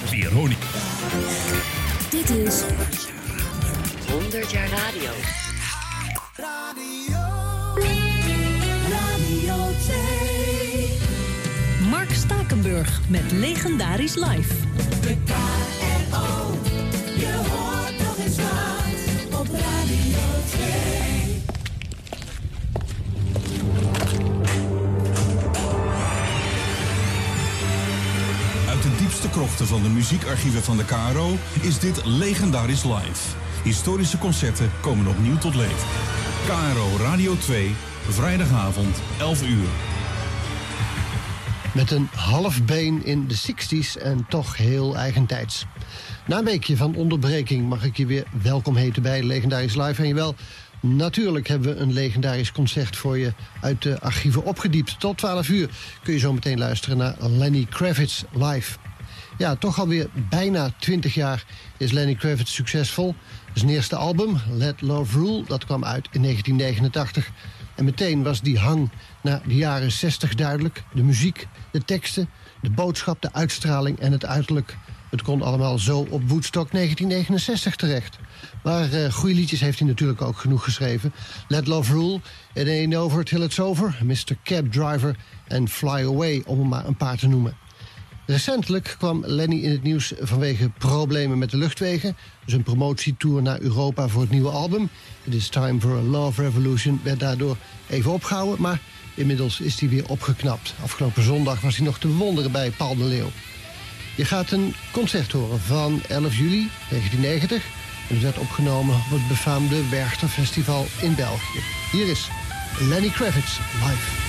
Veronica. 0.05 0.66
dit 2.10 2.31
is 2.31 2.62
100 4.10 4.51
jaar 4.51 4.69
radio. 4.69 5.10
Radio 8.89 9.70
2. 9.86 10.98
Mark 11.90 12.10
Stakenburg 12.10 13.01
met 13.09 13.32
Legendarisch 13.32 14.15
Live. 14.15 14.55
Krochten 29.49 29.77
van 29.77 29.83
de 29.83 29.89
muziekarchieven 29.89 30.62
van 30.62 30.77
de 30.77 30.85
KRO 30.85 31.37
is 31.61 31.79
dit 31.79 32.05
Legendarisch 32.05 32.85
Live. 32.85 33.37
Historische 33.65 34.19
concerten 34.19 34.70
komen 34.81 35.07
opnieuw 35.07 35.39
tot 35.39 35.55
leven. 35.55 35.89
KRO 36.47 37.05
Radio 37.05 37.37
2, 37.37 37.75
vrijdagavond, 38.09 38.97
11 39.19 39.43
uur. 39.43 39.69
Met 41.75 41.91
een 41.91 42.09
half 42.15 42.65
been 42.65 43.05
in 43.05 43.29
de 43.29 43.37
60s 43.37 44.03
en 44.03 44.27
toch 44.29 44.57
heel 44.57 44.97
eigentijds. 44.97 45.65
Na 46.27 46.39
een 46.39 46.45
weekje 46.45 46.77
van 46.77 46.95
onderbreking 46.95 47.69
mag 47.69 47.85
ik 47.85 47.97
je 47.97 48.07
weer 48.07 48.27
welkom 48.43 48.77
heten 48.77 49.03
bij 49.03 49.23
Legendarisch 49.23 49.77
Live. 49.77 50.03
En 50.03 50.09
jawel, 50.09 50.35
natuurlijk 50.81 51.49
hebben 51.49 51.75
we 51.75 51.81
een 51.81 51.93
legendarisch 51.93 52.53
concert 52.53 52.97
voor 52.97 53.19
je 53.19 53.33
uit 53.61 53.83
de 53.83 54.01
archieven 54.01 54.45
opgediept. 54.45 55.01
Tot 55.01 55.19
12 55.19 55.49
uur 55.49 55.69
kun 56.03 56.12
je 56.12 56.19
zo 56.19 56.33
meteen 56.33 56.59
luisteren 56.59 56.97
naar 56.97 57.15
Lenny 57.20 57.66
Kravitz 57.70 58.23
live. 58.33 58.77
Ja, 59.39 59.56
toch 59.56 59.78
alweer 59.78 60.09
bijna 60.28 60.70
20 60.78 61.15
jaar 61.15 61.44
is 61.77 61.93
Lenny 61.93 62.15
Kravitz 62.15 62.55
succesvol. 62.55 63.15
Zijn 63.55 63.70
eerste 63.70 63.97
album, 63.97 64.40
Let 64.51 64.81
Love 64.81 65.19
Rule, 65.19 65.44
dat 65.47 65.65
kwam 65.65 65.85
uit 65.85 66.09
in 66.12 66.23
1989. 66.23 67.31
En 67.74 67.85
meteen 67.85 68.23
was 68.23 68.40
die 68.40 68.59
hang 68.59 68.90
naar 69.23 69.40
de 69.47 69.55
jaren 69.55 69.93
60 69.93 70.35
duidelijk. 70.35 70.82
De 70.94 71.02
muziek, 71.02 71.48
de 71.70 71.85
teksten, 71.85 72.28
de 72.62 72.70
boodschap, 72.70 73.23
de 73.23 73.32
uitstraling 73.32 73.98
en 73.98 74.12
het 74.12 74.24
uiterlijk. 74.24 74.77
Het 75.10 75.23
kon 75.23 75.43
allemaal 75.43 75.78
zo 75.78 75.98
op 75.98 76.28
Woodstock 76.28 76.70
1969 76.73 77.77
terecht. 77.77 78.19
Maar 78.62 78.93
eh 78.93 79.12
goede 79.12 79.35
liedjes 79.35 79.60
heeft 79.60 79.78
hij 79.78 79.89
natuurlijk 79.89 80.23
ook 80.23 80.39
genoeg 80.39 80.65
geschreven. 80.65 81.12
Let 81.48 81.66
Love 81.66 81.93
Rule, 81.93 82.20
It 82.55 82.69
Ain't 82.69 82.94
Over 82.94 83.24
Till 83.24 83.43
It's 83.43 83.60
Over, 83.60 83.98
Mr. 84.05 84.36
Cab 84.44 84.73
Driver 84.73 85.16
en 85.47 85.69
Fly 85.69 86.06
Away, 86.06 86.43
om 86.47 86.60
er 86.60 86.66
maar 86.66 86.86
een 86.86 86.97
paar 86.97 87.16
te 87.16 87.28
noemen. 87.28 87.56
Recentelijk 88.29 88.95
kwam 88.99 89.23
Lenny 89.27 89.57
in 89.57 89.71
het 89.71 89.83
nieuws 89.83 90.13
vanwege 90.21 90.71
problemen 90.79 91.39
met 91.39 91.51
de 91.51 91.57
luchtwegen. 91.57 92.17
Dus 92.45 92.55
een 92.55 92.63
promotietour 92.63 93.43
naar 93.43 93.61
Europa 93.61 94.09
voor 94.09 94.21
het 94.21 94.31
nieuwe 94.31 94.51
album. 94.51 94.89
It 95.25 95.35
is 95.35 95.49
Time 95.49 95.81
for 95.81 95.97
a 95.97 96.01
Love 96.03 96.43
Revolution 96.43 97.01
werd 97.03 97.21
daardoor 97.21 97.57
even 97.87 98.13
opgehouden. 98.13 98.61
Maar 98.61 98.81
inmiddels 99.15 99.61
is 99.61 99.81
hij 99.81 99.89
weer 99.89 100.09
opgeknapt. 100.09 100.75
Afgelopen 100.83 101.23
zondag 101.23 101.61
was 101.61 101.77
hij 101.77 101.87
nog 101.87 101.99
te 101.99 102.07
bewonderen 102.07 102.53
bij 102.53 102.71
Paul 102.71 102.97
de 102.97 103.05
Leeuw. 103.05 103.31
Je 104.17 104.25
gaat 104.25 104.51
een 104.51 104.75
concert 104.93 105.33
horen 105.33 105.61
van 105.61 106.01
11 106.09 106.37
juli 106.37 106.69
1990. 106.91 107.65
En 108.09 108.15
het 108.15 108.23
werd 108.23 108.39
opgenomen 108.39 108.95
op 108.95 109.11
het 109.11 109.29
befaamde 109.29 109.89
Werchter 109.89 110.29
Festival 110.29 110.87
in 111.01 111.15
België. 111.15 111.61
Hier 111.93 112.09
is 112.09 112.29
Lenny 112.81 113.09
Kravitz 113.09 113.59
live. 113.59 114.27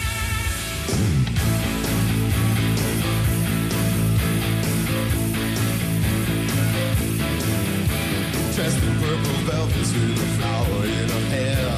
Velvet 9.70 9.94
with 9.94 10.24
a 10.24 10.30
flower 10.38 10.86
in 10.86 11.10
her 11.10 11.26
hair. 11.30 11.70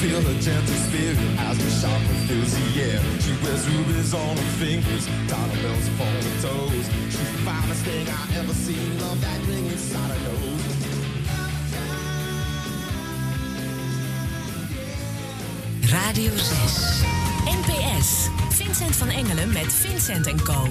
Feel 0.00 0.20
her 0.20 0.40
gentle 0.40 0.74
spirit 0.74 1.18
as 1.38 1.58
the 1.58 1.70
sharper 1.70 2.14
fills 2.26 2.52
the 2.54 2.82
air. 2.82 3.00
She 3.20 3.32
wears 3.42 3.68
rubies 3.68 4.14
on 4.14 4.36
her 4.36 4.50
fingers, 4.58 5.06
dollar 5.28 5.56
bells 5.62 5.88
upon 5.88 6.12
her 6.14 6.36
toes. 6.42 6.86
She's 7.08 7.32
the 7.32 7.38
finest 7.44 7.84
thing 7.84 8.06
I 8.08 8.38
ever 8.38 8.54
seen. 8.54 8.98
Love 9.00 9.20
that 9.20 9.40
ring 9.46 9.66
inside 9.66 10.10
her 10.10 10.32
nose. 10.32 10.74
Radio 15.92 16.32
6. 16.36 17.04
NPS. 17.46 18.28
Vincent 18.50 18.96
van 18.96 19.08
Engelen 19.08 19.52
met 19.52 19.72
Vincent 19.72 20.26
en 20.26 20.42
Co. 20.42 20.66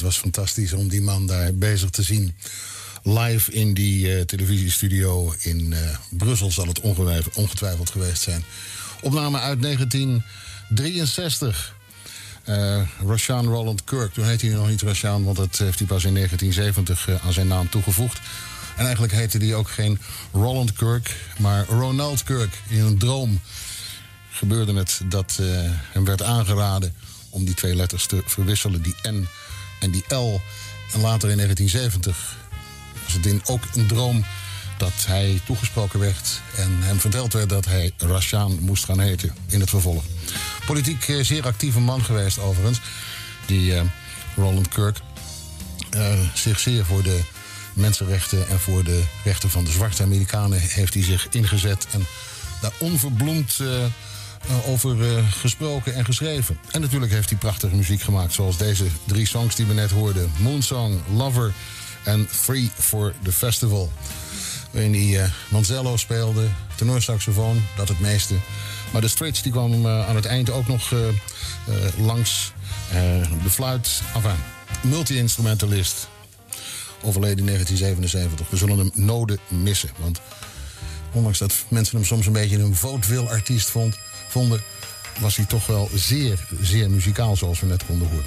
Dat 0.00 0.08
was 0.08 0.18
fantastisch 0.18 0.72
om 0.72 0.88
die 0.88 1.02
man 1.02 1.26
daar 1.26 1.54
bezig 1.54 1.90
te 1.90 2.02
zien. 2.02 2.34
Live 3.02 3.52
in 3.52 3.74
die 3.74 4.14
eh, 4.14 4.24
televisiestudio 4.24 5.34
in 5.38 5.72
eh, 5.72 5.96
Brussel 6.10 6.50
zal 6.50 6.66
het 6.66 6.80
ongetwijfeld, 7.34 7.90
geweest 7.90 8.22
zijn. 8.22 8.44
Opname 9.02 9.38
uit 9.38 9.62
1963. 9.62 11.78
Eh 12.44 12.82
Rashaan 13.06 13.46
Roland 13.46 13.84
Kirk. 13.84 14.12
Toen 14.12 14.24
heette 14.24 14.46
hij 14.46 14.54
nog 14.54 14.68
niet 14.68 14.82
Rashaan, 14.82 15.24
want 15.24 15.36
dat 15.36 15.58
heeft 15.58 15.78
hij 15.78 15.88
pas 15.88 16.04
in 16.04 16.14
1970 16.14 17.08
eh, 17.08 17.26
aan 17.26 17.32
zijn 17.32 17.48
naam 17.48 17.68
toegevoegd. 17.68 18.20
En 18.76 18.84
eigenlijk 18.84 19.12
heette 19.12 19.38
hij 19.38 19.54
ook 19.54 19.70
geen 19.70 19.98
Roland 20.32 20.72
Kirk, 20.72 21.16
maar 21.38 21.66
Ronald 21.66 22.22
Kirk. 22.22 22.54
In 22.68 22.80
een 22.80 22.98
droom 22.98 23.40
gebeurde 24.30 24.74
het 24.74 25.00
dat 25.04 25.38
eh, 25.40 25.46
hem 25.92 26.04
werd 26.04 26.22
aangeraden 26.22 26.94
om 27.30 27.44
die 27.44 27.54
twee 27.54 27.74
letters 27.74 28.06
te 28.06 28.22
verwisselen, 28.26 28.82
die 28.82 28.94
N 29.08 29.28
en 29.80 29.90
die 29.90 30.14
L. 30.14 30.40
En 30.92 31.00
later 31.00 31.30
in 31.30 31.36
1970 31.36 32.36
was 33.04 33.12
het 33.12 33.26
in 33.26 33.42
ook 33.44 33.62
een 33.74 33.86
droom 33.86 34.24
dat 34.80 35.06
hij 35.06 35.40
toegesproken 35.44 35.98
werd 35.98 36.40
en 36.56 36.76
hem 36.80 37.00
verteld 37.00 37.32
werd 37.32 37.48
dat 37.48 37.64
hij 37.64 37.92
Rashaan 37.96 38.58
moest 38.60 38.84
gaan 38.84 39.00
heten 39.00 39.34
in 39.46 39.60
het 39.60 39.70
vervolg. 39.70 40.04
Politiek 40.66 41.08
eh, 41.08 41.24
zeer 41.24 41.44
actieve 41.44 41.80
man 41.80 42.04
geweest 42.04 42.38
overigens, 42.38 42.80
die 43.46 43.74
eh, 43.74 43.82
Roland 44.36 44.68
Kirk. 44.68 45.00
eh, 45.90 46.18
zich 46.34 46.60
zeer 46.60 46.84
voor 46.84 47.02
de 47.02 47.20
mensenrechten 47.72 48.48
en 48.48 48.60
voor 48.60 48.84
de 48.84 49.02
rechten 49.24 49.50
van 49.50 49.64
de 49.64 49.70
zwarte 49.70 50.02
Amerikanen 50.02 50.60
heeft 50.60 50.94
hij 50.94 51.02
zich 51.02 51.28
ingezet 51.30 51.86
en 51.90 52.06
daar 52.60 52.72
onverbloemd 52.78 53.58
over 54.66 55.16
eh, 55.16 55.30
gesproken 55.30 55.94
en 55.94 56.04
geschreven. 56.04 56.58
En 56.70 56.80
natuurlijk 56.80 57.12
heeft 57.12 57.30
hij 57.30 57.38
prachtige 57.38 57.74
muziek 57.74 58.00
gemaakt, 58.00 58.32
zoals 58.32 58.56
deze 58.56 58.86
drie 59.06 59.26
songs 59.26 59.54
die 59.54 59.66
we 59.66 59.74
net 59.74 59.90
hoorden: 59.90 60.32
Moonsong, 60.38 61.00
Lover 61.14 61.52
en 62.04 62.26
Free 62.30 62.70
for 62.78 63.14
the 63.22 63.32
Festival. 63.32 63.92
Waarin 64.70 64.94
hij 64.94 65.22
eh, 65.22 65.30
Manzello 65.48 65.96
speelde, 65.96 66.46
tenorsaxofoon, 66.74 67.62
dat 67.76 67.88
het 67.88 68.00
meeste. 68.00 68.34
Maar 68.92 69.00
de 69.00 69.08
Straits 69.08 69.42
die 69.42 69.52
kwam 69.52 69.86
eh, 69.86 70.08
aan 70.08 70.16
het 70.16 70.24
eind 70.24 70.50
ook 70.50 70.66
nog 70.66 70.92
eh, 70.92 71.08
eh, 71.08 71.14
langs. 71.98 72.52
Eh, 72.90 72.98
de 73.42 73.50
fluit, 73.50 74.02
enfin, 74.14 74.36
multi-instrumentalist. 74.82 76.08
Overleden 77.02 77.38
in 77.38 77.46
1977. 77.46 78.50
We 78.50 78.56
zullen 78.56 78.78
hem 78.78 78.90
noden 78.94 79.38
missen. 79.48 79.90
Want 79.96 80.20
ondanks 81.12 81.38
dat 81.38 81.54
mensen 81.68 81.96
hem 81.96 82.06
soms 82.06 82.26
een 82.26 82.32
beetje 82.32 82.58
een 82.58 82.74
vaudeville-artiest 82.74 83.70
vond, 83.70 83.96
vonden... 84.30 84.62
was 85.20 85.36
hij 85.36 85.44
toch 85.44 85.66
wel 85.66 85.90
zeer, 85.94 86.46
zeer 86.62 86.90
muzikaal, 86.90 87.36
zoals 87.36 87.60
we 87.60 87.66
net 87.66 87.86
konden 87.86 88.08
horen. 88.08 88.24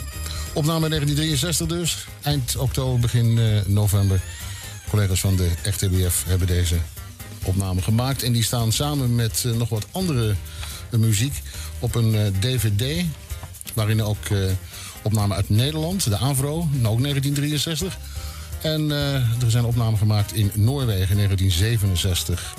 Opname 0.53 0.89
1963 0.89 1.67
dus. 1.67 2.05
Eind 2.21 2.55
oktober, 2.55 2.99
begin 2.99 3.37
eh, 3.37 3.65
november. 3.65 4.21
Collega's 4.89 5.19
van 5.19 5.35
de 5.35 5.49
RTBF 5.63 6.23
hebben 6.27 6.47
deze 6.47 6.75
opname 7.43 7.81
gemaakt. 7.81 8.23
En 8.23 8.31
die 8.31 8.43
staan 8.43 8.71
samen 8.71 9.15
met 9.15 9.43
eh, 9.45 9.51
nog 9.51 9.69
wat 9.69 9.85
andere 9.91 10.35
eh, 10.89 10.99
muziek 10.99 11.41
op 11.79 11.95
een 11.95 12.35
DVD. 12.39 13.05
Waarin 13.73 14.03
ook 14.03 14.27
opnamen 15.01 15.35
uit 15.35 15.49
Nederland, 15.49 16.03
de 16.03 16.17
Avro, 16.17 16.57
ook 16.57 17.01
1963. 17.01 17.97
En 18.61 18.91
er 18.91 19.51
zijn 19.51 19.65
opnamen 19.65 19.99
gemaakt 19.99 20.33
in 20.33 20.51
Noorwegen 20.53 21.09
in 21.09 21.15
1967. 21.15 22.55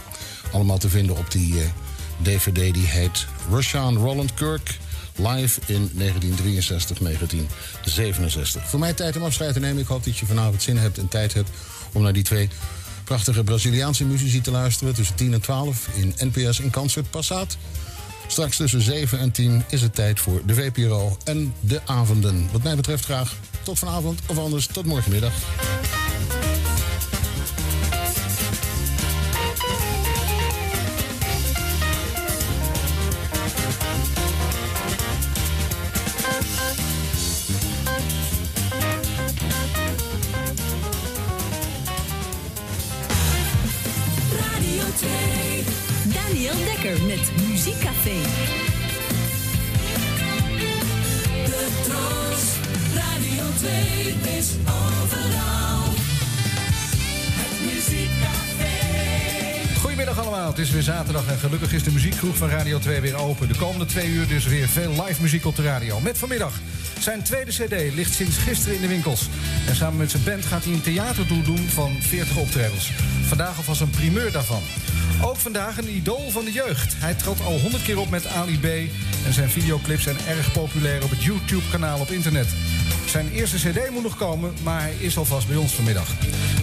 Allemaal 0.53 0.79
te 0.79 0.89
vinden 0.89 1.17
op 1.17 1.31
die 1.31 1.55
DVD 2.23 2.75
die 2.75 2.87
heet 2.87 3.27
Rashaan 3.51 3.97
Roland 3.97 4.35
Kirk. 4.35 4.79
Live 5.17 5.61
in 5.67 5.91
1963-1967. 5.91 5.95
Voor 8.65 8.79
mij 8.79 8.93
tijd 8.93 9.17
om 9.17 9.23
afscheid 9.23 9.53
te 9.53 9.61
nemen. 9.61 9.83
Ik 9.83 9.89
hoop 9.89 10.05
dat 10.05 10.19
je 10.19 10.27
vanavond 10.27 10.63
zin 10.63 10.77
hebt 10.77 10.99
en 10.99 11.09
tijd 11.09 11.35
hebt 11.35 11.51
om 11.93 12.03
naar 12.03 12.13
die 12.13 12.23
twee 12.23 12.49
prachtige 13.05 13.45
Braziliaanse 13.45 14.05
muzici 14.05 14.41
te 14.41 14.51
luisteren. 14.51 14.95
Tussen 14.95 15.17
10 15.17 15.33
en 15.33 15.41
12 15.41 15.89
in 15.95 16.15
NPS 16.19 16.61
in 16.61 16.71
Concert 16.71 17.11
Passaat. 17.11 17.57
Straks 18.27 18.57
tussen 18.57 18.83
7 18.83 19.19
en 19.19 19.31
10 19.31 19.65
is 19.69 19.83
het 19.83 19.95
tijd 19.95 20.21
voor 20.21 20.41
de 20.47 20.55
VPRO 20.55 21.19
en 21.25 21.55
de 21.61 21.81
avonden. 21.85 22.49
Wat 22.53 22.63
mij 22.63 22.77
betreft 22.77 23.05
graag 23.05 23.35
tot 23.63 23.79
vanavond 23.79 24.21
of 24.27 24.39
anders 24.39 24.67
tot 24.67 24.85
morgenmiddag. 24.85 25.33
Is 60.65 60.71
weer 60.71 60.83
zaterdag 60.83 61.29
en 61.29 61.39
gelukkig 61.39 61.73
is 61.73 61.83
de 61.83 61.91
muziekgroep 61.91 62.37
van 62.37 62.49
Radio 62.49 62.79
2 62.79 63.01
weer 63.01 63.17
open. 63.17 63.49
De 63.49 63.57
komende 63.57 63.85
twee 63.85 64.09
uur 64.09 64.29
dus 64.29 64.47
weer 64.47 64.69
veel 64.69 64.91
live 64.91 65.23
muziek 65.23 65.45
op 65.47 65.57
de 65.57 65.63
radio. 65.63 66.01
Met 66.01 66.19
vanmiddag 66.19 66.53
Zijn 66.99 67.23
tweede 67.23 67.51
cd 67.51 67.95
ligt 67.95 68.15
sinds 68.15 68.37
gisteren 68.37 68.75
in 68.75 68.81
de 68.81 68.89
winkels. 68.89 69.29
En 69.69 69.77
samen 69.77 69.99
met 69.99 70.11
zijn 70.11 70.25
band 70.25 70.45
gaat 70.45 70.65
hij 70.65 70.73
een 70.73 70.81
theatertour 70.81 71.45
doen 71.45 71.69
van 71.69 71.97
40 72.01 72.37
optredens. 72.37 72.93
Vandaag 73.27 73.57
alvast 73.57 73.81
een 73.81 73.91
primeur 73.91 74.33
daarvan. 74.33 74.63
Ook 75.23 75.37
vandaag 75.37 75.79
een 75.79 75.97
idool 75.97 76.31
van 76.31 76.45
de 76.45 76.53
jeugd. 76.53 76.95
Hij 76.97 77.15
trad 77.15 77.45
al 77.45 77.59
100 77.61 77.83
keer 77.83 77.99
op 77.99 78.11
met 78.11 78.27
Ali 78.27 78.59
B. 78.59 78.65
En 79.27 79.33
zijn 79.33 79.49
videoclips 79.49 80.03
zijn 80.03 80.17
erg 80.29 80.53
populair 80.53 81.05
op 81.05 81.11
het 81.11 81.23
YouTube-kanaal 81.23 82.01
op 82.01 82.11
internet. 82.11 82.49
Zijn 83.07 83.31
eerste 83.31 83.57
cd 83.57 83.91
moet 83.91 84.03
nog 84.03 84.17
komen, 84.17 84.55
maar 84.63 84.81
hij 84.81 84.95
is 84.99 85.19
alvast 85.19 85.49
bij 85.49 85.57
ons 85.57 85.75
vanmiddag. 85.75 86.09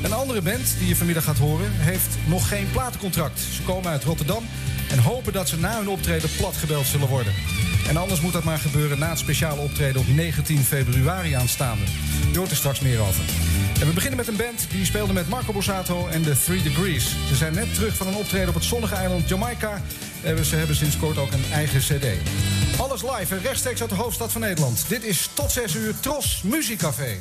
Een 0.03 0.13
andere 0.13 0.41
band 0.41 0.75
die 0.77 0.87
je 0.87 0.95
vanmiddag 0.95 1.23
gaat 1.23 1.37
horen... 1.37 1.71
heeft 1.71 2.17
nog 2.27 2.47
geen 2.47 2.71
platencontract. 2.71 3.39
Ze 3.39 3.61
komen 3.61 3.91
uit 3.91 4.03
Rotterdam 4.03 4.43
en 4.89 4.99
hopen 4.99 5.33
dat 5.33 5.49
ze 5.49 5.57
na 5.57 5.77
hun 5.77 5.89
optreden 5.89 6.29
platgebeld 6.37 6.85
zullen 6.85 7.07
worden. 7.07 7.33
En 7.87 7.97
anders 7.97 8.21
moet 8.21 8.33
dat 8.33 8.43
maar 8.43 8.57
gebeuren 8.57 8.99
na 8.99 9.09
het 9.09 9.19
speciale 9.19 9.61
optreden 9.61 10.01
op 10.01 10.07
19 10.07 10.57
februari 10.57 11.33
aanstaande. 11.33 11.83
Je 12.31 12.37
hoort 12.37 12.49
er 12.49 12.55
straks 12.55 12.79
meer 12.79 12.99
over. 12.99 13.23
En 13.79 13.87
we 13.87 13.93
beginnen 13.93 14.17
met 14.17 14.27
een 14.27 14.35
band 14.35 14.67
die 14.71 14.85
speelde 14.85 15.13
met 15.13 15.29
Marco 15.29 15.53
Borsato 15.53 16.07
en 16.07 16.23
The 16.23 16.37
Three 16.43 16.61
Degrees. 16.61 17.15
Ze 17.27 17.35
zijn 17.35 17.53
net 17.53 17.73
terug 17.73 17.95
van 17.95 18.07
een 18.07 18.15
optreden 18.15 18.49
op 18.49 18.55
het 18.55 18.63
zonnige 18.63 18.95
eiland 18.95 19.29
Jamaica. 19.29 19.81
En 20.23 20.45
ze 20.45 20.55
hebben 20.55 20.75
sinds 20.75 20.97
kort 20.97 21.17
ook 21.17 21.31
een 21.31 21.45
eigen 21.51 21.79
cd. 21.79 22.05
Alles 22.79 23.01
live 23.01 23.35
en 23.35 23.41
rechtstreeks 23.41 23.81
uit 23.81 23.89
de 23.89 23.95
hoofdstad 23.95 24.31
van 24.31 24.41
Nederland. 24.41 24.85
Dit 24.87 25.03
is 25.03 25.29
tot 25.33 25.51
6 25.51 25.75
uur 25.75 25.93
Tros 25.99 26.41
Muziekcafé. 26.43 27.17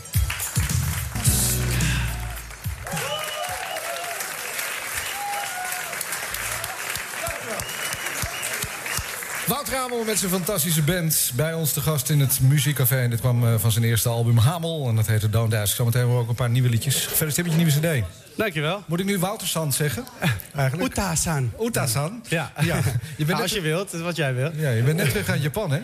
Wout 9.51 9.69
Ramel 9.69 10.05
met 10.05 10.19
zijn 10.19 10.31
fantastische 10.31 10.83
band. 10.83 11.33
Bij 11.35 11.55
ons 11.55 11.73
te 11.73 11.81
gast 11.81 12.11
in 12.11 12.21
het 12.21 12.41
muziekcafé. 12.41 12.97
En 12.97 13.11
dit 13.11 13.21
kwam 13.21 13.47
eh, 13.47 13.55
van 13.59 13.73
zijn 13.73 13.85
eerste 13.85 14.09
album 14.09 14.37
Hamel. 14.39 14.89
En 14.89 14.97
dat 14.97 15.07
heette 15.07 15.31
Don't 15.31 15.55
Ask. 15.55 15.77
Zometeen 15.77 15.99
hebben 16.01 16.17
we 16.17 16.23
ook 16.23 16.29
een 16.29 16.35
paar 16.35 16.51
nieuwe 16.51 16.69
liedjes. 16.69 17.07
Gefeliciteerd 17.07 17.47
met 17.47 17.57
je 17.73 17.81
nieuwe 17.81 18.03
cd. 18.03 18.07
Dankjewel. 18.37 18.83
Moet 18.87 19.01
ik 19.01 19.07
nu 19.07 19.19
Wouter 19.19 19.49
San 19.49 19.73
zeggen? 19.73 20.05
Eigenlijk? 20.55 20.91
Uta-san. 20.91 21.53
Uta-san? 21.61 22.25
Ja. 22.29 22.53
ja. 22.61 22.81
Je 23.17 23.25
bent 23.25 23.41
Als 23.41 23.53
je 23.53 23.61
wilt, 23.61 23.91
dat 23.91 24.01
is 24.01 24.07
wat 24.07 24.17
jij 24.17 24.35
wil. 24.35 24.51
Ja, 24.55 24.71
je 24.71 24.83
bent 24.83 24.97
net 24.97 25.11
terug 25.11 25.29
uit 25.29 25.43
Japan, 25.43 25.71
hè? 25.71 25.81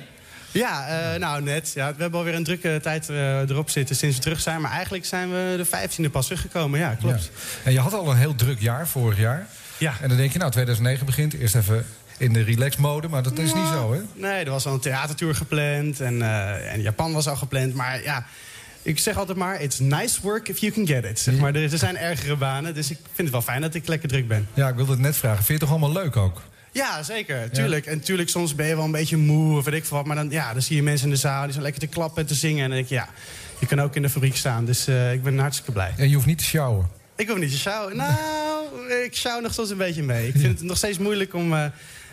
Ja, 0.51 0.87
eh, 0.89 1.21
nou 1.21 1.43
net. 1.43 1.73
Ja, 1.75 1.95
we 1.95 2.03
hebben 2.03 2.19
alweer 2.19 2.35
een 2.35 2.45
drukke 2.45 2.79
tijd 2.83 3.09
eh, 3.09 3.39
erop 3.41 3.71
zitten 3.71 3.97
sinds 3.97 4.17
we 4.17 4.23
terug 4.23 4.41
zijn. 4.41 4.61
Maar 4.61 4.71
eigenlijk 4.71 5.05
zijn 5.05 5.31
we 5.31 5.55
de 5.57 5.67
15e 5.67 6.11
pas 6.11 6.27
teruggekomen. 6.27 6.79
Ja, 6.79 6.97
klopt. 7.01 7.25
Ja. 7.25 7.31
En 7.65 7.73
je 7.73 7.81
had 7.81 7.93
al 7.93 8.11
een 8.11 8.17
heel 8.17 8.35
druk 8.35 8.61
jaar 8.61 8.89
vorig 8.89 9.19
jaar. 9.19 9.47
Ja. 9.79 9.95
En 10.01 10.09
dan 10.09 10.17
denk 10.17 10.33
je, 10.33 10.39
nou, 10.39 10.51
2009 10.51 11.07
begint. 11.07 11.35
Eerst 11.35 11.55
even 11.55 11.87
in 12.19 12.33
de 12.33 12.43
relax 12.43 12.77
mode, 12.77 13.09
maar 13.09 13.23
dat 13.23 13.39
is 13.39 13.55
niet 13.55 13.67
zo, 13.67 13.93
hè? 13.93 14.01
Nee, 14.15 14.45
er 14.45 14.51
was 14.51 14.67
al 14.67 14.73
een 14.73 14.81
theatertour 14.81 15.35
gepland. 15.35 16.01
En, 16.01 16.23
eh, 16.23 16.73
en 16.73 16.81
Japan 16.83 17.13
was 17.13 17.29
al 17.29 17.37
gepland. 17.37 17.75
Maar 17.75 18.03
ja, 18.03 18.27
ik 18.83 18.99
zeg 18.99 19.17
altijd 19.17 19.39
maar... 19.39 19.61
It's 19.63 19.79
nice 19.79 20.21
work 20.23 20.49
if 20.49 20.59
you 20.59 20.73
can 20.73 20.87
get 20.87 21.05
it. 21.05 21.19
Zeg 21.21 21.37
maar. 21.37 21.55
er, 21.55 21.73
er 21.73 21.79
zijn 21.79 21.97
ergere 21.97 22.37
banen. 22.37 22.75
Dus 22.75 22.91
ik 22.91 22.99
vind 23.05 23.19
het 23.19 23.31
wel 23.31 23.43
fijn 23.43 23.61
dat 23.61 23.75
ik 23.75 23.87
lekker 23.89 24.09
druk 24.09 24.29
ben. 24.29 24.49
Ja, 24.55 24.69
ik 24.69 24.75
wilde 24.75 24.93
het 24.93 25.01
net 25.01 25.17
vragen. 25.17 25.37
Vind 25.45 25.47
je 25.47 25.53
het 25.53 25.63
toch 25.63 25.71
allemaal 25.71 26.03
leuk 26.03 26.17
ook? 26.17 26.43
Ja, 26.73 27.03
zeker. 27.03 27.51
Tuurlijk. 27.51 27.87
En 27.87 28.01
tuurlijk, 28.01 28.29
soms 28.29 28.55
ben 28.55 28.67
je 28.67 28.77
wel 28.77 28.85
een 28.85 28.91
beetje 28.91 29.17
moe 29.17 29.57
of 29.57 29.65
weet 29.65 29.75
ik 29.75 29.85
veel 29.85 29.97
wat. 29.97 30.07
Maar 30.07 30.17
dan, 30.17 30.31
ja, 30.31 30.53
dan 30.53 30.63
zie 30.63 30.77
je 30.77 30.83
mensen 30.83 31.07
in 31.07 31.13
de 31.15 31.21
zaal 31.21 31.43
die 31.43 31.51
zijn 31.51 31.63
lekker 31.63 31.81
te 31.81 31.87
klappen 31.87 32.23
en 32.23 32.29
te 32.29 32.35
zingen. 32.35 32.63
En 32.63 32.69
dan 32.69 32.77
denk 32.77 32.89
je, 32.89 32.95
ja, 32.95 33.09
je 33.59 33.67
kan 33.67 33.81
ook 33.81 33.97
in 33.97 34.03
de 34.03 34.11
fabriek 34.11 34.37
staan. 34.37 34.65
Dus 34.65 34.87
eh, 34.87 35.13
ik 35.13 35.23
ben 35.23 35.39
hartstikke 35.39 35.73
blij. 35.73 35.93
En 35.97 36.09
je 36.09 36.15
hoeft 36.15 36.27
niet 36.27 36.39
te 36.39 36.45
sjouwen. 36.45 36.89
Ik 37.17 37.29
hoef 37.29 37.39
niet 37.39 37.51
te 37.51 37.59
sjouwen. 37.59 37.97
Nou, 37.97 38.13
ik 39.05 39.17
sjouw 39.17 39.41
nog 39.41 39.55
soms 39.55 39.71
een 39.71 39.77
beetje 39.77 40.03
mee. 40.03 40.27
Ik 40.29 40.35
vind 40.37 40.59
het 40.59 40.63
nog 40.63 40.77
steeds 40.77 40.99
moeilijk 40.99 41.35
om... 41.35 41.53
eh, 41.55 41.65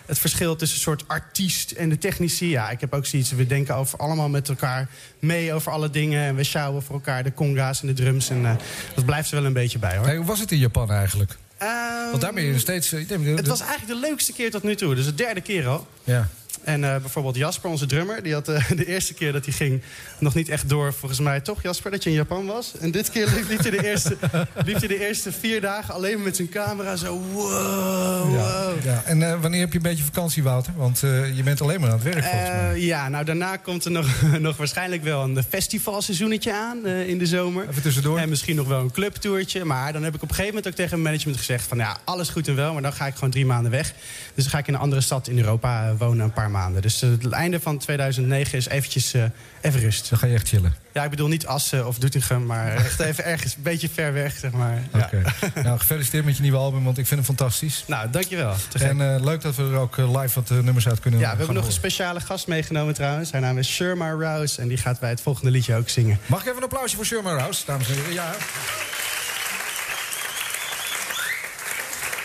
het 0.05 0.19
verschil 0.19 0.55
tussen 0.55 0.77
een 0.77 0.83
soort 0.83 1.03
artiest 1.07 1.71
en 1.71 1.89
de 1.89 1.97
technici. 1.97 2.49
Ja, 2.49 2.69
ik 2.69 2.81
heb 2.81 2.93
ook 2.93 3.05
zoiets. 3.05 3.31
We 3.31 3.47
denken 3.47 3.75
over 3.75 3.99
allemaal 3.99 4.29
met 4.29 4.49
elkaar 4.49 4.87
mee 5.19 5.53
over 5.53 5.71
alle 5.71 5.89
dingen. 5.89 6.23
En 6.23 6.35
we 6.35 6.43
sjouwen 6.43 6.83
voor 6.83 6.95
elkaar 6.95 7.23
de 7.23 7.33
conga's 7.33 7.81
en 7.81 7.87
de 7.87 7.93
drums. 7.93 8.29
En 8.29 8.45
eh, 8.45 8.55
dat 8.95 9.05
blijft 9.05 9.29
er 9.31 9.35
wel 9.35 9.45
een 9.45 9.53
beetje 9.53 9.79
bij, 9.79 9.97
hoor. 9.97 10.05
Hey, 10.05 10.15
hoe 10.15 10.25
was 10.25 10.39
het 10.39 10.51
in 10.51 10.57
Japan 10.57 10.91
eigenlijk? 10.91 11.37
Ehm, 11.57 12.09
Want 12.09 12.21
daar 12.21 12.33
ben 12.33 12.43
je 12.43 12.59
steeds... 12.59 12.91
eh, 12.91 13.09
het 13.35 13.47
was 13.47 13.61
eigenlijk 13.61 14.01
de 14.01 14.07
leukste 14.07 14.33
keer 14.33 14.51
tot 14.51 14.63
nu 14.63 14.75
toe. 14.75 14.95
Dus 14.95 15.05
de 15.05 15.15
derde 15.15 15.41
keer 15.41 15.67
al. 15.67 15.87
Ja. 16.03 16.29
En 16.63 16.83
eh, 16.83 16.97
bijvoorbeeld 16.97 17.35
Jasper, 17.35 17.69
onze 17.69 17.85
drummer, 17.85 18.23
die 18.23 18.33
had 18.33 18.47
eh, 18.47 18.69
de 18.75 18.85
eerste 18.85 19.13
keer 19.13 19.31
dat 19.31 19.45
hij 19.45 19.53
ging 19.53 19.81
nog 20.19 20.35
niet 20.35 20.49
echt 20.49 20.69
door, 20.69 20.93
volgens 20.93 21.19
mij 21.19 21.41
toch, 21.41 21.61
Jasper, 21.61 21.91
dat 21.91 22.03
je 22.03 22.09
in 22.09 22.15
Japan 22.15 22.45
was. 22.45 22.73
En 22.79 22.91
dit 22.91 23.09
keer 23.09 23.27
liep, 23.35 23.49
liep 23.49 23.59
hij, 23.59 23.71
de 23.71 23.85
eerste, 23.85 24.17
liep 24.65 24.79
hij 24.79 24.87
de 24.87 25.07
eerste 25.07 25.31
vier 25.31 25.61
dagen 25.61 25.93
alleen 25.93 26.13
maar 26.13 26.23
met 26.23 26.35
zijn 26.35 26.49
camera 26.49 26.95
zo 26.95 27.19
wow, 27.19 28.23
wow. 28.23 28.35
Ja, 28.35 28.71
ja. 28.83 29.01
En 29.05 29.23
eh, 29.23 29.41
wanneer 29.41 29.59
heb 29.59 29.71
je 29.71 29.77
een 29.77 29.83
beetje 29.83 30.03
vakantie, 30.03 30.43
Wouter? 30.43 30.73
Want 30.75 30.99
je 31.35 31.41
bent 31.43 31.61
alleen 31.61 31.79
maar 31.79 31.89
aan 31.89 31.95
het 31.95 32.03
werk, 32.03 32.23
volgens 32.23 32.49
mij. 32.49 32.79
Ja, 32.79 33.09
nou 33.09 33.25
daarna 33.25 33.57
komt 33.57 33.85
er 33.85 33.91
nog, 33.91 34.07
nog 34.39 34.57
waarschijnlijk 34.57 35.03
wel 35.03 35.23
een 35.23 35.43
festivalseizoenetje 35.49 36.53
aan 36.53 36.87
in 36.87 37.17
de 37.17 37.25
zomer. 37.25 37.69
Even 37.69 37.81
tussendoor. 37.81 38.17
En 38.17 38.29
misschien 38.29 38.55
nog 38.55 38.67
wel 38.67 38.79
een 38.79 38.91
clubtoertje. 38.91 39.65
Maar 39.65 39.93
dan 39.93 40.03
heb 40.03 40.15
ik 40.15 40.21
op 40.21 40.29
een 40.29 40.35
gegeven 40.35 40.55
moment 40.55 40.67
ook 40.67 40.77
tegen 40.77 40.91
mijn 40.91 41.03
management 41.03 41.37
gezegd 41.37 41.67
van 41.67 41.77
ja, 41.77 41.97
alles 42.03 42.29
goed 42.29 42.47
en 42.47 42.55
wel, 42.55 42.73
maar 42.73 42.81
dan 42.81 42.93
ga 42.93 43.07
ik 43.07 43.13
gewoon 43.13 43.29
drie 43.29 43.45
maanden 43.45 43.71
weg. 43.71 43.93
Dus 44.33 44.43
dan 44.43 44.53
ga 44.53 44.57
ik 44.57 44.67
in 44.67 44.73
een 44.73 44.79
andere 44.79 45.01
stad 45.01 45.27
in 45.27 45.37
Europa 45.37 45.95
wonen 45.97 46.23
een 46.23 46.33
paar 46.33 46.51
maanden. 46.51 46.52
Dus 46.81 47.01
eh, 47.01 47.09
het 47.09 47.31
einde 47.31 47.59
van 47.59 47.77
2009 47.77 48.57
is 48.57 48.67
eventjes 48.67 49.13
eh, 49.13 49.23
even 49.61 49.79
rust. 49.79 50.09
Dan 50.09 50.19
ga 50.19 50.27
je 50.27 50.33
echt 50.33 50.47
chillen. 50.47 50.75
Ja, 50.93 51.03
ik 51.03 51.09
bedoel 51.09 51.27
niet 51.27 51.45
Assen 51.45 51.87
of 51.87 51.97
Doetinchem, 51.97 52.45
maar 52.45 52.75
echt 52.85 52.99
even 52.99 53.25
ergens 53.25 53.55
een 53.55 53.61
beetje 53.61 53.89
ver 53.89 54.13
weg, 54.13 54.37
zeg 54.37 54.51
maar. 54.51 54.83
Ja. 54.93 54.99
Oké. 54.99 55.21
nou, 55.63 55.79
gefeliciteerd 55.79 56.25
met 56.25 56.35
je 56.35 56.41
nieuwe 56.41 56.57
album, 56.57 56.83
want 56.83 56.97
ik 56.97 57.07
vind 57.07 57.25
hem 57.25 57.35
fantastisch. 57.35 57.83
Nou, 57.87 58.09
dankjewel. 58.09 58.53
En 58.79 59.01
eh, 59.01 59.23
leuk 59.23 59.41
dat 59.41 59.55
we 59.55 59.63
er 59.63 59.75
ook 59.75 59.97
live 59.97 60.31
wat 60.33 60.49
nummers 60.49 60.87
uit 60.87 60.99
kunnen 60.99 61.19
Ja, 61.19 61.31
we 61.31 61.37
hebben 61.37 61.55
nog 61.55 61.65
een 61.65 61.71
speciale 61.71 62.19
gast 62.19 62.47
meegenomen 62.47 62.93
trouwens. 62.93 63.31
Haar 63.31 63.41
naam 63.41 63.57
is 63.57 63.67
Sherma 63.67 64.09
Rouse 64.09 64.61
en 64.61 64.67
die 64.67 64.77
gaat 64.77 64.99
bij 64.99 65.09
het 65.09 65.21
volgende 65.21 65.51
liedje 65.51 65.75
ook 65.75 65.89
zingen. 65.89 66.19
Mag 66.25 66.39
ik 66.39 66.45
even 66.45 66.57
een 66.57 66.63
applausje 66.63 66.95
voor 66.95 67.05
Sherman 67.05 67.35
Rouse, 67.35 67.63
dames 67.65 67.87
en 67.89 67.95
heren? 67.95 68.13
Ja. 68.13 68.33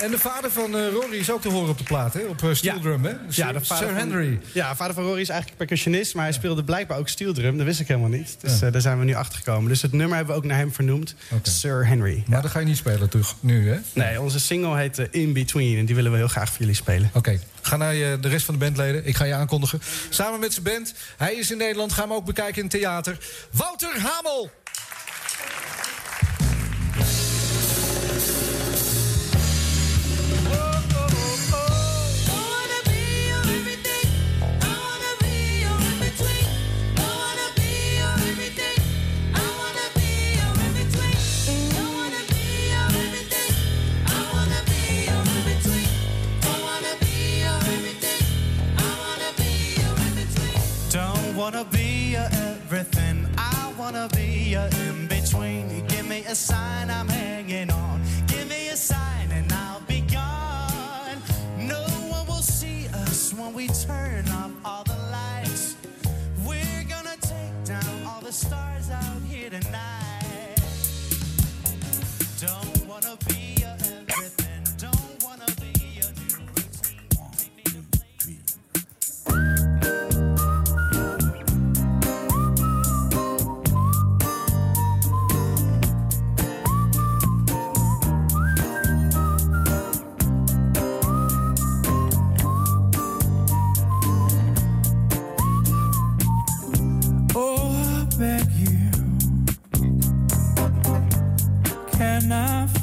En 0.02 0.10
de 0.10 0.18
vader 0.18 0.50
van 0.50 0.76
eh, 0.76 0.88
Rory 0.92 1.16
is 1.16 1.30
ook 1.30 1.40
te 1.40 1.48
horen 1.48 1.68
op 1.68 1.78
de 1.78 1.84
plaat, 1.84 2.14
hè? 2.14 2.20
Op 2.20 2.42
uh, 2.42 2.54
steel 2.54 2.80
drum, 2.80 3.04
hè? 3.04 3.10
Sir, 3.28 3.44
Ja, 3.46 3.52
de 3.52 3.64
vader 3.64 3.86
Sir 3.88 3.96
van- 3.98 4.08
Henry. 4.08 4.40
ja, 4.52 4.76
vader 4.76 4.94
van 4.94 5.04
Rory 5.04 5.20
is 5.20 5.28
eigenlijk 5.28 5.58
percussionist, 5.58 6.14
maar 6.14 6.24
hij 6.24 6.32
speelde 6.32 6.64
blijkbaar 6.64 6.98
ook 6.98 7.08
steel 7.08 7.32
drum. 7.32 7.56
Dat 7.56 7.66
wist 7.66 7.80
ik 7.80 7.88
helemaal 7.88 8.08
niet. 8.08 8.36
Dus 8.40 8.60
eh, 8.60 8.72
daar 8.72 8.80
zijn 8.80 8.98
we 8.98 9.04
nu 9.04 9.14
achter 9.14 9.38
gekomen. 9.38 9.68
Dus 9.68 9.82
het 9.82 9.92
nummer 9.92 10.16
hebben 10.16 10.34
we 10.34 10.40
ook 10.40 10.46
naar 10.46 10.58
hem 10.58 10.72
vernoemd. 10.72 11.14
Sir 11.42 11.86
Henry. 11.86 12.22
Maar 12.26 12.42
dat 12.42 12.50
ga 12.50 12.58
je 12.58 12.66
niet 12.66 12.76
spelen 12.76 13.08
toch, 13.08 13.36
nu, 13.40 13.70
hè? 13.70 13.78
Nee, 13.92 14.20
onze 14.20 14.40
single 14.40 14.76
heet 14.78 14.98
eh, 14.98 15.06
In 15.10 15.32
Between 15.32 15.78
en 15.78 15.84
die 15.86 15.94
willen 15.94 16.10
we 16.10 16.16
heel 16.16 16.28
graag 16.28 16.48
voor 16.48 16.58
jullie 16.60 16.74
spelen. 16.74 17.10
Oké, 17.14 17.40
ga 17.62 17.76
naar 17.76 17.94
je, 17.94 18.18
de 18.20 18.28
rest 18.28 18.44
van 18.44 18.54
de 18.54 18.60
bandleden. 18.64 19.06
Ik 19.06 19.16
ga 19.16 19.24
je 19.24 19.34
aankondigen. 19.34 19.80
Samen 20.08 20.40
met 20.40 20.52
zijn 20.52 20.64
band. 20.64 20.94
Hij 21.16 21.34
is 21.34 21.50
in 21.50 21.56
Nederland. 21.58 21.92
Ga 21.92 22.02
hem 22.02 22.12
ook 22.12 22.24
bekijken 22.24 22.56
in 22.56 22.62
het 22.62 22.70
theater. 22.70 23.18
Wouter 23.52 23.90
Hamel! 24.00 24.50
Wanna 51.38 51.62
be 51.70 51.97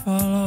follow? 0.05 0.44